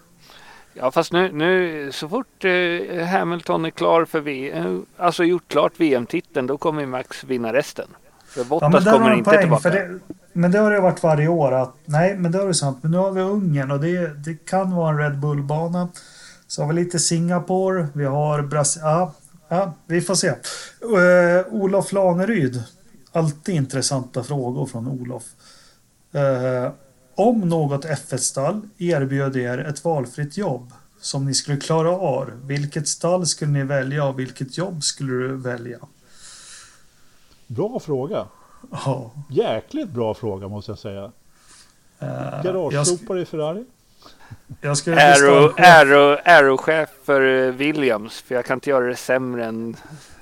Ja, 0.73 0.91
fast 0.91 1.11
nu, 1.11 1.31
nu 1.31 1.91
så 1.91 2.09
fort 2.09 2.45
eh, 2.45 3.05
Hamilton 3.05 3.65
är 3.65 3.69
klar 3.69 4.05
för 4.05 4.19
VM, 4.19 4.85
alltså 4.97 5.23
gjort 5.23 5.47
klart 5.47 5.73
VM-titeln, 5.77 6.47
då 6.47 6.57
kommer 6.57 6.85
Max 6.85 7.23
vinna 7.23 7.53
resten. 7.53 7.87
För 8.25 8.43
Bottas 8.43 8.85
ja, 8.85 8.91
kommer 8.91 9.13
inte 9.13 9.29
poäng, 9.29 9.41
tillbaka. 9.41 9.69
Det, 9.69 9.99
men 10.37 10.51
det 10.51 10.59
har 10.59 10.71
det 10.71 10.79
varit 10.79 11.03
varje 11.03 11.27
år 11.27 11.51
att 11.51 11.75
nej, 11.85 12.17
men 12.17 12.31
det 12.31 12.41
är 12.41 12.53
sant. 12.53 12.77
Men 12.81 12.91
nu 12.91 12.97
har 12.97 13.11
vi 13.11 13.21
Ungern 13.21 13.71
och 13.71 13.79
det, 13.79 14.23
det 14.23 14.45
kan 14.45 14.75
vara 14.75 14.89
en 14.89 14.97
Red 14.97 15.19
Bull-bana. 15.19 15.87
Så 16.47 16.61
har 16.61 16.67
vi 16.67 16.73
lite 16.73 16.99
Singapore. 16.99 17.87
Vi 17.93 18.05
har 18.05 18.41
Brasilien. 18.41 18.89
Ja, 18.89 19.13
ja, 19.47 19.73
vi 19.85 20.01
får 20.01 20.15
se. 20.15 20.29
Uh, 20.29 21.53
Olof 21.53 21.91
Laneryd. 21.91 22.63
Alltid 23.11 23.55
intressanta 23.55 24.23
frågor 24.23 24.65
från 24.65 24.87
Olof. 24.87 25.23
Uh, 26.15 26.71
om 27.15 27.39
något 27.39 27.85
F1-stall 27.85 28.61
erbjöd 28.77 29.37
er 29.37 29.57
ett 29.57 29.83
valfritt 29.83 30.37
jobb 30.37 30.73
som 31.01 31.25
ni 31.25 31.33
skulle 31.33 31.57
klara 31.57 31.91
av, 31.91 32.31
vilket 32.43 32.87
stall 32.87 33.25
skulle 33.25 33.51
ni 33.51 33.63
välja 33.63 34.05
och 34.05 34.19
vilket 34.19 34.57
jobb 34.57 34.83
skulle 34.83 35.13
du 35.13 35.35
välja? 35.35 35.79
Bra 37.47 37.79
fråga. 37.79 38.25
Ja. 38.71 39.11
Jäkligt 39.29 39.89
bra 39.89 40.13
fråga 40.13 40.47
måste 40.47 40.71
jag 40.71 40.79
säga. 40.79 41.03
Uh, 41.03 42.43
Garagesopare 42.43 43.21
i 43.21 43.25
Ferrari? 43.25 43.65
Jag 44.61 44.77
ska 44.77 44.93
Aero, 44.93 45.53
Aero, 45.57 46.17
Aero-chef 46.25 46.89
för 47.03 47.51
Williams, 47.51 48.21
för 48.21 48.35
jag 48.35 48.45
kan 48.45 48.57
inte 48.57 48.69
göra 48.69 48.85
det 48.85 48.95
sämre 48.95 49.45
än 49.45 49.75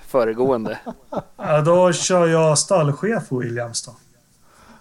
föregående. 0.07 0.79
ja, 1.37 1.61
då 1.61 1.93
kör 1.93 2.27
jag 2.27 2.57
stallchef 2.57 3.27
för 3.27 3.35
Williams 3.35 3.85
då. 3.85 3.95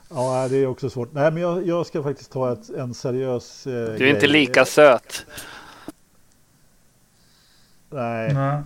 Ja, 0.08 0.48
det 0.50 0.56
är 0.56 0.66
också 0.66 0.90
svårt. 0.90 1.12
Nej, 1.12 1.30
men 1.30 1.42
jag, 1.42 1.66
jag 1.66 1.86
ska 1.86 2.02
faktiskt 2.02 2.32
ta 2.32 2.52
ett, 2.52 2.70
en 2.70 2.94
seriös 2.94 3.66
eh, 3.66 3.72
Du 3.72 3.92
är 3.92 3.98
grej. 3.98 4.10
inte 4.10 4.26
lika 4.26 4.64
söt. 4.64 5.26
Nej. 7.90 8.34
Nej. 8.34 8.62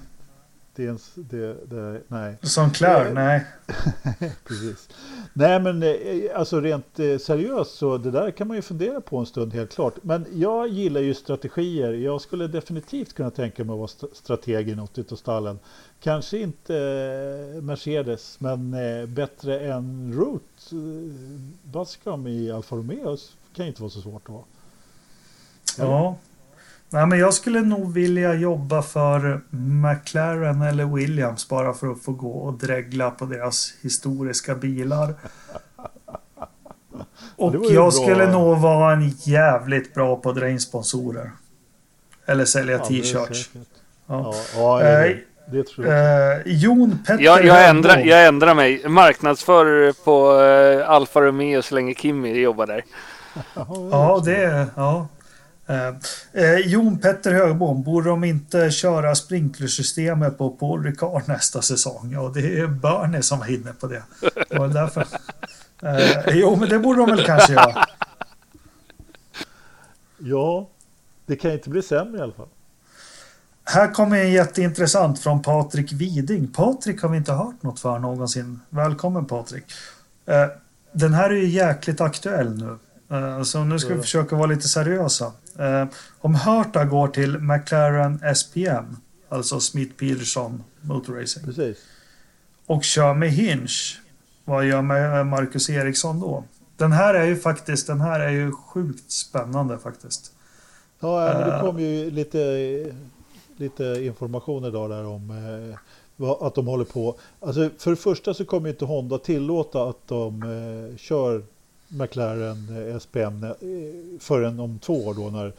Det 0.77 0.85
är 0.85 0.89
en, 0.89 0.99
det, 1.15 1.57
det, 1.71 2.03
nej. 2.09 2.37
Som 2.43 2.71
Claire, 2.71 3.13
nej. 3.13 3.47
Precis. 4.45 4.89
Nej 5.33 5.61
men 5.61 5.83
eh, 5.83 5.95
alltså 6.35 6.61
rent 6.61 6.99
eh, 6.99 7.19
seriöst 7.19 7.75
så 7.75 7.99
det 7.99 8.11
där 8.11 8.31
kan 8.31 8.49
man 8.49 8.57
ju 8.57 8.63
fundera 8.63 9.01
på 9.01 9.19
en 9.19 9.27
stund 9.27 9.55
helt 9.55 9.75
klart. 9.75 9.95
Men 10.03 10.27
jag 10.33 10.69
gillar 10.69 11.01
ju 11.01 11.15
strategier. 11.15 11.93
Jag 11.93 12.21
skulle 12.21 12.47
definitivt 12.47 13.15
kunna 13.15 13.31
tänka 13.31 13.65
mig 13.65 13.73
att 13.73 13.79
vara 13.79 14.11
strateg 14.13 14.69
i 14.69 14.75
något 14.75 15.13
av 15.13 15.17
stallen. 15.17 15.59
Kanske 16.01 16.39
inte 16.39 16.77
eh, 17.57 17.63
Mercedes 17.63 18.41
men 18.41 18.77
bättre 19.15 19.61
än 19.61 20.13
Root. 20.15 20.71
Bascom 21.63 22.27
i 22.27 22.51
Alfa 22.51 22.77
Romeo 22.77 23.17
kan 23.55 23.67
inte 23.67 23.83
vara 23.83 23.91
så 23.91 24.01
svårt 24.01 24.29
att 24.29 24.35
vara. 24.35 24.45
Ja. 25.79 26.17
Nej, 26.91 27.07
men 27.07 27.19
jag 27.19 27.35
skulle 27.35 27.61
nog 27.61 27.93
vilja 27.93 28.35
jobba 28.35 28.83
för 28.83 29.41
McLaren 29.51 30.63
eller 30.63 30.85
Williams 30.85 31.49
bara 31.49 31.73
för 31.73 31.93
att 31.93 32.03
få 32.03 32.13
gå 32.13 32.33
och 32.33 32.59
dregla 32.59 33.11
på 33.11 33.25
deras 33.25 33.75
historiska 33.83 34.55
bilar. 34.55 35.15
Och 37.37 37.55
jag 37.71 37.95
skulle 37.95 38.33
nog 38.33 38.59
vara 38.59 38.93
en 38.93 39.09
jävligt 39.09 39.95
bra 39.95 40.17
på 40.17 40.31
att 40.31 40.37
dra 40.37 40.49
in 40.49 40.61
sponsorer. 40.61 41.31
Eller 42.27 42.45
sälja 42.45 42.77
ja, 42.77 42.85
t-shirts. 42.85 43.51
Ja. 44.07 44.35
Ja, 44.57 44.79
det, 44.79 45.19
det 45.53 45.67
tror 45.67 45.87
jag. 45.87 46.33
Eh, 46.33 46.43
Jon 46.47 46.99
Petter 47.07 47.25
jag, 47.25 47.45
jag, 47.45 47.69
ändrar, 47.69 47.99
jag 47.99 48.27
ändrar 48.27 48.55
mig. 48.55 48.89
Marknadsför 48.89 49.93
på 50.05 50.41
eh, 50.41 50.91
Alfa 50.91 51.21
Romeo 51.21 51.63
så 51.63 51.75
länge 51.75 51.95
Kimmy 51.95 52.41
jobbar 52.41 52.67
där. 52.67 52.85
ja, 53.91 54.23
det... 54.25 54.67
Ja. 54.75 55.09
Eh, 55.67 55.95
eh, 56.33 56.57
Jon 56.57 56.99
Petter 56.99 57.33
Högbom, 57.33 57.83
borde 57.83 58.09
de 58.09 58.25
inte 58.25 58.71
köra 58.71 59.15
sprinklersystemet 59.15 60.39
på 60.39 60.51
Paul 60.51 60.85
Ricard 60.85 61.23
nästa 61.27 61.63
säsong? 61.63 62.13
Ja, 62.13 62.31
det 62.35 62.61
är 62.61 62.67
Bernie 62.67 63.23
som 63.23 63.39
var 63.39 63.51
inne 63.51 63.73
på 63.73 63.87
det. 63.87 64.03
Och 64.59 64.71
därför, 64.71 65.07
eh, 65.83 66.37
jo, 66.37 66.57
men 66.57 66.69
det 66.69 66.79
borde 66.79 67.01
de 67.01 67.11
väl 67.11 67.25
kanske 67.25 67.53
göra. 67.53 67.87
Ja, 70.19 70.69
det 71.27 71.37
kan 71.37 71.51
inte 71.53 71.71
bli 71.71 71.83
sämre 71.83 72.19
i 72.19 72.23
alla 72.23 72.33
fall. 72.33 72.49
Här 73.65 73.93
kommer 73.93 74.17
en 74.17 74.33
jätteintressant 74.33 75.19
från 75.19 75.43
Patrik 75.43 75.93
Widing. 75.93 76.49
Patrik 76.53 77.03
har 77.03 77.09
vi 77.09 77.17
inte 77.17 77.33
hört 77.33 77.63
något 77.63 77.81
för 77.81 77.99
någonsin. 77.99 78.61
Välkommen 78.69 79.27
Patrik. 79.27 79.65
Eh, 80.27 80.47
den 80.93 81.15
här 81.15 81.31
är 81.31 81.35
ju 81.35 81.49
jäkligt 81.49 82.01
aktuell 82.01 82.57
nu. 82.57 82.79
Eh, 83.17 83.43
så 83.43 83.65
nu 83.65 83.79
ska 83.79 83.95
vi 83.95 84.01
försöka 84.01 84.37
vara 84.37 84.47
lite 84.47 84.69
seriösa. 84.69 85.33
Eh, 85.59 85.87
om 86.19 86.35
Hörta 86.35 86.85
går 86.85 87.09
till 87.09 87.39
McLaren 87.39 88.35
SPM, 88.37 88.97
alltså 89.29 89.61
Smith 89.61 89.95
Peterson 89.95 90.63
Motor 90.81 91.15
Racing. 91.15 91.45
Precis. 91.45 91.79
Och 92.67 92.85
kör 92.85 93.15
med 93.15 93.31
Hinch, 93.31 94.01
vad 94.45 94.67
gör 94.67 94.83
med 94.83 95.27
Marcus 95.27 95.71
Eriksson 95.71 96.21
då? 96.21 96.45
Den 96.77 96.93
här 96.93 97.15
är 97.15 97.25
ju 97.27 97.37
faktiskt, 97.37 97.87
den 97.87 98.01
här 98.01 98.21
är 98.21 98.31
ju 98.31 98.53
sjukt 98.53 99.11
spännande 99.11 99.79
faktiskt. 99.79 100.33
Ja, 101.01 101.33
men 101.39 101.51
det 101.51 101.61
kom 101.61 101.81
ju 101.81 102.11
lite, 102.11 102.93
lite 103.57 103.85
information 103.85 104.65
idag 104.65 104.91
där 104.91 105.07
om 105.07 105.31
eh, 105.31 106.37
att 106.41 106.55
de 106.55 106.67
håller 106.67 106.85
på. 106.85 107.17
Alltså 107.41 107.71
för 107.79 107.91
det 107.91 107.97
första 107.97 108.35
så 108.35 108.45
kommer 108.45 108.69
inte 108.69 108.85
Honda 108.85 109.19
tillåta 109.19 109.89
att 109.89 110.09
de 110.09 110.43
eh, 110.43 110.97
kör 110.97 111.43
McLaren 111.89 112.89
eh, 112.89 112.99
SPM 112.99 113.45
eh, 113.45 113.51
förrän 114.21 114.61
om 114.61 114.79
två 114.79 115.07
år 115.07 115.15
då 115.15 115.31
när 115.31 115.53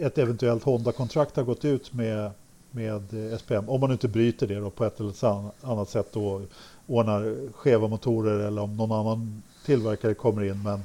ett 0.00 0.18
eventuellt 0.18 0.62
Honda-kontrakt 0.62 1.36
har 1.36 1.42
gått 1.42 1.64
ut 1.64 1.92
med, 1.92 2.30
med 2.70 3.32
eh, 3.32 3.38
SPM. 3.38 3.68
Om 3.68 3.80
man 3.80 3.92
inte 3.92 4.08
bryter 4.08 4.46
det 4.46 4.54
då 4.54 4.70
på 4.70 4.84
ett 4.84 5.00
eller 5.00 5.50
annat 5.60 5.88
sätt 5.88 6.12
då 6.12 6.42
ordnar 6.86 7.52
skeva 7.52 7.88
motorer 7.88 8.38
eller 8.38 8.62
om 8.62 8.76
någon 8.76 8.92
annan 8.92 9.42
tillverkare 9.64 10.14
kommer 10.14 10.42
in. 10.44 10.62
Men 10.62 10.84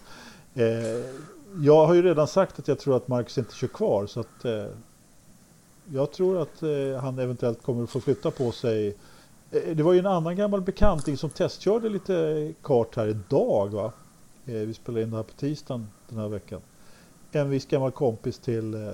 eh, 0.54 1.06
jag 1.62 1.86
har 1.86 1.94
ju 1.94 2.02
redan 2.02 2.28
sagt 2.28 2.60
att 2.60 2.68
jag 2.68 2.80
tror 2.80 2.96
att 2.96 3.08
Marcus 3.08 3.38
inte 3.38 3.56
kör 3.56 3.68
kvar 3.68 4.08
så 4.08 4.20
att 4.20 4.46
eh, 4.46 4.66
jag 5.92 6.12
tror 6.12 6.42
att 6.42 6.64
eh, 6.64 7.02
han 7.02 7.20
eventuellt 7.20 7.64
kommer 7.64 7.84
att 7.84 7.90
få 7.90 8.00
flytta 8.00 8.32
på 8.32 8.52
sig. 8.52 8.98
Det 9.50 9.84
var 9.84 9.94
ju 9.94 10.00
en 10.00 10.06
annan 10.06 10.36
gammal 10.36 10.62
bekanting 10.62 11.18
som 11.18 11.30
testkörde 11.30 11.90
lite 11.90 12.54
kart 12.64 12.96
här 12.96 13.08
idag 13.08 13.74
va? 13.74 13.92
Eh, 14.56 14.68
vi 14.68 14.74
spelar 14.74 15.02
in 15.02 15.10
det 15.12 15.16
här 15.18 15.24
på 15.24 15.34
tisdagen 15.34 15.88
den 16.10 16.20
här 16.20 16.28
veckan. 16.28 16.62
En 17.32 17.50
viss 17.50 17.66
gammal 17.66 17.92
kompis 17.92 18.40
till, 18.40 18.74
eh, 18.74 18.94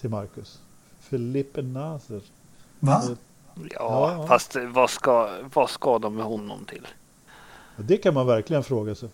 till 0.00 0.10
Marcus. 0.10 0.58
Filippe 1.00 1.62
Naser. 1.62 2.20
Va? 2.80 3.02
Ja, 3.54 3.66
Ja. 3.70 4.26
fast 4.28 4.56
vad 4.74 4.90
ska, 4.90 5.30
vad 5.54 5.70
ska 5.70 5.98
de 5.98 6.14
med 6.16 6.24
honom 6.24 6.64
till? 6.64 6.86
Det 7.76 7.96
kan 7.96 8.14
man 8.14 8.26
verkligen 8.26 8.62
fråga 8.62 8.94
sig. 8.94 9.08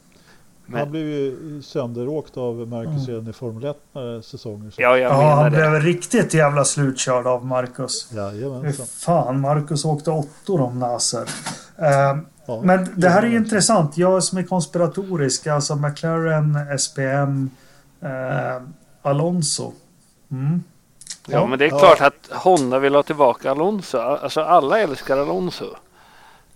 Men- 0.67 0.81
Han 0.81 0.91
blev 0.91 1.03
ju 1.09 1.63
sönderåkt 1.63 2.37
av 2.37 2.69
Marcus 2.69 3.09
redan 3.09 3.29
i 3.29 3.33
Formel 3.33 3.65
1 3.65 3.77
några 3.93 4.23
säsonger. 4.23 4.71
Så. 4.71 4.83
Ja, 4.83 4.99
jag 4.99 5.13
Ja, 5.13 5.19
menar 5.19 5.37
han 5.43 5.45
det. 5.45 5.51
blev 5.71 5.73
riktigt 5.83 6.35
jävla 6.35 6.65
slutkörd 6.65 7.27
av 7.27 7.47
Marcus. 7.47 8.13
Jajamensan. 8.13 8.87
fan, 8.87 9.41
Marcus 9.41 9.85
åkte 9.85 10.11
åttor 10.11 10.61
om 10.61 10.79
Nasser. 10.79 11.29
Eh, 11.77 12.19
Ja. 12.49 12.61
men 12.65 13.01
det 13.01 13.09
här 13.09 13.23
är 13.23 13.27
ju 13.27 13.37
intressant. 13.37 13.99
Jag 13.99 14.25
som 14.25 14.39
är 14.39 14.43
konspiratorisk, 14.43 15.47
alltså 15.47 15.77
McLaren, 15.77 16.79
SPM, 16.79 17.51
eh, 18.01 18.63
Alonso. 19.03 19.73
Mm. 20.31 20.63
Ja, 21.29 21.47
men 21.47 21.59
det 21.59 21.65
är 21.65 21.69
Ja. 21.69 21.79
klart 21.79 22.01
att 22.01 22.37
Honda 22.37 22.79
vill 22.79 22.95
ha 22.95 23.03
tillbaka 23.03 23.51
Alonso. 23.51 23.99
Alltså 23.99 24.41
alla 24.41 24.81
älskar 24.81 25.19
Alonso. 25.19 25.65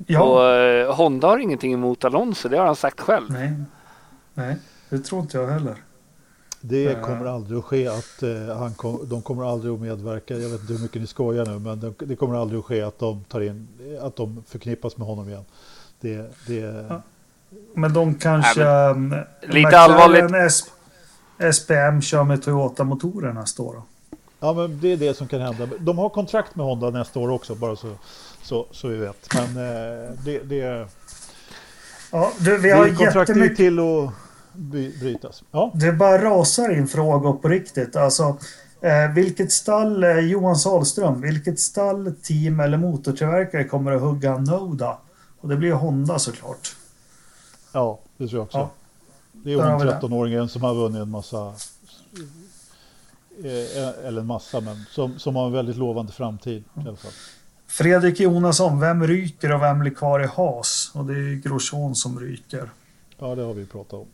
Ja. 0.07 0.23
Och 0.23 0.45
eh, 0.55 0.95
Honda 0.95 1.27
har 1.29 1.39
ingenting 1.39 1.73
emot 1.73 2.05
Alonso, 2.05 2.49
det 2.49 2.57
har 2.59 2.67
han 2.67 2.77
sagt 2.77 3.01
själv. 3.01 3.31
Nej. 3.31 3.53
Nej, 4.35 4.57
det 4.89 4.99
tror 4.99 5.21
inte 5.21 5.39
jag 5.39 5.47
heller. 5.47 5.75
Det 6.61 6.87
Eh. 6.87 7.01
kommer 7.01 7.27
aldrig 7.27 7.59
att 7.59 7.65
ske 7.65 7.89
att 7.89 8.23
eh, 8.23 8.57
han 8.59 8.75
kom, 8.75 9.01
de 9.09 9.23
kommer 9.23 9.53
aldrig 9.53 9.75
att 9.75 9.81
medverka. 9.81 10.35
Jag 10.35 10.49
vet 10.49 10.61
inte 10.61 10.73
hur 10.73 10.81
mycket 10.81 11.01
ni 11.01 11.07
skojar 11.07 11.47
nu, 11.47 11.59
men 11.59 11.81
det, 11.81 11.93
det 12.07 12.17
kommer 12.17 12.35
aldrig 12.35 12.59
att 12.59 12.65
ske 12.65 12.83
att 12.83 12.99
de 12.99 13.25
tar 13.25 13.41
in, 13.41 13.69
att 14.03 14.17
de 14.17 14.45
förknippas 14.49 14.97
med 14.97 15.07
honom 15.07 15.29
igen. 15.29 15.45
Det, 16.03 16.31
det, 16.47 16.87
Ja. 16.89 17.03
Men 17.75 17.93
de 17.93 18.15
kanske... 18.15 18.65
Nej, 18.65 19.19
eh, 19.19 19.25
lite 19.49 19.67
McLaren 19.67 19.91
allvarligt. 19.91 20.35
S- 20.35 20.71
SPM 21.57 22.01
kör 22.03 22.25
med 22.25 22.43
Toyota-motorer 22.43 23.33
nästa 23.33 23.63
år. 23.63 23.75
då. 23.75 23.83
ja, 24.41 24.53
men 24.53 24.81
det 24.81 24.93
är 24.93 24.97
det 24.97 25.15
som 25.17 25.29
kan 25.29 25.41
hända. 25.41 25.69
De 25.79 25.99
har 25.99 26.09
kontrakt 26.09 26.57
med 26.57 26.67
Honda 26.67 26.91
nästa 26.91 27.21
år 27.21 27.31
också, 27.31 27.55
bara 27.55 27.77
så, 27.77 27.89
så, 28.43 28.67
så 28.71 28.89
vi 28.89 28.97
vet. 28.97 29.29
Men 29.35 29.45
eh, 29.57 30.11
det, 30.25 30.39
det, 30.39 30.87
Ja, 32.13 32.33
du, 32.39 32.59
vi 32.59 32.71
har 32.71 32.85
det 32.85 32.95
kontraktet 32.95 33.37
är 33.37 33.41
ju 33.41 33.47
jättemycket... 33.47 33.57
till 33.57 33.79
att 33.79 34.13
by, 34.53 34.99
brytas. 35.01 35.43
Ja. 35.51 35.71
Det 35.75 35.93
bara 35.93 36.25
rasar 36.25 36.73
in 36.79 36.89
frågor 36.89 37.33
på 37.33 37.49
riktigt. 37.49 37.97
Alltså, 37.97 38.37
eh, 38.81 39.15
vilket 39.15 39.53
stall, 39.53 40.05
eh, 40.05 40.19
Johan 40.19 40.57
Sahlström, 40.57 41.21
vilket 41.21 41.61
stall, 41.61 42.15
team 42.23 42.61
eller 42.61 42.79
motortillverkare 42.79 43.65
kommer 43.65 43.93
att 43.93 44.01
hugga 44.03 44.39
Noda? 44.39 44.99
Och 45.43 45.49
det 45.49 45.57
blir 45.57 45.73
Honda 45.73 46.19
såklart. 46.19 46.77
Ja, 47.73 47.99
det 48.17 48.29
tror 48.29 48.39
jag 48.39 48.45
också. 48.45 48.59
Ja. 48.59 48.71
Det 49.33 49.53
är 49.53 49.57
hon 49.57 49.79
vi 49.79 49.85
det. 49.85 49.99
13-åringen 50.01 50.49
som 50.49 50.63
har 50.63 50.75
vunnit 50.75 51.03
en 51.03 51.11
massa, 51.11 51.55
eh, 53.45 54.07
eller 54.07 54.21
en 54.21 54.27
massa, 54.27 54.61
men 54.61 54.85
som, 54.91 55.19
som 55.19 55.37
har 55.37 55.47
en 55.47 55.53
väldigt 55.53 55.77
lovande 55.77 56.13
framtid 56.13 56.65
i 56.75 56.89
alla 56.89 56.97
fall. 56.97 57.13
Fredrik 57.67 58.21
Jonasson, 58.21 58.81
vem 58.81 59.07
ryker 59.07 59.53
och 59.53 59.63
vem 59.63 59.79
blir 59.79 59.95
kvar 59.95 60.21
i 60.21 60.27
Haas? 60.27 60.91
Och 60.95 61.05
det 61.05 61.15
är 61.15 61.35
Grosjean 61.35 61.95
som 61.95 62.21
ryker. 62.21 62.71
Ja, 63.19 63.35
det 63.35 63.43
har 63.43 63.55
vi 63.55 63.67
pratat 63.67 63.93
om. 63.93 64.07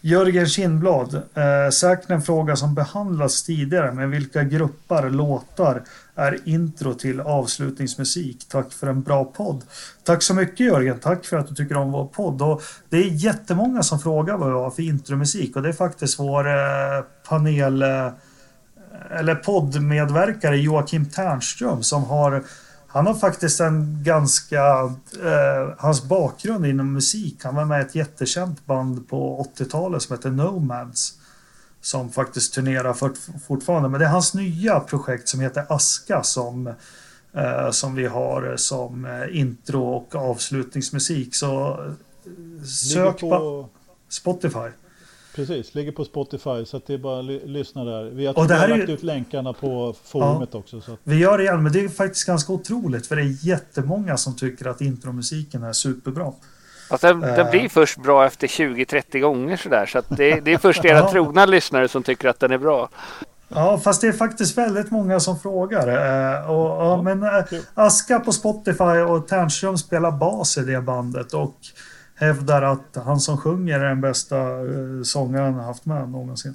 Jörgen 0.00 0.46
Kindblad, 0.46 1.14
eh, 1.14 1.70
säkert 1.72 2.10
en 2.10 2.22
fråga 2.22 2.56
som 2.56 2.74
behandlats 2.74 3.42
tidigare, 3.42 3.92
men 3.92 4.10
vilka 4.10 4.42
grupper, 4.42 5.10
låtar 5.10 5.82
är 6.14 6.38
intro 6.44 6.94
till 6.94 7.20
avslutningsmusik? 7.20 8.48
Tack 8.48 8.72
för 8.72 8.86
en 8.86 9.02
bra 9.02 9.24
podd. 9.24 9.64
Tack 10.04 10.22
så 10.22 10.34
mycket 10.34 10.66
Jörgen, 10.66 10.98
tack 10.98 11.24
för 11.24 11.36
att 11.36 11.48
du 11.48 11.54
tycker 11.54 11.76
om 11.76 11.92
vår 11.92 12.06
podd. 12.06 12.42
Och 12.42 12.62
det 12.88 12.96
är 12.96 13.10
jättemånga 13.10 13.82
som 13.82 14.00
frågar 14.00 14.36
vad 14.36 14.48
vi 14.48 14.54
har 14.54 14.70
för 14.70 14.82
intromusik 14.82 15.56
och 15.56 15.62
det 15.62 15.68
är 15.68 15.72
faktiskt 15.72 16.18
vår 16.18 16.48
eh, 16.48 17.04
panel 17.28 17.82
eh, 17.82 18.08
eller 19.10 19.34
poddmedverkare 19.34 20.56
Joakim 20.56 21.10
Ternström 21.10 21.82
som 21.82 22.04
har 22.04 22.44
han 22.92 23.06
har 23.06 23.14
faktiskt 23.14 23.60
en 23.60 24.02
ganska, 24.04 24.64
eh, 25.24 25.74
hans 25.78 26.04
bakgrund 26.04 26.66
inom 26.66 26.92
musik, 26.92 27.44
han 27.44 27.54
var 27.54 27.64
med 27.64 27.80
i 27.80 27.86
ett 27.86 27.94
jättekänt 27.94 28.66
band 28.66 29.08
på 29.08 29.46
80-talet 29.56 30.02
som 30.02 30.16
heter 30.16 30.30
Nomads. 30.30 31.18
Som 31.80 32.10
faktiskt 32.10 32.54
turnerar 32.54 32.92
fort, 32.92 33.18
fortfarande, 33.46 33.88
men 33.88 34.00
det 34.00 34.06
är 34.06 34.10
hans 34.10 34.34
nya 34.34 34.80
projekt 34.80 35.28
som 35.28 35.40
heter 35.40 35.66
Aska 35.68 36.22
som, 36.22 36.66
eh, 37.32 37.70
som 37.70 37.94
vi 37.94 38.06
har 38.06 38.56
som 38.56 39.04
eh, 39.04 39.38
intro 39.38 39.84
och 39.84 40.14
avslutningsmusik. 40.14 41.34
Så 41.34 41.70
eh, 41.70 42.64
sök 42.64 43.20
på, 43.20 43.68
Spotify. 44.08 44.68
Precis, 45.34 45.74
ligger 45.74 45.92
på 45.92 46.04
Spotify 46.04 46.64
så 46.64 46.76
att 46.76 46.86
det 46.86 46.94
är 46.94 46.98
bara 46.98 47.18
att 47.18 47.24
ly- 47.24 47.46
lyssna 47.46 47.84
där. 47.84 48.04
Vi 48.04 48.26
har, 48.26 48.38
Och 48.38 48.42
det 48.42 48.48
vi 48.48 48.54
har 48.54 48.60
här 48.60 48.74
är 48.74 48.78
lagt 48.78 48.88
ju- 48.90 48.94
ut 48.94 49.02
länkarna 49.02 49.52
på 49.52 49.94
forumet 50.04 50.54
också. 50.54 50.80
Så 50.80 50.92
att, 50.92 50.98
Vi 51.04 51.18
gör 51.18 51.38
det 51.38 51.44
igen, 51.44 51.62
men 51.62 51.72
det 51.72 51.80
är 51.84 51.88
faktiskt 51.88 52.26
ganska 52.26 52.52
otroligt 52.52 53.06
för 53.06 53.16
det 53.16 53.22
är 53.22 53.46
jättemånga 53.46 54.16
som 54.16 54.36
tycker 54.36 54.66
att 54.68 54.80
intromusiken 54.80 55.62
är 55.62 55.72
superbra. 55.72 56.32
Fast 56.90 57.02
den, 57.02 57.20
den 57.20 57.40
Eh. 57.46 57.50
blir 57.50 57.68
först 57.68 58.02
bra 58.02 58.26
efter 58.26 58.46
20-30 58.46 59.18
gånger 59.20 59.56
sådär. 59.56 59.86
Så 59.86 59.98
att 59.98 60.06
det, 60.16 60.40
det 60.40 60.52
är 60.52 60.58
först 60.58 60.84
era 60.84 60.98
Ja. 60.98 61.10
trogna 61.10 61.46
lyssnare 61.46 61.88
som 61.88 62.02
tycker 62.02 62.28
att 62.28 62.40
den 62.40 62.52
är 62.52 62.58
bra. 62.58 62.88
Ja, 63.54 63.78
fast 63.78 64.00
det 64.00 64.06
är 64.08 64.12
faktiskt 64.12 64.58
väldigt 64.58 64.90
många 64.90 65.20
som 65.20 65.38
frågar. 65.40 65.88
Eh, 65.88 66.50
och, 66.50 66.84
ja, 66.86 67.02
men 67.02 67.22
eh. 67.22 67.30
Aska 67.74 68.20
på 68.20 68.32
Spotify 68.32 68.84
och 68.84 69.28
Ternström 69.28 69.78
spelar 69.78 70.10
bas 70.10 70.58
i 70.58 70.60
det 70.60 70.80
bandet 70.80 71.34
och 71.34 71.54
hävdar 72.22 72.62
att 72.62 73.04
han 73.04 73.20
som 73.20 73.38
sjunger 73.38 73.80
är 73.80 73.88
den 73.88 74.00
bästa 74.00 74.36
eh, 74.36 75.02
sångaren 75.04 75.54
han 75.54 75.64
haft 75.64 75.84
med 75.84 76.08
någonsin. 76.08 76.54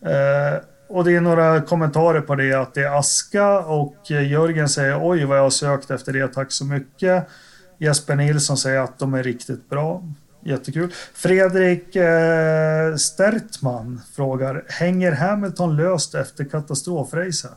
Eh, 0.00 0.60
och 0.88 1.04
det 1.04 1.16
är 1.16 1.20
några 1.20 1.60
kommentarer 1.60 2.20
på 2.20 2.34
det 2.34 2.52
att 2.52 2.74
det 2.74 2.82
är 2.82 2.98
Aska 2.98 3.58
och 3.58 4.10
Jörgen 4.10 4.68
säger 4.68 5.10
oj 5.10 5.24
vad 5.24 5.38
jag 5.38 5.42
har 5.42 5.50
sökt 5.50 5.90
efter 5.90 6.12
det, 6.12 6.28
tack 6.28 6.52
så 6.52 6.64
mycket. 6.64 7.28
Jesper 7.78 8.16
Nilsson 8.16 8.56
säger 8.56 8.80
att 8.80 8.98
de 8.98 9.14
är 9.14 9.22
riktigt 9.22 9.68
bra. 9.68 10.02
Jättekul. 10.44 10.92
Fredrik 11.14 11.96
eh, 11.96 12.96
Stertman 12.96 14.00
frågar, 14.14 14.64
hänger 14.68 15.12
Hamilton 15.12 15.76
löst 15.76 16.14
efter 16.14 16.44
katastrofracet? 16.44 17.50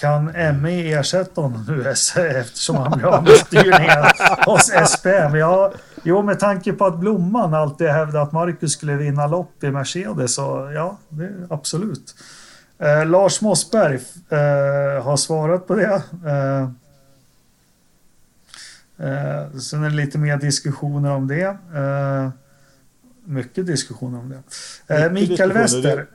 Kan 0.00 0.24
ME 0.62 0.92
ersätta 0.92 1.40
honom 1.40 1.64
nu 1.68 1.90
eftersom 2.40 2.76
han 2.76 2.98
blir 2.98 3.06
av 3.06 3.24
med 3.24 3.32
styrningen 3.32 4.04
hos 4.46 4.72
SPM? 4.88 5.34
Ja, 5.34 5.72
jo, 6.04 6.22
med 6.22 6.38
tanke 6.40 6.72
på 6.72 6.86
att 6.86 6.98
Blomman 7.00 7.54
alltid 7.54 7.88
hävdade 7.88 8.22
att 8.22 8.32
Marcus 8.32 8.72
skulle 8.72 8.96
vinna 8.96 9.26
lopp 9.26 9.64
i 9.64 9.70
Mercedes, 9.70 10.34
så 10.34 10.70
ja, 10.74 10.98
det, 11.08 11.30
absolut. 11.50 12.14
Eh, 12.78 13.06
Lars 13.06 13.40
Mossberg 13.40 13.94
eh, 14.28 15.04
har 15.04 15.16
svarat 15.16 15.66
på 15.66 15.74
det. 15.74 16.02
Eh, 16.26 16.62
eh, 19.08 19.50
sen 19.58 19.84
är 19.84 19.90
det 19.90 19.96
lite 19.96 20.18
mer 20.18 20.36
diskussioner 20.36 21.10
om 21.10 21.28
det. 21.28 21.56
Eh, 21.74 22.30
mycket 23.24 23.66
diskussioner 23.66 24.18
om 24.18 24.28
det. 24.28 24.42
Eh, 24.94 25.12
Mikael. 25.12 25.52
Wester. 25.52 26.06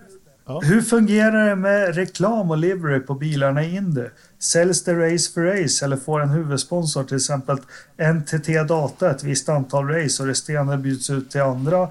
Ja. 0.49 0.59
Hur 0.63 0.81
fungerar 0.81 1.49
det 1.49 1.55
med 1.55 1.95
reklam 1.95 2.51
och 2.51 2.57
livery 2.57 2.99
på 2.99 3.13
bilarna 3.13 3.63
i 3.63 3.75
Indy? 3.75 4.05
Säljs 4.39 4.83
det 4.83 4.93
race 4.93 5.33
för 5.33 5.41
race 5.41 5.85
eller 5.85 5.97
får 5.97 6.21
en 6.21 6.29
huvudsponsor 6.29 7.03
till 7.03 7.17
exempel 7.17 7.57
NTT 8.13 8.67
Data 8.67 9.11
ett 9.11 9.23
visst 9.23 9.49
antal 9.49 9.87
race 9.87 10.23
och 10.23 10.27
resterande 10.29 10.77
bjuds 10.77 11.09
ut 11.09 11.31
till 11.31 11.41
andra? 11.41 11.89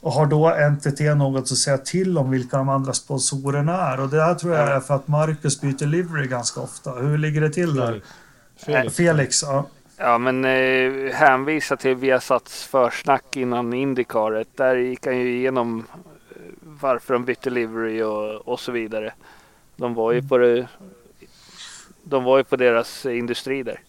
Och 0.00 0.12
har 0.12 0.26
då 0.26 0.70
NTT 0.70 1.00
något 1.00 1.42
att 1.42 1.58
säga 1.58 1.78
till 1.78 2.18
om 2.18 2.30
vilka 2.30 2.56
de 2.56 2.68
andra 2.68 2.92
sponsorerna 2.92 3.92
är? 3.92 4.00
Och 4.00 4.08
det 4.08 4.22
här 4.22 4.34
tror 4.34 4.54
jag 4.54 4.68
är 4.68 4.80
för 4.80 4.94
att 4.94 5.08
Marcus 5.08 5.60
byter 5.60 5.86
livery 5.86 6.26
ganska 6.26 6.60
ofta. 6.60 6.90
Hur 6.90 7.18
ligger 7.18 7.40
det 7.40 7.50
till 7.50 7.74
där? 7.74 7.86
Felix. 7.86 8.06
Felix. 8.64 8.96
Felix, 8.96 9.42
ja. 9.42 9.66
Ja, 9.96 10.18
men 10.18 10.44
eh, 10.44 11.12
hänvisa 11.12 11.76
till 11.76 11.94
Viasats 11.94 12.64
försnack 12.64 13.36
innan 13.36 13.72
Indycaret. 13.72 14.48
Där 14.56 14.76
gick 14.76 15.06
han 15.06 15.18
ju 15.18 15.36
igenom 15.36 15.78
eh, 15.78 16.09
varför 16.80 17.14
de 17.14 17.24
bytte 17.24 17.50
livery 17.50 18.02
och, 18.02 18.48
och 18.48 18.60
så 18.60 18.72
vidare. 18.72 19.12
De 19.76 19.94
var 19.94 20.12
ju 20.12 20.22
på 20.22 20.38
det, 20.38 20.68
De 22.02 22.24
var 22.24 22.38
ju 22.38 22.44
på 22.44 22.56
deras 22.56 23.06
industri 23.06 23.62
där. 23.62 23.80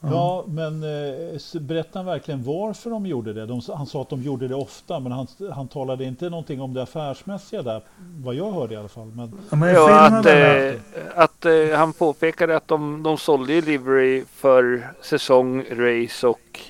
Ja, 0.00 0.44
men 0.48 0.82
eh, 0.82 1.60
berättade 1.60 1.98
han 1.98 2.06
verkligen 2.06 2.42
varför 2.42 2.90
de 2.90 3.06
gjorde 3.06 3.32
det? 3.32 3.46
De, 3.46 3.60
han 3.74 3.86
sa 3.86 4.02
att 4.02 4.08
de 4.08 4.22
gjorde 4.22 4.48
det 4.48 4.54
ofta, 4.54 5.00
men 5.00 5.12
han, 5.12 5.26
han 5.52 5.68
talade 5.68 6.04
inte 6.04 6.30
någonting 6.30 6.60
om 6.60 6.74
det 6.74 6.82
affärsmässiga 6.82 7.62
där, 7.62 7.82
vad 8.24 8.34
jag 8.34 8.52
hörde 8.52 8.74
i 8.74 8.76
alla 8.76 8.88
fall. 8.88 9.06
Men 9.06 9.32
Ja, 9.50 9.56
men 9.56 9.74
Ja, 9.74 10.00
att, 10.00 10.26
eh, 10.26 10.74
att 11.14 11.44
eh, 11.44 11.78
han 11.78 11.92
påpekade 11.92 12.56
att 12.56 12.68
de, 12.68 13.02
de 13.02 13.18
sålde 13.18 13.52
ju 13.52 13.60
livery 13.60 14.24
för 14.34 14.88
säsong, 15.02 15.64
race 15.70 16.26
och 16.26 16.60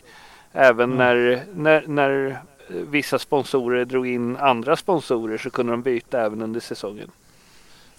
även 0.53 0.93
mm. 0.93 0.99
när, 0.99 1.45
när, 1.55 1.85
när 1.87 2.43
vissa 2.71 3.19
sponsorer 3.19 3.85
drog 3.85 4.07
in 4.07 4.37
andra 4.37 4.77
sponsorer 4.77 5.39
så 5.39 5.51
kunde 5.51 5.73
de 5.73 5.83
byta 5.83 6.21
även 6.21 6.43
under 6.43 6.61
säsongen. 6.61 7.11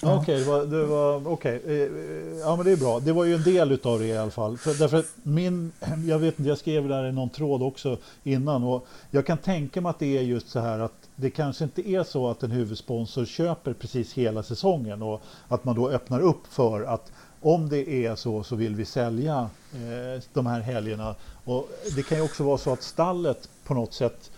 Ja. 0.03 0.17
Okej, 0.17 0.49
okay, 0.49 0.65
det 0.65 0.85
var, 0.85 1.27
okay. 1.27 1.59
Eh, 1.65 1.71
eh, 1.71 2.39
ja 2.39 2.55
men 2.55 2.65
det 2.65 2.71
är 2.71 2.77
bra. 2.77 2.99
Det 2.99 3.13
var 3.13 3.25
ju 3.25 3.35
en 3.35 3.43
del 3.43 3.71
utav 3.71 3.99
det 3.99 4.05
i 4.05 4.17
alla 4.17 4.31
fall. 4.31 4.57
För, 4.57 4.73
därför 4.73 4.97
att 4.97 5.11
min, 5.23 5.71
jag 6.07 6.19
vet 6.19 6.39
inte, 6.39 6.49
jag 6.49 6.57
skrev 6.57 6.87
där 6.87 7.05
i 7.05 7.11
någon 7.11 7.29
tråd 7.29 7.63
också 7.63 7.97
innan 8.23 8.63
och 8.63 8.87
jag 9.11 9.25
kan 9.25 9.37
tänka 9.37 9.81
mig 9.81 9.89
att 9.89 9.99
det 9.99 10.17
är 10.17 10.21
just 10.21 10.49
så 10.49 10.59
här 10.59 10.79
att 10.79 10.93
det 11.15 11.29
kanske 11.29 11.63
inte 11.63 11.89
är 11.89 12.03
så 12.03 12.29
att 12.29 12.43
en 12.43 12.51
huvudsponsor 12.51 13.25
köper 13.25 13.73
precis 13.73 14.13
hela 14.13 14.43
säsongen 14.43 15.01
och 15.01 15.21
att 15.47 15.65
man 15.65 15.75
då 15.75 15.89
öppnar 15.89 16.19
upp 16.19 16.47
för 16.49 16.83
att 16.83 17.11
om 17.41 17.69
det 17.69 18.05
är 18.05 18.15
så 18.15 18.43
så 18.43 18.55
vill 18.55 18.75
vi 18.75 18.85
sälja 18.85 19.49
eh, 19.73 20.23
de 20.33 20.45
här 20.45 20.59
helgerna. 20.59 21.15
Och 21.45 21.69
det 21.95 22.03
kan 22.03 22.17
ju 22.17 22.23
också 22.23 22.43
vara 22.43 22.57
så 22.57 22.73
att 22.73 22.83
stallet 22.83 23.49
på 23.63 23.73
något 23.73 23.93
sätt 23.93 24.30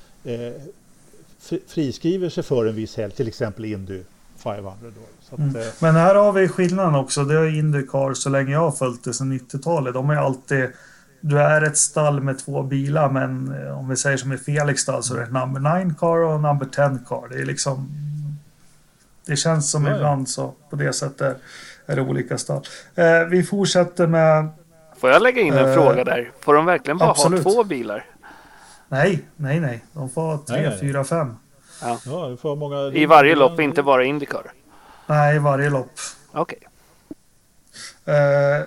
friskriver 1.68 2.30
sig 2.30 2.44
för 2.44 2.66
en 2.66 2.76
viss 2.76 2.98
helg, 2.98 3.14
till 3.14 3.28
exempel 3.28 3.66
Indy 3.66 4.02
500. 4.44 4.78
Då. 4.82 5.36
Att, 5.36 5.40
mm. 5.40 5.56
Eh, 5.56 5.68
Men 5.80 5.96
här 5.96 6.16
har 6.16 6.32
vi 6.32 6.48
skillnaden 6.48 6.96
också. 6.96 7.24
Det 7.24 7.36
har 7.36 7.46
Indycar 7.46 8.14
så 8.14 8.30
länge 8.30 8.52
jag 8.52 8.60
har 8.60 8.72
följt 8.72 9.04
det 9.04 9.14
sedan 9.14 9.34
90-talet. 9.34 9.94
De 9.94 10.10
är 10.10 10.16
alltid... 10.16 10.70
Du 11.22 11.40
är 11.40 11.62
ett 11.62 11.78
stall 11.78 12.22
med 12.22 12.40
två 12.40 12.64
bilar 12.64 13.10
men 13.10 13.56
eh, 13.56 13.80
om 13.80 13.90
vi 13.90 13.96
säger 13.96 14.18
som 14.18 14.34
i 14.34 14.38
Felix 14.38 14.82
stall 14.82 15.04
så 15.04 15.16
är 15.16 15.20
det 15.20 15.40
number 15.40 15.84
9 15.86 15.96
car 16.00 16.18
och 16.18 16.42
number 16.42 16.66
10 16.66 17.00
car. 17.08 17.28
Det 17.30 17.42
är 17.42 17.46
liksom... 17.46 17.90
Det 19.26 19.36
känns 19.36 19.72
som 19.72 19.86
ja, 19.86 19.96
ibland 19.96 20.30
så 20.30 20.54
på 20.70 20.76
det 20.76 20.94
sättet 20.94 21.38
är 21.86 21.96
det 21.96 22.02
olika 22.02 22.38
stall. 22.38 22.62
Eh, 22.96 23.24
vi 23.30 23.44
fortsätter 23.44 24.08
med... 24.08 24.50
Får 24.98 25.10
jag 25.10 25.22
lägga 25.22 25.42
in 25.42 25.54
en 25.54 25.70
eh, 25.70 25.74
fråga 25.74 26.04
där? 26.04 26.32
Får 26.40 26.54
de 26.54 26.66
verkligen 26.66 26.98
bara 26.98 27.10
absolut. 27.10 27.44
ha 27.44 27.52
två 27.52 27.64
bilar? 27.64 28.06
Nej, 28.94 29.26
nej, 29.36 29.60
nej. 29.60 29.84
De 29.94 30.10
får 30.10 30.22
ha 30.22 30.44
tre, 30.48 30.70
nej, 30.70 30.80
fyra, 30.80 31.04
fem. 31.04 31.36
Ja. 31.82 32.00
ja 32.06 32.38
får 32.38 32.56
många... 32.56 32.78
I 32.94 33.06
varje 33.06 33.36
lopp, 33.36 33.60
inte 33.60 33.84
bara 33.84 34.04
Indycar? 34.04 34.52
Nej, 35.08 35.40
varje 35.40 35.70
lopp. 35.70 35.92
Okej. 36.32 36.58
Okay. 38.06 38.16
Eh, 38.16 38.64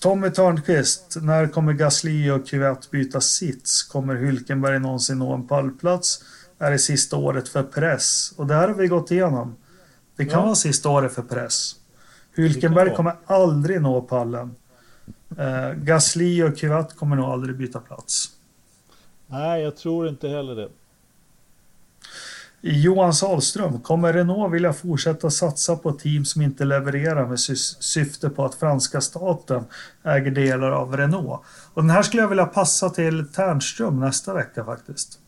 Tommy 0.00 0.30
Törnqvist, 0.30 1.16
när 1.22 1.46
kommer 1.46 1.72
Gasly 1.72 2.30
och 2.30 2.46
Kvyat 2.46 2.90
byta 2.90 3.20
sits? 3.20 3.82
Kommer 3.82 4.14
Hylkenberg 4.14 4.78
någonsin 4.78 5.18
nå 5.18 5.34
en 5.34 5.48
pallplats? 5.48 6.24
Är 6.58 6.70
det 6.70 6.78
sista 6.78 7.16
året 7.16 7.48
för 7.48 7.62
press? 7.62 8.32
Och 8.36 8.46
det 8.46 8.54
här 8.54 8.68
har 8.68 8.74
vi 8.74 8.86
gått 8.86 9.10
igenom. 9.10 9.56
Det 10.16 10.24
kan 10.24 10.40
ja. 10.40 10.44
vara 10.44 10.54
sista 10.54 10.88
året 10.88 11.14
för 11.14 11.22
press. 11.22 11.74
Hylkenberg 12.36 12.94
kommer 12.94 13.14
aldrig 13.26 13.82
nå 13.82 14.00
pallen. 14.00 14.54
Eh, 15.38 15.72
Gasly 15.72 16.42
och 16.42 16.56
Kvyat 16.56 16.96
kommer 16.96 17.16
nog 17.16 17.24
aldrig 17.24 17.56
byta 17.56 17.80
plats. 17.80 18.32
Nej, 19.32 19.62
jag 19.62 19.76
tror 19.76 20.08
inte 20.08 20.28
heller 20.28 20.56
det. 20.56 20.68
Johan 22.60 23.14
Sahlström, 23.14 23.80
kommer 23.80 24.12
Renault 24.12 24.54
vilja 24.54 24.72
fortsätta 24.72 25.30
satsa 25.30 25.76
på 25.76 25.92
team 25.92 26.24
som 26.24 26.42
inte 26.42 26.64
levererar 26.64 27.26
med 27.26 27.40
syfte 27.80 28.30
på 28.30 28.44
att 28.44 28.54
franska 28.54 29.00
staten 29.00 29.64
äger 30.02 30.30
delar 30.30 30.70
av 30.70 30.96
Renault? 30.96 31.40
Och 31.74 31.82
den 31.82 31.90
här 31.90 32.02
skulle 32.02 32.22
jag 32.22 32.28
vilja 32.28 32.46
passa 32.46 32.90
till 32.90 33.28
Ternström 33.28 34.00
nästa 34.00 34.34
vecka 34.34 34.64
faktiskt. 34.64 35.18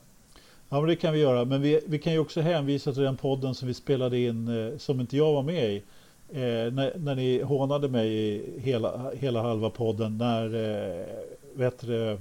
Ja, 0.68 0.81
men 0.81 0.89
det 0.89 0.97
kan 0.97 1.12
vi 1.12 1.20
göra. 1.20 1.44
Men 1.44 1.62
vi, 1.62 1.81
vi 1.86 1.98
kan 1.98 2.12
ju 2.12 2.18
också 2.18 2.40
hänvisa 2.40 2.93
till 2.93 3.02
den 3.02 3.16
podden 3.16 3.55
som 3.55 3.68
vi 3.68 3.74
spelade 3.74 4.18
in 4.18 4.48
eh, 4.48 4.78
som 4.78 5.01
inte 5.01 5.16
jag 5.16 5.32
var 5.32 5.43
med 5.43 5.72
i. 5.72 5.76
Eh, 6.32 6.72
när, 6.72 6.98
när 6.98 7.14
ni 7.14 7.43
hånade 7.43 7.89
mig 7.89 8.09
i 8.09 8.60
hela, 8.60 9.10
hela 9.14 9.43
halva 9.43 9.70
podden 9.70 10.18
när 10.18 10.44
eh, 10.55 11.06
vet 11.55 11.81
du, 11.81 12.18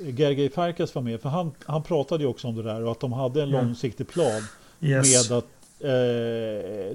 Gergely 0.00 0.50
Farkas 0.50 0.94
var 0.94 1.02
med, 1.02 1.20
för 1.20 1.28
han, 1.28 1.52
han 1.66 1.82
pratade 1.82 2.24
ju 2.24 2.30
också 2.30 2.48
om 2.48 2.56
det 2.56 2.62
där 2.62 2.84
och 2.84 2.92
att 2.92 3.00
de 3.00 3.12
hade 3.12 3.42
en 3.42 3.48
mm. 3.48 3.64
långsiktig 3.64 4.08
plan 4.08 4.42
yes. 4.80 5.30
med 5.30 5.38
att 5.38 5.44
eh, 5.80 5.88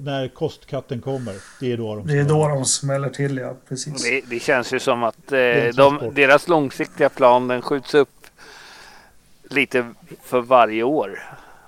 när 0.04 0.34
kostkatten 0.34 1.02
kommer, 1.02 1.36
det 1.60 1.72
är 1.72 1.78
då 1.78 1.96
de 1.96 2.08
Det 2.08 2.20
är 2.20 2.24
då 2.24 2.48
de 2.48 2.66
smäller 2.66 3.10
till, 3.10 3.38
ja. 3.38 3.56
Precis. 3.70 4.04
Det, 4.04 4.22
det 4.30 4.40
känns 4.40 4.74
ju 4.74 4.80
som 4.80 5.04
att 5.04 5.32
eh, 5.32 5.40
de, 5.76 6.12
deras 6.14 6.48
långsiktiga 6.48 7.10
plan 7.10 7.48
den 7.48 7.62
skjuts 7.62 7.94
upp 7.94 8.10
lite 9.50 9.94
för 10.24 10.42
varje 10.42 10.84
år. 10.84 11.20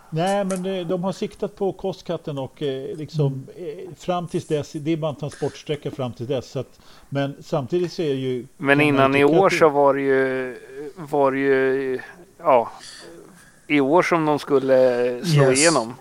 Nej, 0.09 0.45
men 0.45 0.87
de 0.87 1.03
har 1.03 1.11
siktat 1.11 1.55
på 1.55 1.73
kostkatten 1.73 2.37
och 2.37 2.63
eh, 2.63 2.97
liksom 2.97 3.47
mm. 3.57 3.95
fram 3.95 4.27
tills 4.27 4.47
dess, 4.47 4.71
det 4.71 4.91
är 4.91 4.97
bara 4.97 5.11
en 5.11 5.15
transportsträcka 5.15 5.91
fram 5.91 6.13
till 6.13 6.27
dess. 6.27 6.55
att, 6.55 6.79
men 7.09 7.35
samtidigt 7.41 7.93
så 7.93 8.01
är 8.01 8.09
det 8.09 8.19
ju... 8.19 8.45
Men 8.57 8.81
innan 8.81 9.15
i 9.15 9.23
år 9.23 9.49
så 9.49 9.69
var 9.69 9.93
det 9.93 10.01
ju, 10.01 10.55
var 10.95 11.31
det 11.31 11.39
ju, 11.39 11.99
ja, 12.37 12.71
i 13.67 13.79
år 13.79 14.01
som 14.01 14.25
de 14.25 14.39
skulle 14.39 14.75
slå 15.25 15.43
yes. 15.43 15.59
igenom. 15.59 15.93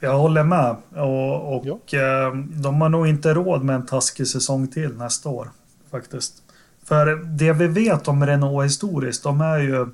Jag 0.00 0.18
håller 0.18 0.44
med 0.44 0.76
och, 0.94 1.56
och 1.56 1.64
ja. 1.64 2.32
de 2.62 2.80
har 2.80 2.88
nog 2.88 3.06
inte 3.06 3.34
råd 3.34 3.64
med 3.64 3.76
en 3.76 3.86
taskig 3.86 4.26
säsong 4.26 4.68
till 4.68 4.96
nästa 4.96 5.28
år 5.28 5.50
faktiskt. 5.90 6.42
För 6.84 7.06
det 7.38 7.52
vi 7.52 7.66
vet 7.66 8.08
om 8.08 8.26
Renault 8.26 8.64
historiskt, 8.64 9.22
de 9.22 9.40
är 9.40 9.58
ju, 9.58 9.86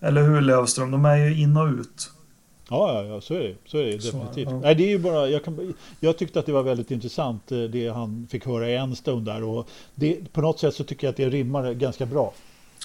eller 0.00 0.22
hur 0.22 0.40
Lövström, 0.40 0.90
de 0.90 1.04
är 1.04 1.16
ju 1.16 1.42
in 1.42 1.56
och 1.56 1.66
ut. 1.66 2.10
Ja, 2.70 2.94
ja, 2.94 3.04
ja 3.04 3.20
så 3.20 3.34
är 3.34 3.40
det, 3.40 3.54
så 3.64 3.78
är 3.78 3.84
det 3.84 3.96
definitivt. 3.96 4.48
Så, 4.48 4.54
ja. 4.54 4.60
Nej, 4.60 4.74
det 4.74 4.82
är 4.82 4.88
ju 4.88 4.98
bara, 4.98 5.28
jag, 5.28 5.44
kan, 5.44 5.74
jag 6.00 6.18
tyckte 6.18 6.38
att 6.38 6.46
det 6.46 6.52
var 6.52 6.62
väldigt 6.62 6.90
intressant 6.90 7.52
eh, 7.52 7.58
det 7.58 7.88
han 7.88 8.26
fick 8.30 8.46
höra 8.46 8.68
i 8.68 8.76
en 8.76 8.96
stund 8.96 9.26
där 9.26 9.42
och 9.42 9.68
det, 9.94 10.32
på 10.32 10.40
något 10.40 10.60
sätt 10.60 10.74
så 10.74 10.84
tycker 10.84 11.06
jag 11.06 11.10
att 11.10 11.16
det 11.16 11.28
rimmar 11.28 11.72
ganska 11.72 12.06
bra. 12.06 12.32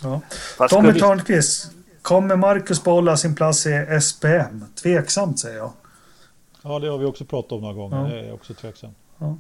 Ja. 0.04 0.22
Tommy 0.70 0.92
vi... 0.92 1.00
Törnqvist, 1.00 1.72
kommer 2.02 2.36
Marcus 2.36 2.84
behålla 2.84 3.18
sin 3.18 3.36
plats 3.36 3.66
i 3.66 4.00
SPM? 4.02 4.66
Tveksamt 4.76 5.40
säger 5.40 5.58
jag. 5.58 5.72
Ja, 6.62 6.80
det 6.80 6.88
har 6.88 6.98
vi 6.98 7.06
också 7.06 7.26
pratat 7.26 7.52
om 7.52 7.62
några 7.62 7.74
gånger. 7.74 7.98
Ja. 7.98 8.16
Det 8.16 8.28
är 8.28 8.34
också 8.34 8.54
tveksamt. 8.54 8.98
Ja. 9.18 9.38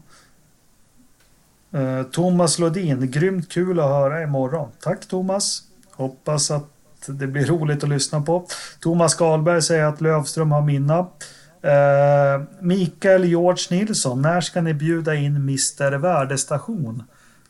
Uh, 1.76 2.03
Thomas 2.03 2.59
Lodin, 2.59 3.11
grymt 3.11 3.51
kul 3.51 3.80
att 3.80 3.89
höra 3.89 4.23
imorgon. 4.23 4.69
Tack 4.80 5.07
Thomas. 5.07 5.64
Hoppas 5.91 6.51
att 6.51 6.76
det 7.06 7.28
blir 7.28 7.45
roligt 7.45 7.84
att 7.84 7.90
lyssna 7.90 8.22
på. 8.22 8.45
Thomas 8.80 9.15
Karlberg 9.15 9.61
säger 9.61 9.84
att 9.84 10.02
Lövström 10.02 10.52
har 10.52 10.61
minna. 10.61 10.99
Uh, 10.99 12.45
Mikael 12.60 13.26
George 13.26 13.80
Nilsson, 13.80 14.22
när 14.22 14.41
ska 14.41 14.61
ni 14.61 14.74
bjuda 14.74 15.15
in 15.15 15.36
Mr 15.36 15.98
Värdestation? 15.98 17.03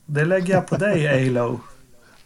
Det 0.06 0.26
lägger 0.26 0.54
jag 0.54 0.68
på 0.68 0.76
dig, 0.76 1.28
Alo. 1.28 1.60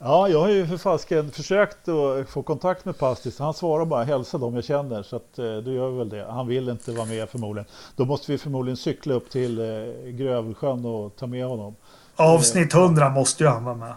Ja, 0.03 0.27
jag 0.27 0.39
har 0.39 0.49
ju 0.49 0.67
för 0.67 0.77
fasken 0.77 1.31
försökt 1.31 1.87
att 1.87 2.29
få 2.29 2.43
kontakt 2.43 2.85
med 2.85 2.97
Pastis. 2.97 3.39
Han 3.39 3.53
svarar 3.53 3.85
bara 3.85 4.03
hälsa 4.03 4.37
dem 4.37 4.55
jag 4.55 4.63
känner, 4.63 5.03
så 5.03 5.15
att, 5.15 5.39
eh, 5.39 5.57
då 5.57 5.71
gör 5.71 5.89
vi 5.89 5.97
väl 5.97 6.09
det. 6.09 6.25
Han 6.29 6.47
vill 6.47 6.69
inte 6.69 6.91
vara 6.91 7.05
med 7.05 7.29
förmodligen. 7.29 7.69
Då 7.95 8.05
måste 8.05 8.31
vi 8.31 8.37
förmodligen 8.37 8.77
cykla 8.77 9.13
upp 9.13 9.29
till 9.29 9.59
eh, 9.59 9.65
Grövelsjön 10.11 10.85
och 10.85 11.15
ta 11.15 11.27
med 11.27 11.45
honom. 11.45 11.75
Avsnitt 12.15 12.73
100 12.73 13.09
måste 13.09 13.43
ju 13.43 13.49
han 13.49 13.63
vara 13.63 13.75
med. 13.75 13.93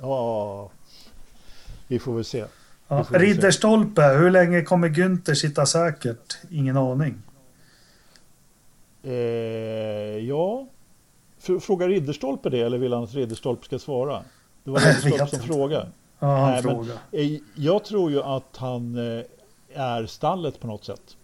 Ja, 0.00 0.70
vi 1.88 1.98
får 1.98 2.14
väl 2.14 2.24
se. 2.24 2.44
Ja. 2.88 3.06
Ridderstolpe, 3.10 4.02
hur 4.02 4.30
länge 4.30 4.62
kommer 4.62 4.88
Günther 4.88 5.34
sitta 5.34 5.66
säkert? 5.66 6.38
Ingen 6.50 6.76
aning. 6.76 7.22
Eh, 9.02 9.12
ja, 10.18 10.66
frågar 11.60 11.88
Ridderstolpe 11.88 12.50
det 12.50 12.60
eller 12.60 12.78
vill 12.78 12.92
han 12.92 13.04
att 13.04 13.14
Ridderstolpe 13.14 13.64
ska 13.64 13.78
svara? 13.78 14.22
Det 14.64 14.70
var 14.70 14.80
Ridderstolpe 15.04 15.26
som 15.26 15.40
frågade. 15.40 15.88
Ja, 16.18 16.36
han 16.36 16.50
Nej, 16.50 16.62
frågar. 16.62 16.96
Men, 17.10 17.40
jag 17.54 17.84
tror 17.84 18.10
ju 18.10 18.22
att 18.22 18.56
han 18.56 18.96
eh, 18.96 19.24
är 19.74 20.06
stallet 20.06 20.60
på 20.60 20.66
något 20.66 20.84
sätt. 20.84 21.16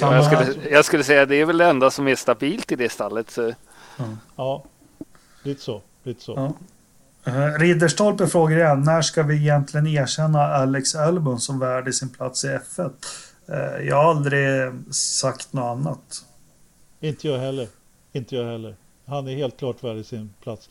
Ja, 0.00 0.14
jag, 0.14 0.24
skulle, 0.24 0.68
jag 0.70 0.84
skulle 0.84 1.04
säga 1.04 1.22
att 1.22 1.28
det 1.28 1.40
är 1.40 1.44
väl 1.44 1.58
det 1.58 1.66
enda 1.66 1.90
som 1.90 2.08
är 2.08 2.16
stabilt 2.16 2.72
i 2.72 2.76
det 2.76 2.88
stallet. 2.88 3.30
Så. 3.30 3.52
Ja, 3.98 4.04
ja 4.36 4.64
lite 5.42 5.60
så. 5.60 5.82
Lite 6.02 6.22
så. 6.22 6.32
Ja. 6.36 6.52
Uh, 7.28 7.58
Ridderstolpe 7.58 8.26
frågar 8.26 8.56
igen, 8.56 8.80
när 8.80 9.02
ska 9.02 9.22
vi 9.22 9.36
egentligen 9.36 9.86
erkänna 9.86 10.42
Alex 10.42 10.94
Albon 10.94 11.40
som 11.40 11.58
värd 11.58 11.94
sin 11.94 12.08
plats 12.08 12.44
i 12.44 12.48
F1? 12.48 12.90
Uh, 13.48 13.56
eh, 13.56 13.88
jag 13.88 13.96
har 13.96 14.10
aldrig 14.10 14.72
sagt 14.94 15.52
något 15.52 15.78
annat. 15.78 16.24
Inte 17.00 17.28
jag 17.28 17.38
heller. 17.38 17.68
Inte 18.12 18.36
jag 18.36 18.44
heller. 18.44 18.76
Han 19.06 19.28
är 19.28 19.34
helt 19.34 19.58
klart 19.58 19.84
värd 19.84 20.04
sin 20.04 20.34
plats. 20.42 20.70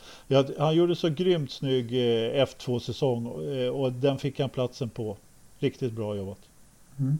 Han 0.57 0.76
gjorde 0.76 0.95
så 0.95 1.10
grymt 1.10 1.52
snygg 1.52 1.91
eh, 1.91 2.45
F2-säsong 2.45 3.26
och 3.73 3.94
den 3.94 4.18
fick 4.18 4.40
han 4.40 4.49
platsen 4.49 4.90
på. 4.90 5.18
Riktigt 5.60 5.94
bra 5.94 6.15
jobbat. 6.15 6.40
Mm. 6.99 7.18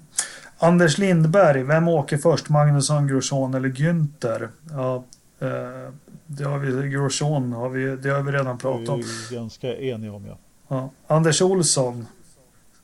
Anders 0.58 0.98
Lindberg, 0.98 1.64
vem 1.64 1.88
åker 1.88 2.18
först? 2.18 2.49
Magnusson, 2.49 3.08
Grosjean 3.08 3.53
eller 3.53 3.70
Günther? 3.70 4.49
Ja, 4.72 5.03
Eh, 5.41 5.90
det 6.38 6.44
har 6.44 6.60
vi, 6.60 6.90
Grosjean 6.90 7.53
har 7.53 7.70
vi, 7.70 7.95
det 7.95 8.10
har 8.10 8.24
vi 8.24 8.32
redan 8.32 8.58
pratat 8.58 8.90
om. 8.90 9.02
Det 9.02 9.36
är 9.36 9.40
ganska 9.40 9.78
eniga 9.78 10.14
om 10.14 10.26
ja. 10.26 10.38
ja. 10.68 10.90
Anders 11.08 11.41
Olsson 11.41 12.06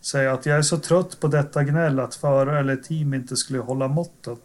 säger 0.01 0.29
att 0.29 0.45
jag 0.45 0.57
är 0.57 0.61
så 0.61 0.77
trött 0.77 1.19
på 1.19 1.27
detta 1.27 1.63
gnäll 1.63 1.99
att 1.99 2.15
förare 2.15 2.59
eller 2.59 2.75
team 2.75 3.13
inte 3.13 3.35
skulle 3.35 3.59
hålla 3.59 3.87
måttet. 3.87 4.39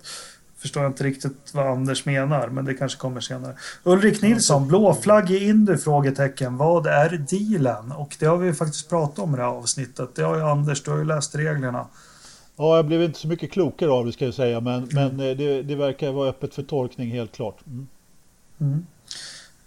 förstår 0.58 0.82
jag 0.82 0.90
inte 0.90 1.04
riktigt 1.04 1.50
vad 1.54 1.66
Anders 1.66 2.04
menar, 2.04 2.48
men 2.48 2.64
det 2.64 2.74
kanske 2.74 2.98
kommer 2.98 3.20
senare. 3.20 3.56
Ulrik 3.82 4.22
Nilsson, 4.22 4.68
blåflagg 4.68 5.30
i 5.30 5.48
Indy? 5.48 5.76
Frågetecken. 5.76 6.56
Vad 6.56 6.86
är 6.86 7.26
dealen? 7.30 7.92
Och 7.92 8.16
det 8.18 8.26
har 8.26 8.36
vi 8.36 8.52
faktiskt 8.52 8.88
pratat 8.88 9.18
om 9.18 9.34
i 9.34 9.36
det 9.36 9.42
här 9.42 9.50
avsnittet. 9.50 10.14
Det 10.14 10.22
har 10.22 10.36
ju 10.36 10.42
Anders, 10.42 10.82
du 10.82 10.90
har 10.90 10.98
ju 10.98 11.04
läst 11.04 11.34
reglerna. 11.34 11.86
Ja, 12.56 12.76
jag 12.76 12.86
blev 12.86 13.02
inte 13.02 13.18
så 13.18 13.28
mycket 13.28 13.52
klokare 13.52 13.90
av 13.90 14.06
det 14.06 14.12
ska 14.12 14.24
jag 14.24 14.34
säga, 14.34 14.60
men, 14.60 14.88
men 14.92 15.20
eh, 15.20 15.36
det, 15.36 15.62
det 15.62 15.74
verkar 15.74 16.12
vara 16.12 16.28
öppet 16.28 16.54
för 16.54 16.62
tolkning 16.62 17.10
helt 17.10 17.32
klart. 17.32 17.66
Mm. 17.66 17.86
Mm. 18.62 18.86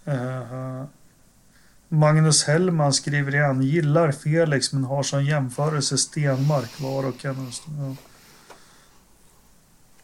Uh, 0.08 0.84
Magnus 1.88 2.44
Hellman 2.44 2.92
skriver 2.92 3.34
igen, 3.34 3.62
gillar 3.62 4.12
Felix 4.12 4.72
men 4.72 4.84
har 4.84 5.02
som 5.02 5.24
jämförelse 5.24 5.98
Stenmark 5.98 6.80
var 6.80 7.06
och 7.06 7.24
en. 7.24 7.50
Ja. 7.78 7.96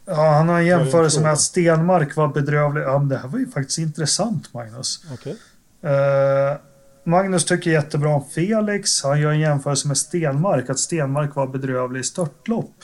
Ja, 0.05 0.31
han 0.31 0.49
har 0.49 0.59
en 0.59 0.65
jämförelse 0.65 1.21
med 1.21 1.31
att 1.33 1.41
Stenmark 1.41 2.15
var 2.15 2.27
bedrövlig. 2.27 2.83
Ja, 2.83 2.99
men 2.99 3.09
det 3.09 3.17
här 3.17 3.27
var 3.27 3.39
ju 3.39 3.51
faktiskt 3.51 3.77
intressant, 3.77 4.53
Magnus. 4.53 5.05
Okay. 5.13 5.33
Uh, 5.33 6.57
Magnus 7.03 7.45
tycker 7.45 7.71
jättebra 7.71 8.09
om 8.09 8.25
Felix. 8.25 9.03
Han 9.03 9.21
gör 9.21 9.31
en 9.31 9.39
jämförelse 9.39 9.87
med 9.87 9.97
Stenmark, 9.97 10.69
att 10.69 10.79
Stenmark 10.79 11.35
var 11.35 11.47
bedrövlig 11.47 11.99
i 11.99 12.03
störtlopp. 12.03 12.75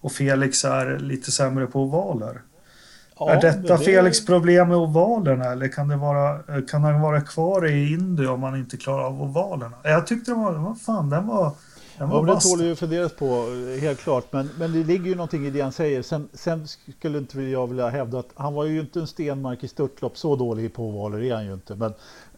Och 0.00 0.12
Felix 0.12 0.64
är 0.64 0.98
lite 0.98 1.30
sämre 1.30 1.66
på 1.66 1.82
ovaler. 1.82 2.42
Ja, 3.18 3.30
är 3.30 3.40
detta 3.40 3.76
det... 3.76 3.84
Felix 3.84 4.26
problem 4.26 4.68
med 4.68 4.76
ovalerna 4.76 5.44
eller 5.44 5.68
kan, 5.68 5.88
det 5.88 5.96
vara, 5.96 6.38
kan 6.62 6.84
han 6.84 7.00
vara 7.00 7.20
kvar 7.20 7.66
i 7.66 7.92
Indy 7.92 8.26
om 8.26 8.42
han 8.42 8.56
inte 8.56 8.76
klarar 8.76 9.04
av 9.04 9.22
ovalerna? 9.22 9.76
Jag 9.82 10.06
tyckte 10.06 10.30
det 10.30 10.34
var, 10.34 10.52
vad 10.52 10.80
fan, 10.80 11.10
den 11.10 11.26
var 11.26 11.52
Ja, 11.98 12.22
det 12.22 12.40
tål 12.40 12.64
ju 12.64 12.76
funderas 12.76 13.12
på, 13.12 13.46
helt 13.80 14.00
klart. 14.00 14.32
Men, 14.32 14.50
men 14.58 14.72
det 14.72 14.84
ligger 14.84 15.04
ju 15.04 15.14
någonting 15.14 15.46
i 15.46 15.50
det 15.50 15.60
han 15.60 15.72
säger. 15.72 16.02
Sen, 16.02 16.28
sen 16.32 16.68
skulle 16.98 17.18
inte 17.18 17.40
jag 17.40 17.66
vilja 17.66 17.88
hävda 17.88 18.18
att 18.18 18.30
han 18.34 18.54
var 18.54 18.64
ju 18.64 18.80
inte 18.80 19.00
en 19.00 19.06
Stenmark 19.06 19.64
i 19.64 19.68
störtlopp. 19.68 20.18
Så 20.18 20.36
dålig 20.36 20.74
på 20.74 20.84
ovaler 20.88 21.22
är 21.22 21.34
han 21.34 21.46
ju 21.46 21.52
inte. 21.52 21.74
Men 21.74 21.94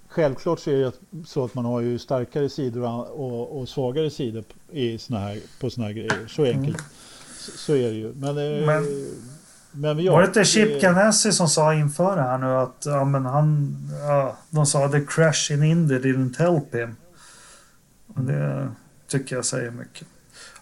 självklart 0.09 0.61
så 0.61 0.71
är 0.71 0.77
det 0.77 0.93
så 1.27 1.45
att 1.45 1.55
man 1.55 1.65
har 1.65 1.81
ju 1.81 1.99
starkare 1.99 2.49
sidor 2.49 3.11
och, 3.21 3.61
och 3.61 3.69
svagare 3.69 4.11
sidor 4.11 4.45
i 4.71 4.99
såna 4.99 5.19
här, 5.19 5.41
på 5.61 5.71
sådana 5.71 5.89
här 5.89 5.95
grejer. 5.95 6.27
Så 6.29 6.45
enkelt. 6.45 6.79
Mm. 6.79 6.91
Så, 7.39 7.51
så, 7.51 7.73
är 7.73 7.91
det 7.91 7.97
ju. 7.97 8.13
Men, 8.15 8.29
eh, 8.29 8.67
men, 8.67 8.85
ja, 8.85 9.40
var 9.73 10.21
det 10.21 10.27
inte 10.27 10.45
Chip 10.45 10.81
Ganassi 10.81 11.33
som 11.33 11.49
sa 11.49 11.75
inför 11.75 12.17
det 12.17 12.23
här 12.23 12.39
nu 12.39 12.47
att 12.47 12.83
ja, 12.85 13.05
men 13.05 13.27
han, 13.27 13.77
ja, 14.09 14.37
de 14.51 14.67
sa 14.67 14.89
the 14.89 15.01
crash 15.01 15.53
in 15.53 15.63
Indy 15.63 15.99
didn't 15.99 16.39
help 16.39 16.75
him. 16.75 16.97
Och 18.15 18.21
det, 18.21 18.69
tycker 19.09 19.37
jag 19.37 19.45
säger 19.45 19.71
mycket. 19.71 20.09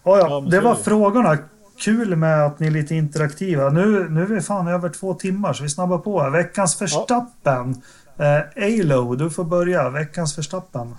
Oh, 0.02 0.18
ja, 0.18 0.40
det 0.51 0.60
var 0.60 0.74
frågorna. 0.74 1.39
Kul 1.78 2.16
med 2.16 2.47
att 2.47 2.60
ni 2.60 2.66
är 2.66 2.70
lite 2.70 2.94
interaktiva. 2.94 3.70
Nu, 3.70 4.09
nu 4.09 4.22
är 4.22 4.26
vi 4.26 4.40
fan 4.40 4.68
över 4.68 4.89
två 4.89 5.14
timmar 5.14 5.52
så 5.52 5.62
vi 5.62 5.68
snabbar 5.68 5.98
på. 5.98 6.30
Veckans 6.30 6.74
förstappen. 6.74 7.82
Ja. 8.16 8.24
Eh, 8.24 8.64
Alo, 8.64 9.14
du 9.14 9.30
får 9.30 9.44
börja. 9.44 9.90
Veckans 9.90 10.35
förstappen. 10.35 10.94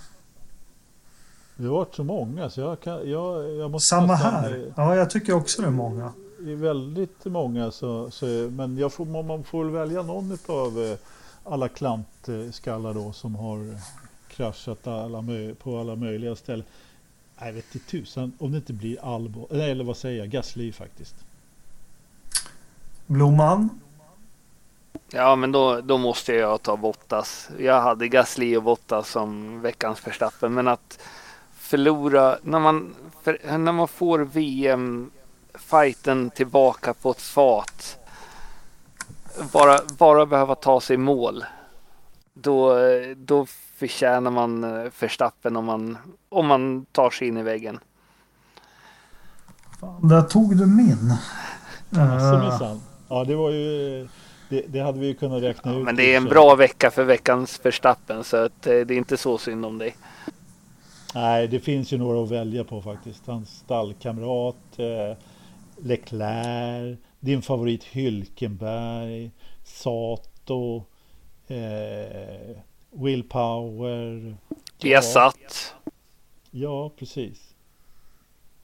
Det 1.56 1.68
har 1.68 1.74
varit 1.74 1.96
så 1.96 2.04
många 2.04 2.50
så 2.50 2.62
jag, 2.62 2.82
kan, 2.82 3.10
jag, 3.10 3.56
jag 3.56 3.72
måste 3.72 3.88
Samma 3.88 4.16
här. 4.16 4.72
Ja, 4.76 4.96
jag 4.96 5.10
tycker 5.10 5.34
också 5.34 5.62
det 5.62 5.68
är 5.68 5.72
många. 5.72 6.12
Det 6.42 6.52
är 6.52 6.56
väldigt 6.56 7.26
många 7.26 7.72
så, 7.72 8.12
så 8.12 8.26
men 8.52 8.78
jag 8.78 8.94
får, 8.94 9.06
man 9.06 9.44
får 9.44 9.66
väl 9.66 9.74
välja 9.74 10.02
någon 10.02 10.38
av 10.48 10.84
eh, 10.84 10.98
alla 11.44 11.70
klantskallar 11.70 12.94
då 12.94 13.14
som 13.14 13.36
har 13.36 13.76
kraschat 14.28 14.88
alla, 14.88 15.24
på 15.64 15.80
alla 15.80 15.96
möjliga 15.96 16.36
ställen. 16.36 16.66
Jag 17.40 17.54
vet 17.54 17.76
inte 17.76 17.88
tusan 17.88 18.34
om 18.40 18.52
det 18.52 18.58
inte 18.58 18.74
blir 18.74 19.16
Albo, 19.16 19.48
eller 19.52 19.84
vad 19.84 19.98
säger 19.98 20.20
jag, 20.20 20.30
Gasly 20.30 20.72
faktiskt. 20.72 21.16
Blomman? 23.06 23.70
Ja, 25.12 25.36
men 25.36 25.52
då, 25.52 25.82
då 25.82 25.98
måste 25.98 26.34
jag 26.34 26.62
ta 26.62 26.78
Bottas. 26.78 27.50
Jag 27.60 27.82
hade 27.82 28.08
Gasly 28.08 28.58
och 28.58 28.64
Bottas 28.64 29.10
som 29.10 29.62
veckans 29.62 30.00
förstappen, 30.00 30.54
men 30.54 30.68
att 30.68 31.00
förlora 31.54 32.38
när 32.44 32.60
man, 32.60 32.96
för, 33.24 33.58
när 33.58 33.72
man 33.72 33.88
får 33.88 34.20
VM-fighten 35.60 36.30
tillbaka 36.30 36.94
på 36.94 37.12
ett 37.12 37.22
fat. 37.22 38.00
Bara, 39.54 39.80
bara 39.98 40.26
behöva 40.26 40.56
ta 40.56 40.82
sig 40.82 40.98
mål. 40.98 41.46
Då, 42.34 42.76
då 43.16 43.46
förtjänar 43.76 44.32
man 44.32 44.64
eh, 44.64 44.90
förstappen 44.92 45.56
om 45.56 45.66
man, 45.66 45.98
om 46.30 46.48
man 46.48 46.86
tar 46.92 47.10
sig 47.10 47.28
in 47.28 47.38
i 47.38 47.44
väggen. 47.44 47.80
Fan, 49.80 50.08
där 50.08 50.22
tog 50.22 50.58
du 50.58 50.66
min. 50.66 51.14
Uh. 51.94 52.78
Ja, 53.10 53.24
det 53.24 53.36
var 53.36 53.52
ju... 53.52 54.08
Det, 54.50 54.62
det, 54.68 54.80
hade 54.80 55.00
vi 55.00 55.08
ju 55.08 55.14
kunnat 55.14 55.44
räkna 55.44 55.72
ja, 55.72 55.80
ut. 55.80 55.86
Men 55.86 55.96
det 55.96 56.14
är 56.14 56.18
en 56.18 56.26
bra 56.26 56.56
vecka 56.56 56.92
för 56.92 57.04
veckans 57.04 57.58
förstappen 57.58 58.24
så 58.24 58.38
att 58.38 58.68
eh, 58.68 58.74
det 58.74 58.94
är 58.94 58.98
inte 58.98 59.18
så 59.18 59.38
synd 59.38 59.66
om 59.66 59.78
dig. 59.78 59.96
Nej, 61.16 61.48
det 61.48 61.60
finns 61.60 61.94
ju 61.94 61.98
några 61.98 62.24
att 62.24 62.32
välja 62.32 62.64
på 62.64 62.82
faktiskt. 62.82 63.28
Hans 63.28 63.50
stallkamrat, 63.50 64.56
eh, 64.78 65.18
Leclerc, 65.84 66.98
din 67.20 67.42
favorit 67.42 67.84
Hylkenberg, 67.84 69.32
Sato, 69.64 70.84
eh, 71.48 72.58
willpower. 72.92 74.36
Besatt. 74.82 75.76
Ja, 76.52 76.90
precis. 76.90 77.54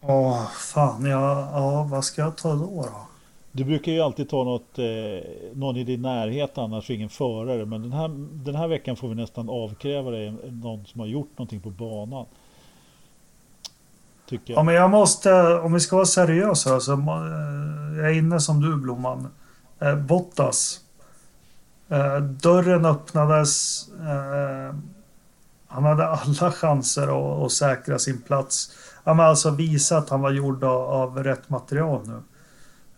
Åh, 0.01 0.47
fan. 0.47 1.05
Ja, 1.05 1.49
ja, 1.53 1.87
vad 1.91 2.05
ska 2.05 2.21
jag 2.21 2.37
ta 2.37 2.53
då? 2.53 2.81
då? 2.81 3.07
Du 3.51 3.63
brukar 3.63 3.91
ju 3.91 4.01
alltid 4.01 4.29
ta 4.29 4.43
något, 4.43 4.79
eh, 4.79 4.85
någon 5.53 5.77
i 5.77 5.83
din 5.83 6.01
närhet 6.01 6.57
annars 6.57 6.89
ingen 6.89 7.09
förare. 7.09 7.65
Men 7.65 7.81
den 7.81 7.91
här, 7.91 8.07
den 8.43 8.55
här 8.55 8.67
veckan 8.67 8.95
får 8.95 9.07
vi 9.07 9.15
nästan 9.15 9.49
avkräva 9.49 10.11
dig 10.11 10.33
någon 10.51 10.85
som 10.85 10.99
har 10.99 11.07
gjort 11.07 11.31
någonting 11.37 11.59
på 11.59 11.69
banan. 11.69 12.25
Tycker 14.29 14.53
jag. 14.53 14.59
Ja, 14.59 14.63
men 14.63 14.75
jag 14.75 14.89
måste, 14.89 15.55
om 15.59 15.73
vi 15.73 15.79
ska 15.79 15.95
vara 15.95 16.05
seriösa, 16.05 16.79
så, 16.79 16.93
eh, 16.93 17.97
jag 17.97 18.09
är 18.09 18.13
inne 18.13 18.39
som 18.39 18.61
du 18.61 18.75
Blomman. 18.75 19.27
Eh, 19.79 19.95
Bottas. 19.95 20.79
Eh, 21.89 22.17
dörren 22.17 22.85
öppnades. 22.85 23.85
Eh, 23.99 24.75
han 25.67 25.83
hade 25.83 26.07
alla 26.07 26.51
chanser 26.51 27.07
att, 27.07 27.45
att 27.45 27.51
säkra 27.51 27.99
sin 27.99 28.21
plats. 28.21 28.71
Han 29.03 29.19
har 29.19 29.25
alltså 29.25 29.49
visat 29.49 30.03
att 30.03 30.09
han 30.09 30.21
var 30.21 30.31
gjord 30.31 30.63
av, 30.63 30.81
av 30.81 31.23
rätt 31.23 31.49
material 31.49 32.01
nu. 32.07 32.21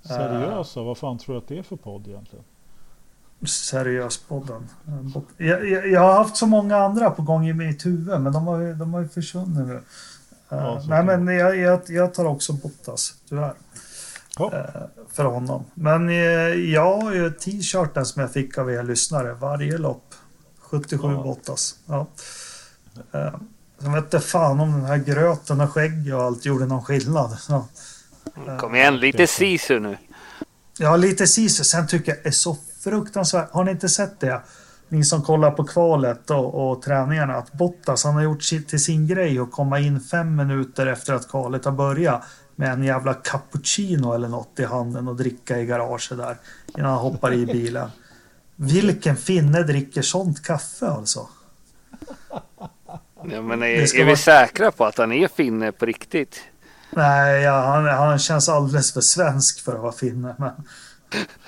Seriösa? 0.07 0.83
Vad 0.83 0.97
fan 0.97 1.17
tror 1.17 1.35
du 1.35 1.41
att 1.41 1.47
det 1.47 1.59
är 1.59 1.63
för 1.63 1.75
podd 1.75 2.07
egentligen? 2.07 2.45
Seriös-podden. 3.45 4.67
Jag, 5.37 5.69
jag, 5.69 5.87
jag, 5.87 6.01
har 6.01 6.13
haft 6.13 6.35
så 6.35 6.45
många 6.45 6.77
andra 6.77 7.09
på 7.09 7.21
gång 7.21 7.47
i 7.47 7.53
mitt 7.53 7.85
huvud, 7.85 8.21
men 8.21 8.33
de 8.33 8.47
har, 8.47 8.73
de 8.73 8.93
har 8.93 9.01
ju 9.01 9.07
försvunnit 9.07 9.67
nu. 9.67 9.81
Ja, 10.49 10.83
nej, 10.87 11.03
men 11.03 11.27
jag, 11.27 11.57
jag, 11.57 11.81
jag 11.87 12.13
tar 12.13 12.25
också 12.25 12.53
Bottas, 12.53 13.13
tyvärr. 13.29 13.53
Ja. 14.39 14.51
Eh, 14.53 14.81
för 15.13 15.23
honom. 15.23 15.65
Men 15.73 16.09
eh, 16.09 16.15
jag 16.71 17.01
har 17.01 17.13
ju 17.13 17.31
t-shirten 17.31 18.05
som 18.05 18.21
jag 18.21 18.31
fick 18.31 18.57
av 18.57 18.71
er 18.71 18.83
lyssnare 18.83 19.33
varje 19.33 19.77
lopp. 19.77 20.13
77 20.59 21.07
ja. 21.07 21.23
Bottas. 21.23 21.75
Ja. 21.85 22.07
Eh, 23.11 23.33
sen 23.79 23.93
vet 23.93 24.13
jag 24.13 24.23
fan 24.23 24.59
om 24.59 24.71
den 24.71 24.85
här 24.85 24.97
gröten 24.97 25.61
och 25.61 25.71
skägg 25.71 26.13
och 26.15 26.23
allt 26.23 26.45
gjorde 26.45 26.65
någon 26.65 26.83
skillnad. 26.83 27.37
Ja. 27.49 27.67
Kom 28.59 28.75
igen, 28.75 28.97
lite 28.97 29.27
sisu 29.27 29.79
nu. 29.79 29.97
Ja, 30.79 30.95
lite 30.95 31.27
sisu. 31.27 31.63
Sen 31.63 31.87
tycker 31.87 32.15
jag 32.15 32.25
är 32.25 32.31
så 32.31 32.57
fruktansvärt. 32.83 33.51
Har 33.51 33.63
ni 33.63 33.71
inte 33.71 33.89
sett 33.89 34.19
det? 34.19 34.41
Ni 34.89 35.03
som 35.03 35.21
kollar 35.21 35.51
på 35.51 35.63
kvalet 35.63 36.29
och, 36.29 36.71
och 36.71 36.81
träningarna. 36.81 37.35
Att 37.35 37.53
Bottas, 37.53 38.03
han 38.03 38.13
har 38.13 38.21
gjort 38.21 38.41
till 38.67 38.83
sin 38.83 39.07
grej 39.07 39.39
att 39.39 39.51
komma 39.51 39.79
in 39.79 39.99
fem 39.99 40.35
minuter 40.35 40.87
efter 40.87 41.13
att 41.13 41.29
kvalet 41.29 41.65
har 41.65 41.71
börjat 41.71 42.23
med 42.55 42.73
en 42.73 42.83
jävla 42.83 43.13
cappuccino 43.13 44.13
eller 44.13 44.27
något 44.27 44.59
i 44.59 44.65
handen 44.65 45.07
och 45.07 45.15
dricka 45.15 45.59
i 45.59 45.65
garaget 45.65 46.17
där 46.17 46.37
innan 46.77 46.91
han 46.91 46.99
hoppar 46.99 47.33
i 47.33 47.45
bilen. 47.45 47.89
Vilken 48.55 49.15
finne 49.15 49.63
dricker 49.63 50.01
sånt 50.01 50.43
kaffe 50.43 50.87
alltså? 50.87 51.27
Ja, 53.23 53.41
men 53.41 53.63
är, 53.63 53.65
är 53.65 53.93
vi 53.93 54.03
vara... 54.03 54.15
säkra 54.15 54.71
på 54.71 54.85
att 54.85 54.97
han 54.97 55.11
är 55.11 55.27
finne 55.27 55.71
på 55.71 55.85
riktigt? 55.85 56.41
Nej, 56.89 57.41
ja, 57.41 57.61
han, 57.61 57.85
han 57.85 58.19
känns 58.19 58.49
alldeles 58.49 58.93
för 58.93 59.01
svensk 59.01 59.63
för 59.63 59.75
att 59.75 59.81
vara 59.81 59.91
finne. 59.91 60.35
Men... 60.37 60.51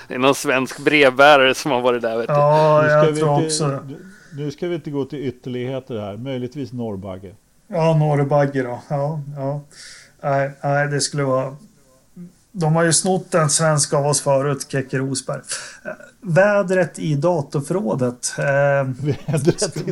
Det 0.08 0.14
är 0.14 0.20
någon 0.20 0.36
svensk 0.36 0.80
brevbärare 0.80 1.56
som 1.56 1.72
har 1.72 1.82
varit 1.82 2.02
där. 2.02 2.18
Vet 2.18 2.28
du. 2.28 2.34
Ja, 2.34 2.88
jag 2.88 3.18
tror 3.18 3.36
inte, 3.42 3.46
också 3.46 3.80
Nu 4.34 4.52
ska 4.52 4.68
vi 4.68 4.76
inte 4.76 4.92
gå 4.92 5.06
till 5.06 5.28
ytterligheter 5.28 6.00
här. 6.00 6.18
Möjligtvis 6.18 6.74
Norrbagge. 6.74 7.36
Ja, 7.68 7.98
Norrbagge 7.98 8.64
då. 8.64 8.82
Ja, 8.90 9.22
ja. 9.36 9.62
Nej, 10.22 10.52
nej, 10.64 10.88
det 10.88 11.02
skulle 11.02 11.24
vara... 11.24 11.56
De 12.52 12.76
har 12.76 12.84
ju 12.84 12.94
snott 12.94 13.34
en 13.34 13.50
svensk 13.50 13.94
av 13.94 14.06
oss 14.06 14.22
förut, 14.22 14.66
Keke 14.70 14.98
Rosberg. 14.98 15.42
Vädret 16.22 17.00
i 17.00 17.16
datorförrådet. 17.16 18.34
Eh, 18.38 18.44
Vädret 19.06 19.78
i 19.78 19.82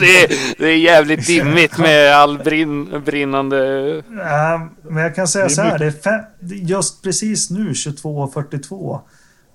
det, 0.00 0.22
är, 0.24 0.58
det 0.58 0.66
är 0.66 0.76
jävligt 0.76 1.26
dimmigt 1.26 1.78
med 1.78 2.16
all 2.16 2.38
brinn, 2.38 3.02
brinnande... 3.04 3.88
Eh, 3.98 4.60
men 4.82 5.02
jag 5.02 5.14
kan 5.14 5.28
säga 5.28 5.48
så 5.48 5.62
här, 5.62 5.78
det 5.78 5.86
är 5.86 5.90
fem, 5.90 6.24
just 6.40 7.02
precis 7.02 7.50
nu 7.50 7.72
22.42. 7.72 9.00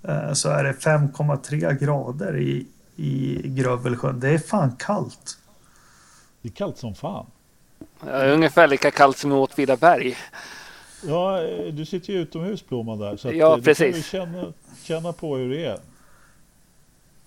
eh, 0.07 0.33
så 0.33 0.49
är 0.49 0.63
det 0.63 0.71
5,3 0.71 1.79
grader 1.79 2.37
i, 2.37 2.67
i 2.95 3.41
Grövelsjön. 3.45 4.19
Det 4.19 4.29
är 4.29 4.37
fan 4.37 4.75
kallt. 4.79 5.37
Det 6.41 6.49
är 6.49 6.53
kallt 6.53 6.77
som 6.77 6.95
fan. 6.95 7.25
Ja, 8.05 8.25
ungefär 8.25 8.67
lika 8.67 8.91
kallt 8.91 9.17
som 9.17 9.31
i 9.31 9.35
Åtvidaberg. 9.35 10.17
Ja, 11.07 11.41
du 11.71 11.85
sitter 11.85 12.13
ju 12.13 12.19
utomhus 12.19 12.67
Blomman 12.67 12.99
där. 12.99 13.17
Så 13.17 13.31
ja, 13.33 13.57
att, 13.57 13.63
precis. 13.63 13.95
Du 13.95 14.17
kan 14.17 14.31
känna, 14.31 14.53
känna 14.83 15.13
på 15.13 15.35
hur 15.35 15.49
det 15.49 15.65
är. 15.65 15.79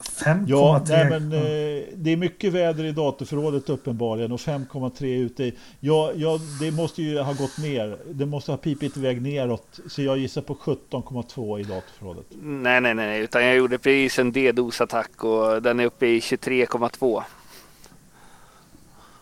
5,3. 0.01 0.45
Ja, 0.49 0.85
nej, 0.89 1.11
men, 1.11 1.33
eh, 1.33 1.85
det 1.95 2.13
är 2.13 2.17
mycket 2.17 2.53
väder 2.53 2.85
i 2.85 2.93
datorförrådet 2.93 3.69
uppenbarligen 3.69 4.33
och 4.33 4.41
5,3 4.41 5.17
ute 5.17 5.45
i. 5.45 5.55
Ja, 5.81 6.13
ja, 6.15 6.41
det 6.61 6.71
måste 6.71 7.03
ju 7.03 7.19
ha 7.19 7.33
gått 7.33 7.59
ner. 7.59 7.99
Det 8.11 8.27
måste 8.27 8.53
ha 8.53 8.57
pipit 8.57 8.97
iväg 8.97 9.23
neråt. 9.23 9.81
Så 9.89 10.03
jag 10.03 10.19
gissar 10.19 10.43
på 10.43 10.55
17,2 10.55 11.61
i 11.61 11.63
datorförrådet. 11.63 12.27
Nej, 12.43 12.81
nej, 12.81 12.95
nej, 12.95 13.21
utan 13.21 13.45
jag 13.45 13.57
gjorde 13.57 13.79
precis 13.79 14.19
en 14.19 14.33
D-dos-attack 14.33 15.25
och 15.25 15.63
den 15.63 15.81
är 15.81 15.85
uppe 15.85 16.07
i 16.07 16.21
23,2. 16.21 17.23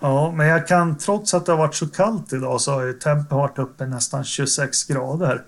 Ja, 0.00 0.32
men 0.32 0.46
jag 0.46 0.68
kan 0.68 0.98
trots 0.98 1.34
att 1.34 1.46
det 1.46 1.52
har 1.52 1.58
varit 1.58 1.74
så 1.74 1.86
kallt 1.86 2.32
idag 2.32 2.60
så 2.60 2.72
har 2.72 2.82
ju 2.82 2.92
tempen 2.92 3.38
varit 3.38 3.58
uppe 3.58 3.86
nästan 3.86 4.24
26 4.24 4.84
grader. 4.84 5.42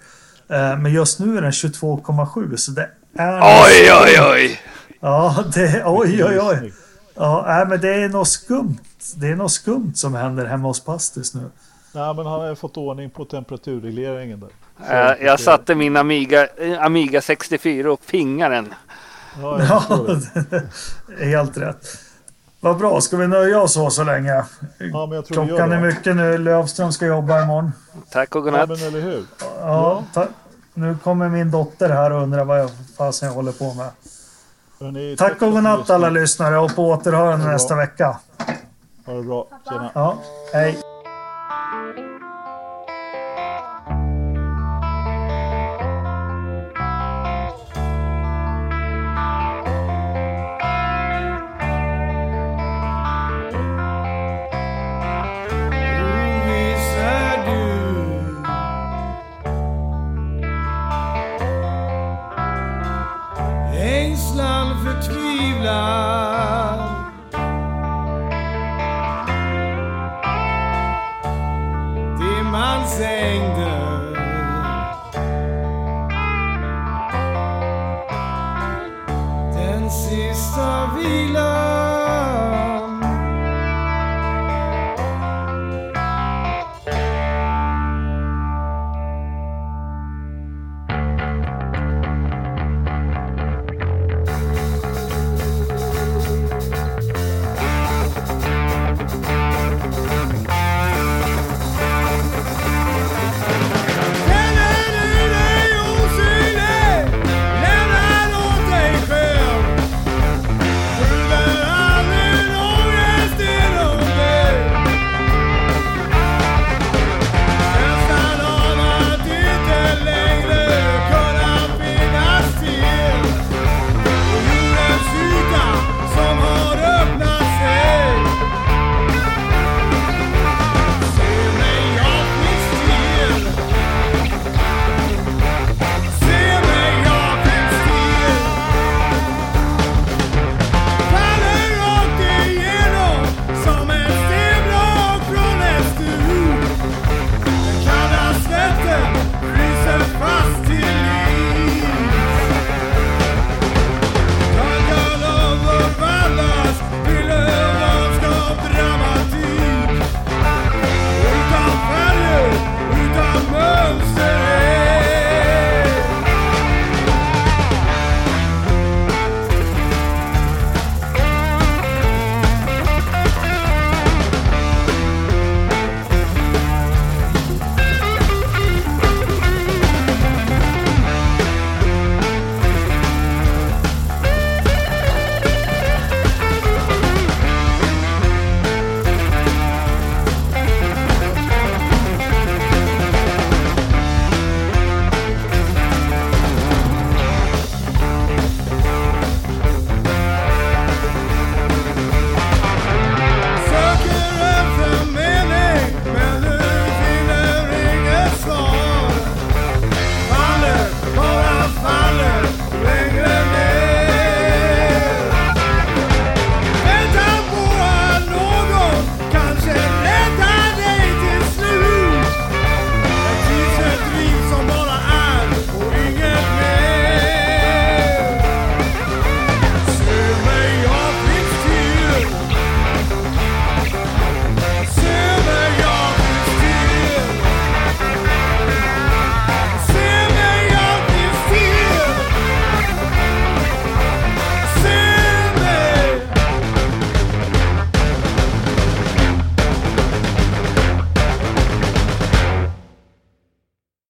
Eh, 0.49 0.79
men 0.79 0.93
just 0.93 1.20
nu 1.20 1.39
är 1.39 1.43
den 1.43 1.51
22,7 1.51 2.57
så 2.57 2.70
det 2.70 2.91
är... 3.15 3.41
Oj, 3.41 3.93
oj, 4.05 4.20
oj! 4.33 4.61
Ja, 5.01 5.45
det... 5.55 5.83
Oj, 5.87 6.25
oj, 6.25 6.41
oj. 6.41 6.73
Ja, 7.15 7.45
nej, 7.47 7.66
men 7.66 7.81
det 7.81 7.95
är 7.95 8.09
något 8.09 8.29
skumt. 8.29 8.79
Det 9.16 9.27
är 9.27 9.37
något 9.37 9.53
skumt 9.53 9.93
som 9.95 10.15
händer 10.15 10.47
hemma 10.47 10.69
hos 10.69 10.85
Pastis 10.85 11.35
nu. 11.35 11.51
Nej, 11.93 12.15
men 12.15 12.27
han 12.27 12.41
har 12.41 12.55
fått 12.55 12.77
ordning 12.77 13.11
på 13.11 13.25
temperaturregleringen 13.25 14.41
där. 14.41 14.49
Så 14.87 14.93
jag, 14.93 15.23
jag 15.23 15.41
satte 15.41 15.75
min 15.75 15.97
Amiga, 15.97 16.49
Amiga 16.81 17.23
64 17.23 17.93
och 17.93 18.07
pingade 18.07 18.55
den. 18.55 18.75
Ja, 19.41 19.61
ja 19.69 20.16
helt 21.19 21.57
rätt. 21.57 22.08
Vad 22.61 22.79
bra, 22.79 23.01
ska 23.01 23.17
vi 23.17 23.29
nöja 23.29 23.61
oss 23.61 23.73
så 23.73 23.91
så 23.91 24.05
länge? 24.05 24.45
Ja, 24.79 25.07
men 25.07 25.11
jag 25.11 25.27
tror 25.27 25.47
Klockan 25.47 25.73
är 25.73 25.81
mycket 25.81 26.17
nu. 26.17 26.39
Lövström 26.39 26.93
ska 26.93 27.07
jobba 27.07 27.43
imorgon. 27.43 27.73
Tack 28.11 28.35
och 28.35 28.43
godnatt. 28.43 28.69
Ja, 28.71 28.77
men 28.77 28.87
eller 28.87 29.01
hur? 29.01 29.25
Ja, 29.61 30.05
nu 30.75 30.97
kommer 31.05 31.29
min 31.29 31.51
dotter 31.51 31.89
här 31.89 32.13
och 32.13 32.23
undrar 32.23 32.45
vad 32.45 32.61
jag 32.61 32.71
fasen 32.97 33.29
jag 33.29 33.35
håller 33.35 33.53
på 33.53 33.75
med. 33.75 35.19
Tack 35.19 35.43
och 35.43 35.53
godnatt 35.53 35.91
alla 35.91 36.11
lyssnare 36.11 36.59
och 36.59 36.77
på 36.77 36.89
återhörande 36.89 37.47
nästa 37.47 37.75
vecka. 37.75 38.19
Ha 39.07 39.15
det 39.15 39.23
bra. 39.23 39.47
Tjena. 39.69 39.91
Ja, 39.95 40.19
hej. 40.53 40.79